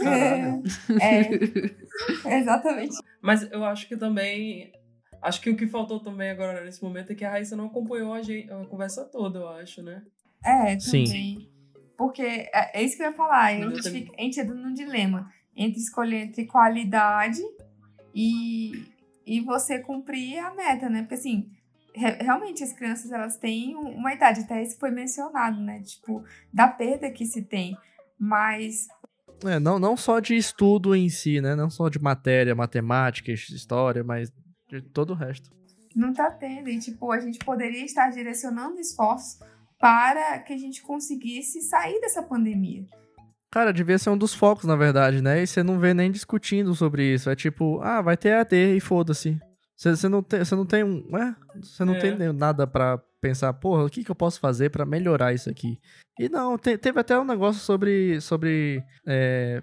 Caralho. 0.03 0.63
É, 1.01 1.31
exatamente. 2.41 2.97
Mas 3.23 3.51
eu 3.51 3.65
acho 3.65 3.89
que 3.89 3.97
também. 3.97 4.73
Acho 5.23 5.41
que 5.41 5.51
o 5.51 5.57
que 5.57 5.67
faltou 5.67 5.99
também 5.99 6.31
agora 6.31 6.63
nesse 6.65 6.83
momento 6.83 7.11
é 7.11 7.15
que 7.15 7.25
a 7.25 7.31
Raíssa 7.31 7.57
não 7.57 7.67
acompanhou 7.67 8.13
a, 8.13 8.23
gente, 8.23 8.51
a 8.53 8.65
conversa 8.67 9.05
toda, 9.05 9.39
eu 9.41 9.49
acho, 9.49 9.83
né? 9.83 10.03
É, 10.45 10.79
Sim. 10.79 11.49
Porque 11.97 12.23
é, 12.23 12.81
é 12.81 12.83
isso 12.83 12.97
que 12.97 13.03
eu 13.03 13.07
ia 13.09 13.13
falar. 13.17 13.45
A 13.47 13.53
gente, 13.55 13.83
também- 13.83 14.03
fica, 14.05 14.17
a 14.19 14.23
gente 14.23 14.41
entra 14.41 14.55
num 14.55 14.73
dilema 14.75 15.31
entre 15.57 15.81
escolher 15.81 16.23
entre 16.27 16.45
qualidade 16.47 17.41
e, 18.15 18.85
e 19.27 19.41
você 19.41 19.79
cumprir 19.79 20.39
a 20.39 20.55
meta, 20.55 20.89
né? 20.89 21.03
Porque 21.03 21.15
assim, 21.15 21.51
re- 21.95 22.19
realmente 22.21 22.63
as 22.63 22.73
crianças 22.73 23.11
elas 23.11 23.37
têm 23.37 23.77
um- 23.77 23.97
uma 23.97 24.13
idade, 24.13 24.41
até 24.41 24.63
isso 24.63 24.79
foi 24.79 24.91
mencionado, 24.91 25.61
né? 25.61 25.81
Tipo, 25.83 26.23
da 26.53 26.69
perda 26.69 27.11
que 27.11 27.25
se 27.25 27.43
tem. 27.43 27.77
Mas 28.19 28.87
É, 29.45 29.59
não, 29.59 29.79
não 29.79 29.97
só 29.97 30.19
de 30.19 30.35
estudo 30.37 30.95
em 30.95 31.09
si, 31.11 31.41
né? 31.41 31.55
Não 31.55 31.69
só 31.69 31.89
de 31.89 31.99
matéria, 31.99 32.55
matemática, 32.55 33.31
história, 33.33 34.03
mas 34.03 34.31
de 34.69 34.81
todo 34.83 35.11
o 35.11 35.15
resto. 35.15 35.51
não 35.95 36.13
tá 36.13 36.31
tendo. 36.31 36.69
E, 36.69 36.79
tipo, 36.79 37.11
a 37.13 37.21
gente 37.21 37.39
poderia 37.39 37.85
estar 37.85 38.11
direcionando 38.11 38.79
esforços 38.81 39.39
para 39.79 40.39
que 40.41 40.53
a 40.53 40.59
gente 40.59 40.83
conseguisse 40.83 41.61
sair 41.63 42.01
dessa 42.01 42.23
pandemia. 42.23 42.85
Cara, 43.51 43.73
devia 43.73 43.99
ser 43.99 44.11
um 44.11 44.19
dos 44.19 44.35
focos, 44.35 44.65
na 44.65 44.77
verdade, 44.77 45.23
né? 45.23 45.43
E 45.43 45.47
você 45.47 45.63
não 45.63 45.79
vê 45.79 45.95
nem 45.95 46.11
discutindo 46.11 46.75
sobre 46.75 47.15
isso. 47.15 47.31
É 47.31 47.37
tipo, 47.37 47.81
ah, 47.83 48.03
vai 48.03 48.17
ter 48.17 48.33
AD 48.35 48.77
e 48.77 48.81
foda-se. 48.81 49.39
Você 49.77 49.95
você 49.95 50.09
não 50.09 50.23
tem, 50.23 50.39
você 50.41 50.55
não 50.55 50.67
tem 50.67 50.83
um, 50.85 51.05
é, 51.17 51.35
você 51.61 51.85
não 51.85 51.95
É. 51.95 51.99
tem 51.99 52.33
nada 52.33 52.67
pra 52.67 52.99
pensar, 53.21 53.53
porra, 53.55 53.85
o 53.85 53.91
que, 53.91 54.03
que 54.05 54.11
eu 54.11 54.15
posso 54.15 54.41
fazer 54.41 54.71
pra 54.71 54.87
melhorar 54.87 55.33
isso 55.35 55.49
aqui? 55.51 55.79
E 56.19 56.29
não, 56.29 56.57
te- 56.59 56.79
teve 56.79 56.99
até 57.01 57.19
um 57.19 57.25
negócio 57.25 57.61
sobre, 57.61 58.21
sobre, 58.21 58.83
é, 59.07 59.63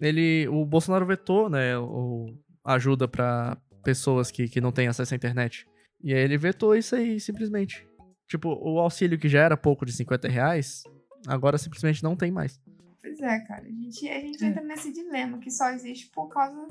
ele, 0.00 0.46
o 0.48 0.64
Bolsonaro 0.66 1.06
vetou, 1.06 1.48
né, 1.48 1.78
o, 1.78 2.26
ajuda 2.64 3.08
pra 3.08 3.56
pessoas 3.82 4.30
que, 4.30 4.48
que 4.48 4.60
não 4.60 4.72
têm 4.72 4.88
acesso 4.88 5.14
à 5.14 5.16
internet. 5.16 5.66
E 6.02 6.12
aí 6.12 6.20
ele 6.20 6.36
vetou 6.36 6.74
isso 6.76 6.94
aí, 6.94 7.18
simplesmente. 7.18 7.86
Tipo, 8.28 8.48
o 8.48 8.78
auxílio 8.78 9.18
que 9.18 9.28
já 9.28 9.40
era 9.40 9.56
pouco 9.56 9.84
de 9.84 9.92
50 9.92 10.28
reais, 10.28 10.82
agora 11.26 11.58
simplesmente 11.58 12.02
não 12.02 12.16
tem 12.16 12.30
mais. 12.30 12.60
Pois 13.00 13.20
é, 13.20 13.40
cara. 13.40 13.62
A 13.62 13.70
gente, 13.70 14.08
a 14.08 14.20
gente 14.20 14.44
entra 14.44 14.62
nesse 14.62 14.92
dilema 14.92 15.38
que 15.38 15.50
só 15.50 15.70
existe 15.70 16.10
por 16.10 16.28
causa 16.28 16.66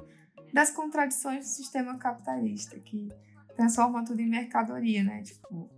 das 0.51 0.71
contradições 0.71 1.45
do 1.45 1.49
sistema 1.49 1.97
capitalista, 1.97 2.79
que 2.79 3.09
transforma 3.55 4.03
tudo 4.03 4.19
em 4.19 4.29
mercadoria, 4.29 5.03
né? 5.03 5.21
Tipo, 5.21 5.69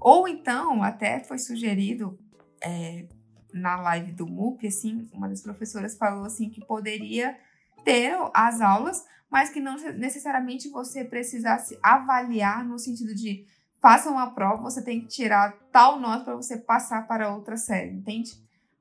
ou 0.00 0.26
então, 0.26 0.82
até 0.82 1.20
foi 1.20 1.38
sugerido 1.38 2.18
é, 2.62 3.06
na 3.52 3.80
live 3.80 4.12
do 4.12 4.26
MUP, 4.26 4.66
assim, 4.66 5.08
uma 5.12 5.28
das 5.28 5.42
professoras 5.42 5.96
falou 5.96 6.24
assim 6.24 6.48
que 6.48 6.64
poderia 6.64 7.36
ter 7.84 8.14
as 8.34 8.60
aulas, 8.60 9.04
mas 9.30 9.50
que 9.50 9.60
não 9.60 9.76
necessariamente 9.96 10.68
você 10.68 11.04
precisasse 11.04 11.78
avaliar 11.82 12.64
no 12.64 12.78
sentido 12.78 13.14
de 13.14 13.46
faça 13.80 14.10
uma 14.10 14.30
prova, 14.32 14.62
você 14.62 14.82
tem 14.82 15.00
que 15.00 15.08
tirar 15.08 15.52
tal 15.72 15.98
nota 15.98 16.24
para 16.24 16.34
você 16.36 16.56
passar 16.56 17.06
para 17.06 17.34
outra 17.34 17.56
série, 17.56 17.90
entende? 17.92 18.30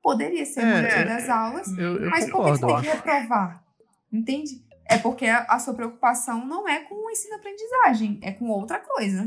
Poderia 0.01 0.45
ser 0.45 0.61
É, 0.61 0.65
mantida 0.81 1.15
as 1.15 1.29
aulas, 1.29 1.67
Eu, 1.77 1.97
eu 2.03 2.09
mas 2.09 2.25
por 2.25 2.25
que 2.25 2.31
concordo, 2.31 2.57
você 2.59 2.65
tem 2.67 2.81
que 2.81 2.87
reprovar? 2.97 3.63
Entende? 4.11 4.69
é 4.91 4.97
porque 4.97 5.27
a, 5.27 5.43
a 5.43 5.59
sua 5.59 5.75
preocupação 5.75 6.43
não 6.47 6.67
é 6.67 6.79
com 6.79 6.95
o 6.95 7.11
ensino-aprendizagem, 7.11 8.19
é 8.23 8.31
com 8.31 8.49
outra 8.49 8.79
coisa. 8.79 9.21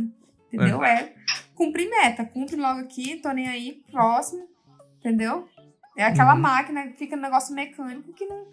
Entendeu? 0.53 0.83
É. 0.83 1.15
cumprir 1.55 1.89
meta. 1.89 2.25
Cumpre 2.25 2.57
logo 2.57 2.81
aqui, 2.81 3.17
tô 3.19 3.31
nem 3.31 3.49
aí, 3.49 3.81
próximo. 3.91 4.49
Entendeu? 4.99 5.49
É 5.97 6.05
aquela 6.05 6.35
Uhum. 6.35 6.41
máquina 6.41 6.89
que 6.89 6.99
fica 6.99 7.15
no 7.15 7.23
negócio 7.23 7.55
mecânico 7.55 8.13
que 8.13 8.27
não, 8.27 8.45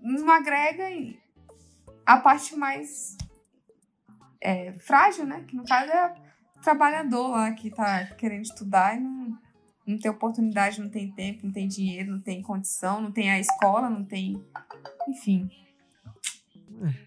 não 0.00 0.30
agrega 0.30 0.84
a 2.06 2.16
parte 2.16 2.56
mais 2.56 3.14
é, 4.40 4.72
frágil, 4.78 5.26
né? 5.26 5.44
Que 5.46 5.56
no 5.56 5.64
caso 5.64 5.90
é 5.90 6.14
o 6.56 6.60
trabalhador 6.62 7.28
lá 7.28 7.52
que 7.52 7.70
tá 7.70 8.06
querendo 8.16 8.42
estudar 8.42 8.96
e 8.96 9.00
não, 9.00 9.38
não 9.86 9.98
tem 9.98 10.10
oportunidade, 10.10 10.80
não 10.80 10.88
tem 10.90 11.10
tempo, 11.12 11.40
não 11.46 11.52
tem 11.52 11.66
dinheiro, 11.68 12.10
não 12.12 12.20
tem 12.20 12.42
condição, 12.42 13.00
não 13.00 13.10
tem 13.12 13.30
a 13.30 13.38
escola, 13.38 13.88
não 13.88 14.04
tem. 14.04 14.42
Enfim. 15.08 15.48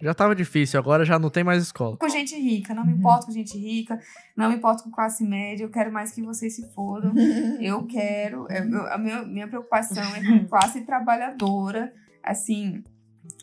Já 0.02 0.14
tava 0.14 0.36
difícil, 0.36 0.78
agora 0.78 1.06
já 1.06 1.18
não 1.18 1.30
tem 1.30 1.44
mais 1.46 1.64
escola. 1.64 1.96
Com 1.96 2.10
gente 2.10 2.36
rica, 2.36 2.74
não 2.74 2.86
me 2.86 2.92
importo 2.92 3.28
com 3.28 3.32
gente 3.32 3.58
rica, 3.58 3.98
não 4.36 4.50
me 4.50 4.56
importo 4.58 4.84
com 4.84 4.92
classe 4.92 5.24
média, 5.24 5.64
eu 5.64 5.70
quero 5.70 5.90
mais 5.92 6.12
que 6.12 6.22
vocês 6.22 6.56
se 6.56 6.74
fodam. 6.74 7.14
Eu 7.62 7.86
quero. 7.86 8.48
eu- 8.50 8.70
eu- 8.70 8.88
a 8.92 8.98
minha, 8.98 9.22
minha 9.24 9.48
preocupação 9.48 10.04
é 10.16 10.22
com 10.26 10.46
classe 10.48 10.82
trabalhadora, 10.82 11.94
assim. 12.22 12.84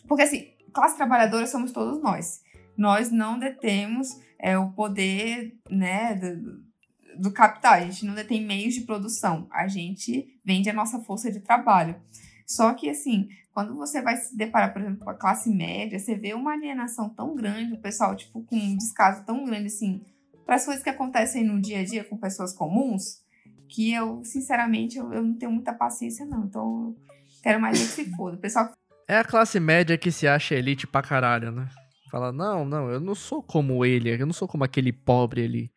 Porque, 0.07 0.23
assim, 0.25 0.49
classe 0.75 0.97
trabalhadora 0.97 1.47
somos 1.47 1.73
todos 1.73 2.03
nós. 2.03 2.43
Nós 2.79 3.11
não 3.11 3.39
detemos 3.39 4.09
é, 4.39 4.57
o 4.57 4.71
poder, 4.71 5.59
né, 5.69 6.15
do, 6.15 6.63
do 7.21 7.33
capital. 7.33 7.75
A 7.75 7.81
gente 7.81 8.07
não 8.07 8.15
detém 8.15 8.47
meios 8.47 8.75
de 8.75 8.83
produção. 8.83 9.49
A 9.51 9.67
gente 9.67 10.41
vende 10.45 10.71
a 10.71 10.73
nossa 10.73 11.01
força 11.01 11.31
de 11.31 11.41
trabalho. 11.41 11.97
Só 12.47 12.73
que, 12.73 12.89
assim, 12.89 13.29
quando 13.53 13.75
você 13.75 14.01
vai 14.01 14.17
se 14.17 14.37
deparar, 14.37 14.73
por 14.73 14.81
exemplo, 14.81 15.05
com 15.05 15.11
a 15.11 15.15
classe 15.15 15.51
média, 15.51 15.99
você 15.99 16.15
vê 16.15 16.33
uma 16.33 16.53
alienação 16.53 17.09
tão 17.09 17.35
grande, 17.35 17.75
o 17.75 17.81
pessoal, 17.81 18.15
tipo, 18.15 18.43
com 18.45 18.57
um 18.57 18.77
descaso 18.77 19.25
tão 19.25 19.45
grande, 19.45 19.67
assim, 19.67 20.01
para 20.47 20.55
as 20.55 20.65
coisas 20.65 20.83
que 20.83 20.89
acontecem 20.89 21.45
no 21.45 21.61
dia 21.61 21.81
a 21.81 21.85
dia 21.85 22.05
com 22.05 22.17
pessoas 22.17 22.55
comuns, 22.55 23.21
que 23.69 23.93
eu, 23.93 24.25
sinceramente, 24.25 24.97
eu, 24.97 25.13
eu 25.13 25.23
não 25.23 25.35
tenho 25.35 25.51
muita 25.53 25.75
paciência, 25.75 26.25
não. 26.25 26.45
Então, 26.45 26.97
quero 27.43 27.61
mais 27.61 27.79
é 27.79 27.85
que 27.85 27.91
se 27.91 28.17
foda. 28.17 28.37
O 28.37 28.41
pessoal 28.41 28.73
É 29.07 29.19
a 29.19 29.25
classe 29.25 29.59
média 29.59 29.99
que 29.99 30.13
se 30.13 30.27
acha 30.27 30.55
elite 30.55 30.87
pra 30.87 31.03
caralho, 31.03 31.51
né? 31.51 31.69
Fala, 32.11 32.33
não, 32.33 32.65
não, 32.65 32.91
eu 32.91 33.01
não 33.01 33.15
sou 33.15 33.43
como 33.43 33.85
ele, 33.85 34.11
eu 34.11 34.27
não 34.27 34.33
sou 34.33 34.49
como 34.49 34.65
aquele 34.65 34.93
pobre 34.93 35.45
ali. 35.45 35.71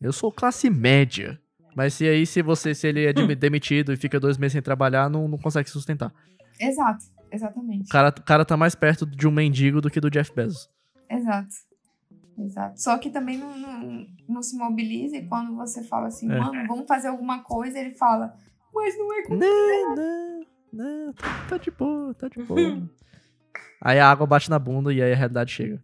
Eu 0.00 0.12
sou 0.12 0.30
classe 0.32 0.68
média. 0.70 1.40
Mas 1.74 1.94
se 1.94 2.06
aí, 2.08 2.26
se 2.26 2.42
você, 2.42 2.74
se 2.74 2.86
ele 2.88 3.04
é 3.06 3.12
demi- 3.12 3.34
demitido 3.36 3.92
e 3.92 3.96
fica 3.96 4.18
dois 4.18 4.36
meses 4.36 4.52
sem 4.54 4.62
trabalhar, 4.62 5.08
não, 5.08 5.28
não 5.28 5.38
consegue 5.38 5.70
sustentar. 5.70 6.12
Exato, 6.58 7.04
exatamente. 7.30 7.86
O 7.86 7.88
cara, 7.88 8.08
o 8.08 8.22
cara 8.22 8.44
tá 8.44 8.56
mais 8.56 8.74
perto 8.74 9.06
de 9.06 9.26
um 9.26 9.30
mendigo 9.30 9.80
do 9.80 9.88
que 9.90 10.00
do 10.00 10.10
Jeff 10.10 10.34
Bezos. 10.34 10.68
Exato. 11.08 11.48
Exato. 12.38 12.80
Só 12.80 12.96
que 12.98 13.10
também 13.10 13.36
não, 13.38 13.56
não, 13.58 14.06
não 14.28 14.42
se 14.42 14.56
mobiliza 14.56 15.16
e 15.16 15.26
quando 15.26 15.54
você 15.54 15.82
fala 15.84 16.08
assim, 16.08 16.30
É. 16.30 16.38
mano, 16.38 16.66
vamos 16.66 16.86
fazer 16.86 17.08
alguma 17.08 17.42
coisa, 17.42 17.78
ele 17.78 17.94
fala, 17.94 18.34
mas 18.74 18.98
não 18.98 19.12
é 19.18 19.22
comigo. 19.22 19.44
Não, 19.46 19.94
não, 19.94 20.40
não, 20.72 21.12
tá, 21.12 21.46
tá 21.50 21.56
de 21.58 21.70
boa, 21.70 22.14
tá 22.14 22.28
de 22.28 22.42
boa. 22.42 22.58
aí 23.80 23.98
a 23.98 24.10
água 24.10 24.26
bate 24.26 24.50
na 24.50 24.58
bunda 24.58 24.92
e 24.92 25.02
aí 25.02 25.12
a 25.12 25.16
realidade 25.16 25.52
chega. 25.52 25.82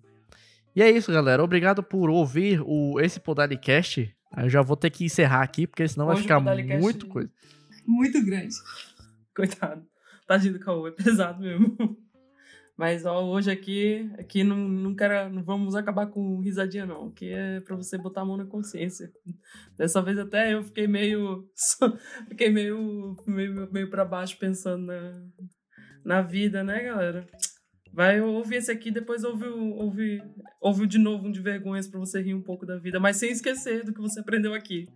E 0.75 0.83
é 0.83 0.91
isso, 0.91 1.11
galera. 1.11 1.43
Obrigado 1.43 1.83
por 1.83 2.11
ouvir 2.11 2.61
o, 2.63 3.01
esse 3.01 3.19
Podalicast. 3.19 4.15
Eu 4.37 4.51
já 4.51 4.61
vou 4.61 4.77
ter 4.77 4.91
que 4.91 5.05
encerrar 5.05 5.43
aqui, 5.43 5.67
porque 5.67 5.89
senão 5.89 6.07
vai 6.07 6.17
Hoje 6.17 6.25
o 6.25 6.25
ficar 6.25 6.41
muito 6.41 7.07
coisa. 7.07 7.31
Muito 7.87 8.23
grande. 8.25 8.55
Coitado. 9.35 9.87
Tadinho 10.27 10.55
do 10.55 10.61
Caô, 10.61 10.87
é 10.87 10.91
pesado 10.91 11.41
mesmo. 11.41 11.77
Mas 12.77 13.07
ó, 13.07 13.25
hoje 13.25 13.51
aqui, 13.51 14.11
aqui 14.19 14.45
não, 14.45 14.57
não, 14.57 14.95
quero, 14.95 15.33
não 15.33 15.43
vamos 15.43 15.75
acabar 15.75 16.09
com 16.09 16.41
risadinha, 16.41 16.85
não. 16.85 17.11
Que 17.11 17.33
é 17.33 17.61
pra 17.61 17.75
você 17.75 17.97
botar 17.97 18.21
a 18.21 18.25
mão 18.27 18.37
na 18.37 18.45
consciência. 18.45 19.11
Dessa 19.79 20.03
vez 20.03 20.19
até 20.19 20.53
eu 20.53 20.63
fiquei 20.63 20.87
meio. 20.87 21.49
Fiquei 22.29 22.51
meio, 22.51 23.17
meio, 23.27 23.73
meio 23.73 23.89
pra 23.89 24.05
baixo 24.05 24.39
pensando 24.39 24.85
na, 24.85 25.23
na 26.05 26.21
vida, 26.21 26.63
né, 26.63 26.83
galera? 26.83 27.27
Vai 27.97 28.21
ouvir 28.21 28.57
esse 28.57 28.71
aqui, 28.71 28.91
depois 28.91 29.25
ouve, 29.25 29.47
o- 29.47 29.75
ouve, 29.79 30.23
ouve 30.61 30.87
de 30.87 30.99
novo 30.99 31.27
um 31.29 31.33
de 31.33 31.41
vergonhas 31.41 31.89
pra 31.89 31.99
você 31.99 32.21
rir 32.21 32.35
um 32.35 32.43
pouco 32.43 32.67
da 32.67 32.77
vida, 32.77 33.01
mas 33.01 33.17
sem 33.17 33.31
esquecer 33.33 33.83
do 33.85 33.93
que 33.95 34.01
você 34.03 34.21
aprendeu 34.21 34.53
aqui. 34.53 34.87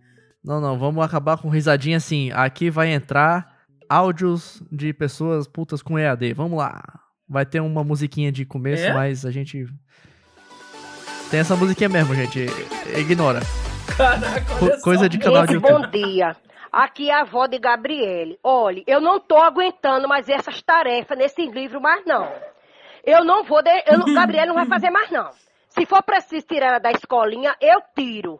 Não, 0.43 0.61
não, 0.61 0.77
vamos 0.77 1.03
acabar 1.03 1.37
com 1.37 1.49
risadinha 1.49 1.97
assim. 1.97 2.31
Aqui 2.31 2.69
vai 2.69 2.89
entrar 2.93 3.57
áudios 3.89 4.61
de 4.71 4.93
pessoas 4.93 5.47
putas 5.47 5.81
com 5.81 5.97
EAD. 5.97 6.33
Vamos 6.33 6.57
lá. 6.59 6.79
Vai 7.27 7.43
ter 7.45 7.59
uma 7.59 7.83
musiquinha 7.83 8.31
de 8.31 8.45
começo, 8.45 8.83
É? 8.83 8.93
mas 8.93 9.25
a 9.25 9.31
gente. 9.31 9.65
Tem 11.31 11.39
essa 11.39 11.55
musiquinha 11.55 11.89
mesmo, 11.89 12.13
gente. 12.13 12.45
Ignora. 12.97 13.39
Caraca, 13.97 14.55
Co- 14.59 14.65
olha 14.65 14.81
coisa 14.81 15.03
só. 15.03 15.07
de 15.07 15.17
canal 15.17 15.45
de 15.47 15.53
YouTube. 15.55 15.71
bom 15.71 15.89
dia. 15.89 16.35
Aqui 16.71 17.09
é 17.09 17.13
a 17.13 17.21
avó 17.21 17.47
de 17.47 17.57
Gabriele. 17.57 18.37
Olhe, 18.43 18.83
eu 18.87 19.01
não 19.01 19.19
tô 19.19 19.37
aguentando 19.37 20.07
mais 20.07 20.29
essas 20.29 20.61
tarefas 20.61 21.17
nesse 21.17 21.45
livro 21.45 21.81
mais 21.81 22.05
não. 22.05 22.27
Eu 23.03 23.23
não 23.23 23.43
vou, 23.43 23.61
de... 23.61 23.69
eu 23.87 23.97
não... 23.97 24.05
Gabriele 24.13 24.47
não 24.47 24.55
vai 24.55 24.65
fazer 24.65 24.89
mais 24.89 25.09
não. 25.09 25.29
Se 25.69 25.85
for 25.85 26.03
preciso 26.03 26.45
tirar 26.45 26.67
ela 26.67 26.79
da 26.79 26.91
escolinha, 26.91 27.55
eu 27.61 27.81
tiro. 27.95 28.39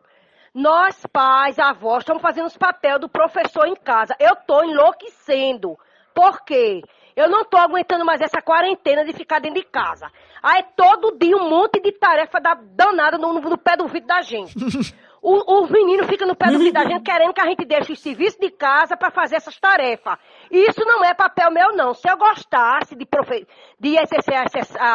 Nós, 0.54 1.06
pais, 1.12 1.58
avós, 1.60 2.00
estamos 2.00 2.22
fazendo 2.22 2.48
os 2.48 2.58
papéis 2.58 3.00
do 3.00 3.08
professor 3.08 3.66
em 3.68 3.76
casa. 3.76 4.16
Eu 4.20 4.36
tô 4.36 4.62
enlouquecendo. 4.64 5.78
Por 6.14 6.44
quê? 6.44 6.82
Eu 7.16 7.30
não 7.30 7.46
tô 7.46 7.58
aguentando 7.58 8.04
mais 8.06 8.20
essa 8.22 8.42
quarentena 8.42 9.06
de 9.06 9.14
ficar 9.14 9.40
dentro 9.40 9.62
de 9.62 9.66
casa. 9.68 10.12
Aí 10.44 10.64
todo 10.76 11.18
dia 11.18 11.36
um 11.38 11.50
monte 11.50 11.80
de 11.82 11.92
tarefa 11.94 12.40
da 12.40 12.54
danada 12.54 13.18
no, 13.18 13.34
no- 13.34 13.42
no 13.50 13.58
pé 13.58 13.78
do 13.78 13.88
vidro 13.88 14.08
da 14.08 14.22
gente. 14.22 14.54
O, 15.22 15.61
os 15.61 15.69
meninos 15.69 16.07
ficam 16.07 16.27
no 16.27 16.35
pé 16.35 16.48
do 16.48 16.57
vidro 16.57 16.73
da 16.73 16.84
gente 16.84 17.03
querendo 17.03 17.34
que 17.34 17.41
a 17.41 17.45
gente 17.45 17.64
deixe 17.64 17.93
o 17.93 17.95
serviço 17.95 18.39
de 18.39 18.49
casa 18.49 18.98
para 18.98 19.11
fazer 19.11 19.35
essas 19.35 19.60
tarefas. 19.60 20.18
Isso 20.49 20.84
não 20.84 21.06
é 21.06 21.14
papel 21.14 21.52
meu, 21.52 21.76
não. 21.76 21.93
Se 21.93 22.10
eu 22.10 22.18
gostasse 22.18 22.95
de, 22.95 23.06
profe 23.06 23.48
de 23.80 23.98
exercer 23.98 24.34
a, 24.80 24.88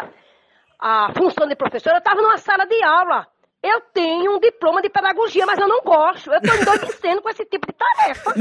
a, 0.00 0.08
a 0.80 1.14
função 1.14 1.46
de 1.46 1.54
professora, 1.54 1.96
eu 1.96 2.00
estava 2.00 2.20
numa 2.20 2.38
sala 2.38 2.66
de 2.66 2.82
aula. 2.82 3.28
Eu 3.62 3.80
tenho 3.92 4.36
um 4.36 4.40
diploma 4.40 4.82
de 4.82 4.88
pedagogia, 4.88 5.46
mas 5.46 5.58
eu 5.58 5.68
não 5.68 5.80
gosto. 5.82 6.32
Eu 6.32 6.38
estou 6.38 6.56
endoidecendo 6.56 7.22
com 7.22 7.28
esse 7.28 7.44
tipo 7.44 7.66
de 7.66 7.72
tarefa. 7.72 8.34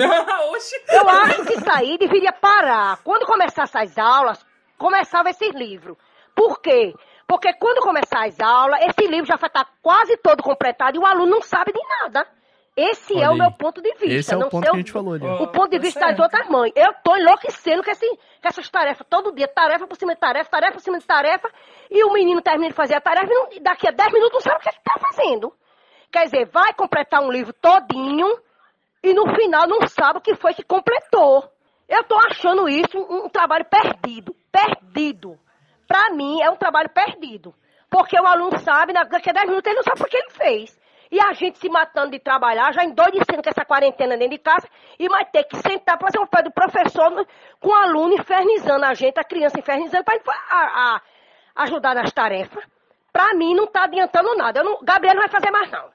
Eu 0.89 1.09
acho 1.09 1.45
que 1.45 1.53
isso 1.53 1.71
aí 1.71 1.97
deveria 1.97 2.31
parar. 2.31 2.99
Quando 3.03 3.25
começasse 3.25 3.77
as 3.77 3.97
aulas, 3.97 4.45
começava 4.77 5.29
esses 5.29 5.53
livros. 5.55 5.97
Por 6.35 6.61
quê? 6.61 6.93
Porque 7.27 7.51
quando 7.53 7.81
começar 7.81 8.25
as 8.25 8.39
aulas, 8.39 8.79
esse 8.83 9.05
livro 9.09 9.25
já 9.25 9.35
vai 9.35 9.47
estar 9.49 9.67
quase 9.81 10.15
todo 10.17 10.41
completado 10.41 10.95
e 10.95 10.99
o 10.99 11.05
aluno 11.05 11.25
não 11.31 11.41
sabe 11.41 11.73
de 11.73 11.79
nada. 12.01 12.25
Esse 12.75 13.13
Olha 13.15 13.23
é 13.25 13.29
o 13.29 13.31
aí. 13.33 13.37
meu 13.39 13.51
ponto 13.51 13.81
de 13.81 13.89
vista. 13.95 14.05
Esse 14.13 14.33
é 14.33 14.37
o 14.37 14.39
não 14.41 14.49
ponto 14.49 14.63
sei 14.63 14.69
que 14.71 14.77
a 14.77 14.79
gente 14.79 14.91
falou 14.91 15.13
ali. 15.15 15.25
O 15.25 15.47
ponto 15.47 15.69
de 15.71 15.77
Tá 15.77 15.81
vista 15.83 15.99
das 15.99 16.09
certo. 16.09 16.21
outras 16.21 16.47
mães. 16.47 16.71
Eu 16.75 16.93
tô 17.03 17.17
enlouquecendo 17.17 17.83
com, 17.83 17.89
esse, 17.91 18.07
com 18.07 18.47
essas 18.47 18.69
tarefas. 18.69 19.05
Todo 19.09 19.33
dia, 19.33 19.47
tarefa 19.47 19.87
por 19.87 19.97
cima 19.97 20.13
de 20.13 20.19
tarefa, 20.21 20.49
tarefa 20.49 20.73
por 20.73 20.81
cima 20.81 20.99
de 20.99 21.05
tarefa. 21.05 21.49
E 21.89 22.03
o 22.03 22.13
menino 22.13 22.39
termina 22.41 22.69
de 22.69 22.75
fazer 22.75 22.93
a 22.95 23.01
tarefa 23.01 23.25
e 23.25 23.35
não- 23.35 23.49
daqui 23.63 23.87
a 23.87 23.91
10 23.91 24.13
minutos 24.13 24.33
não 24.35 24.41
sabe 24.41 24.57
o 24.57 24.59
que 24.61 24.69
ele 24.69 24.77
tá 24.83 24.95
fazendo. 24.99 25.53
Quer 26.11 26.25
dizer, 26.25 26.45
vai 26.45 26.71
completar 26.75 27.21
um 27.21 27.31
livro 27.31 27.51
todinho 27.53 28.27
e 29.03 29.11
no 29.13 29.27
final 29.35 29.67
não 29.67 29.85
sabe 29.87 30.19
o 30.19 30.21
que 30.21 30.35
foi 30.35 30.53
que 30.53 30.63
completou. 30.63 31.43
Eu 31.89 32.03
tô 32.03 32.15
achando 32.19 32.69
isso 32.69 32.95
um, 32.97 33.25
um 33.25 33.29
trabalho 33.29 33.65
perdido. 33.65 34.35
Perdido. 34.51 35.37
Pra 35.87 36.09
mim, 36.11 36.41
é 36.41 36.49
um 36.49 36.55
trabalho 36.55 36.89
perdido. 36.89 37.53
Porque 37.89 38.19
o 38.19 38.25
aluno 38.25 38.57
sabe, 38.59 38.93
daqui 38.93 39.29
a 39.29 39.33
10 39.33 39.47
minutos 39.47 39.65
ele 39.65 39.77
não 39.77 39.83
sabe 39.83 40.01
o 40.01 40.05
que 40.05 40.17
ele 40.17 40.29
fez. 40.31 40.77
E 41.09 41.19
a 41.21 41.31
gente 41.31 41.57
se 41.57 41.69
matando 41.69 42.11
de 42.11 42.19
trabalhar, 42.19 42.73
já 42.73 42.83
endoidecendo 42.83 43.41
com 43.41 43.49
essa 43.49 43.63
quarentena 43.63 44.17
dentro 44.17 44.35
de 44.35 44.43
casa, 44.43 44.67
e 44.99 45.07
vai 45.07 45.23
ter 45.23 45.45
que 45.45 45.55
sentar 45.55 45.97
para 45.97 46.07
fazer 46.07 46.19
um 46.19 46.27
pé 46.27 46.43
do 46.43 46.51
professor 46.51 47.25
com 47.61 47.69
o 47.69 47.73
aluno 47.73 48.13
infernizando 48.15 48.83
a 48.83 48.93
gente, 48.93 49.17
a 49.17 49.23
criança 49.23 49.57
infernizando, 49.57 50.03
para 50.03 50.19
a, 50.49 50.95
a, 50.95 51.01
ajudar 51.63 51.95
nas 51.95 52.11
tarefas. 52.11 52.63
Pra 53.11 53.33
mim, 53.33 53.55
não 53.55 53.67
tá 53.67 53.85
adiantando 53.85 54.35
nada. 54.35 54.61
Não, 54.61 54.79
Gabriel 54.83 55.15
não 55.15 55.21
vai 55.21 55.29
fazer 55.29 55.49
mais, 55.49 55.71
não. 55.71 55.89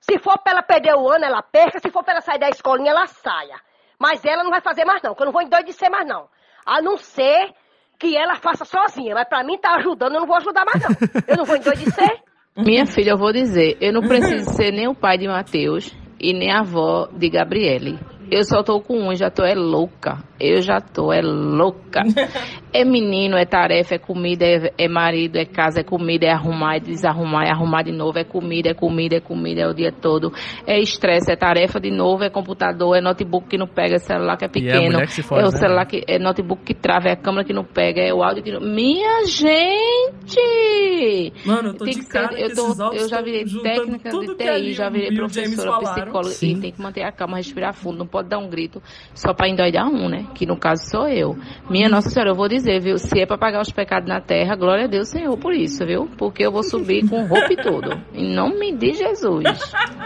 Se 0.00 0.18
for 0.18 0.36
pra 0.38 0.52
ela 0.52 0.62
perder 0.62 0.94
o 0.94 1.08
ano, 1.08 1.24
ela 1.24 1.42
perca. 1.42 1.80
Se 1.80 1.90
for 1.90 2.02
pra 2.02 2.14
ela 2.14 2.20
sair 2.20 2.38
da 2.38 2.48
escolinha, 2.48 2.90
ela 2.90 3.06
saia. 3.06 3.58
Mas 3.98 4.24
ela 4.24 4.44
não 4.44 4.50
vai 4.50 4.60
fazer 4.60 4.84
mais, 4.84 5.00
não. 5.02 5.14
Que 5.14 5.22
eu 5.22 5.26
não 5.26 5.32
vou 5.32 5.42
endoidecer 5.42 5.90
mais, 5.90 6.06
não. 6.06 6.28
A 6.66 6.82
não 6.82 6.98
ser 6.98 7.54
que 7.98 8.16
ela 8.16 8.36
faça 8.36 8.64
sozinha. 8.64 9.14
Mas 9.14 9.28
pra 9.28 9.44
mim, 9.44 9.58
tá 9.58 9.76
ajudando, 9.76 10.14
eu 10.14 10.20
não 10.20 10.26
vou 10.26 10.36
ajudar 10.36 10.64
mais, 10.64 10.82
não. 10.82 11.24
Eu 11.26 11.36
não 11.36 11.44
vou 11.44 11.56
endoidecer. 11.56 12.10
Minha 12.56 12.86
filha, 12.86 13.10
eu 13.10 13.18
vou 13.18 13.32
dizer, 13.32 13.76
eu 13.80 13.92
não 13.92 14.00
preciso 14.00 14.50
ser 14.54 14.72
nem 14.72 14.88
o 14.88 14.94
pai 14.94 15.18
de 15.18 15.28
Matheus 15.28 15.94
e 16.18 16.32
nem 16.32 16.50
a 16.50 16.60
avó 16.60 17.06
de 17.12 17.28
Gabriele. 17.28 17.98
Eu 18.30 18.42
só 18.44 18.62
tô 18.62 18.80
com 18.80 19.08
um, 19.08 19.14
já 19.14 19.30
tô 19.30 19.44
é 19.44 19.54
louca. 19.54 20.18
Eu 20.40 20.60
já 20.62 20.80
tô, 20.80 21.12
é 21.12 21.20
louca. 21.22 22.02
É 22.72 22.84
menino, 22.84 23.38
é 23.38 23.46
tarefa, 23.46 23.94
é 23.94 23.98
comida, 23.98 24.44
é, 24.44 24.70
é 24.76 24.86
marido, 24.86 25.36
é 25.38 25.46
casa, 25.46 25.80
é 25.80 25.82
comida, 25.82 26.26
é 26.26 26.30
arrumar, 26.30 26.76
é 26.76 26.80
desarrumar, 26.80 27.46
é 27.46 27.50
arrumar 27.50 27.80
de 27.82 27.90
novo, 27.90 28.18
é 28.18 28.24
comida, 28.24 28.68
é 28.68 28.74
comida, 28.74 29.16
é 29.16 29.20
comida, 29.20 29.62
é 29.62 29.66
o 29.66 29.72
dia 29.72 29.90
todo. 29.90 30.30
É 30.66 30.78
estresse, 30.78 31.32
é 31.32 31.36
tarefa 31.36 31.80
de 31.80 31.90
novo, 31.90 32.22
é 32.24 32.28
computador, 32.28 32.94
é 32.94 33.00
notebook 33.00 33.48
que 33.48 33.56
não 33.56 33.66
pega, 33.66 33.94
é 33.94 33.98
celular 33.98 34.36
que 34.36 34.44
é 34.44 34.46
é 34.46 34.50
pequeno, 34.50 34.92
mulher 34.92 35.06
que 35.06 35.22
fode, 35.22 35.40
é 35.42 35.48
o 35.48 35.52
né? 35.52 35.56
celular 35.58 35.86
que 35.86 36.04
é 36.06 36.18
notebook 36.18 36.62
que 36.64 36.74
trava, 36.74 37.08
é 37.08 37.12
a 37.12 37.16
câmera 37.16 37.44
que 37.46 37.52
não 37.54 37.64
pega, 37.64 38.02
é 38.02 38.12
o 38.12 38.22
áudio 38.22 38.42
que 38.42 38.52
não. 38.52 38.60
Minha 38.60 39.24
gente! 39.24 41.32
Mano, 41.46 41.70
eu 41.70 41.74
tô 41.74 41.84
Tem 41.86 41.94
de 41.94 42.02
ser- 42.02 42.12
cara 42.12 42.28
que 42.28 42.42
eu, 42.42 42.54
tô- 42.54 42.92
eu 42.92 43.08
já 43.08 43.22
virei 43.22 43.44
técnica 43.44 44.10
de 44.10 44.34
TI, 44.36 44.58
Lil 44.60 44.74
já 44.74 44.90
virei 44.90 45.16
professora, 45.16 45.78
psicóloga 45.78 46.28
Sim. 46.30 46.56
e 46.56 46.60
tem 46.60 46.72
que 46.72 46.82
manter 46.82 47.04
a 47.04 47.12
calma, 47.12 47.38
respirar 47.38 47.72
fundo, 47.72 47.96
não 47.98 48.06
pode 48.06 48.28
dar 48.28 48.38
um 48.38 48.50
grito 48.50 48.82
só 49.14 49.32
pra 49.32 49.48
endoidar 49.48 49.86
um, 49.88 50.08
né? 50.10 50.25
Que 50.34 50.46
no 50.46 50.56
caso 50.58 50.82
sou 50.90 51.08
eu. 51.08 51.36
Minha 51.70 51.88
Nossa 51.88 52.10
Senhora, 52.10 52.30
eu 52.30 52.34
vou 52.36 52.48
dizer, 52.48 52.80
viu? 52.80 52.98
Se 52.98 53.20
é 53.20 53.26
pra 53.26 53.38
pagar 53.38 53.60
os 53.60 53.70
pecados 53.70 54.08
na 54.08 54.20
terra, 54.20 54.54
glória 54.56 54.84
a 54.84 54.88
Deus, 54.88 55.08
Senhor, 55.08 55.36
por 55.38 55.54
isso, 55.54 55.84
viu? 55.86 56.08
Porque 56.18 56.44
eu 56.44 56.52
vou 56.52 56.62
subir 56.62 57.08
com 57.08 57.26
roupa 57.26 57.52
e 57.52 57.56
tudo. 57.56 57.90
Em 58.12 58.34
nome 58.34 58.72
de 58.76 58.92
Jesus. 58.92 59.44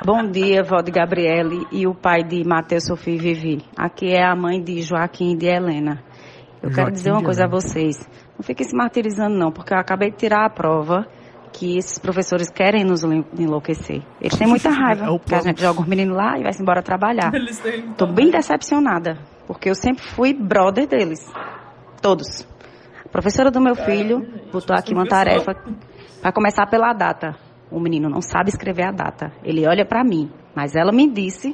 Bom 0.04 0.30
dia, 0.30 0.62
vó 0.62 0.80
de 0.82 0.90
Gabriele 0.90 1.66
e 1.72 1.86
o 1.86 1.94
pai 1.94 2.22
de 2.22 2.44
Matheus, 2.44 2.84
Sofia 2.86 3.14
e 3.14 3.18
Vivi. 3.18 3.62
Aqui 3.76 4.06
é 4.12 4.24
a 4.24 4.34
mãe 4.36 4.62
de 4.62 4.80
Joaquim 4.82 5.32
e 5.32 5.36
de 5.36 5.46
Helena. 5.46 6.02
Eu 6.62 6.68
quero 6.68 6.74
Joaquim 6.76 6.92
dizer 6.92 7.12
uma 7.12 7.22
coisa 7.22 7.44
a 7.44 7.48
vocês. 7.48 7.96
Não 8.36 8.42
fiquem 8.44 8.66
se 8.66 8.76
martirizando, 8.76 9.36
não, 9.36 9.50
porque 9.50 9.74
eu 9.74 9.78
acabei 9.78 10.10
de 10.10 10.16
tirar 10.16 10.46
a 10.46 10.50
prova 10.50 11.06
que 11.52 11.76
esses 11.76 11.98
professores 11.98 12.48
querem 12.48 12.84
nos 12.84 13.02
enlou- 13.02 13.24
enlouquecer. 13.38 14.02
Eles 14.20 14.38
têm 14.38 14.46
muita 14.46 14.70
raiva, 14.70 15.06
É 15.06 15.18
porque 15.18 15.34
a 15.34 15.40
gente 15.40 15.60
joga 15.60 15.80
os 15.80 15.86
meninos 15.86 16.16
lá 16.16 16.38
e 16.38 16.42
vai-se 16.44 16.62
embora 16.62 16.80
trabalhar. 16.80 17.34
Eles 17.34 17.58
têm. 17.58 17.92
Tô 17.94 18.06
bem 18.06 18.30
decepcionada, 18.30 19.18
porque 19.50 19.68
eu 19.68 19.74
sempre 19.74 20.04
fui 20.14 20.32
brother 20.32 20.86
deles. 20.86 21.18
Todos. 22.00 22.46
A 23.04 23.08
professora 23.08 23.50
do 23.50 23.60
meu 23.60 23.74
filho 23.74 24.24
botou 24.52 24.76
aqui 24.76 24.94
uma 24.94 25.04
tarefa 25.04 25.56
para 26.22 26.30
começar 26.30 26.68
pela 26.68 26.92
data. 26.92 27.34
O 27.68 27.80
menino 27.80 28.08
não 28.08 28.22
sabe 28.22 28.50
escrever 28.50 28.84
a 28.84 28.92
data. 28.92 29.32
Ele 29.42 29.66
olha 29.66 29.84
para 29.84 30.04
mim, 30.04 30.30
mas 30.54 30.76
ela 30.76 30.92
me 30.92 31.10
disse 31.10 31.52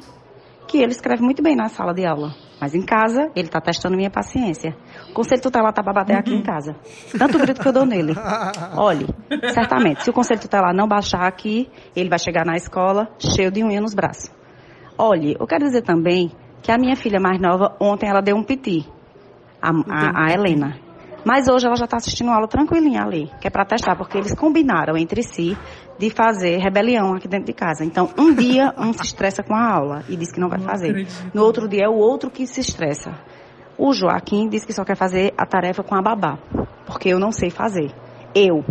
que 0.67 0.77
ele 0.77 0.91
escreve 0.91 1.23
muito 1.23 1.41
bem 1.41 1.55
na 1.55 1.69
sala 1.69 1.91
de 1.91 2.05
aula. 2.05 2.35
Mas 2.61 2.75
em 2.75 2.83
casa, 2.83 3.31
ele 3.35 3.47
tá 3.47 3.59
testando 3.59 3.97
minha 3.97 4.11
paciência. 4.11 4.77
O 5.09 5.13
conselho 5.13 5.41
tutelar 5.41 5.73
tá 5.73 5.81
pra 5.81 5.91
bater 5.91 6.17
aqui 6.17 6.35
em 6.35 6.43
casa. 6.43 6.75
Tanto 7.17 7.39
grito 7.39 7.59
que 7.59 7.67
eu 7.67 7.73
dou 7.73 7.85
nele. 7.85 8.13
Olhe, 8.77 9.07
certamente, 9.55 10.03
se 10.03 10.09
o 10.11 10.13
conselho 10.13 10.39
tutelar 10.39 10.71
não 10.71 10.87
baixar 10.87 11.25
aqui, 11.25 11.67
ele 11.95 12.09
vai 12.09 12.19
chegar 12.19 12.45
na 12.45 12.55
escola 12.57 13.09
cheio 13.17 13.49
de 13.49 13.63
unha 13.63 13.81
nos 13.81 13.95
braços. 13.95 14.31
Olhe, 14.99 15.35
eu 15.39 15.47
quero 15.47 15.65
dizer 15.65 15.81
também 15.81 16.31
que 16.61 16.71
a 16.71 16.77
minha 16.77 16.95
filha 16.95 17.19
mais 17.19 17.39
nova, 17.39 17.75
ontem 17.79 18.09
ela 18.09 18.21
deu 18.21 18.35
um 18.35 18.43
piti. 18.43 18.85
A, 19.61 19.69
a, 19.69 20.25
a 20.25 20.31
Helena. 20.31 20.77
Mas 21.25 21.47
hoje 21.49 21.65
ela 21.65 21.75
já 21.75 21.85
está 21.85 21.97
assistindo 21.97 22.29
aula 22.29 22.47
tranquilinha 22.47 23.01
ali, 23.01 23.29
que 23.41 23.47
é 23.47 23.49
para 23.49 23.65
testar, 23.65 23.97
porque 23.97 24.17
eles 24.17 24.33
combinaram 24.33 24.95
entre 24.95 25.21
si 25.23 25.57
de 25.99 26.09
fazer 26.09 26.57
rebelião 26.57 27.15
aqui 27.15 27.27
dentro 27.27 27.47
de 27.47 27.53
casa. 27.53 27.83
Então, 27.83 28.09
um 28.17 28.33
dia 28.33 28.73
um 28.77 28.93
se 28.93 29.03
estressa 29.03 29.43
com 29.43 29.53
a 29.53 29.73
aula 29.73 30.03
e 30.07 30.15
diz 30.15 30.31
que 30.31 30.39
não 30.39 30.47
vai 30.47 30.59
fazer. 30.59 31.07
No 31.33 31.43
outro 31.43 31.67
dia 31.67 31.85
é 31.85 31.89
o 31.89 31.95
outro 31.95 32.29
que 32.29 32.45
se 32.47 32.61
estressa. 32.61 33.13
O 33.77 33.93
Joaquim 33.93 34.47
diz 34.47 34.63
que 34.63 34.71
só 34.71 34.85
quer 34.85 34.95
fazer 34.95 35.33
a 35.37 35.45
tarefa 35.45 35.83
com 35.83 35.95
a 35.95 36.01
babá, 36.01 36.37
porque 36.85 37.09
eu 37.09 37.19
não 37.19 37.31
sei 37.31 37.49
fazer. 37.49 37.91
Eu, 38.33 38.63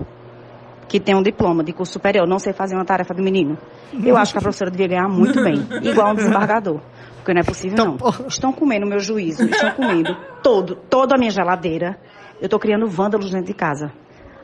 que 0.89 0.99
tenho 0.99 1.19
um 1.19 1.23
diploma 1.23 1.63
de 1.63 1.73
curso 1.73 1.93
superior, 1.93 2.27
não 2.27 2.39
sei 2.39 2.53
fazer 2.53 2.75
uma 2.75 2.85
tarefa 2.85 3.13
do 3.13 3.23
menino. 3.23 3.59
Eu 4.05 4.17
acho 4.17 4.33
que 4.33 4.39
a 4.39 4.41
professora 4.41 4.71
devia 4.71 4.89
ganhar 4.89 5.09
muito 5.09 5.43
bem, 5.43 5.67
igual 5.83 6.13
um 6.13 6.15
desembargador. 6.15 6.81
Porque 7.27 7.35
não 7.35 7.41
é 7.41 7.45
possível, 7.45 7.77
não. 7.77 7.97
Estão 8.29 8.53
comendo 8.53 8.87
meu 8.87 9.01
juízo, 9.01 9.43
estão 9.43 9.73
comendo 9.73 10.17
todo, 10.45 10.77
toda 10.89 11.17
a 11.17 11.19
minha 11.19 11.33
geladeira. 11.33 11.99
Eu 12.41 12.45
estou 12.45 12.61
criando 12.61 12.87
vândalos 12.87 13.33
dentro 13.33 13.49
de 13.49 13.55
casa. 13.55 13.91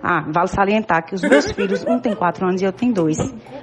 Ah, 0.02 0.26
vale 0.34 0.48
salientar 0.48 1.06
que 1.06 1.14
os 1.14 1.22
meus 1.22 1.52
filhos, 1.52 1.84
um 1.86 2.00
tem 2.00 2.12
quatro 2.12 2.44
anos 2.44 2.60
e 2.60 2.64
eu 2.64 2.72
tenho 2.72 2.92
dois. 2.92 3.16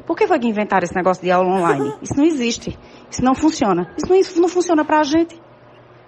Por 0.07 0.15
que 0.15 0.25
foi 0.25 0.39
que 0.39 0.47
inventaram 0.47 0.85
esse 0.85 0.95
negócio 0.95 1.21
de 1.21 1.29
aula 1.31 1.49
online? 1.49 1.93
Isso 2.01 2.15
não 2.15 2.23
existe. 2.23 2.79
Isso 3.11 3.21
não 3.21 3.35
funciona. 3.35 3.93
Isso 3.97 4.07
não, 4.07 4.15
isso 4.15 4.39
não 4.39 4.47
funciona 4.47 4.85
pra 4.85 5.03
gente. 5.03 5.37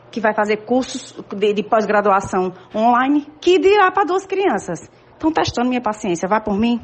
Que 0.10 0.22
vai 0.22 0.34
fazer 0.34 0.64
cursos 0.64 1.14
de, 1.36 1.54
de 1.54 1.64
pós-graduação 1.64 2.54
online, 2.74 3.28
que 3.42 3.60
dirá 3.60 3.92
para 3.92 4.06
duas 4.06 4.26
crianças. 4.26 4.90
Estão 5.12 5.34
testando 5.34 5.68
minha 5.68 5.82
paciência. 5.82 6.30
Vai 6.30 6.42
por 6.42 6.58
mim? 6.58 6.80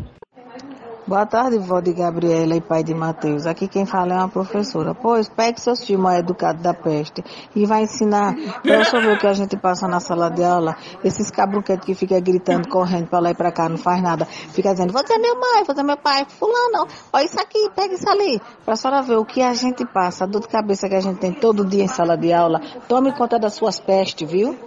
Boa 1.07 1.25
tarde, 1.25 1.57
vó 1.57 1.79
de 1.79 1.93
Gabriela 1.93 2.53
e 2.53 2.59
pai 2.59 2.83
de 2.83 2.93
Mateus. 2.93 3.47
Aqui 3.47 3.65
quem 3.65 3.85
fala 3.85 4.13
é 4.13 4.17
uma 4.17 4.27
professora. 4.27 4.93
Pois, 4.93 5.29
pegue 5.29 5.61
seus 5.61 5.85
filhos 5.85 6.01
mal 6.01 6.17
educados 6.17 6.61
da 6.61 6.73
peste 6.73 7.23
e 7.55 7.65
vai 7.65 7.83
ensinar 7.83 8.35
para 8.61 8.99
ver 8.99 9.13
o 9.13 9.17
que 9.17 9.25
a 9.25 9.31
gente 9.31 9.55
passa 9.55 9.87
na 9.87 10.01
sala 10.01 10.29
de 10.29 10.43
aula. 10.43 10.75
Esses 11.05 11.31
cabruquetes 11.31 11.85
que 11.85 11.95
ficam 11.95 12.19
gritando, 12.19 12.67
correndo 12.67 13.07
para 13.07 13.19
lá 13.19 13.31
e 13.31 13.33
para 13.33 13.53
cá, 13.53 13.69
não 13.69 13.77
faz 13.77 14.03
nada. 14.03 14.25
Fica 14.25 14.73
dizendo, 14.73 14.91
você 14.91 15.13
é 15.13 15.17
meu 15.17 15.39
mãe, 15.39 15.63
você 15.65 15.79
é 15.79 15.83
meu 15.83 15.95
pai, 15.95 16.25
fulano, 16.27 16.85
olha 17.13 17.23
isso 17.23 17.39
aqui, 17.39 17.69
pega 17.73 17.93
isso 17.93 18.09
ali. 18.09 18.41
Para 18.65 18.73
a 18.73 18.75
senhora 18.75 19.01
ver 19.01 19.15
o 19.15 19.23
que 19.23 19.41
a 19.41 19.53
gente 19.53 19.85
passa, 19.85 20.25
a 20.25 20.27
dor 20.27 20.41
de 20.41 20.49
cabeça 20.49 20.89
que 20.89 20.95
a 20.95 20.99
gente 20.99 21.19
tem 21.19 21.31
todo 21.31 21.63
dia 21.63 21.85
em 21.85 21.87
sala 21.87 22.17
de 22.17 22.33
aula. 22.33 22.59
Tome 22.85 23.13
conta 23.13 23.39
das 23.39 23.53
suas 23.53 23.79
pestes, 23.79 24.29
viu? 24.29 24.59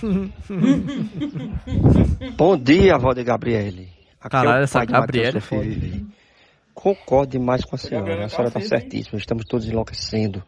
Bom 2.38 2.56
dia, 2.56 2.94
avó 2.94 3.12
de 3.12 3.24
Gabriele. 3.24 3.97
É 4.24 4.28
Caralho, 4.28 4.64
essa 4.64 4.82
é 4.82 5.40
foda. 5.40 5.62
Vivi. 5.62 6.06
Concordo 6.74 7.32
demais 7.32 7.64
com 7.64 7.74
a 7.74 7.78
senhora. 7.78 8.06
Gabriela 8.06 8.26
A 8.26 8.28
senhora 8.28 8.50
tá 8.50 8.60
está 8.60 8.78
certíssima. 8.78 9.18
Estamos 9.18 9.44
todos 9.44 9.68
enlouquecendo. 9.68 10.42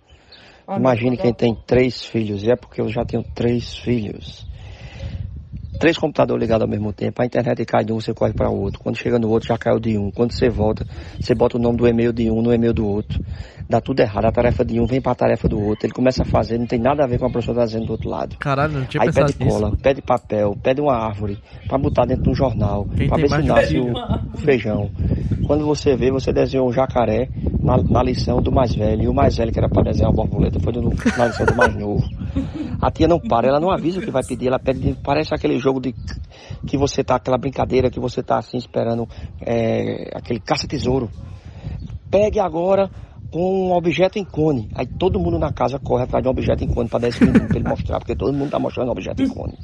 Ah, 0.67 0.77
Imagine 0.77 1.17
não, 1.17 1.23
quem 1.23 1.35
tem 1.35 1.55
três 1.67 2.05
filhos. 2.05 2.43
E 2.43 2.51
é 2.51 2.57
porque 2.57 2.81
eu 2.81 2.89
já 2.89 3.05
tenho 3.05 3.23
três 3.35 3.77
filhos. 3.77 4.47
Três 5.81 5.97
computadores 5.97 6.43
ligados 6.43 6.63
ao 6.63 6.69
mesmo 6.69 6.93
tempo. 6.93 7.23
A 7.23 7.27
internet 7.27 7.65
cai 7.65 7.85
de 7.85 7.93
um, 7.93 8.01
você 8.01 8.13
corre 8.13 8.33
para 8.33 8.51
o 8.51 8.61
outro. 8.61 8.81
Quando 8.81 8.97
chega 8.97 9.19
no 9.19 9.29
outro, 9.29 9.49
já 9.49 9.57
caiu 9.57 9.81
de 9.81 9.97
um. 9.97 10.11
Quando 10.11 10.33
você 10.33 10.49
volta, 10.49 10.87
você 11.19 11.35
bota 11.35 11.57
o 11.57 11.61
nome 11.61 11.79
do 11.79 11.89
e-mail 11.89 12.13
de 12.13 12.31
um 12.31 12.43
no 12.43 12.53
e-mail 12.53 12.75
do 12.75 12.87
outro. 12.87 13.19
Dá 13.71 13.81
tudo 13.81 14.01
errado. 14.01 14.25
A 14.25 14.33
tarefa 14.33 14.65
de 14.65 14.81
um 14.81 14.85
vem 14.85 15.01
para 15.01 15.13
a 15.13 15.15
tarefa 15.15 15.49
do 15.49 15.57
outro. 15.57 15.87
Ele 15.87 15.93
começa 15.93 16.25
a 16.25 16.27
fazer, 16.27 16.59
não 16.59 16.67
tem 16.67 16.81
nada 16.81 17.05
a 17.05 17.07
ver 17.07 17.21
com 17.21 17.27
a 17.27 17.31
professora 17.31 17.65
dizendo 17.65 17.87
do 17.87 17.93
outro 17.93 18.11
lado. 18.11 18.37
Caralho, 18.37 18.81
não 18.81 18.85
tinha 18.85 19.01
Aí 19.01 19.13
pede 19.13 19.37
nisso. 19.39 19.61
cola, 19.61 19.77
pede 19.81 20.03
papel, 20.03 20.57
pede 20.61 20.81
uma 20.81 20.93
árvore 20.93 21.39
pra 21.69 21.79
botar 21.79 22.05
dentro 22.05 22.25
de 22.25 22.31
um 22.31 22.35
jornal, 22.35 22.85
Quem 22.97 23.07
pra 23.07 23.17
tem 23.17 23.29
ver 23.29 23.43
se 23.43 23.47
nasce 23.47 23.79
o 23.79 24.39
feijão. 24.39 24.91
Quando 25.47 25.65
você 25.65 25.95
vê, 25.95 26.11
você 26.11 26.33
desenhou 26.33 26.69
um 26.69 26.73
jacaré 26.73 27.29
na, 27.63 27.77
na 27.77 28.03
lição 28.03 28.43
do 28.43 28.51
mais 28.51 28.75
velho, 28.75 29.05
e 29.05 29.09
o 29.09 29.15
mais 29.15 29.37
velho 29.37 29.53
que 29.53 29.59
era 29.61 29.69
pra 29.69 29.85
desenhar 29.85 30.11
uma 30.11 30.17
borboleta 30.17 30.59
foi 30.59 30.73
no, 30.73 30.91
na 31.17 31.27
lição 31.29 31.47
do 31.47 31.55
mais 31.55 31.77
novo. 31.77 32.03
A 32.83 32.91
tia 32.91 33.07
não 33.07 33.21
para, 33.21 33.47
ela 33.47 33.61
não 33.61 33.71
avisa 33.71 34.01
o 34.01 34.03
que 34.03 34.11
vai 34.11 34.25
pedir, 34.25 34.49
ela 34.49 34.59
pede, 34.59 34.97
parece 35.01 35.33
aquele 35.33 35.61
jogo 35.61 35.81
de 35.81 35.95
que 36.67 36.77
você 36.77 37.05
tá, 37.05 37.15
aquela 37.15 37.39
brincadeira 37.39 37.89
que 37.89 38.01
você 38.01 38.21
tá 38.21 38.37
assim 38.37 38.57
esperando, 38.57 39.09
é, 39.41 40.11
aquele 40.13 40.41
caça-tesouro. 40.41 41.09
Pegue 42.11 42.41
agora 42.41 42.91
um 43.33 43.73
objeto 43.73 44.19
em 44.19 44.25
cone. 44.25 44.69
Aí 44.75 44.87
todo 44.87 45.19
mundo 45.21 45.39
na 45.39 45.53
casa 45.53 45.79
corre 45.79 46.05
atrás 46.05 46.23
de 46.23 46.29
um 46.29 46.33
objeto 46.33 46.65
em 46.65 46.69
cone 46.69 46.89
para 46.89 47.01
10 47.01 47.21
minutos 47.21 47.47
pra 47.49 47.57
ele 47.59 47.69
mostrar, 47.69 47.99
porque 47.99 48.17
todo 48.17 48.33
mundo 48.33 48.51
tá 48.51 48.59
mostrando 48.59 48.89
um 48.89 48.93
objeto 48.93 49.23
em 49.23 49.29
cone. 49.29 49.57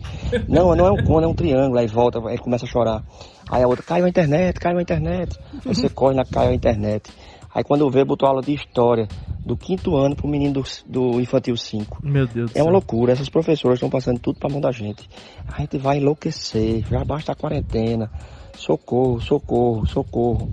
Não, 0.48 0.74
não 0.74 0.86
é 0.86 0.90
um 0.92 1.04
cone, 1.04 1.24
é 1.24 1.28
um 1.28 1.34
triângulo. 1.34 1.78
Aí 1.78 1.86
volta, 1.86 2.18
aí 2.28 2.38
começa 2.38 2.64
a 2.64 2.68
chorar. 2.68 3.02
Aí 3.50 3.62
a 3.62 3.66
outra, 3.68 3.84
caiu 3.84 4.04
a 4.04 4.08
internet, 4.08 4.58
caiu 4.60 4.78
a 4.78 4.82
internet. 4.82 5.36
Aí 5.64 5.74
você 5.74 5.88
corre 5.88 6.14
na 6.14 6.24
caiu 6.24 6.50
a 6.50 6.54
internet. 6.54 7.10
Aí 7.54 7.64
quando 7.64 7.88
vê, 7.90 8.04
botou 8.04 8.28
aula 8.28 8.42
de 8.42 8.52
história 8.52 9.08
do 9.44 9.56
quinto 9.56 9.96
ano 9.96 10.14
pro 10.14 10.28
menino 10.28 10.54
do, 10.54 10.64
do 10.86 11.20
infantil 11.20 11.56
5. 11.56 12.00
Meu 12.02 12.26
Deus 12.26 12.50
do 12.50 12.56
É 12.58 12.60
uma 12.60 12.66
céu. 12.66 12.72
loucura, 12.72 13.12
essas 13.12 13.28
professoras 13.30 13.76
estão 13.76 13.88
passando 13.88 14.18
tudo 14.18 14.38
pra 14.38 14.50
mão 14.50 14.60
da 14.60 14.70
gente. 14.70 15.08
A 15.50 15.60
gente 15.60 15.78
vai 15.78 15.96
enlouquecer, 15.98 16.84
já 16.90 17.02
basta 17.04 17.32
a 17.32 17.34
quarentena. 17.34 18.10
Socorro, 18.56 19.20
socorro, 19.20 19.86
socorro. 19.86 20.50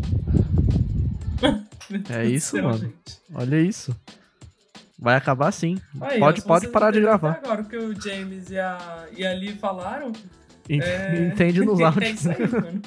É 2.10 2.26
isso, 2.26 2.52
Céu, 2.56 2.64
mano. 2.64 2.78
gente. 2.78 2.94
Olha 3.34 3.60
isso. 3.62 3.96
Vai 5.00 5.16
acabar 5.16 5.52
sim. 5.52 5.78
Aí, 6.02 6.20
pode 6.20 6.42
pode 6.44 6.68
parar 6.70 6.92
de 6.92 7.02
gravar. 7.02 7.40
Agora 7.44 7.62
o 7.62 7.66
que 7.66 7.76
o 7.78 8.00
James 8.00 8.50
e 8.50 8.58
a, 8.58 9.06
e 9.18 9.26
a 9.26 9.34
Lee 9.34 9.56
falaram. 9.58 10.12
En- 10.70 10.80
é- 10.82 11.28
Entende 11.34 11.60
nos 11.62 11.80
é 11.82 11.84
áudios. 11.84 12.10
isso 12.22 12.30
aí, 12.30 12.48
mano. 12.48 12.82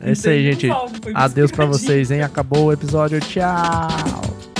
É 0.00 0.12
isso 0.12 0.28
aí, 0.28 0.52
gente. 0.52 0.66
Adeus 1.14 1.50
pra 1.52 1.64
explicadinho. 1.64 1.72
vocês, 1.72 2.10
hein? 2.10 2.22
Acabou 2.22 2.66
o 2.66 2.72
episódio. 2.72 3.20
Tchau. 3.20 4.55